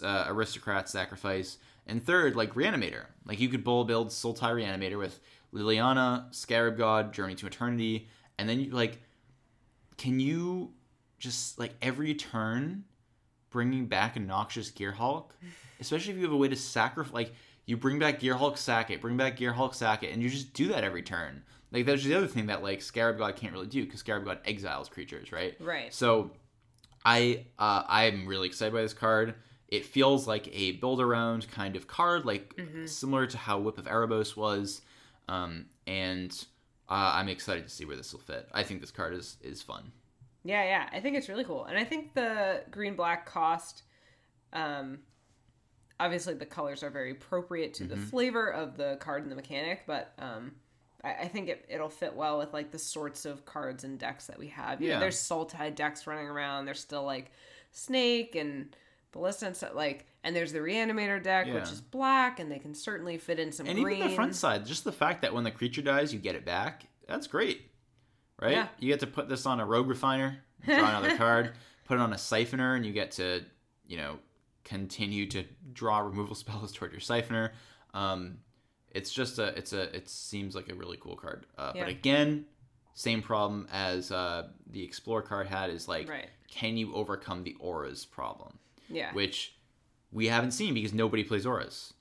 uh, 0.03 0.25
aristocrat 0.27 0.87
sacrifice, 0.89 1.57
and 1.85 2.03
third 2.05 2.35
like 2.35 2.53
reanimator. 2.53 3.05
Like 3.25 3.39
you 3.39 3.49
could 3.49 3.63
bull 3.63 3.83
build 3.85 4.09
Sultai 4.09 4.53
reanimator 4.53 4.97
with 4.97 5.19
Liliana, 5.53 6.33
Scarab 6.33 6.77
God, 6.77 7.13
Journey 7.13 7.35
to 7.35 7.47
Eternity, 7.47 8.07
and 8.37 8.47
then 8.47 8.59
you 8.59 8.71
like, 8.71 9.01
can 9.97 10.19
you 10.19 10.73
just 11.19 11.57
like 11.59 11.73
every 11.81 12.13
turn 12.13 12.83
bringing 13.49 13.87
back 13.87 14.15
a 14.15 14.19
noxious 14.19 14.69
gearhulk, 14.71 15.31
especially 15.79 16.11
if 16.11 16.17
you 16.17 16.23
have 16.23 16.33
a 16.33 16.37
way 16.37 16.47
to 16.47 16.55
sacrifice 16.55 17.13
like. 17.13 17.33
You 17.69 17.75
bring 17.75 17.99
back 17.99 18.21
Gearhulk, 18.21 18.57
sack 18.57 18.91
it. 18.91 19.01
Bring 19.01 19.17
back 19.17 19.37
Gearhulk, 19.37 19.75
sack 19.75 20.01
it, 20.01 20.13
and 20.13 20.23
you 20.23 20.29
just 20.29 20.53
do 20.53 20.69
that 20.69 20.85
every 20.85 21.01
turn. 21.01 21.43
Like 21.71 21.85
that's 21.85 22.03
the 22.03 22.15
other 22.15 22.27
thing 22.27 22.45
that 22.45 22.63
like 22.63 22.81
Scarab 22.81 23.17
God 23.17 23.35
can't 23.35 23.51
really 23.51 23.67
do 23.67 23.83
because 23.83 23.99
Scarab 23.99 24.25
God 24.25 24.39
exiles 24.45 24.87
creatures, 24.87 25.31
right? 25.31 25.55
Right. 25.59 25.93
So, 25.93 26.31
I 27.03 27.45
uh, 27.59 27.83
I'm 27.87 28.25
really 28.25 28.47
excited 28.47 28.73
by 28.73 28.81
this 28.81 28.93
card. 28.93 29.35
It 29.67 29.85
feels 29.85 30.27
like 30.27 30.47
a 30.53 30.73
build 30.73 31.01
around 31.01 31.51
kind 31.51 31.75
of 31.75 31.87
card, 31.87 32.25
like 32.25 32.57
similar 32.85 33.27
to 33.27 33.37
how 33.37 33.59
Whip 33.59 33.77
of 33.77 33.85
Erebos 33.85 34.37
was, 34.37 34.81
um, 35.27 35.65
and 35.85 36.31
uh, 36.89 37.11
I'm 37.15 37.27
excited 37.29 37.63
to 37.65 37.69
see 37.69 37.85
where 37.85 37.97
this 37.97 38.13
will 38.13 38.19
fit. 38.21 38.47
I 38.53 38.63
think 38.63 38.81
this 38.81 38.91
card 38.91 39.13
is 39.13 39.37
is 39.41 39.61
fun. 39.61 39.91
Yeah, 40.43 40.63
yeah. 40.63 40.89
I 40.93 41.01
think 41.01 41.17
it's 41.17 41.27
really 41.29 41.43
cool. 41.43 41.65
And 41.65 41.77
I 41.77 41.83
think 41.83 42.13
the 42.13 42.63
green 42.71 42.95
black 42.95 43.25
cost 43.25 43.83
um 44.53 44.99
obviously 45.99 46.33
the 46.35 46.45
colors 46.45 46.83
are 46.83 46.89
very 46.89 47.11
appropriate 47.11 47.73
to 47.75 47.83
the 47.83 47.95
Mm-hmm. 47.95 48.03
flavor 48.05 48.47
of 48.53 48.77
the 48.77 48.97
card 49.01 49.23
and 49.23 49.31
the 49.31 49.35
mechanic, 49.35 49.83
but 49.87 50.13
um 50.19 50.53
I, 51.03 51.13
I 51.23 51.27
think 51.27 51.49
it, 51.49 51.65
it'll 51.69 51.89
fit 51.89 52.15
well 52.15 52.37
with 52.37 52.53
like 52.53 52.71
the 52.71 52.79
sorts 52.79 53.25
of 53.25 53.45
cards 53.45 53.83
and 53.83 53.99
decks 53.99 54.27
that 54.27 54.39
we 54.39 54.47
have. 54.47 54.81
You 54.81 54.87
know, 54.87 54.93
Yeah. 54.95 54.99
there's 55.01 55.17
Sultai 55.17 55.75
decks 55.75 56.07
running 56.07 56.27
around. 56.27 56.65
There's 56.65 56.79
still 56.79 57.03
like 57.03 57.31
Snake 57.71 58.35
and 58.35 58.75
Ballista 59.17 59.45
and 59.47 59.55
stuff 59.55 59.73
like 59.75 60.05
and 60.23 60.35
there's 60.35 60.51
the 60.51 60.59
Reanimator 60.59 61.21
deck, 61.23 61.47
which 61.47 61.71
is 61.71 61.79
black, 61.81 62.39
and 62.39 62.51
they 62.51 62.59
can 62.59 62.73
certainly 62.73 63.17
fit 63.17 63.39
in 63.39 63.51
some 63.51 63.65
And 63.67 63.81
green. 63.81 63.97
even 63.97 64.09
the 64.09 64.15
front 64.15 64.35
side, 64.35 64.65
just 64.65 64.83
the 64.83 64.91
fact 64.91 65.21
that 65.21 65.33
when 65.33 65.43
the 65.45 65.51
creature 65.51 65.81
dies, 65.81 66.13
you 66.13 66.19
get 66.19 66.35
it 66.35 66.43
back. 66.45 66.87
That's 67.07 67.27
great, 67.27 67.71
right? 68.41 68.51
Yeah. 68.51 68.67
You 68.79 68.89
get 68.89 68.99
to 69.01 69.07
put 69.07 69.29
this 69.29 69.45
on 69.45 69.59
a 69.61 69.65
rogue 69.65 69.87
refiner, 69.87 70.39
draw 70.65 70.89
another 70.89 71.15
card, 71.23 71.51
put 71.85 71.95
it 71.95 72.01
on 72.01 72.11
a 72.11 72.17
siphoner, 72.17 72.75
and 72.75 72.85
you 72.85 72.91
get 72.91 73.11
to, 73.11 73.43
you 73.85 73.95
know, 73.97 74.17
continue 74.65 75.25
to 75.27 75.45
draw 75.71 75.99
removal 76.09 76.35
spells 76.35 76.73
toward 76.73 76.91
your 76.91 76.99
siphoner. 77.01 77.51
Um, 77.93 78.39
it's 78.91 79.11
just 79.13 79.39
a, 79.39 79.57
it's 79.57 79.71
a, 79.71 79.95
it 79.95 80.09
seems 80.09 80.55
like 80.55 80.69
a 80.69 80.75
really 80.75 80.97
cool 80.97 81.15
card. 81.15 81.45
Uh, 81.57 81.71
Yeah. 81.75 81.83
But 81.83 81.89
again, 81.91 82.45
same 82.95 83.21
problem 83.21 83.67
as 83.71 84.11
uh, 84.11 84.49
the 84.71 84.83
explore 84.83 85.21
card 85.21 85.47
had 85.47 85.69
is 85.69 85.87
like, 85.87 86.09
Right. 86.09 86.27
can 86.49 86.75
you 86.75 86.93
overcome 86.95 87.43
the 87.43 87.55
auras 87.61 88.05
problem, 88.05 88.57
Yeah. 88.89 89.13
which 89.13 89.55
we 90.11 90.27
haven't 90.27 90.51
seen 90.51 90.73
because 90.73 90.93
nobody 90.93 91.23
plays 91.23 91.45
auras 91.45 91.93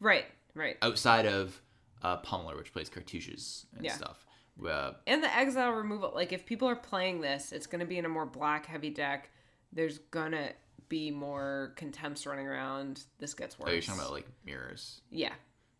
Right. 0.00 0.24
Right. 0.54 0.76
outside 0.82 1.26
of 1.26 1.60
uh, 2.02 2.20
Pummeler, 2.22 2.56
which 2.56 2.72
plays 2.72 2.88
cartouches 2.90 3.66
and 3.76 3.84
Yeah. 3.84 3.92
stuff. 3.94 4.26
Uh, 4.64 4.92
And 5.06 5.22
the 5.22 5.34
exile 5.34 5.70
removal, 5.72 6.12
like 6.14 6.32
if 6.32 6.44
people 6.44 6.68
are 6.68 6.76
playing 6.76 7.20
this, 7.20 7.52
it's 7.52 7.66
going 7.66 7.80
to 7.80 7.86
be 7.86 7.96
in 7.98 8.04
a 8.04 8.08
more 8.08 8.26
black 8.26 8.66
heavy 8.66 8.90
deck. 8.90 9.30
There's 9.72 9.98
gonna 9.98 10.50
be 10.90 11.10
more 11.10 11.72
contempts 11.76 12.26
running 12.26 12.46
around. 12.46 13.04
This 13.18 13.32
gets 13.32 13.58
worse. 13.58 13.68
oh, 13.70 13.72
you're 13.72 13.80
talking 13.80 14.00
about 14.00 14.12
like 14.12 14.26
mirrors. 14.44 15.00
yeah, 15.10 15.32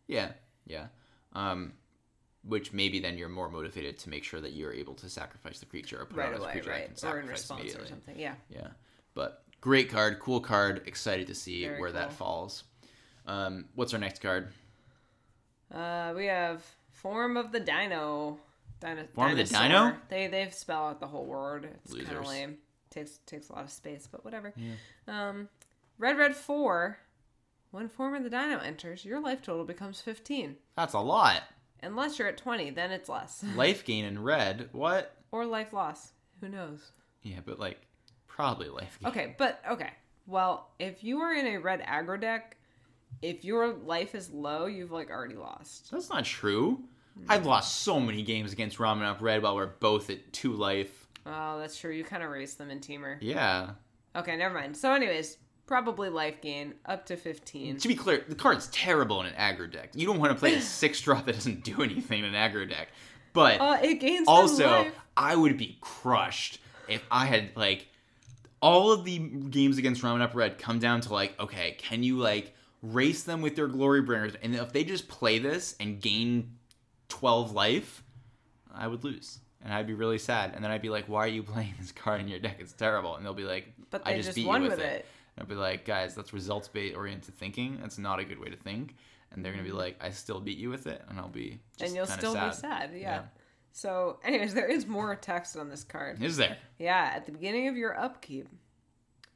Yeah, 0.07 0.31
yeah. 0.65 0.87
Um, 1.33 1.73
which 2.43 2.73
maybe 2.73 2.99
then 2.99 3.17
you're 3.17 3.29
more 3.29 3.49
motivated 3.49 3.99
to 3.99 4.09
make 4.09 4.23
sure 4.23 4.41
that 4.41 4.53
you're 4.53 4.73
able 4.73 4.95
to 4.95 5.09
sacrifice 5.09 5.59
the 5.59 5.65
creature 5.67 6.01
or 6.01 6.05
put 6.05 6.17
right 6.17 6.33
out 6.33 6.39
away, 6.39 6.51
creature 6.53 6.69
right, 6.71 6.97
can 6.97 7.09
or 7.09 7.19
in 7.19 7.27
response 7.27 7.75
or 7.75 7.85
something. 7.85 8.17
Yeah, 8.17 8.35
Yeah, 8.49 8.69
but 9.13 9.43
great 9.63 9.89
card, 9.89 10.19
cool 10.19 10.41
card. 10.41 10.81
Excited 10.85 11.25
to 11.27 11.33
see 11.33 11.65
Very 11.65 11.79
where 11.79 11.93
that 11.93 12.11
falls. 12.11 12.65
Um, 13.25 13.65
what's 13.75 13.93
our 13.93 13.99
next 13.99 14.21
card? 14.21 14.49
uh, 15.73 16.13
we 16.15 16.25
have 16.25 16.61
form 16.91 17.37
of 17.37 17.53
the 17.53 17.61
dino. 17.61 18.37
Dino 18.81 19.05
Form 19.15 19.31
of 19.31 19.37
the 19.37 19.45
dino? 19.45 19.95
They 20.09 20.27
they 20.27 20.49
spell 20.49 20.87
out 20.87 20.99
the 20.99 21.07
whole 21.07 21.25
word. 21.25 21.69
It's 21.85 21.93
kind 21.93 22.17
of 22.17 22.27
lame. 22.27 22.57
Takes 22.89 23.19
takes 23.25 23.47
a 23.49 23.53
lot 23.53 23.63
of 23.63 23.71
space, 23.71 24.05
but 24.11 24.25
whatever. 24.25 24.53
Um, 25.07 25.47
red 25.97 26.17
red 26.17 26.35
four. 26.35 26.99
When 27.71 27.87
form 27.87 28.13
of 28.15 28.23
the 28.23 28.29
dino 28.29 28.59
enters, 28.59 29.05
your 29.05 29.21
life 29.21 29.41
total 29.41 29.63
becomes 29.63 30.01
fifteen. 30.01 30.57
That's 30.75 30.93
a 30.93 30.99
lot. 30.99 31.43
Unless 31.81 32.19
you're 32.19 32.27
at 32.27 32.37
twenty, 32.37 32.69
then 32.69 32.91
it's 32.91 33.07
less. 33.07 33.45
Life 33.55 33.85
gain 33.85 34.03
in 34.03 34.21
red. 34.21 34.67
What? 34.73 35.15
or 35.31 35.45
life 35.45 35.71
loss. 35.71 36.11
Who 36.41 36.49
knows? 36.49 36.91
Yeah, 37.23 37.39
but 37.45 37.59
like 37.59 37.79
probably 38.35 38.69
life 38.69 38.97
gain. 38.99 39.07
Okay, 39.11 39.35
but 39.37 39.61
okay. 39.71 39.89
Well, 40.25 40.69
if 40.79 41.03
you 41.03 41.19
are 41.19 41.33
in 41.33 41.45
a 41.47 41.57
red 41.57 41.81
aggro 41.81 42.19
deck, 42.19 42.57
if 43.21 43.43
your 43.45 43.73
life 43.73 44.15
is 44.15 44.31
low, 44.31 44.65
you've 44.65 44.91
like 44.91 45.09
already 45.09 45.35
lost. 45.35 45.91
That's 45.91 46.09
not 46.09 46.25
true. 46.25 46.83
I've 47.29 47.45
lost 47.45 47.81
so 47.81 47.99
many 47.99 48.23
games 48.23 48.51
against 48.53 48.77
Ramunap 48.79 49.21
Red 49.21 49.43
while 49.43 49.55
we're 49.55 49.67
both 49.67 50.09
at 50.09 50.33
two 50.33 50.53
life. 50.53 51.07
Oh, 51.25 51.59
that's 51.59 51.77
true. 51.77 51.91
You 51.91 52.03
kind 52.03 52.23
of 52.23 52.29
raised 52.29 52.57
them 52.57 52.71
in 52.71 52.79
Temur. 52.79 53.17
Yeah. 53.21 53.71
Okay, 54.15 54.35
never 54.35 54.53
mind. 54.55 54.75
So, 54.75 54.91
anyways, 54.93 55.37
probably 55.67 56.09
life 56.09 56.41
gain 56.41 56.73
up 56.87 57.05
to 57.07 57.15
15. 57.15 57.77
To 57.77 57.87
be 57.87 57.95
clear, 57.95 58.23
the 58.27 58.33
card's 58.35 58.67
terrible 58.67 59.21
in 59.21 59.27
an 59.27 59.33
aggro 59.35 59.71
deck. 59.71 59.91
You 59.93 60.07
don't 60.07 60.19
want 60.19 60.31
to 60.31 60.37
play 60.39 60.55
a 60.55 60.61
six 60.79 60.99
drop 61.01 61.25
that 61.25 61.35
doesn't 61.35 61.63
do 61.63 61.83
anything 61.83 62.23
in 62.23 62.33
an 62.33 62.33
aggro 62.33 62.67
deck. 62.67 62.89
But 63.33 63.61
Uh, 63.61 63.77
it 63.81 63.95
gains 63.99 64.27
also. 64.27 64.87
I 65.15 65.35
would 65.35 65.57
be 65.57 65.77
crushed 65.81 66.59
if 66.87 67.03
I 67.11 67.25
had 67.27 67.51
like 67.55 67.87
all 68.63 68.91
of 68.93 69.03
the 69.03 69.19
games 69.19 69.77
against 69.77 70.01
Ramunap 70.01 70.33
Red 70.33 70.57
come 70.57 70.79
down 70.79 71.01
to 71.01 71.13
like, 71.13 71.37
okay, 71.39 71.75
can 71.77 72.01
you 72.01 72.17
like 72.17 72.55
race 72.81 73.23
them 73.23 73.41
with 73.41 73.55
their 73.57 73.67
Glorybringers? 73.67 74.35
And 74.41 74.55
if 74.55 74.71
they 74.71 74.83
just 74.85 75.07
play 75.09 75.37
this 75.37 75.75
and 75.79 76.01
gain 76.01 76.57
twelve 77.09 77.51
life, 77.51 78.03
I 78.73 78.87
would 78.87 79.03
lose. 79.03 79.39
And 79.61 79.73
I'd 79.73 79.87
be 79.87 79.93
really 79.93 80.17
sad. 80.17 80.53
And 80.55 80.63
then 80.63 80.71
I'd 80.71 80.81
be 80.81 80.89
like, 80.89 81.05
why 81.07 81.25
are 81.25 81.27
you 81.27 81.43
playing 81.53 81.73
this 81.79 81.91
card 81.91 82.21
in 82.21 82.27
your 82.27 82.39
deck? 82.39 82.57
It's 82.59 82.73
terrible. 82.73 83.15
And 83.15 83.25
they'll 83.25 83.33
be 83.33 83.43
like, 83.43 83.67
But 83.91 84.01
I 84.05 84.15
just, 84.15 84.27
just 84.29 84.35
beat 84.37 84.47
won 84.47 84.63
you 84.63 84.69
with, 84.69 84.79
with 84.79 84.87
it. 84.87 84.93
it. 85.01 85.05
And 85.35 85.43
I'd 85.43 85.49
be 85.49 85.55
like, 85.55 85.85
guys, 85.85 86.15
that's 86.15 86.33
results 86.33 86.67
based 86.69 86.95
oriented 86.95 87.33
thinking. 87.35 87.77
That's 87.81 87.97
not 87.97 88.19
a 88.19 88.23
good 88.25 88.39
way 88.39 88.49
to 88.49 88.55
think. 88.57 88.95
And 89.31 89.43
they're 89.43 89.51
gonna 89.51 89.63
be 89.63 89.71
like, 89.71 89.97
I 90.01 90.11
still 90.11 90.39
beat 90.39 90.57
you 90.57 90.69
with 90.69 90.85
it, 90.87 91.01
and 91.09 91.17
I'll 91.19 91.27
be 91.27 91.59
just 91.77 91.79
Mm-hmm. 91.79 91.85
and 91.85 91.95
you'll 91.95 92.05
still 92.05 92.33
sad. 92.33 92.49
be 92.51 92.55
sad. 92.55 92.89
Yeah. 92.93 92.99
Yeah. 92.99 93.21
So, 93.75 94.19
anyways, 94.23 94.53
there 94.53 94.67
is 94.67 94.85
more 94.85 95.15
text 95.15 95.57
on 95.57 95.67
this 95.67 95.83
card. 95.83 96.21
Is 96.21 96.37
there? 96.37 96.57
Yeah, 96.77 97.11
at 97.15 97.25
the 97.25 97.31
beginning 97.31 97.67
of 97.67 97.75
your 97.75 97.99
upkeep, 97.99 98.47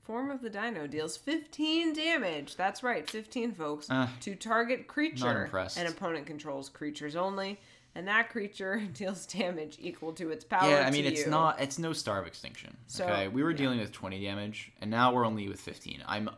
Form 0.03 0.31
of 0.31 0.41
the 0.41 0.49
Dino 0.49 0.87
deals 0.87 1.17
15 1.17 1.91
damage. 1.91 2.55
That's 2.55 2.81
right, 2.81 3.09
15, 3.09 3.51
folks. 3.51 3.89
Uh, 3.89 4.07
to 4.21 4.35
target 4.35 4.87
creature. 4.87 5.49
An 5.75 5.87
opponent 5.87 6.27
controls 6.27 6.69
creatures 6.69 7.17
only, 7.17 7.59
and 7.93 8.07
that 8.07 8.29
creature 8.29 8.81
deals 8.93 9.25
damage 9.25 9.77
equal 9.81 10.13
to 10.13 10.29
its 10.29 10.45
power. 10.45 10.69
Yeah, 10.69 10.87
I 10.87 10.91
mean 10.91 11.03
it's 11.03 11.25
you. 11.25 11.29
not 11.29 11.59
it's 11.59 11.77
no 11.77 11.91
star 11.91 12.21
of 12.21 12.27
extinction. 12.27 12.77
So, 12.85 13.03
okay, 13.03 13.27
we 13.27 13.43
were 13.43 13.51
yeah. 13.51 13.57
dealing 13.57 13.79
with 13.79 13.91
twenty 13.91 14.23
damage, 14.23 14.71
and 14.79 14.89
now 14.89 15.11
we're 15.13 15.25
only 15.25 15.49
with 15.49 15.59
fifteen. 15.59 16.01
I'm 16.07 16.29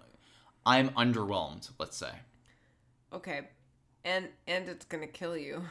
I'm 0.65 0.89
underwhelmed. 0.91 1.69
Let's 1.77 1.95
say. 1.95 2.13
Okay, 3.13 3.41
and 4.03 4.29
and 4.47 4.67
it's 4.67 4.85
gonna 4.85 5.05
kill 5.05 5.37
you. 5.37 5.61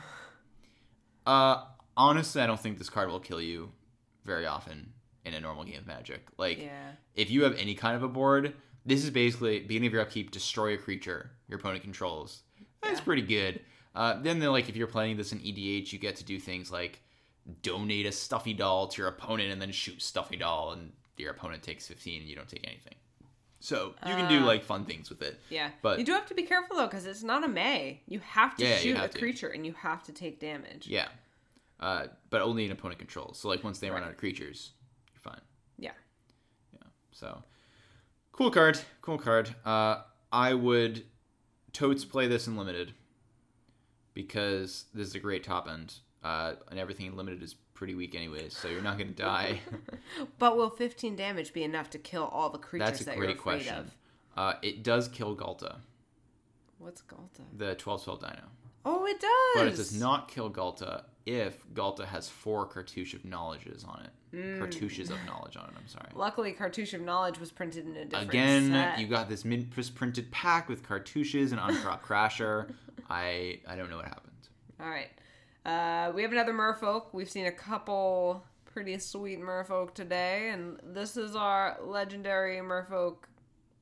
Uh, 1.27 1.65
honestly, 1.99 2.41
I 2.41 2.47
don't 2.47 2.59
think 2.59 2.79
this 2.79 2.89
card 2.89 3.11
will 3.11 3.21
kill 3.21 3.43
you 3.43 3.73
very 4.25 4.47
often 4.47 4.93
in 5.27 5.35
a 5.35 5.41
normal 5.41 5.65
game 5.65 5.79
of 5.81 5.87
Magic. 5.87 6.25
Like, 6.39 6.59
Yeah. 6.59 6.93
if 7.15 7.31
you 7.31 7.43
have 7.43 7.55
any 7.57 7.75
kind 7.75 7.95
of 7.97 8.03
a 8.03 8.09
board 8.09 8.55
this 8.87 9.05
is 9.05 9.11
basically 9.11 9.61
beginning 9.61 9.89
of 9.89 9.93
your 9.93 10.01
upkeep, 10.01 10.31
destroy 10.31 10.73
a 10.73 10.79
creature 10.79 11.31
your 11.47 11.59
opponent 11.59 11.83
controls. 11.83 12.43
That's 12.81 13.01
Yeah. 13.01 13.05
pretty 13.05 13.23
good. 13.23 13.61
Uh, 13.95 14.15
then, 14.23 14.39
they're 14.39 14.51
like 14.51 14.71
if 14.71 14.77
you're 14.77 14.87
playing 14.87 15.19
this 15.19 15.31
in 15.33 15.41
EDH, 15.41 15.93
you 15.93 15.99
get 15.99 16.17
to 16.17 16.25
do 16.25 16.39
things 16.41 16.71
like 16.71 17.03
donate 17.63 18.07
a 18.07 18.13
stuffy 18.13 18.55
doll 18.55 18.87
to 18.89 19.03
your 19.03 19.09
opponent 19.09 19.51
and 19.51 19.61
then 19.61 19.73
shoot 19.73 20.01
stuffy 20.01 20.37
doll, 20.37 20.73
and 20.73 20.93
your 21.19 21.33
opponent 21.33 21.63
takes 21.63 21.87
15 21.87 22.21
and 22.21 22.31
you 22.31 22.37
don't 22.37 22.49
take 22.49 22.67
anything. 22.67 22.95
So 23.61 23.89
you 24.07 24.15
can 24.15 24.29
do 24.29 24.41
Ah. 24.43 24.47
like 24.47 24.63
fun 24.65 24.85
things 24.87 25.11
with 25.11 25.21
it. 25.21 25.39
Yeah, 25.51 25.73
But- 25.83 25.99
you 25.99 26.05
do 26.05 26.13
have 26.13 26.27
to 26.27 26.35
be 26.35 26.45
careful 26.45 26.77
though, 26.77 26.87
because 26.87 27.05
it's 27.05 27.23
not 27.25 27.45
a 27.45 27.49
May. 27.49 28.03
You 28.07 28.21
have 28.21 28.57
to 28.57 28.65
Yeah, 28.65 28.79
shoot 28.79 28.97
a 28.97 29.09
to. 29.09 29.19
creature, 29.19 29.49
and 29.49 29.67
you 29.67 29.73
have 29.75 30.03
to 30.05 30.13
take 30.13 30.39
damage. 30.41 30.87
Yeah, 30.87 31.09
uh, 31.81 32.07
but 32.31 32.43
only 32.43 32.65
an 32.67 32.73
opponent 32.73 32.99
controls. 32.99 33.39
So 33.39 33.49
like 33.49 33.63
once 33.65 33.79
they 33.79 33.91
run 33.91 34.03
out 34.03 34.11
of 34.11 34.17
creatures, 34.17 34.73
you're 35.13 35.21
fine. 35.21 35.41
Yeah. 35.79 35.93
Yeah. 36.75 36.89
So, 37.13 37.43
cool 38.33 38.51
card, 38.51 38.79
cool 39.03 39.19
card. 39.19 39.55
Uh, 39.65 40.03
I 40.33 40.55
would 40.55 41.05
totes 41.73 42.05
play 42.05 42.27
this 42.27 42.47
in 42.47 42.57
limited 42.57 42.93
because 44.15 44.87
this 44.95 45.07
is 45.09 45.15
a 45.15 45.21
great 45.21 45.45
top 45.45 45.69
end, 45.69 45.95
uh, 46.25 46.55
and 46.71 46.79
everything 46.79 47.07
in 47.07 47.17
limited 47.17 47.43
is 47.43 47.55
pretty 47.75 47.95
weak 47.95 48.15
anyways. 48.15 48.57
So 48.57 48.69
you're 48.69 48.83
not 48.83 48.99
gonna 48.99 49.11
die. 49.11 49.61
But 50.39 50.57
will 50.57 50.71
15 50.71 51.15
damage 51.17 51.53
be 51.53 51.63
enough 51.63 51.91
to 51.91 51.99
kill 51.99 52.25
all 52.25 52.51
the 52.51 52.59
creatures 52.59 52.89
That's 52.89 53.01
a 53.03 53.05
that 53.05 53.17
you're 53.17 53.27
great 53.27 53.39
afraid 53.39 53.57
question. 53.67 53.77
of? 53.77 53.91
Uh, 54.37 54.53
it 54.63 54.83
does 54.83 55.09
kill 55.09 55.37
Ghalta, 55.37 55.77
What's 56.79 57.03
Ghalta? 57.03 57.43
the 57.57 57.75
12-12 57.77 58.21
dino, 58.21 58.43
Oh, 58.85 59.05
it 59.05 59.21
does. 59.21 59.31
but 59.57 59.67
it 59.67 59.77
does 59.77 59.99
not 60.01 60.29
kill 60.29 60.49
Ghalta 60.51 61.05
if 61.29 61.59
Ghalta 61.75 62.05
has 62.07 62.29
four 62.29 62.67
cartouche 62.67 63.15
of 63.15 63.25
knowledges 63.25 63.85
on 63.85 64.03
it. 64.05 64.37
Mm. 64.37 64.59
Cartouches 64.59 65.11
of 65.11 65.17
knowledge 65.27 65.57
on 65.57 65.65
it. 65.65 65.71
I'm 65.79 65.87
sorry. 65.89 66.09
Luckily, 66.15 66.53
Cartouche 66.53 66.93
of 66.95 67.01
Knowledge 67.01 67.39
was 67.39 67.51
printed 67.51 67.87
in 67.87 67.97
a 67.97 68.05
different 68.05 68.29
Again, 68.31 68.71
set. 68.71 68.99
you 68.99 69.07
got 69.07 69.29
this 69.29 69.43
printed 69.91 70.31
pack 70.31 70.69
with 70.69 70.83
cartouches 70.87 71.51
and 71.53 71.61
Ahn-Crop 71.61 72.05
Crasher. 72.05 72.73
I 73.11 73.61
I 73.67 73.77
don't 73.77 73.89
know 73.91 73.97
what 73.97 74.05
happened. 74.07 74.33
All 74.81 74.89
right. 74.91 75.11
Uh, 75.65 76.13
we 76.15 76.23
have 76.23 76.33
another 76.33 76.53
merfolk. 76.53 77.07
We've 77.13 77.31
seen 77.31 77.47
a 77.47 77.53
couple 77.53 78.45
pretty 78.67 78.99
sweet 78.99 79.41
merfolk 79.41 79.95
today, 79.95 80.51
and 80.51 80.79
this 80.85 81.17
is 81.17 81.35
our 81.35 81.79
legendary 81.83 82.57
merfolk. 82.59 83.17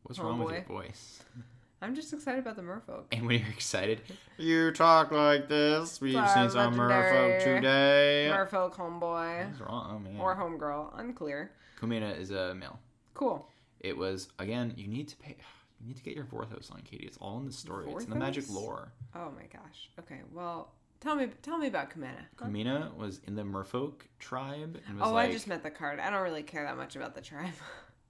What's 0.04 0.20
Oh, 0.20 0.24
wrong 0.24 0.38
with 0.44 0.54
your 0.54 0.62
voice? 0.64 1.22
I'm 1.86 1.94
just 1.94 2.12
excited 2.12 2.40
about 2.40 2.56
the 2.56 2.62
merfolk. 2.62 3.04
And 3.12 3.28
when 3.28 3.38
you're 3.38 3.48
excited, 3.48 4.00
you 4.38 4.72
talk 4.72 5.12
like 5.12 5.48
this. 5.48 6.00
We've 6.00 6.14
seen 6.30 6.50
some 6.50 6.74
merfolk 6.74 7.44
today. 7.44 8.28
Merfolk 8.28 8.74
homeboy 8.74 9.46
What's 9.46 9.60
wrong? 9.60 10.02
Man. 10.02 10.16
or 10.18 10.34
homegirl, 10.34 10.98
unclear. 10.98 11.52
Kumena 11.80 12.18
is 12.18 12.32
a 12.32 12.56
male. 12.56 12.80
Cool. 13.14 13.48
It 13.78 13.96
was 13.96 14.30
again. 14.40 14.74
You 14.76 14.88
need 14.88 15.06
to 15.06 15.16
pay. 15.18 15.36
You 15.80 15.86
need 15.86 15.96
to 15.96 16.02
get 16.02 16.16
your 16.16 16.24
Vorthos 16.24 16.72
on, 16.72 16.80
Katie. 16.82 17.06
It's 17.06 17.18
all 17.18 17.38
in 17.38 17.46
the 17.46 17.52
story. 17.52 17.86
It's 17.92 18.02
in 18.02 18.10
the 18.10 18.16
magic 18.16 18.50
lore. 18.50 18.90
Oh 19.14 19.30
my 19.36 19.44
gosh. 19.52 19.88
Okay. 20.00 20.22
Well, 20.32 20.72
tell 20.98 21.14
me, 21.14 21.28
tell 21.42 21.56
me 21.56 21.68
about 21.68 21.90
Kumena. 21.90 22.24
Kumena 22.36 22.96
was 22.96 23.20
in 23.28 23.36
the 23.36 23.42
Merfolk 23.42 23.92
tribe 24.18 24.80
and 24.88 24.98
was 24.98 25.08
Oh, 25.08 25.12
like, 25.12 25.28
I 25.28 25.32
just 25.32 25.46
met 25.46 25.62
the 25.62 25.70
card. 25.70 26.00
I 26.00 26.10
don't 26.10 26.22
really 26.22 26.42
care 26.42 26.64
that 26.64 26.76
much 26.76 26.96
about 26.96 27.14
the 27.14 27.20
tribe, 27.20 27.52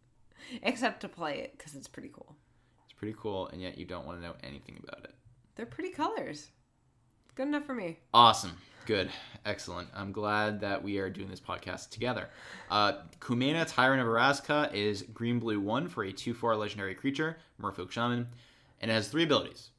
except 0.63 1.01
to 1.01 1.09
play 1.11 1.41
it 1.41 1.59
because 1.59 1.75
it's 1.75 1.89
pretty 1.89 2.09
cool. 2.09 2.36
Pretty 2.97 3.15
cool, 3.19 3.49
and 3.49 3.61
yet 3.61 3.79
you 3.79 3.85
don't 3.85 4.07
want 4.07 4.19
to 4.19 4.27
know 4.27 4.35
anything 4.43 4.81
about 4.83 5.05
it. 5.05 5.15
They're 5.55 5.67
pretty 5.67 5.91
colors. 5.91 6.49
Good 7.35 7.49
enough 7.49 7.65
for 7.67 7.75
me. 7.75 7.99
Awesome. 8.15 8.53
Good. 8.87 9.11
Excellent. 9.45 9.89
I'm 9.95 10.13
glad 10.13 10.61
that 10.61 10.83
we 10.83 10.99
are 10.99 11.11
doing 11.11 11.29
this 11.29 11.41
podcast 11.41 11.91
together. 11.91 12.29
Uh, 12.71 12.93
Kumena, 13.21 13.67
Tyrant 13.67 14.01
of 14.01 14.07
Orazca, 14.07 14.73
is 14.73 15.03
green 15.03 15.39
blue 15.39 15.61
1 15.61 15.89
for 15.89 16.05
a 16.05 16.13
2 16.13 16.33
4 16.33 16.57
legendary 16.57 16.95
creature, 16.95 17.37
Merfolk 17.61 17.91
Shaman, 17.91 18.29
and 18.81 18.91
it 18.91 18.95
has 18.95 19.09
three 19.09 19.25
abilities. 19.25 19.71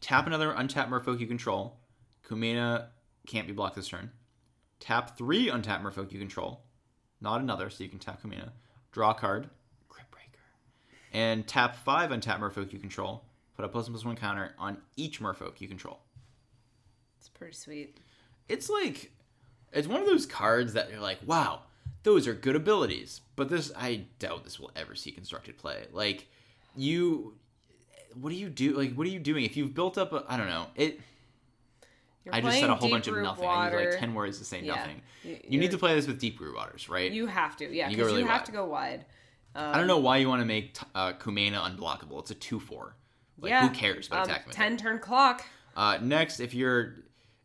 Tap 0.00 0.26
another 0.26 0.50
untapped 0.50 0.90
Merfolk 0.90 1.20
you 1.20 1.26
control. 1.26 1.76
Kumena 2.26 2.86
can't 3.26 3.46
be 3.46 3.52
blocked 3.52 3.76
this 3.76 3.88
turn. 3.88 4.10
Tap 4.80 5.16
three 5.16 5.48
untapped 5.48 5.84
Merfolk 5.84 6.10
you 6.10 6.18
control, 6.18 6.62
not 7.20 7.40
another, 7.40 7.70
so 7.70 7.84
you 7.84 7.90
can 7.90 7.98
tap 7.98 8.22
Kumena. 8.22 8.50
Draw 8.92 9.10
a 9.10 9.14
card. 9.14 9.50
And 11.12 11.46
tap 11.46 11.76
five 11.76 12.12
untapped 12.12 12.40
Merfolk 12.40 12.72
you 12.72 12.78
control. 12.78 13.24
Put 13.56 13.64
a 13.64 13.68
plus 13.68 13.86
one 13.86 13.92
plus 13.94 14.04
one 14.04 14.16
counter 14.16 14.54
on 14.58 14.78
each 14.96 15.20
Merfolk 15.20 15.60
you 15.60 15.68
control 15.68 16.00
It's 17.18 17.28
pretty 17.28 17.54
sweet. 17.54 17.98
it's 18.48 18.70
like 18.70 19.10
it's 19.72 19.86
one 19.88 20.00
of 20.00 20.06
those 20.06 20.24
cards 20.26 20.72
that 20.74 20.90
you're 20.90 21.00
like, 21.00 21.18
wow, 21.26 21.62
those 22.02 22.26
are 22.26 22.34
good 22.34 22.56
abilities. 22.56 23.20
But 23.36 23.48
this 23.48 23.70
I 23.76 24.04
doubt 24.18 24.44
this 24.44 24.58
will 24.58 24.70
ever 24.76 24.94
see 24.94 25.10
constructed 25.10 25.58
play. 25.58 25.86
Like 25.92 26.28
you 26.76 27.34
what 28.20 28.30
do 28.30 28.36
you 28.36 28.48
do 28.48 28.76
like 28.76 28.94
what 28.94 29.06
are 29.06 29.10
you 29.10 29.20
doing 29.20 29.44
if 29.44 29.56
you've 29.56 29.74
built 29.74 29.98
up 29.98 30.12
a 30.12 30.24
I 30.28 30.36
don't 30.36 30.48
know. 30.48 30.66
It 30.74 31.00
You're 32.24 32.34
I 32.34 32.40
just 32.40 32.60
said 32.60 32.70
a 32.70 32.74
whole 32.76 32.88
bunch 32.90 33.08
of 33.08 33.16
nothing. 33.18 33.44
I 33.44 33.46
Water. 33.46 33.80
used 33.80 33.90
like 33.92 34.00
10 34.00 34.14
words 34.14 34.38
to 34.38 34.44
say 34.44 34.60
Yeah. 34.62 34.76
nothing. 34.76 35.02
You- 35.24 35.38
You 35.48 35.60
need 35.60 35.70
to 35.72 35.78
play 35.78 35.94
this 35.94 36.06
with 36.06 36.20
Deeproot 36.20 36.54
Waters, 36.54 36.88
right? 36.88 37.10
You 37.12 37.26
have 37.26 37.56
to, 37.58 37.70
yeah, 37.70 37.88
You 37.90 37.96
because 37.98 38.12
you, 38.12 38.24
have 38.26 38.40
wide. 38.40 38.46
to 38.46 38.52
go 38.52 38.64
wide. 38.66 39.04
Um, 39.54 39.74
I 39.74 39.78
don't 39.78 39.86
know 39.86 39.98
why 39.98 40.18
you 40.18 40.28
want 40.28 40.40
to 40.40 40.46
make 40.46 40.74
t- 40.74 40.86
uh, 40.94 41.12
Kumena 41.14 41.60
unblockable. 41.60 42.20
It's 42.20 42.30
a 42.30 42.34
2-4. 42.34 42.92
Like 43.40 43.50
yeah. 43.50 43.68
who 43.68 43.74
cares 43.74 44.06
about 44.06 44.24
um, 44.24 44.30
attack? 44.30 44.50
Ten 44.50 44.76
turn 44.76 44.98
clock. 44.98 45.44
Uh, 45.76 45.98
next, 46.00 46.40
if 46.40 46.54
you're 46.54 46.96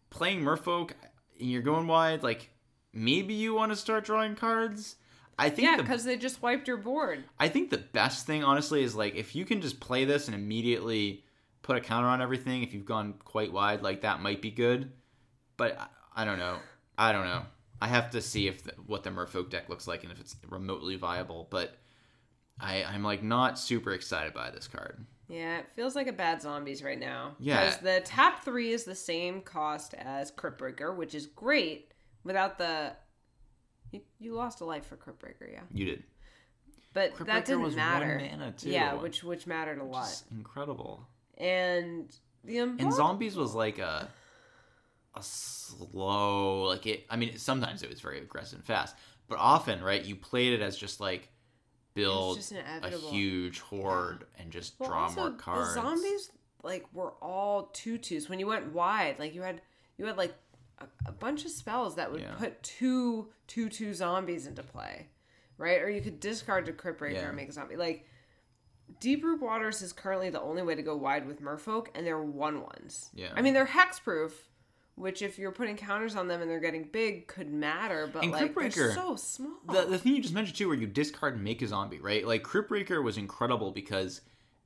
playing 0.09 0.41
Merfolk 0.41 0.91
and 1.39 1.49
you're 1.49 1.61
going 1.61 1.87
wide, 1.87 2.21
like 2.21 2.49
maybe 2.93 3.33
you 3.33 3.53
want 3.53 3.71
to 3.71 3.75
start 3.75 4.03
drawing 4.05 4.35
cards. 4.35 4.97
I 5.37 5.49
think 5.49 5.69
Yeah, 5.69 5.77
the 5.77 5.83
because 5.83 6.03
they 6.03 6.17
just 6.17 6.41
wiped 6.41 6.67
your 6.67 6.77
board. 6.77 7.23
I 7.39 7.49
think 7.49 7.69
the 7.69 7.77
best 7.77 8.25
thing, 8.25 8.43
honestly, 8.43 8.83
is 8.83 8.95
like 8.95 9.15
if 9.15 9.35
you 9.35 9.45
can 9.45 9.61
just 9.61 9.79
play 9.79 10.05
this 10.05 10.27
and 10.27 10.35
immediately 10.35 11.23
put 11.65 11.75
a 11.77 11.81
counter 11.81 12.07
on 12.07 12.21
everything. 12.21 12.61
If 12.61 12.73
you've 12.73 12.85
gone 12.85 13.15
quite 13.23 13.51
wide, 13.51 13.81
like 13.81 14.01
that 14.01 14.21
might 14.21 14.41
be 14.41 14.51
good. 14.51 14.91
But 15.57 15.79
I, 15.79 16.21
I 16.21 16.25
don't 16.25 16.37
know. 16.37 16.57
I 16.97 17.11
don't 17.11 17.25
know. 17.25 17.43
I 17.81 17.87
have 17.87 18.11
to 18.11 18.21
see 18.21 18.47
if 18.47 18.63
the, 18.63 18.73
what 18.85 19.03
the 19.03 19.09
Merfolk 19.09 19.49
deck 19.49 19.67
looks 19.67 19.87
like 19.87 20.03
and 20.03 20.11
if 20.11 20.19
it's 20.19 20.35
remotely 20.47 20.95
viable. 20.95 21.47
But 21.49 21.75
I, 22.59 22.83
I'm 22.83 23.03
like 23.03 23.23
not 23.23 23.59
super 23.59 23.91
excited 23.91 24.33
by 24.33 24.51
this 24.51 24.67
card. 24.67 25.05
Yeah, 25.27 25.57
it 25.59 25.67
feels 25.75 25.95
like 25.95 26.07
a 26.07 26.13
bad 26.13 26.41
zombies 26.41 26.83
right 26.83 26.99
now. 26.99 27.35
Yeah. 27.39 27.65
Because 27.65 27.79
the 27.79 28.01
tap 28.05 28.43
three 28.43 28.71
is 28.71 28.83
the 28.83 28.95
same 28.95 29.41
cost 29.41 29.93
as 29.95 30.31
Cryptbreaker, 30.31 30.95
which 30.95 31.15
is 31.15 31.25
great 31.25 31.91
without 32.23 32.57
the. 32.57 32.93
You, 33.91 34.01
you 34.19 34.33
lost 34.33 34.61
a 34.61 34.65
life 34.65 34.85
for 34.85 34.97
Cryptbreaker, 34.97 35.51
yeah. 35.51 35.61
You 35.73 35.85
did. 35.85 36.03
But 36.93 37.13
Crypt 37.13 37.27
that 37.27 37.45
didn't 37.45 37.61
was 37.61 37.75
one 37.75 37.85
matter. 37.85 38.21
mana, 38.31 38.51
too. 38.51 38.69
Yeah, 38.69 38.93
which 38.93 39.23
which 39.23 39.47
mattered 39.47 39.79
a 39.79 39.83
lot. 39.83 40.05
Just 40.05 40.25
incredible. 40.31 41.07
And 41.37 42.09
the 42.43 42.59
And 42.59 42.93
zombies 42.93 43.35
was 43.35 43.53
like 43.53 43.79
a 43.79 44.07
a 45.17 45.23
slow 45.23 46.63
like 46.63 46.85
it 46.85 47.05
I 47.09 47.15
mean 47.15 47.37
sometimes 47.37 47.83
it 47.83 47.89
was 47.89 47.99
very 47.99 48.19
aggressive 48.19 48.59
and 48.59 48.65
fast. 48.65 48.95
But 49.27 49.39
often, 49.39 49.83
right, 49.83 50.03
you 50.03 50.15
played 50.15 50.53
it 50.53 50.61
as 50.61 50.77
just 50.77 50.99
like 50.99 51.29
build 51.95 52.39
a 52.83 52.89
huge 52.91 53.59
horde 53.61 54.25
and 54.37 54.51
just 54.51 54.75
Well, 54.79 54.89
draw 54.89 55.11
more 55.11 55.31
cards. 55.31 55.73
The 55.73 55.81
zombies 55.81 56.31
like 56.63 56.85
were 56.93 57.13
all 57.21 57.67
tutus. 57.73 58.29
When 58.29 58.39
you 58.39 58.47
went 58.47 58.71
wide, 58.73 59.17
like 59.17 59.33
you 59.33 59.41
had 59.41 59.61
you 59.97 60.05
had 60.05 60.17
like 60.17 60.33
a, 60.79 60.85
a 61.07 61.11
bunch 61.11 61.45
of 61.45 61.51
spells 61.51 61.95
that 61.95 62.11
would 62.11 62.21
Yeah. 62.21 62.35
put 62.35 62.61
two 62.61 63.29
two 63.47 63.69
two 63.69 63.93
zombies 63.93 64.45
into 64.45 64.61
play, 64.61 65.07
right? 65.57 65.81
Or 65.81 65.89
you 65.89 66.01
could 66.01 66.19
discard 66.19 66.65
to 66.67 66.73
Cryptbreaker 66.73 67.13
Yeah. 67.13 67.27
and 67.27 67.35
make 67.35 67.49
a 67.49 67.53
zombie. 67.53 67.77
Like 67.77 68.05
Deeproot 69.01 69.39
Waters 69.39 69.81
is 69.81 69.93
currently 69.93 70.29
the 70.29 70.41
only 70.41 70.61
way 70.61 70.75
to 70.75 70.83
go 70.83 70.95
wide 70.95 71.25
with 71.27 71.41
Merfolk, 71.41 71.87
and 71.95 72.05
they're 72.05 72.21
one 72.21 72.61
ones. 72.61 73.09
Yeah. 73.15 73.31
I 73.35 73.41
mean 73.41 73.53
they're 73.53 73.65
hexproof. 73.65 74.31
Which, 74.97 75.21
if 75.21 75.37
you're 75.37 75.51
putting 75.51 75.75
counters 75.75 76.15
on 76.15 76.29
them 76.29 76.41
and 76.41 76.49
they're 76.49 76.61
getting 76.61 76.83
big, 76.85 77.27
could 77.27 77.51
matter. 77.51 78.09
But 78.11 78.23
And 78.23 78.31
like, 78.31 78.55
they're 78.55 78.93
so 78.93 79.17
small. 79.17 79.57
the, 79.69 79.81
the 79.85 79.97
thing 79.97 80.15
you 80.15 80.21
just 80.21 80.33
mentioned 80.33 80.57
too, 80.57 80.69
where 80.69 80.77
you 80.77 80.87
discard 80.87 81.35
and 81.35 81.43
make 81.43 81.61
a 81.61 81.67
zombie, 81.67 81.99
right? 81.99 82.25
Like 82.25 82.43
Cryptbreaker 82.43 83.03
was 83.03 83.17
incredible 83.17 83.71
because 83.71 84.21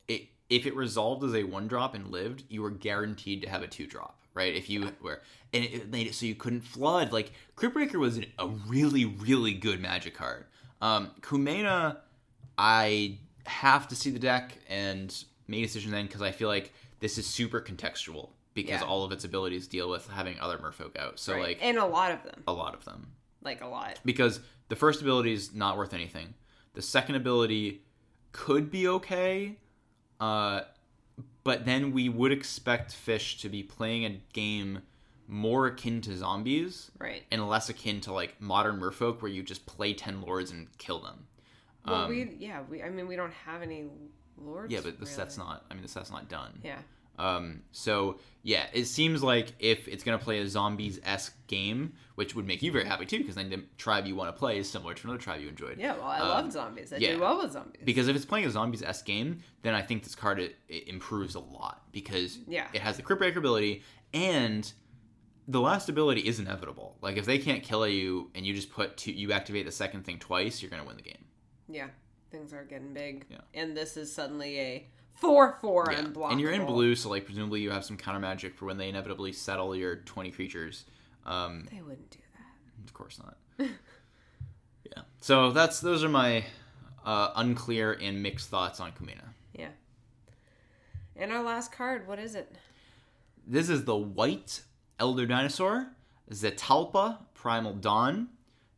it 0.08 0.28
if 0.50 0.68
it 0.68 0.76
resolved 0.76 1.24
as 1.24 1.34
a 1.34 1.44
one 1.44 1.68
drop 1.68 1.96
and 1.96 2.10
lived, 2.12 2.44
you 2.48 2.62
were 2.62 2.70
guaranteed 2.70 3.42
to 3.42 3.50
have 3.50 3.64
a 3.64 3.68
two 3.68 3.88
drop, 3.88 4.22
right? 4.36 4.56
If 4.56 4.70
you 4.70 4.92
were 5.02 5.22
and 5.52 5.64
it 5.64 5.90
made 5.90 6.06
it 6.06 6.14
so 6.14 6.28
you 6.28 6.36
couldn't 6.36 6.62
flood. 6.62 7.12
Like 7.12 7.32
Cryptbreaker 7.56 7.96
was 7.96 8.20
a 8.38 8.48
really 8.68 9.06
really 9.06 9.56
good 9.56 9.82
magic 9.82 10.14
card. 10.14 10.46
Um, 10.80 11.10
Kumena, 11.22 11.98
I 12.56 13.18
have 13.46 13.88
to 13.88 13.96
see 13.96 14.12
the 14.12 14.20
deck 14.20 14.60
and 14.70 15.24
make 15.48 15.64
a 15.64 15.66
decision 15.66 15.92
then 15.92 16.06
because 16.06 16.22
I 16.22 16.32
feel 16.32 16.50
like 16.50 16.72
this 17.00 17.18
is 17.18 17.26
super 17.26 17.60
contextual 17.62 18.30
because 18.54 18.82
Yeah. 18.82 18.88
all 18.88 19.04
of 19.04 19.12
its 19.12 19.24
abilities 19.24 19.68
deal 19.68 19.90
with 19.90 20.08
having 20.10 20.40
other 20.40 20.58
Merfolk 20.58 20.98
out. 20.98 21.20
So 21.20 21.34
Right. 21.34 21.44
like 21.44 21.60
and 21.62 21.78
a 21.78 21.86
lot 21.86 22.12
of 22.12 22.24
them, 22.24 22.44
a 22.48 22.54
lot 22.54 22.74
of 22.74 22.84
them 22.86 23.14
like 23.42 23.62
a 23.62 23.68
lot. 23.68 24.00
because 24.04 24.40
the 24.70 24.76
first 24.76 25.02
ability 25.02 25.34
is 25.34 25.54
not 25.54 25.78
worth 25.78 25.94
anything. 25.94 26.34
The 26.74 26.82
second 26.82 27.16
ability 27.16 27.84
could 28.32 28.70
be 28.70 28.88
okay, 28.88 29.58
uh, 30.20 30.62
but 31.44 31.66
then 31.66 31.92
we 31.92 32.10
would 32.10 32.32
expect 32.32 32.94
Fish 32.94 33.40
to 33.40 33.50
be 33.50 33.64
playing 33.64 34.06
a 34.06 34.22
game 34.34 34.82
more 35.28 35.68
akin 35.68 36.02
to 36.02 36.16
zombies 36.18 36.92
Right. 36.98 37.24
and 37.32 37.48
less 37.48 37.70
akin 37.70 38.02
to 38.02 38.12
like 38.14 38.40
modern 38.42 38.80
Merfolk, 38.80 39.22
where 39.22 39.32
you 39.32 39.44
just 39.44 39.66
play 39.66 39.94
ten 39.94 40.22
lords 40.22 40.52
and 40.52 40.76
kill 40.78 41.00
them. 41.00 41.28
Well, 41.86 42.04
Um, 42.04 42.10
we 42.10 42.36
yeah 42.40 42.62
we 42.64 42.84
I 42.84 42.90
mean 42.90 43.08
we 43.08 43.16
don't 43.16 43.34
have 43.34 43.62
any 43.62 43.88
lords. 44.38 44.72
yeah, 44.72 44.80
but 44.82 44.94
the 45.00 45.06
really. 45.06 45.12
set's 45.16 45.38
not. 45.38 45.66
I 45.70 45.74
mean, 45.74 45.84
the 45.84 45.88
set's 45.90 46.12
not 46.12 46.30
done. 46.30 46.60
Yeah. 46.64 46.82
Um, 47.20 47.62
so 47.72 48.20
yeah, 48.44 48.68
it 48.74 48.86
seems 48.86 49.22
like 49.22 49.54
if 49.60 49.88
it's 49.88 50.04
gonna 50.04 50.18
play 50.18 50.40
a 50.40 50.48
zombies 50.48 51.00
esque 51.04 51.36
game, 51.48 51.94
which 52.16 52.34
would 52.36 52.48
make 52.48 52.64
you 52.64 52.72
very 52.72 52.86
happy 52.86 53.06
too, 53.06 53.18
because 53.20 53.36
then 53.36 53.50
the 53.50 53.64
tribe 53.78 54.06
you 54.08 54.16
want 54.16 54.34
to 54.34 54.40
play 54.40 54.58
is 54.58 54.70
similar 54.70 54.94
to 54.94 55.04
another 55.08 55.20
tribe 55.22 55.42
you 55.42 55.50
enjoyed. 55.50 55.78
Yeah. 55.78 55.96
Well, 55.98 56.08
I 56.08 56.20
Um, 56.20 56.28
love 56.30 56.52
zombies. 56.54 56.94
I 56.94 56.98
yeah. 56.98 57.16
do 57.16 57.20
well 57.20 57.38
with 57.42 57.52
zombies. 57.52 57.82
Because 57.84 58.08
if 58.08 58.16
it's 58.16 58.26
playing 58.26 58.46
a 58.46 58.50
zombies 58.50 58.82
esque 58.82 59.06
game, 59.06 59.40
then 59.64 59.74
I 59.76 59.82
think 59.82 60.04
this 60.04 60.16
card 60.16 60.40
it, 60.40 60.56
it 60.70 60.88
improves 60.88 61.36
a 61.36 61.40
lot 61.42 61.84
because 61.92 62.40
Yeah. 62.48 62.68
it 62.74 62.82
has 62.82 62.96
the 62.98 63.04
Cryptbreaker 63.04 63.38
ability 63.38 63.84
and 64.14 64.72
the 65.48 65.60
last 65.60 65.90
ability 65.90 66.22
is 66.22 66.40
inevitable. 66.40 66.98
Like 67.02 67.18
if 67.18 67.26
they 67.26 67.40
can't 67.40 67.64
kill 67.64 67.86
you 67.88 68.30
and 68.36 68.46
you 68.46 68.54
just 68.54 68.72
put 68.72 68.96
two, 68.98 69.12
you 69.12 69.32
activate 69.34 69.66
the 69.66 69.72
second 69.72 70.06
thing 70.06 70.20
twice, 70.20 70.62
you're 70.62 70.70
gonna 70.72 70.86
win 70.86 70.96
the 70.96 71.02
game. 71.04 71.26
yeah. 71.68 71.88
Things 72.32 72.54
are 72.54 72.64
getting 72.64 72.94
big. 72.94 73.26
Yeah. 73.28 73.40
And 73.56 73.76
this 73.76 73.98
is 73.98 74.14
suddenly 74.14 74.60
a 74.60 74.88
four 75.20 75.58
four 75.62 75.88
Yeah. 75.92 76.02
unblockable. 76.02 76.32
And 76.32 76.42
you're 76.42 76.52
in 76.52 76.66
blue, 76.66 76.96
so 76.96 77.10
like 77.10 77.26
presumably 77.26 77.62
you 77.62 77.72
have 77.72 77.84
some 77.86 77.98
counter 77.98 78.20
magic 78.20 78.56
for 78.56 78.66
when 78.66 78.78
they 78.78 78.90
inevitably 78.90 79.32
settle 79.34 79.76
your 79.76 79.98
20 79.98 80.32
creatures. 80.32 80.86
Um, 81.26 81.68
They 81.72 81.82
wouldn't 81.82 82.10
do 82.10 82.20
that. 82.38 82.86
Of 82.86 82.94
course 82.94 83.20
not. 83.20 83.38
yeah. 84.96 85.04
So 85.22 85.52
that's 85.52 85.80
those 85.82 86.04
are 86.04 86.10
my 86.10 86.46
uh, 87.06 87.32
unclear 87.36 87.94
and 87.94 88.22
mixed 88.24 88.50
thoughts 88.50 88.80
on 88.80 88.92
Kumena. 88.92 89.30
Yeah. 89.54 89.70
And 91.16 91.32
our 91.32 91.44
last 91.44 91.72
card, 91.72 92.08
what 92.08 92.20
is 92.20 92.36
it? 92.36 92.56
This 93.46 93.70
is 93.70 93.86
the 93.86 93.96
white 93.98 94.62
Elder 95.00 95.26
Dinosaur, 95.26 95.88
Zetalpa 96.32 97.20
Primal 97.34 97.74
Dawn. 97.74 98.30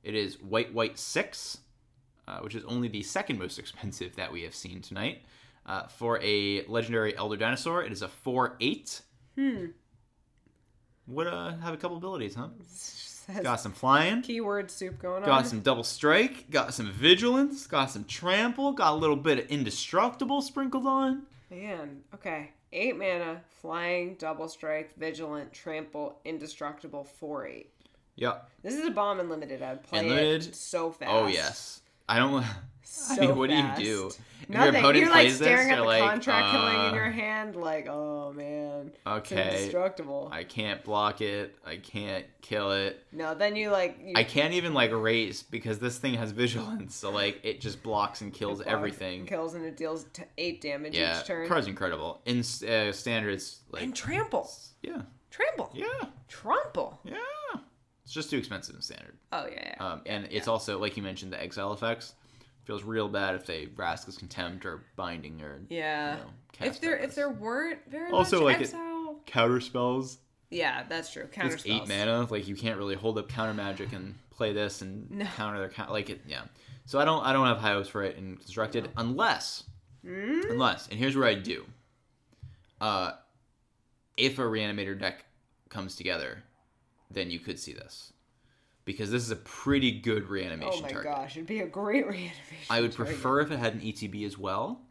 It 0.03 0.15
is 0.15 0.41
white 0.41 0.73
white 0.73 0.97
six, 0.97 1.59
uh, 2.27 2.39
which 2.39 2.55
is 2.55 2.63
only 2.65 2.88
the 2.88 3.03
second 3.03 3.38
most 3.38 3.59
expensive 3.63 4.15
that 4.15 4.31
we 4.31 4.41
have 4.43 4.55
seen 4.55 4.81
tonight. 4.81 5.22
Uh, 5.65 5.88
for 5.88 6.19
a 6.23 6.65
legendary 6.65 7.15
Elder 7.15 7.38
Dinosaur, 7.38 7.83
it 7.83 7.91
is 7.91 8.01
a 8.01 8.07
four 8.07 8.57
eight. 8.59 9.01
Hmm. 9.35 9.67
Would 11.07 11.27
uh, 11.27 11.57
have 11.57 11.73
a 11.73 11.77
couple 11.77 11.97
abilities, 11.97 12.35
huh? 12.35 12.47
Got 13.43 13.59
some 13.61 13.71
flying. 13.71 14.21
keyword 14.21 14.71
soup 14.71 14.99
going 14.99 15.21
Got 15.23 15.29
on. 15.29 15.41
Got 15.43 15.47
some 15.47 15.61
double 15.61 15.83
strike, 15.83 16.49
got 16.49 16.73
some 16.73 16.91
vigilance, 16.91 17.67
got 17.67 17.91
some 17.91 18.03
trample, 18.05 18.71
got 18.73 18.93
a 18.93 18.95
little 18.95 19.15
bit 19.15 19.39
of 19.39 19.45
indestructible 19.47 20.41
sprinkled 20.41 20.85
on. 20.85 21.23
Man, 21.49 22.01
okay. 22.13 22.51
Eight 22.73 22.97
mana, 22.97 23.41
flying, 23.61 24.15
double 24.15 24.47
strike, 24.47 24.97
vigilant, 24.97 25.53
trample, 25.53 26.19
indestructible, 26.25 27.03
four 27.03 27.45
eight. 27.45 27.71
Yep. 28.15 28.49
This 28.63 28.75
is 28.75 28.85
a 28.85 28.91
bomb 28.91 29.19
unlimited. 29.19 29.61
I'd 29.61 29.83
play 29.83 29.99
Unlimited? 29.99 30.47
it 30.47 30.55
so 30.55 30.91
fast. 30.91 31.11
Oh 31.11 31.27
yes. 31.27 31.81
I 32.07 32.17
don't. 32.17 32.43
So 32.83 33.13
I 33.23 33.27
mean, 33.27 33.37
what 33.37 33.49
fast. 33.49 33.79
do 33.79 33.83
you 33.85 33.93
do? 33.99 34.07
If 34.07 34.49
your 34.49 34.57
Nothing. 34.57 34.75
opponent 34.75 34.97
You're 34.97 35.09
like 35.09 35.13
plays 35.21 35.39
this, 35.39 35.47
staring 35.47 35.69
at 35.71 35.77
the 35.77 35.83
like, 35.83 36.01
contract 36.01 36.51
killing 36.51 36.73
in 36.73 36.91
uh, 36.91 36.93
your 36.95 37.09
hand, 37.11 37.55
like, 37.55 37.87
oh 37.87 38.33
man, 38.33 38.87
it's 38.87 39.31
Okay. 39.31 39.55
indestructible. 39.59 40.29
I 40.31 40.43
can't 40.43 40.83
block 40.83 41.21
it. 41.21 41.55
I 41.65 41.77
can't 41.77 42.25
kill 42.41 42.71
it. 42.71 43.01
no, 43.11 43.33
then 43.35 43.55
you 43.55 43.69
like 43.69 43.97
you 44.03 44.13
I 44.15 44.23
can't 44.23 44.53
even 44.55 44.73
like 44.73 44.91
race 44.91 45.41
because 45.43 45.79
this 45.79 45.99
thing 45.99 46.15
has 46.15 46.31
vigilance. 46.31 46.95
So 46.95 47.11
like 47.11 47.39
it 47.43 47.61
just 47.61 47.81
blocks 47.83 48.21
and 48.21 48.33
kills 48.33 48.57
block, 48.61 48.67
everything. 48.73 49.25
kills 49.25 49.53
and 49.53 49.63
it 49.63 49.77
deals 49.77 50.05
t- 50.11 50.23
eight 50.37 50.59
damage 50.59 50.95
Yeah, 50.97 51.19
each 51.19 51.25
turn. 51.27 51.47
card's 51.47 51.67
incredible. 51.67 52.21
In 52.25 52.39
uh, 52.39 52.91
standards, 52.91 53.59
like 53.69 53.83
and 53.83 53.95
trample, 53.95 54.49
yeah, 54.81 55.03
trample, 55.29 55.69
yeah, 55.73 55.85
trample. 56.27 56.99
yeah. 57.05 57.15
It's 58.03 58.11
just 58.13 58.29
too 58.31 58.37
expensive 58.37 58.75
in 58.75 58.81
standard. 58.81 59.15
Oh 59.31 59.45
yeah, 59.49 59.73
yeah. 59.77 59.85
Um, 59.85 60.01
and 60.07 60.27
it's 60.31 60.47
also 60.49 60.77
like 60.79 60.97
you 60.97 61.03
mentioned 61.03 61.31
the 61.31 61.41
exile 61.41 61.71
effects. 61.71 62.15
Feels 62.72 62.84
real 62.84 63.10
bad 63.10 63.35
if 63.35 63.45
they 63.45 63.65
Vraska's 63.65 64.18
contempt 64.18 64.65
or 64.65 64.85
binding 64.95 65.41
or 65.41 65.60
yeah. 65.68 66.15
you 66.15 66.22
know, 66.23 66.30
if 66.68 66.80
there 66.80 66.95
if 66.98 67.15
there 67.15 67.30
weren't 67.30 67.80
very 67.89 68.10
Also, 68.14 68.38
much 68.38 68.45
like, 68.45 68.56
it- 68.57 68.61
exile, 68.64 69.18
counter 69.26 69.60
spells. 69.60 70.19
yeah, 70.49 70.84
that's 70.88 71.11
true. 71.11 71.26
Counter 71.26 71.56
It's 71.56 71.65
eight 71.65 71.85
mana. 71.89 72.26
Like 72.31 72.48
you 72.48 72.56
can't 72.56 72.77
really 72.77 72.95
hold 72.95 73.18
up 73.18 73.27
counter 73.27 73.53
magic 73.53 73.91
and 73.91 74.15
play 74.30 74.53
this 74.53 74.81
and 74.81 75.11
No. 75.11 75.26
counter 75.35 75.60
their 75.60 75.68
count. 75.68 75.91
Like 75.91 76.10
it, 76.10 76.22
yeah. 76.26 76.43
So 76.85 76.98
I 76.98 77.03
don't 77.03 77.26
I 77.26 77.34
don't 77.34 77.45
have 77.45 77.57
high 77.57 77.73
hopes 77.73 77.89
for 77.89 78.03
it 78.03 78.15
in 78.18 78.38
constructed 78.38 78.89
unless 78.95 79.64
Mm? 80.06 80.49
unless 80.52 80.88
and 80.88 80.98
here's 80.98 81.18
where 81.18 81.27
I 81.27 81.35
do. 81.35 81.65
Uh, 82.80 83.11
if 84.15 84.39
a 84.39 84.43
reanimator 84.43 84.98
deck 84.98 85.26
comes 85.68 85.95
together, 85.98 86.41
then 87.11 87.30
you 87.31 87.39
could 87.39 87.60
see 87.60 87.73
this, 87.73 88.14
because 88.85 89.11
this 89.11 89.23
is 89.23 89.31
a 89.31 89.35
pretty 89.35 89.91
good 89.99 90.27
reanimation 90.29 90.79
Oh 90.79 90.81
my 90.81 90.89
target. 90.89 91.11
gosh, 91.11 91.37
it'd 91.37 91.47
be 91.47 91.59
a 91.61 91.67
great 91.67 92.05
reanimation. 92.07 92.35
I 92.69 92.81
would 92.81 92.91
target. 92.91 93.13
prefer 93.15 93.41
if 93.41 93.51
it 93.51 93.59
had 93.59 93.73
an 93.75 93.81
ETB 93.81 94.25
as 94.25 94.37
well. 94.37 94.81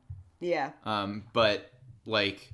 Yeah, 0.40 0.70
Um, 0.84 1.24
but 1.32 1.70
like, 2.06 2.52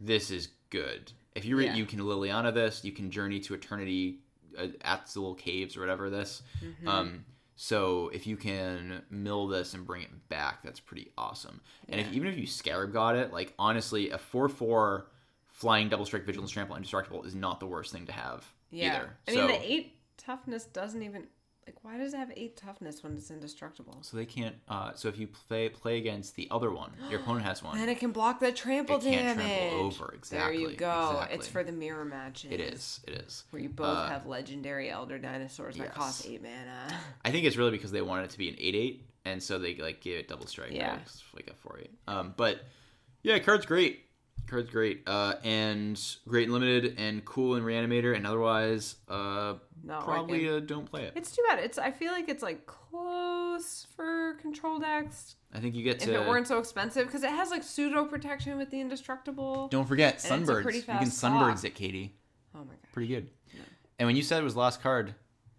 this 0.00 0.30
is 0.30 0.48
good. 0.70 1.12
If 1.34 1.44
you 1.44 1.56
re- 1.56 1.66
Yeah. 1.66 1.74
you 1.74 1.86
can 1.86 2.00
Liliana 2.00 2.52
this, 2.52 2.84
you 2.84 2.92
can 2.92 3.10
Journey 3.10 3.40
to 3.40 3.54
Eternity 3.54 4.18
uh, 4.58 4.68
at 4.82 5.06
the 5.06 5.20
little 5.20 5.34
caves 5.34 5.76
or 5.76 5.80
whatever 5.80 6.10
this. 6.10 6.42
Mm-hmm. 6.62 6.88
Um, 6.88 7.24
so 7.54 8.10
if 8.12 8.26
you 8.26 8.36
can 8.36 9.02
mill 9.10 9.46
this 9.46 9.74
and 9.74 9.86
bring 9.86 10.02
it 10.02 10.28
back, 10.28 10.62
that's 10.64 10.80
pretty 10.80 11.12
awesome. 11.16 11.60
And 11.88 12.00
if 12.00 12.12
even 12.12 12.28
if 12.28 12.36
you 12.36 12.46
Scarab 12.46 12.92
got 12.92 13.14
it, 13.16 13.32
like 13.32 13.54
honestly, 13.58 14.10
a 14.10 14.18
four 14.18 14.48
four 14.48 15.06
flying 15.46 15.88
double 15.88 16.04
strike 16.04 16.24
vigilance 16.24 16.50
trample 16.50 16.74
indestructible 16.76 17.22
is 17.22 17.34
not 17.34 17.60
the 17.60 17.66
worst 17.66 17.92
thing 17.92 18.06
to 18.06 18.12
have 18.12 18.44
yeah. 18.70 18.96
either. 18.96 19.16
I 19.28 19.32
so, 19.32 19.46
mean, 19.46 19.48
the 19.60 19.72
eight 19.72 19.96
toughness 20.24 20.64
doesn't 20.64 21.02
even 21.02 21.26
like. 21.66 21.76
Why 21.82 21.96
does 21.98 22.12
it 22.14 22.16
have 22.16 22.32
eight 22.36 22.56
toughness 22.56 23.02
when 23.02 23.14
it's 23.16 23.30
indestructible? 23.30 23.98
so 24.02 24.16
they 24.16 24.24
can't. 24.26 24.56
Uh, 24.68 24.92
so 24.94 25.08
if 25.08 25.18
you 25.18 25.26
play 25.28 25.68
play 25.68 25.98
against 25.98 26.34
the 26.36 26.48
other 26.50 26.70
one, 26.72 26.90
your 27.10 27.20
opponent 27.22 27.44
has 27.44 27.62
one. 27.62 27.76
Then 27.78 27.88
it 27.88 27.98
can 27.98 28.10
block 28.12 28.40
the 28.40 28.50
trample 28.52 28.96
It 28.96 29.02
can't 29.02 29.38
damage. 29.38 29.58
trample 29.58 29.78
over, 29.86 30.14
exactly, 30.16 30.58
There 30.58 30.70
you 30.70 30.76
go. 30.76 31.10
exactly. 31.12 31.36
It's 31.36 31.48
for 31.48 31.62
the 31.64 31.72
mirror 31.72 32.04
matches. 32.04 32.50
It 32.52 32.60
is. 32.60 33.00
It 33.06 33.14
is. 33.14 33.44
Where 33.50 33.62
you 33.62 33.68
both 33.68 33.86
Uh, 33.98 34.08
have 34.08 34.26
legendary 34.26 34.90
elder 34.90 35.18
dinosaurs 35.18 35.76
that 35.76 35.84
yes. 35.84 35.94
cost 35.94 36.26
eight 36.26 36.42
mana. 36.42 36.98
I 37.24 37.30
think 37.30 37.44
it's 37.46 37.56
really 37.56 37.70
because 37.70 37.92
they 37.92 38.02
wanted 38.02 38.24
it 38.24 38.30
to 38.30 38.38
be 38.38 38.48
an 38.48 38.56
eight 38.58 38.74
eight, 38.74 39.06
and 39.24 39.42
so 39.42 39.58
they 39.58 39.74
like 39.76 40.00
gave 40.00 40.18
it 40.18 40.28
double 40.28 40.46
strike. 40.46 40.72
Yeah. 40.72 40.90
right? 40.92 41.00
It's 41.02 41.22
like 41.34 41.48
a 41.48 41.54
four 41.54 41.78
eight. 41.80 41.90
Um, 42.08 42.34
but 42.36 42.60
yeah, 43.22 43.38
card's 43.38 43.66
great. 43.66 44.06
Card's 44.46 44.70
great. 44.70 45.02
Uh, 45.06 45.34
and 45.44 46.00
great 46.28 46.48
in 46.48 46.52
limited 46.52 46.94
and 46.98 47.24
cool 47.24 47.56
in 47.56 47.62
reanimator, 47.62 48.14
and 48.14 48.26
otherwise, 48.26 48.96
uh, 49.08 49.54
Not 49.82 50.04
probably 50.04 50.48
uh, 50.48 50.60
don't 50.60 50.84
play 50.84 51.04
it. 51.04 51.12
It's 51.16 51.34
too 51.34 51.42
bad. 51.48 51.58
It's. 51.58 51.78
I 51.78 51.90
feel 51.90 52.12
like 52.12 52.28
it's 52.28 52.42
like 52.42 52.66
close 52.66 53.86
for 53.96 54.34
control 54.34 54.78
decks 54.78 55.36
I 55.54 55.60
think 55.60 55.74
you 55.74 55.82
get 55.82 56.02
if 56.02 56.08
it 56.08 56.28
weren't 56.28 56.48
so 56.48 56.58
expensive 56.58 57.06
because 57.06 57.22
it 57.22 57.30
has 57.30 57.50
like 57.50 57.62
pseudo 57.62 58.04
protection 58.06 58.56
with 58.56 58.70
the 58.70 58.80
indestructible. 58.80 59.68
don't 59.68 59.86
forget 59.86 60.18
sunbirds. 60.18 60.74
You 60.74 60.82
can 60.82 61.08
sunbirds 61.08 61.64
it, 61.64 61.74
Katie. 61.74 62.16
Oh 62.54 62.60
my 62.60 62.64
god. 62.64 62.92
Pretty 62.92 63.08
good. 63.08 63.28
And 63.98 64.06
when 64.06 64.16
you 64.16 64.22
said 64.22 64.40
it 64.40 64.44
was 64.44 64.56
last 64.56 64.82
card, 64.82 65.14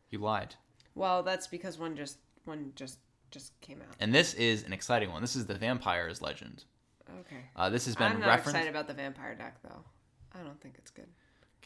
you 0.09 0.19
lied. 0.19 0.55
Well, 0.95 1.23
that's 1.23 1.47
because 1.47 1.77
one 1.77 1.95
just 1.95 2.17
one 2.45 2.71
just 2.75 2.99
just 3.31 3.59
came 3.61 3.81
out. 3.81 3.95
And 3.99 4.13
this 4.13 4.33
is 4.33 4.63
an 4.63 4.73
exciting 4.73 5.11
one. 5.11 5.21
This 5.21 5.35
is 5.35 5.45
the 5.45 5.55
Vampire's 5.55 6.21
Legend. 6.21 6.65
Okay. 7.21 7.41
Uh, 7.55 7.69
this 7.69 7.85
has 7.85 7.95
been 7.95 8.11
I'm 8.13 8.19
not 8.19 8.27
referenced. 8.27 8.49
excited 8.49 8.69
about 8.69 8.87
the 8.87 8.93
vampire 8.93 9.35
deck 9.35 9.57
though. 9.63 9.83
I 10.33 10.43
don't 10.43 10.59
think 10.61 10.75
it's 10.77 10.91
good. 10.91 11.07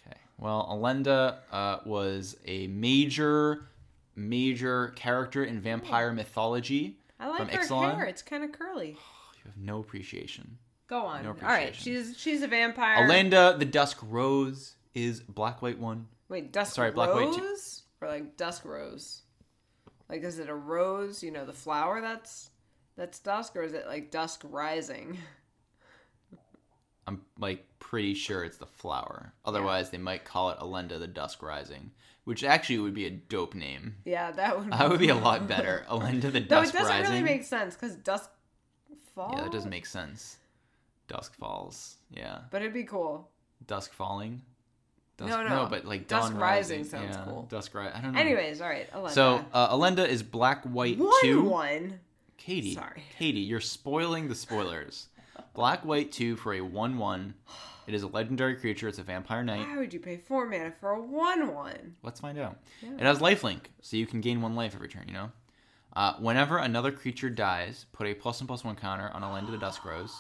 Okay. 0.06 0.18
Well, 0.38 0.68
Elenda 0.72 1.38
uh, 1.52 1.80
was 1.86 2.36
a 2.46 2.68
major, 2.68 3.68
major 4.16 4.90
character 4.90 5.44
in 5.46 5.60
vampire 5.62 6.12
mythology. 6.14 6.98
I 7.20 7.28
like 7.30 7.38
From 7.40 7.48
her 7.50 7.58
Ixalan? 7.60 7.96
hair. 7.96 8.06
It's 8.06 8.22
kind 8.22 8.44
of 8.44 8.52
curly. 8.52 8.98
You 9.46 9.52
have 9.54 9.64
no 9.64 9.80
appreciation. 9.80 10.58
Go 10.88 11.06
on. 11.06 11.24
No 11.24 11.30
appreciation. 11.32 11.50
All 11.58 11.66
right. 11.66 11.74
She's 11.76 12.18
she's 12.18 12.42
a 12.42 12.48
vampire. 12.48 13.08
Elenda, 13.08 13.58
the 13.58 13.64
Dusk 13.64 13.98
Rose, 14.04 14.76
is 14.94 15.22
black 15.22 15.62
white 15.62 15.80
one. 15.80 16.08
Wait, 16.28 16.52
dusk 16.52 16.76
Sorry, 16.76 16.92
Black 16.92 17.14
White 17.14 17.34
two- 17.34 17.56
or 18.02 18.10
like 18.10 18.36
dusk 18.36 18.66
rose? 18.66 19.22
Like, 20.10 20.22
is 20.24 20.40
it 20.40 20.50
a 20.50 20.54
rose? 20.56 21.24
You 21.24 21.32
know, 21.32 21.46
the 21.46 21.54
flower 21.54 22.02
that's 22.02 22.50
that's 22.98 23.20
dusk, 23.20 23.56
or 23.56 23.62
is 23.64 23.74
it 23.74 23.88
like 23.88 24.12
dusk 24.12 24.42
rising? 24.50 25.18
I'm 27.08 27.22
like 27.40 27.66
pretty 27.80 28.14
sure 28.14 28.44
it's 28.44 28.58
the 28.58 28.66
flower. 28.66 29.32
Otherwise, 29.46 29.90
they 29.92 29.98
might 29.98 30.26
call 30.26 30.50
it 30.50 30.60
Elenda, 30.60 31.00
the 31.00 31.08
Dusk 31.08 31.42
Rising, 31.42 31.92
which 32.26 32.44
actually 32.44 32.80
would 32.80 32.94
be 32.94 33.06
a 33.06 33.10
dope 33.12 33.56
name. 33.56 33.96
Yeah, 34.04 34.32
that 34.32 34.60
would. 34.60 34.72
That 34.72 34.90
would 34.90 35.00
be 35.00 35.08
a 35.10 35.16
lot 35.30 35.48
better. 35.48 35.86
Elenda, 35.90 36.30
the 36.32 36.42
Dusk. 36.42 36.50
No, 36.74 36.80
it 36.80 36.84
doesn't 36.84 36.86
Rising. 36.86 37.12
really 37.14 37.24
make 37.24 37.44
sense 37.46 37.76
because 37.76 37.96
dusk 37.96 38.30
falls. 39.16 39.34
yeah, 39.38 39.44
that 39.44 39.52
doesn't 39.54 39.70
make 39.70 39.86
sense. 39.86 40.38
Dusk 41.08 41.34
falls. 41.36 41.96
Yeah, 42.12 42.40
But 42.52 42.62
it'd 42.62 42.74
be 42.74 42.84
cool. 42.84 43.30
dusk 43.68 43.94
falling. 43.94 44.42
Dusk, 45.16 45.30
No, 45.32 45.48
no. 45.48 45.68
but 45.70 45.86
like 45.86 46.08
Dusk 46.10 46.34
dawn 46.34 46.40
Rising 46.42 46.80
rising. 46.82 46.92
sounds 47.00 47.16
yeah, 47.18 47.24
cool. 47.26 47.44
Dusk 47.50 47.74
rising. 47.74 47.94
I 47.96 48.02
don't 48.02 48.14
know. 48.14 48.20
Anyways, 48.20 48.60
all 48.62 48.68
right. 48.70 48.92
Elenda. 48.92 49.10
So 49.12 49.46
uh, 49.54 49.74
Elenda 49.74 50.06
is 50.06 50.22
black 50.24 50.64
white 50.66 50.98
one 51.00 51.12
two. 51.22 51.42
one. 51.44 52.00
Katie, 52.38 52.74
Sorry. 52.76 53.04
Katie, 53.18 53.40
you're 53.42 53.60
spoiling 53.60 54.28
the 54.28 54.36
spoilers. 54.36 55.08
black 55.54 55.84
white 55.84 56.12
two 56.12 56.36
for 56.36 56.54
a 56.54 56.62
one 56.62 56.98
one. 56.98 57.34
It 57.88 57.94
is 57.94 58.04
a 58.04 58.08
legendary 58.08 58.56
creature. 58.56 58.88
It's 58.88 59.00
a 59.00 59.04
vampire 59.04 59.44
knight. 59.44 59.66
Why 59.68 59.78
would 59.78 59.94
you 59.94 60.00
pay 60.00 60.18
four 60.18 60.46
mana 60.46 60.74
for 60.80 60.92
a 60.92 61.02
one 61.02 61.54
one? 61.54 61.96
Let's 62.04 62.20
find 62.20 62.38
out. 62.38 62.58
Yeah. 62.82 62.94
It 62.96 63.02
has 63.02 63.20
lifelink, 63.20 63.62
so 63.82 63.98
you 63.98 64.06
can 64.06 64.22
gain 64.22 64.42
one 64.42 64.56
life 64.56 64.76
every 64.76 64.90
turn. 64.90 65.06
You 65.08 65.14
know. 65.14 65.32
Uh, 65.94 66.14
whenever 66.20 66.58
another 66.58 66.92
creature 66.92 67.30
dies, 67.30 67.86
put 67.92 68.06
a 68.08 68.14
plus 68.14 68.40
and 68.40 68.48
plus 68.48 68.64
one 68.64 68.76
counter 68.76 69.10
on 69.14 69.24
a 69.24 69.32
land 69.32 69.48
of 69.48 69.52
the 69.52 69.58
Dusk 69.58 69.84
Rose. 69.84 70.14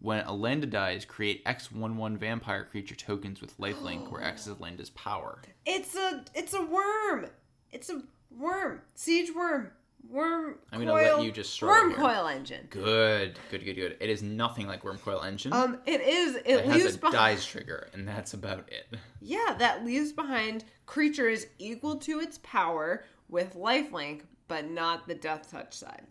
When 0.00 0.24
a 0.24 0.32
land 0.32 0.68
dies, 0.70 1.04
create 1.04 1.42
X 1.46 1.70
one 1.70 1.96
one 1.96 2.16
vampire 2.16 2.64
creature 2.64 2.94
tokens 2.94 3.40
with 3.40 3.56
lifelink, 3.58 4.10
where 4.10 4.22
X 4.22 4.46
is 4.46 4.56
Landa's 4.56 4.90
power. 4.90 5.40
It's 5.64 5.94
a 5.94 6.24
it's 6.34 6.54
a 6.54 6.62
worm. 6.62 7.26
It's 7.72 7.88
a 7.90 8.02
worm. 8.36 8.82
Siege 8.94 9.34
worm. 9.34 9.70
Worm. 10.10 10.58
I'm 10.72 10.78
gonna 10.80 10.92
let 10.92 11.12
coil- 11.14 11.24
you 11.24 11.32
just 11.32 11.60
Worm 11.62 11.94
coil 11.94 12.26
engine. 12.28 12.66
Good, 12.70 13.38
good, 13.50 13.64
good, 13.64 13.74
good. 13.74 13.96
It 14.00 14.10
is 14.10 14.22
nothing 14.22 14.66
like 14.66 14.84
worm 14.84 14.98
coil 14.98 15.22
Engine. 15.22 15.52
Um, 15.52 15.78
it 15.86 16.00
is. 16.00 16.36
It, 16.36 16.44
it 16.46 16.66
leaves 16.68 16.82
has 16.84 16.94
a 16.96 16.98
behind. 16.98 17.14
dies 17.14 17.46
trigger, 17.46 17.88
and 17.92 18.06
that's 18.06 18.34
about 18.34 18.68
it. 18.70 18.96
Yeah, 19.20 19.54
that 19.58 19.84
leaves 19.84 20.12
behind 20.12 20.64
creatures 20.86 21.46
equal 21.58 21.96
to 21.96 22.20
its 22.20 22.38
power 22.42 23.04
with 23.28 23.54
lifelink, 23.54 24.22
but 24.48 24.70
not 24.70 25.08
the 25.08 25.14
death 25.14 25.50
touch 25.50 25.74
side. 25.74 26.06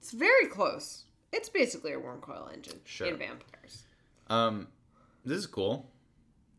It's 0.00 0.10
very 0.12 0.46
close. 0.46 1.04
It's 1.32 1.48
basically 1.48 1.92
a 1.92 1.98
worm 1.98 2.20
coil 2.20 2.50
engine 2.52 2.80
Sure. 2.84 3.06
in 3.08 3.18
vampires. 3.18 3.84
Um, 4.28 4.68
this 5.24 5.38
is 5.38 5.46
cool. 5.46 5.90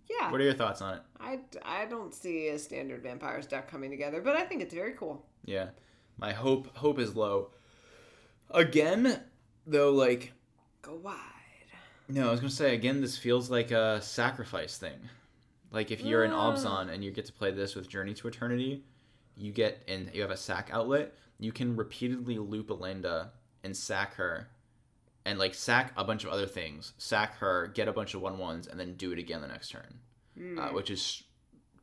Yeah, 0.09 0.31
What 0.31 0.41
are 0.41 0.43
your 0.43 0.53
thoughts 0.53 0.81
on 0.81 0.95
it? 0.95 1.01
I, 1.19 1.39
I 1.63 1.85
don't 1.85 2.13
see 2.15 2.47
a 2.47 2.57
standard 2.57 3.03
vampires 3.03 3.45
deck 3.45 3.69
coming 3.69 3.91
together, 3.91 4.21
but 4.21 4.35
I 4.35 4.43
think 4.43 4.61
it's 4.61 4.73
very 4.73 4.93
cool. 4.93 5.23
Yeah, 5.45 5.69
my 6.19 6.33
hope 6.33 6.75
hope 6.77 6.99
is 6.99 7.15
low. 7.15 7.51
Again, 8.51 9.21
though, 9.65 9.91
like 9.91 10.33
Go 10.81 10.95
wide. 10.95 11.15
no, 12.07 12.27
I 12.27 12.31
was 12.31 12.39
gonna 12.39 12.49
say 12.51 12.73
again, 12.75 13.01
this 13.01 13.17
feels 13.17 13.49
like 13.49 13.71
a 13.71 14.01
sacrifice 14.01 14.77
thing. 14.77 14.97
Like 15.71 15.91
if 15.91 16.01
you're 16.01 16.23
an 16.23 16.31
Ah. 16.33 16.51
Abzan 16.53 16.89
and 16.91 17.03
you 17.03 17.11
get 17.11 17.25
to 17.25 17.33
play 17.33 17.51
this 17.51 17.75
with 17.75 17.87
Journey 17.89 18.13
to 18.15 18.27
Eternity, 18.27 18.83
you 19.37 19.51
get 19.51 19.83
and 19.87 20.09
you 20.13 20.21
have 20.21 20.31
a 20.31 20.37
sack 20.37 20.69
outlet. 20.71 21.15
You 21.39 21.51
can 21.51 21.75
repeatedly 21.75 22.37
loop 22.37 22.69
Elenda 22.69 23.29
and 23.63 23.75
sack 23.77 24.15
her, 24.15 24.49
and 25.25 25.37
like 25.37 25.53
sack 25.53 25.93
a 25.95 26.03
bunch 26.03 26.23
of 26.23 26.31
other 26.31 26.47
things. 26.47 26.93
Sack 26.97 27.37
her, 27.37 27.67
get 27.67 27.87
a 27.87 27.93
bunch 27.93 28.13
of 28.13 28.21
one 28.21 28.37
ones, 28.37 28.67
and 28.67 28.79
then 28.79 28.95
do 28.95 29.11
it 29.11 29.19
again 29.19 29.41
the 29.41 29.47
next 29.47 29.69
turn. 29.69 29.99
uh, 30.57 30.69
which 30.69 30.89
is 30.89 31.23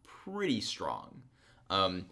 pretty 0.03 0.61
strong. 0.61 1.23
Um, 1.71 2.07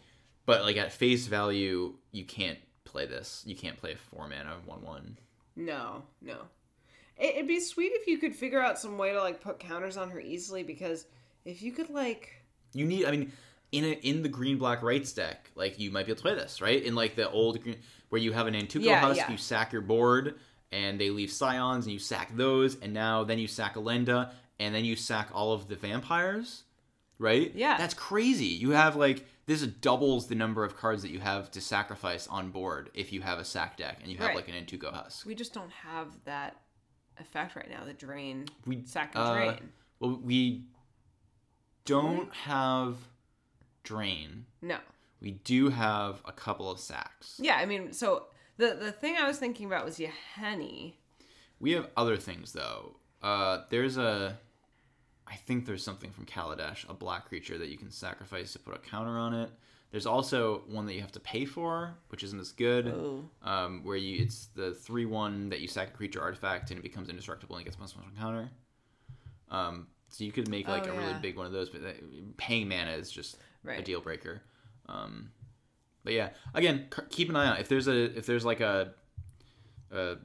but 0.46 0.62
like 0.62 0.76
at 0.76 0.92
face 0.92 1.26
value, 1.26 1.94
you 2.12 2.24
can't 2.24 2.58
play 2.84 3.06
this. 3.06 3.42
You 3.46 3.56
can't 3.56 3.76
play 3.76 3.92
a 3.92 3.96
four 3.96 4.28
mana 4.28 4.56
one 4.66 4.82
one. 4.82 5.18
No, 5.56 6.02
no. 6.20 6.36
It, 7.16 7.36
it'd 7.36 7.48
be 7.48 7.60
sweet 7.60 7.92
if 7.94 8.06
you 8.06 8.18
could 8.18 8.34
figure 8.34 8.60
out 8.60 8.78
some 8.78 8.98
way 8.98 9.12
to 9.12 9.20
like 9.20 9.40
put 9.40 9.58
counters 9.58 9.96
on 9.96 10.10
her 10.10 10.20
easily 10.20 10.62
because 10.62 11.06
if 11.44 11.62
you 11.62 11.72
could 11.72 11.90
like 11.90 12.32
You 12.72 12.84
need. 12.86 13.06
I 13.06 13.10
mean, 13.12 13.32
in 13.72 13.84
a, 13.84 13.92
in 14.02 14.22
the 14.22 14.28
green 14.28 14.58
black 14.58 14.82
rights 14.82 15.12
deck, 15.12 15.50
like 15.54 15.78
you 15.78 15.90
might 15.90 16.06
be 16.06 16.12
able 16.12 16.16
to 16.18 16.22
play 16.22 16.34
this 16.34 16.60
right 16.60 16.82
in 16.82 16.94
like 16.94 17.16
the 17.16 17.30
old 17.30 17.62
green 17.62 17.76
where 18.08 18.20
you 18.20 18.32
have 18.32 18.46
an 18.46 18.54
Nantuko 18.54 18.82
Yeah, 18.84 19.00
husk, 19.00 19.16
yeah. 19.16 19.30
you 19.30 19.36
sack 19.36 19.72
your 19.72 19.82
board. 19.82 20.36
And 20.72 21.00
they 21.00 21.10
leave 21.10 21.30
scions, 21.30 21.84
and 21.86 21.92
you 21.92 22.00
sack 22.00 22.36
those, 22.36 22.76
and 22.80 22.92
now 22.92 23.22
then 23.22 23.38
you 23.38 23.46
sack 23.46 23.76
Elenda, 23.76 24.32
and 24.58 24.74
then 24.74 24.84
you 24.84 24.96
sack 24.96 25.28
all 25.32 25.52
of 25.52 25.68
the 25.68 25.76
vampires, 25.76 26.64
right? 27.20 27.52
Yeah. 27.54 27.76
that's 27.78 27.94
crazy. 27.94 28.46
You 28.46 28.70
have 28.70 28.96
like 28.96 29.24
this 29.46 29.62
doubles 29.66 30.26
the 30.28 30.34
number 30.34 30.64
of 30.64 30.76
cards 30.76 31.02
that 31.02 31.10
you 31.10 31.20
have 31.20 31.50
to 31.52 31.60
sacrifice 31.60 32.26
on 32.28 32.50
board 32.50 32.90
if 32.94 33.12
you 33.12 33.20
have 33.22 33.38
a 33.38 33.44
sack 33.44 33.76
deck 33.76 33.98
and 34.02 34.10
you 34.10 34.18
have 34.18 34.28
Right. 34.28 34.36
like 34.36 34.48
an 34.48 34.54
Nantuko 34.54 34.92
husk. 34.92 35.26
we 35.26 35.34
just 35.34 35.52
don't 35.52 35.70
have 35.70 36.08
that 36.24 36.56
effect 37.18 37.54
right 37.56 37.68
now. 37.70 37.84
The 37.84 37.92
drain, 37.92 38.46
We 38.66 38.82
sack 38.86 39.12
and 39.14 39.24
uh, 39.24 39.34
drain. 39.34 39.68
Well, 40.00 40.20
we 40.22 40.64
don't 41.84 42.32
have 42.34 42.96
drain. 43.82 44.46
No. 44.62 44.78
We 45.20 45.32
do 45.32 45.68
have 45.70 46.20
a 46.24 46.32
couple 46.32 46.70
of 46.70 46.78
sacks. 46.78 47.38
Yeah, 47.38 47.56
I 47.56 47.66
mean, 47.66 47.92
so 47.92 48.26
the 48.56 48.74
the 48.80 48.92
thing 48.92 49.16
I 49.16 49.26
was 49.26 49.38
thinking 49.38 49.66
about 49.66 49.84
was 49.84 49.98
Yahenni. 49.98 50.94
We 51.60 51.72
have 51.72 51.88
other 51.96 52.16
things 52.16 52.52
though. 52.52 52.96
Uh, 53.22 53.62
there's 53.70 53.96
a, 53.96 54.38
I 55.34 55.36
think 55.36 55.66
there's 55.66 55.82
something 55.82 56.12
from 56.12 56.26
Kaladesh, 56.26 56.88
a 56.88 56.94
black 56.94 57.26
creature 57.28 57.58
that 57.58 57.68
you 57.68 57.76
can 57.76 57.90
sacrifice 57.90 58.52
to 58.52 58.60
put 58.60 58.72
a 58.76 58.78
counter 58.78 59.18
on 59.18 59.34
it. 59.34 59.50
There's 59.90 60.06
also 60.06 60.62
one 60.68 60.86
that 60.86 60.94
you 60.94 61.00
have 61.00 61.10
to 61.12 61.20
pay 61.20 61.44
for, 61.44 61.92
which 62.08 62.22
isn't 62.22 62.38
as 62.38 62.52
good. 62.52 62.86
Oh. 62.88 63.24
Um, 63.42 63.80
where 63.82 63.96
you 63.96 64.22
it's 64.22 64.46
the 64.54 64.74
three 64.74 65.06
one 65.06 65.48
that 65.48 65.60
you 65.60 65.66
sack 65.66 65.88
a 65.88 65.90
creature 65.90 66.22
artifact 66.22 66.70
and 66.70 66.78
it 66.78 66.82
becomes 66.82 67.08
indestructible 67.08 67.56
and 67.56 67.64
gets 67.64 67.76
plus 67.76 67.96
one 67.96 68.04
counter. 68.16 68.48
Um, 69.50 69.88
so 70.08 70.22
you 70.22 70.30
could 70.30 70.48
make 70.48 70.68
like 70.68 70.86
Oh, 70.86 70.92
a 70.92 70.96
really 70.96 71.14
big 71.20 71.36
one 71.36 71.46
of 71.46 71.52
those, 71.52 71.68
but 71.68 71.82
that, 71.82 72.36
paying 72.36 72.68
mana 72.68 72.92
is 72.92 73.10
just 73.10 73.36
a 73.66 73.82
deal 73.82 74.00
breaker. 74.00 74.40
Um, 74.88 75.30
but 76.04 76.12
yeah, 76.12 76.28
again, 76.54 76.86
c- 76.94 77.02
keep 77.10 77.28
an 77.28 77.34
eye 77.34 77.48
out 77.48 77.58
if 77.60 77.68
there's 77.68 77.88
a 77.88 78.16
if 78.16 78.24
there's 78.24 78.44
like 78.44 78.60
a, 78.60 78.92
a 79.90 80.16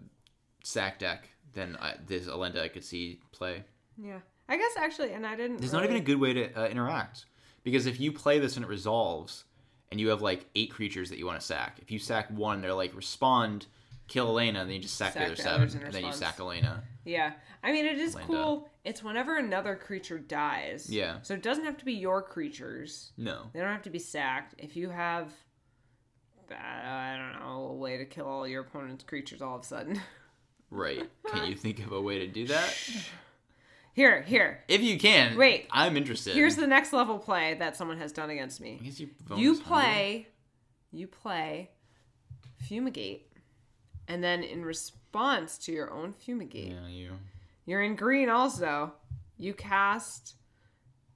sack 0.64 1.00
deck, 1.00 1.30
then 1.54 1.78
I, 1.82 1.96
this 2.06 2.28
Elenda 2.28 2.62
I 2.62 2.68
could 2.68 2.84
see 2.84 3.22
play. 3.32 3.64
Yeah. 3.98 4.20
I 4.50 4.58
guess 4.58 4.72
actually, 4.78 5.14
and 5.14 5.26
I 5.26 5.36
didn't. 5.36 5.60
There's 5.60 5.74
not 5.74 5.84
even 5.84 5.96
a 5.96 6.02
good 6.02 6.20
way 6.20 6.34
to 6.34 6.54
uh, 6.60 6.68
interact 6.68 7.26
because 7.64 7.86
if 7.86 8.00
you 8.00 8.12
play 8.12 8.40
this 8.40 8.56
and 8.56 8.66
it 8.66 8.68
resolves, 8.68 9.46
and 9.92 10.00
you 10.00 10.10
have 10.10 10.22
like 10.22 10.46
eight 10.56 10.72
creatures 10.72 11.10
that 11.10 11.20
you 11.20 11.26
want 11.26 11.40
to 11.40 11.46
sack, 11.46 11.78
if 11.82 11.92
you 11.92 12.00
sack 12.00 12.28
one, 12.32 12.62
they're 12.62 12.74
like 12.74 12.96
respond, 12.96 13.68
kill 14.08 14.28
Elena, 14.28 14.62
and 14.62 14.70
then 14.70 14.76
you 14.76 14.82
just 14.82 14.96
sack, 14.96 15.14
Sack 15.14 15.22
the 15.22 15.26
other 15.28 15.36
the 15.36 15.42
seven, 15.42 15.84
and 15.84 15.94
then 15.94 16.06
you 16.06 16.12
sack 16.12 16.40
Elena. 16.40 16.84
Yeah. 17.06 17.34
I 17.64 17.72
mean, 17.72 17.86
it 17.86 17.98
is 17.98 18.16
cool. 18.16 18.70
It's 18.84 19.04
whenever 19.04 19.38
another 19.38 19.76
creature 19.76 20.18
dies. 20.20 20.90
Yeah. 20.90 21.18
So 21.22 21.34
it 21.34 21.44
doesn't 21.44 21.66
have 21.66 21.78
to 21.78 21.86
be 21.86 21.94
your 21.94 22.22
creatures. 22.22 23.12
No. 23.18 23.44
They 23.54 23.60
don't 23.60 23.70
have 23.70 23.84
to 23.84 23.90
be 23.90 24.00
sacked. 24.00 24.56
If 24.58 24.76
you 24.76 24.90
have, 24.90 25.32
uh, 26.52 26.56
I 26.56 27.18
don't 27.18 27.46
know, 27.46 27.68
a 27.70 27.74
way 27.74 27.98
to 27.98 28.06
kill 28.06 28.26
all 28.26 28.48
your 28.48 28.62
opponent's 28.62 29.04
creatures 29.04 29.42
all 29.42 29.56
of 29.56 29.64
a 29.64 29.66
sudden. 29.66 30.02
Right. 30.70 31.10
Can 31.28 31.48
you 31.48 31.56
think 31.58 31.80
of 31.80 31.92
a 31.92 32.02
way 32.02 32.20
to 32.20 32.28
do 32.28 32.48
that? 32.48 32.78
Here, 34.00 34.22
here. 34.22 34.64
If 34.70 34.82
you 34.82 34.98
can, 34.98 35.36
Wait. 35.36 35.68
I'm 35.72 35.98
interested. 35.98 36.34
Here's 36.34 36.56
the 36.56 36.66
next 36.66 36.94
level 36.94 37.20
play 37.20 37.56
that 37.56 37.76
someone 37.76 37.98
has 37.98 38.14
done 38.14 38.30
against 38.30 38.62
I 38.62 38.64
me. 38.64 38.80
guess 38.82 38.98
you. 38.98 39.10
You 39.36 39.60
play, 39.60 40.30
you 40.90 41.06
play, 41.06 41.72
fumigate, 42.66 43.30
and 44.08 44.24
then 44.24 44.42
in 44.42 44.64
response 44.64 45.58
to 45.66 45.74
your 45.74 45.92
own 45.92 46.14
fumigate. 46.14 46.72
Yeah, 46.72 46.88
you. 46.88 47.12
you're 47.66 47.82
in 47.82 47.98
green 47.98 48.30
also. 48.30 48.94
You 49.36 49.54
cast 49.54 50.36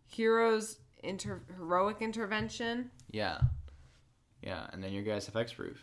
heroes 0.07 0.75
inter 1.03 1.41
heroic 1.55 2.01
intervention 2.01 2.91
Yeah. 3.09 3.39
Yeah, 4.41 4.67
and 4.73 4.83
then 4.83 4.91
your 4.91 5.03
guys 5.03 5.25
have 5.27 5.35
hexproof. 5.35 5.77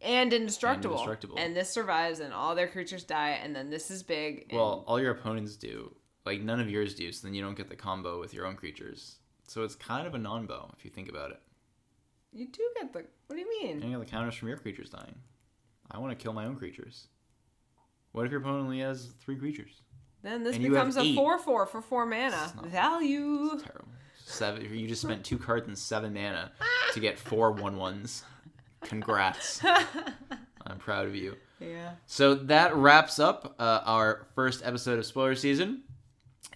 and 0.00 0.32
indestructible. 0.32 0.94
indestructible. 0.94 1.36
And 1.36 1.56
this 1.56 1.70
survives, 1.70 2.20
and 2.20 2.32
all 2.32 2.54
their 2.54 2.68
creatures 2.68 3.02
die, 3.02 3.40
and 3.42 3.56
then 3.56 3.70
this 3.70 3.90
is 3.90 4.04
big. 4.04 4.46
and- 4.50 4.56
Well, 4.60 4.84
all 4.86 5.00
your 5.00 5.10
opponents 5.10 5.56
do. 5.56 5.96
Like 6.26 6.40
none 6.40 6.60
of 6.60 6.70
yours 6.70 6.94
do, 6.94 7.10
so 7.12 7.26
then 7.26 7.34
you 7.34 7.42
don't 7.42 7.56
get 7.56 7.68
the 7.68 7.76
combo 7.76 8.18
with 8.18 8.32
your 8.32 8.46
own 8.46 8.56
creatures. 8.56 9.16
So 9.46 9.62
it's 9.62 9.74
kind 9.74 10.06
of 10.06 10.14
a 10.14 10.18
non-bow 10.18 10.70
if 10.76 10.84
you 10.84 10.90
think 10.90 11.08
about 11.10 11.30
it. 11.30 11.40
you 12.32 12.46
do 12.48 12.62
get 12.80 12.92
the. 12.92 13.04
What 13.26 13.36
do 13.36 13.40
you 13.40 13.48
mean? 13.62 13.82
You 13.82 13.90
get 13.90 13.98
the 14.00 14.06
counters 14.10 14.34
from 14.34 14.48
your 14.48 14.56
creatures 14.56 14.88
dying. 14.90 15.14
I 15.90 15.98
want 15.98 16.16
to 16.18 16.22
kill 16.22 16.32
my 16.32 16.46
own 16.46 16.56
creatures. 16.56 17.08
What 18.12 18.24
if 18.24 18.32
your 18.32 18.40
opponent 18.40 18.64
only 18.64 18.80
has 18.80 19.08
three 19.20 19.36
creatures? 19.36 19.82
Then 20.22 20.42
this 20.44 20.56
And 20.56 20.64
becomes 20.64 20.96
a 20.96 21.00
eight. 21.02 21.14
four 21.14 21.38
four 21.38 21.66
for 21.66 21.82
four 21.82 22.06
mana 22.06 22.30
not- 22.56 22.66
value. 22.66 23.50
Terrible. 23.62 23.88
Seven. 24.24 24.74
You 24.74 24.88
just 24.88 25.02
spent 25.02 25.22
two 25.24 25.36
cards 25.36 25.66
and 25.68 25.76
seven 25.76 26.14
mana 26.14 26.52
to 26.94 27.00
get 27.00 27.18
four 27.18 27.50
one 27.52 27.76
ones. 27.76 28.24
Congrats. 28.82 29.60
I'm 30.66 30.78
proud 30.78 31.06
of 31.06 31.14
you. 31.14 31.36
Yeah. 31.60 31.90
So 32.06 32.34
that 32.34 32.74
wraps 32.74 33.18
up 33.18 33.54
uh, 33.58 33.80
our 33.84 34.26
first 34.34 34.62
episode 34.64 34.98
of 34.98 35.04
spoiler 35.04 35.34
season. 35.34 35.82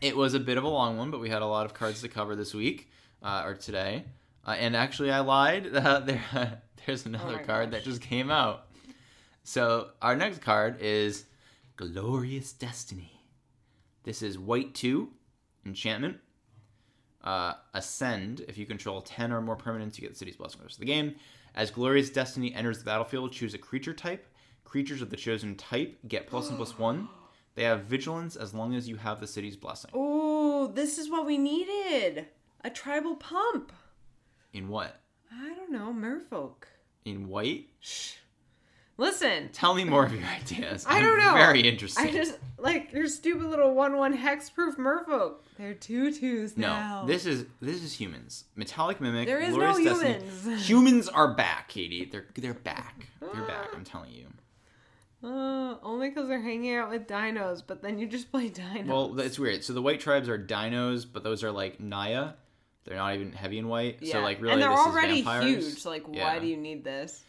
It 0.00 0.16
was 0.16 0.34
a 0.34 0.40
bit 0.40 0.58
of 0.58 0.64
a 0.64 0.68
long 0.68 0.96
one, 0.96 1.10
but 1.10 1.20
we 1.20 1.28
had 1.28 1.42
a 1.42 1.46
lot 1.46 1.66
of 1.66 1.74
cards 1.74 2.02
to 2.02 2.08
cover 2.08 2.36
this 2.36 2.54
week 2.54 2.90
uh, 3.22 3.42
or 3.44 3.54
today. 3.54 4.04
Uh, 4.46 4.52
and 4.52 4.76
actually, 4.76 5.10
I 5.10 5.20
lied. 5.20 5.74
Uh, 5.74 6.00
there, 6.04 6.62
there's 6.86 7.06
another 7.06 7.40
Oh 7.42 7.44
card 7.46 7.70
gosh. 7.70 7.80
that 7.80 7.84
just 7.90 8.00
came 8.00 8.30
out. 8.30 8.66
So 9.44 9.88
our 10.02 10.14
next 10.14 10.40
card 10.40 10.80
is 10.80 11.24
Glorious 11.76 12.52
Destiny. 12.52 13.12
This 14.04 14.22
is 14.22 14.38
white 14.38 14.74
two 14.74 15.10
enchantment. 15.66 16.18
Uh, 17.24 17.54
ascend. 17.74 18.44
If 18.48 18.56
you 18.56 18.66
control 18.66 19.00
ten 19.02 19.32
or 19.32 19.40
more 19.40 19.56
permanents, 19.56 19.96
you 19.96 20.02
get 20.02 20.12
the 20.12 20.18
city's 20.18 20.36
blessing 20.36 20.58
for 20.58 20.62
the 20.62 20.66
rest 20.66 20.76
of 20.76 20.80
the 20.80 20.86
game. 20.86 21.16
As 21.54 21.70
Glorious 21.70 22.08
Destiny 22.10 22.54
enters 22.54 22.78
the 22.78 22.84
battlefield, 22.84 23.32
choose 23.32 23.54
a 23.54 23.58
creature 23.58 23.92
type. 23.92 24.26
Creatures 24.64 25.02
of 25.02 25.10
the 25.10 25.16
chosen 25.16 25.56
type 25.56 25.98
get 26.06 26.26
plus 26.28 26.48
one 26.48 26.56
plus 26.56 26.78
one. 26.78 27.08
They 27.54 27.64
have 27.64 27.84
vigilance 27.84 28.36
as 28.36 28.54
long 28.54 28.74
as 28.74 28.88
you 28.88 28.96
have 28.96 29.20
the 29.20 29.26
city's 29.26 29.56
blessing. 29.56 29.90
Oh, 29.94 30.68
this 30.68 30.98
is 30.98 31.10
what 31.10 31.26
we 31.26 31.38
needed. 31.38 32.26
A 32.62 32.70
tribal 32.70 33.16
pump. 33.16 33.72
In 34.52 34.68
what? 34.68 35.00
I 35.32 35.54
don't 35.54 35.72
know, 35.72 35.92
merfolk. 35.92 36.64
In 37.04 37.28
white? 37.28 37.68
Shh. 37.80 38.14
Listen, 39.00 39.48
Tell 39.52 39.74
me 39.74 39.84
more 39.84 40.04
of 40.04 40.12
your 40.12 40.24
ideas. 40.24 40.84
I 40.88 41.00
don't 41.00 41.18
know. 41.18 41.32
Very 41.34 41.60
interesting. 41.60 42.04
I 42.08 42.10
just 42.10 42.36
like 42.58 42.92
your 42.92 43.06
stupid 43.06 43.46
little 43.46 43.72
one-one 43.72 44.12
hex-proof 44.12 44.76
merfolk. 44.76 45.36
They're 45.56 45.74
tutus 45.74 46.56
no, 46.56 46.66
now. 46.66 47.04
this 47.06 47.24
is 47.24 47.46
this 47.60 47.82
is 47.82 47.92
humans. 47.92 48.44
Metallic 48.56 49.00
mimic. 49.00 49.26
There 49.28 49.40
is 49.40 49.54
Glorious 49.54 49.78
no 49.78 50.02
Destiny. 50.02 50.14
humans. 50.14 50.66
Humans 50.68 51.08
are 51.08 51.34
back, 51.34 51.68
Katie. 51.68 52.06
They're 52.06 52.26
they're 52.34 52.54
back. 52.54 53.06
They're 53.20 53.46
back. 53.46 53.68
I'm 53.72 53.84
telling 53.84 54.12
you. 54.12 54.26
Uh, 55.22 55.74
only 55.82 56.08
because 56.10 56.28
they're 56.28 56.40
hanging 56.40 56.74
out 56.74 56.90
with 56.90 57.06
dinos, 57.08 57.62
but 57.66 57.82
then 57.82 57.98
you 57.98 58.06
just 58.06 58.30
play 58.30 58.48
dinos. 58.50 58.86
Well, 58.86 59.08
that's 59.14 59.38
weird. 59.38 59.64
So 59.64 59.72
the 59.72 59.82
white 59.82 59.98
tribes 60.00 60.28
are 60.28 60.38
dinos, 60.38 61.06
but 61.10 61.24
those 61.24 61.42
are 61.42 61.50
like 61.50 61.80
Naya. 61.80 62.30
They're 62.84 62.96
not 62.96 63.14
even 63.14 63.32
heavy 63.32 63.58
and 63.58 63.68
white. 63.68 64.06
So 64.06 64.20
like 64.20 64.40
really, 64.40 64.54
and 64.54 64.62
they're 64.62 64.70
already 64.72 65.22
huge. 65.22 65.84
Like, 65.84 66.04
Yeah. 66.10 66.24
why 66.24 66.38
do 66.38 66.46
you 66.46 66.56
need 66.56 66.84
this? 66.84 67.24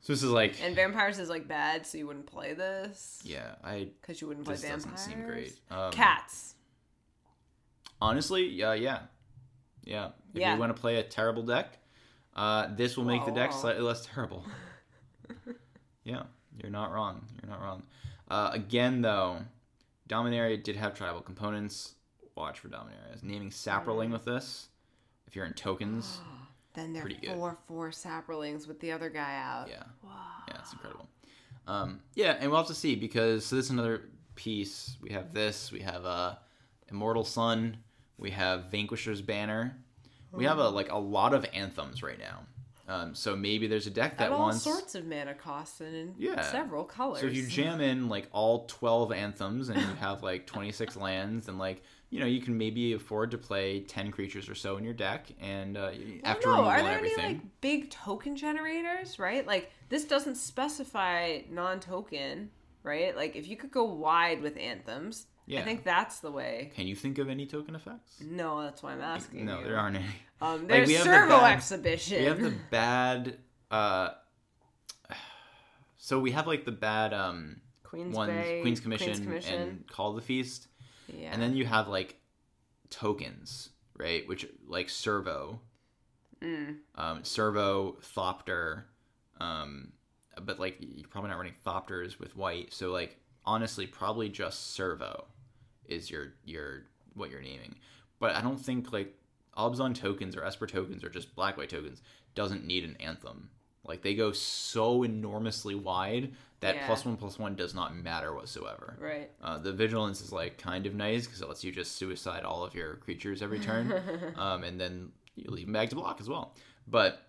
So 0.00 0.12
this 0.12 0.22
is 0.22 0.30
like, 0.30 0.60
And 0.62 0.74
vampires 0.74 1.18
is 1.18 1.28
like 1.30 1.46
bad, 1.46 1.86
so 1.86 1.96
you 1.98 2.06
wouldn't 2.06 2.26
play 2.26 2.54
this. 2.54 3.20
yeah, 3.24 3.54
I 3.62 3.88
Because 4.00 4.20
you 4.20 4.26
wouldn't 4.28 4.44
play 4.46 4.54
this 4.54 4.62
vampires. 4.62 4.84
doesn't 4.84 4.98
seem 4.98 5.24
great. 5.26 5.58
Um, 5.70 5.92
Cats. 5.92 6.54
Honestly, 8.00 8.48
yeah, 8.48 8.74
yeah, 8.74 9.00
yeah. 9.84 10.08
If 10.34 10.40
Yeah. 10.40 10.54
you 10.54 10.60
want 10.60 10.74
to 10.74 10.80
play 10.80 10.96
a 10.96 11.02
terrible 11.02 11.42
deck, 11.42 11.78
uh, 12.34 12.68
this 12.74 12.96
will 12.96 13.04
make 13.04 13.24
the 13.24 13.30
deck 13.30 13.50
Whoa. 13.52 13.60
slightly 13.60 13.82
less 13.82 14.04
terrible. 14.06 14.44
yeah, 16.04 16.24
you're 16.60 16.70
not 16.70 16.92
wrong. 16.92 17.24
You're 17.42 17.50
not 17.50 17.60
wrong. 17.62 17.82
Uh, 18.28 18.50
again, 18.52 19.02
though, 19.02 19.38
Dominaria 20.08 20.62
did 20.62 20.76
have 20.76 20.94
tribal 20.94 21.20
components. 21.20 21.94
Watch 22.36 22.58
for 22.60 22.68
Dominaria. 22.68 23.22
Naming 23.22 23.50
Saproling 23.50 24.10
with 24.10 24.24
this, 24.24 24.68
if 25.26 25.36
you're 25.36 25.44
in 25.46 25.52
tokens, 25.54 26.18
Then 26.74 26.92
they're 26.92 27.02
pretty 27.02 27.20
good. 27.20 27.36
four 27.36 27.56
four 27.68 27.90
saprolings 27.90 28.66
with 28.66 28.80
the 28.80 28.90
other 28.90 29.08
guy 29.08 29.36
out. 29.40 29.68
yeah. 29.68 29.84
Wow. 30.02 30.10
Yeah, 30.48 30.56
it's 30.58 30.72
incredible. 30.72 31.08
Um, 31.68 32.00
yeah, 32.16 32.36
and 32.40 32.50
we'll 32.50 32.58
have 32.58 32.66
to 32.66 32.74
see 32.74 32.96
because 32.96 33.46
so 33.46 33.54
this 33.56 33.66
is 33.66 33.70
another 33.70 34.08
piece. 34.34 34.96
We 35.00 35.10
have 35.10 35.32
this. 35.32 35.70
We 35.70 35.80
have 35.80 36.04
uh, 36.04 36.34
Immortal 36.90 37.24
Sun. 37.24 37.76
We 38.18 38.30
have 38.32 38.70
Vanquisher's 38.72 39.22
Banner. 39.22 39.76
We 40.32 40.44
have 40.46 40.58
a 40.58 40.68
like 40.68 40.90
a 40.90 40.98
lot 40.98 41.32
of 41.32 41.46
anthems 41.54 42.02
right 42.02 42.18
now. 42.18 42.40
Um, 42.86 43.14
so 43.14 43.34
maybe 43.34 43.66
there's 43.66 43.86
a 43.86 43.90
deck 43.90 44.18
that 44.18 44.26
At 44.26 44.32
all 44.32 44.40
wants. 44.40 44.62
sorts 44.62 44.94
of 44.94 45.06
mana 45.06 45.32
costs 45.34 45.80
and 45.80 45.94
in 45.96 46.14
Yeah. 46.18 46.42
several 46.42 46.84
colors. 46.84 47.20
So 47.20 47.26
if 47.28 47.34
you 47.34 47.46
jam 47.46 47.80
in 47.80 48.08
like 48.10 48.28
all 48.30 48.66
twelve 48.66 49.10
anthems 49.10 49.70
and 49.70 49.80
you 49.80 49.86
have 50.00 50.22
like 50.22 50.46
twenty 50.46 50.70
six 50.70 50.94
lands, 51.08 51.46
then 51.46 51.56
like 51.56 51.82
you 52.10 52.20
know 52.20 52.26
you 52.26 52.42
can 52.42 52.58
maybe 52.58 52.92
afford 52.92 53.30
to 53.30 53.38
play 53.38 53.80
ten 53.80 54.10
creatures 54.10 54.48
or 54.50 54.54
so 54.54 54.76
in 54.76 54.84
your 54.84 54.92
deck, 54.92 55.26
and 55.40 55.78
uh, 55.78 55.92
after 56.24 56.48
no, 56.48 56.64
are 56.64 56.82
there 56.82 56.92
everything. 56.92 57.24
any 57.24 57.34
like 57.34 57.60
big 57.62 57.90
token 57.90 58.36
generators? 58.36 59.18
Right, 59.18 59.46
like 59.46 59.70
this 59.88 60.04
doesn't 60.04 60.34
specify 60.36 61.40
non-token, 61.50 62.50
right? 62.82 63.16
Like 63.16 63.34
if 63.34 63.48
you 63.48 63.56
could 63.56 63.70
go 63.70 63.84
wide 63.84 64.42
with 64.42 64.56
anthems, 64.58 65.26
Yeah. 65.46 65.60
I 65.60 65.64
think 65.64 65.84
that's 65.84 66.20
the 66.20 66.30
way. 66.30 66.70
Can 66.74 66.86
you 66.86 66.94
think 66.96 67.18
of 67.18 67.28
any 67.28 67.46
token 67.46 67.74
effects? 67.74 68.16
No, 68.20 68.62
that's 68.62 68.82
why 68.82 68.92
I'm 68.92 69.02
asking. 69.02 69.44
No, 69.44 69.58
you. 69.58 69.64
there 69.64 69.78
aren't 69.78 69.96
any. 69.96 70.06
Um, 70.40 70.66
there's 70.66 70.88
we 70.88 70.94
have 70.94 71.04
the 71.04 71.10
servo 71.12 71.38
bad- 71.40 71.52
exhibition. 71.56 72.18
We 72.18 72.24
have 72.24 72.40
the 72.40 72.54
bad. 72.70 73.38
Uh, 73.70 74.10
so 75.96 76.18
we 76.20 76.32
have 76.32 76.46
like 76.46 76.64
the 76.64 76.72
bad 76.72 77.12
um 77.14 77.60
Queen's 77.82 78.14
ones, 78.14 78.32
Bay, 78.32 78.60
Queen's 78.62 78.80
Commission, 78.80 79.06
Queen's 79.08 79.20
Commission. 79.26 79.60
and 79.62 79.86
Call 79.88 80.10
of 80.10 80.16
the 80.16 80.22
Feast, 80.22 80.68
yeah. 81.08 81.30
and 81.32 81.40
then 81.40 81.54
you 81.56 81.64
have 81.66 81.88
like 81.88 82.16
tokens, 82.90 83.70
right? 83.96 84.26
Which 84.28 84.46
like 84.66 84.88
Servo, 84.88 85.60
Mm. 86.42 86.76
um, 86.96 87.24
Servo, 87.24 87.96
Thopter, 88.02 88.82
um, 89.40 89.92
but 90.42 90.58
like 90.58 90.76
you're 90.80 91.08
probably 91.08 91.30
not 91.30 91.36
running 91.38 91.54
Thopters 91.66 92.18
with 92.18 92.36
white. 92.36 92.72
So 92.74 92.90
like 92.90 93.18
honestly, 93.46 93.86
probably 93.86 94.28
just 94.28 94.74
Servo 94.74 95.24
is 95.88 96.10
your 96.10 96.34
your 96.44 96.82
what 97.14 97.30
you're 97.30 97.42
naming. 97.42 97.76
But 98.18 98.34
I 98.36 98.40
don't 98.40 98.58
think 98.60 98.92
like 98.92 99.14
Obzon 99.56 99.94
tokens 99.94 100.36
or 100.36 100.44
Esper 100.44 100.66
tokens 100.66 101.04
or 101.04 101.08
just 101.08 101.34
black 101.34 101.56
white 101.56 101.68
tokens 101.70 102.02
doesn't 102.34 102.64
need 102.66 102.84
an 102.84 102.96
anthem. 103.00 103.50
Like 103.84 104.02
they 104.02 104.14
go 104.14 104.32
so 104.32 105.02
enormously 105.02 105.74
wide 105.74 106.32
that 106.60 106.74
Yeah. 106.76 106.86
plus 106.86 107.04
one 107.04 107.16
plus 107.18 107.38
one 107.38 107.54
does 107.54 107.74
not 107.74 107.94
matter 107.94 108.34
whatsoever. 108.34 108.96
right. 108.98 109.30
Uh, 109.42 109.58
the 109.58 109.72
vigilance 109.72 110.20
is 110.22 110.32
like 110.32 110.56
kind 110.58 110.86
of 110.86 110.94
nice 110.94 111.26
because 111.26 111.42
it 111.42 111.48
lets 111.48 111.62
you 111.62 111.70
just 111.70 111.92
suicide 111.92 112.44
all 112.44 112.64
of 112.64 112.74
your 112.74 112.94
creatures 112.96 113.42
every 113.42 113.60
turn, 113.60 113.92
um, 114.36 114.64
and 114.64 114.80
then 114.80 115.12
you 115.36 115.50
leave 115.50 115.66
them 115.66 115.74
back 115.74 115.90
to 115.90 115.96
block 115.96 116.18
as 116.20 116.28
well. 116.28 116.54
But 116.88 117.20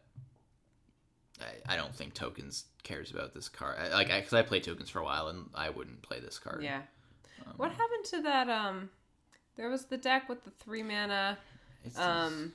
I, 1.42 1.74
I 1.74 1.76
don't 1.76 1.94
think 1.94 2.14
tokens 2.14 2.66
cares 2.84 3.12
about 3.12 3.34
this 3.34 3.50
card. 3.50 3.78
I, 3.78 3.90
like 3.94 4.08
because 4.08 4.34
I, 4.34 4.42
played 4.42 4.64
tokens 4.64 4.90
for 4.90 5.00
a 5.00 5.04
while 5.04 5.28
and 5.28 5.50
I 5.54 5.70
wouldn't 5.70 6.02
play 6.02 6.20
this 6.22 6.40
card. 6.40 6.64
Yeah. 6.64 6.82
What 7.58 7.72
happened 7.72 8.06
to 8.06 8.22
that? 8.24 8.50
Um, 8.50 8.90
there 9.56 9.70
was 9.70 9.86
the 9.86 9.98
deck 9.98 10.28
with 10.30 10.44
the 10.44 10.52
three 10.52 10.84
mana 10.84 11.38
It's 11.84 11.98
um 12.00 12.54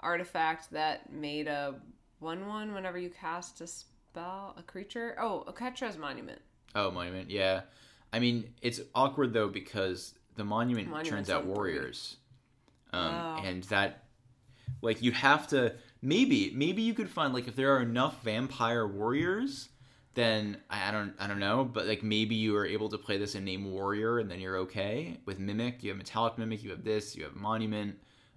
artifact 0.00 0.70
that 0.70 1.12
made 1.12 1.48
a 1.48 1.74
one-one 2.20 2.72
whenever 2.74 2.98
you 2.98 3.10
cast 3.10 3.60
a 3.60 3.66
spell, 3.66 4.54
a 4.56 4.62
creature. 4.62 5.16
Oh, 5.20 5.44
Oketra's 5.48 5.96
Monument. 5.98 6.40
oh 6.74 6.90
monument. 6.90 7.30
Yeah, 7.30 7.62
I 8.12 8.18
mean 8.18 8.54
it's 8.62 8.80
awkward 8.94 9.32
though 9.32 9.48
because 9.48 10.14
the 10.36 10.44
monument 10.44 10.88
turns 11.04 11.30
out 11.30 11.44
warriors, 11.46 12.16
um, 12.92 13.14
Oh. 13.14 13.42
and 13.44 13.62
that 13.64 14.04
like 14.82 15.02
you 15.02 15.10
have 15.12 15.48
to 15.48 15.74
maybe 16.00 16.52
maybe 16.54 16.82
you 16.82 16.94
could 16.94 17.10
find 17.10 17.34
like 17.34 17.48
if 17.48 17.56
there 17.56 17.74
are 17.76 17.80
enough 17.82 18.22
vampire 18.22 18.86
warriors 18.86 19.68
then 20.18 20.58
I 20.68 20.88
I 20.88 20.90
don't 20.90 21.14
I 21.18 21.26
don't 21.26 21.38
know, 21.38 21.64
but 21.64 21.86
like 21.86 22.02
maybe 22.02 22.34
you 22.34 22.56
are 22.56 22.66
able 22.66 22.88
to 22.88 22.98
play 22.98 23.16
this 23.18 23.34
in 23.34 23.44
name 23.44 23.72
warrior 23.72 24.18
and 24.18 24.30
then 24.30 24.40
you're 24.40 24.56
okay 24.58 25.18
with 25.24 25.38
mimic. 25.38 25.82
You 25.82 25.90
have 25.90 25.98
metallic 25.98 26.36
mimic, 26.36 26.62
you 26.62 26.70
have 26.70 26.84
this, 26.84 27.16
you 27.16 27.24
have 27.24 27.36
monument, 27.36 27.96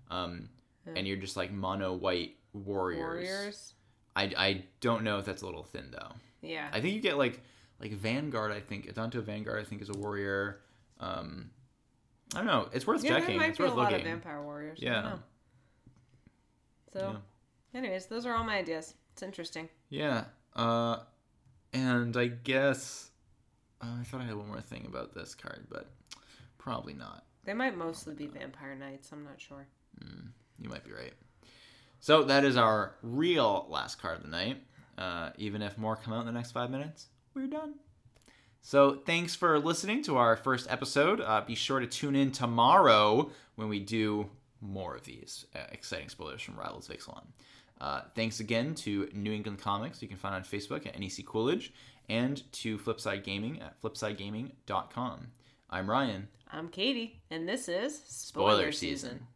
um, 0.09 0.49
and 0.95 1.07
you're 1.07 1.17
just 1.17 1.35
like 1.35 1.51
mono 1.51 1.93
white 1.93 2.35
warriors. 2.53 2.99
Warriors. 2.99 3.73
I, 4.15 4.23
I 4.37 4.63
don't 4.81 5.03
know 5.03 5.19
if 5.19 5.25
that's 5.25 5.41
a 5.41 5.45
little 5.45 5.63
thin 5.63 5.85
though. 5.91 6.11
Yeah. 6.41 6.67
I 6.71 6.81
think 6.81 6.93
you 6.93 7.01
get 7.01 7.17
like 7.17 7.41
like 7.79 7.91
Vanguard. 7.93 8.51
I 8.51 8.59
think 8.59 8.93
Adanto 8.93 9.23
Vanguard. 9.23 9.59
I 9.59 9.63
think 9.63 9.81
is 9.81 9.89
a 9.89 9.93
warrior. 9.93 10.61
Um, 10.99 11.49
I 12.33 12.37
don't 12.37 12.47
know. 12.47 12.69
It's 12.73 12.85
worth 12.85 13.03
yeah, 13.03 13.11
checking. 13.11 13.27
there 13.27 13.37
might 13.37 13.49
It's 13.49 13.57
be 13.57 13.63
a 13.63 13.67
worth 13.67 13.77
lot 13.77 13.91
looking. 13.91 14.05
of 14.05 14.11
vampire 14.11 14.41
warriors. 14.41 14.79
Yeah. 14.81 15.17
So, 16.93 17.17
anyways, 17.73 18.05
those 18.07 18.25
are 18.25 18.35
all 18.35 18.43
my 18.43 18.57
ideas. 18.57 18.95
It's 19.13 19.23
interesting. 19.23 19.69
Yeah. 19.89 20.25
Uh, 20.55 20.97
and 21.73 22.15
I 22.17 22.27
guess 22.27 23.09
uh, 23.81 23.87
I 23.99 24.03
thought 24.03 24.21
I 24.21 24.25
had 24.25 24.35
one 24.35 24.47
more 24.47 24.61
thing 24.61 24.85
about 24.87 25.13
this 25.13 25.35
card, 25.35 25.67
but 25.69 25.89
probably 26.57 26.93
not. 26.93 27.25
They 27.45 27.53
might 27.53 27.77
mostly 27.77 28.13
be 28.13 28.27
vampire 28.27 28.75
knights. 28.75 29.11
I'm 29.11 29.23
not 29.23 29.39
sure. 29.41 29.67
You 30.59 30.69
might 30.69 30.83
be 30.83 30.91
right. 30.91 31.13
So 31.99 32.23
that 32.23 32.43
is 32.43 32.55
our 32.57 32.95
real 33.01 33.65
last 33.69 34.01
card 34.01 34.17
of 34.17 34.23
the 34.23 34.29
night. 34.29 34.63
Uh, 34.97 35.31
even 35.37 35.61
if 35.61 35.77
more 35.77 35.95
come 35.95 36.13
out 36.13 36.21
in 36.21 36.25
the 36.27 36.31
next 36.31 36.51
five 36.51 36.69
minutes, 36.69 37.07
we're 37.33 37.47
done. 37.47 37.75
So 38.61 38.99
thanks 39.05 39.33
for 39.33 39.57
listening 39.59 40.03
to 40.03 40.17
our 40.17 40.35
first 40.35 40.67
episode. 40.69 41.19
Uh, 41.19 41.41
be 41.41 41.55
sure 41.55 41.79
to 41.79 41.87
tune 41.87 42.15
in 42.15 42.31
tomorrow 42.31 43.31
when 43.55 43.69
we 43.69 43.79
do 43.79 44.29
more 44.61 44.95
of 44.95 45.03
these 45.03 45.45
uh, 45.55 45.59
exciting 45.71 46.09
spoilers 46.09 46.41
from 46.41 46.57
Rivals 46.57 46.87
of 46.87 46.95
Ixalan. 46.95 47.25
Uh, 47.81 48.01
thanks 48.13 48.39
again 48.39 48.75
to 48.75 49.09
New 49.11 49.33
England 49.33 49.57
Comics, 49.57 50.03
you 50.03 50.07
can 50.07 50.15
find 50.15 50.35
on 50.35 50.43
Facebook 50.43 50.85
at 50.85 50.97
NEC 50.99 51.25
Coolidge, 51.25 51.73
and 52.09 52.43
to 52.53 52.77
Flipside 52.77 53.23
Gaming 53.23 53.59
at 53.59 53.81
flipsidegaming.com. 53.81 55.27
I'm 55.67 55.89
Ryan. 55.89 56.27
I'm 56.51 56.67
Katie, 56.67 57.21
and 57.31 57.49
this 57.49 57.67
is 57.67 57.99
Spoiler 58.05 58.71
season. 58.71 59.25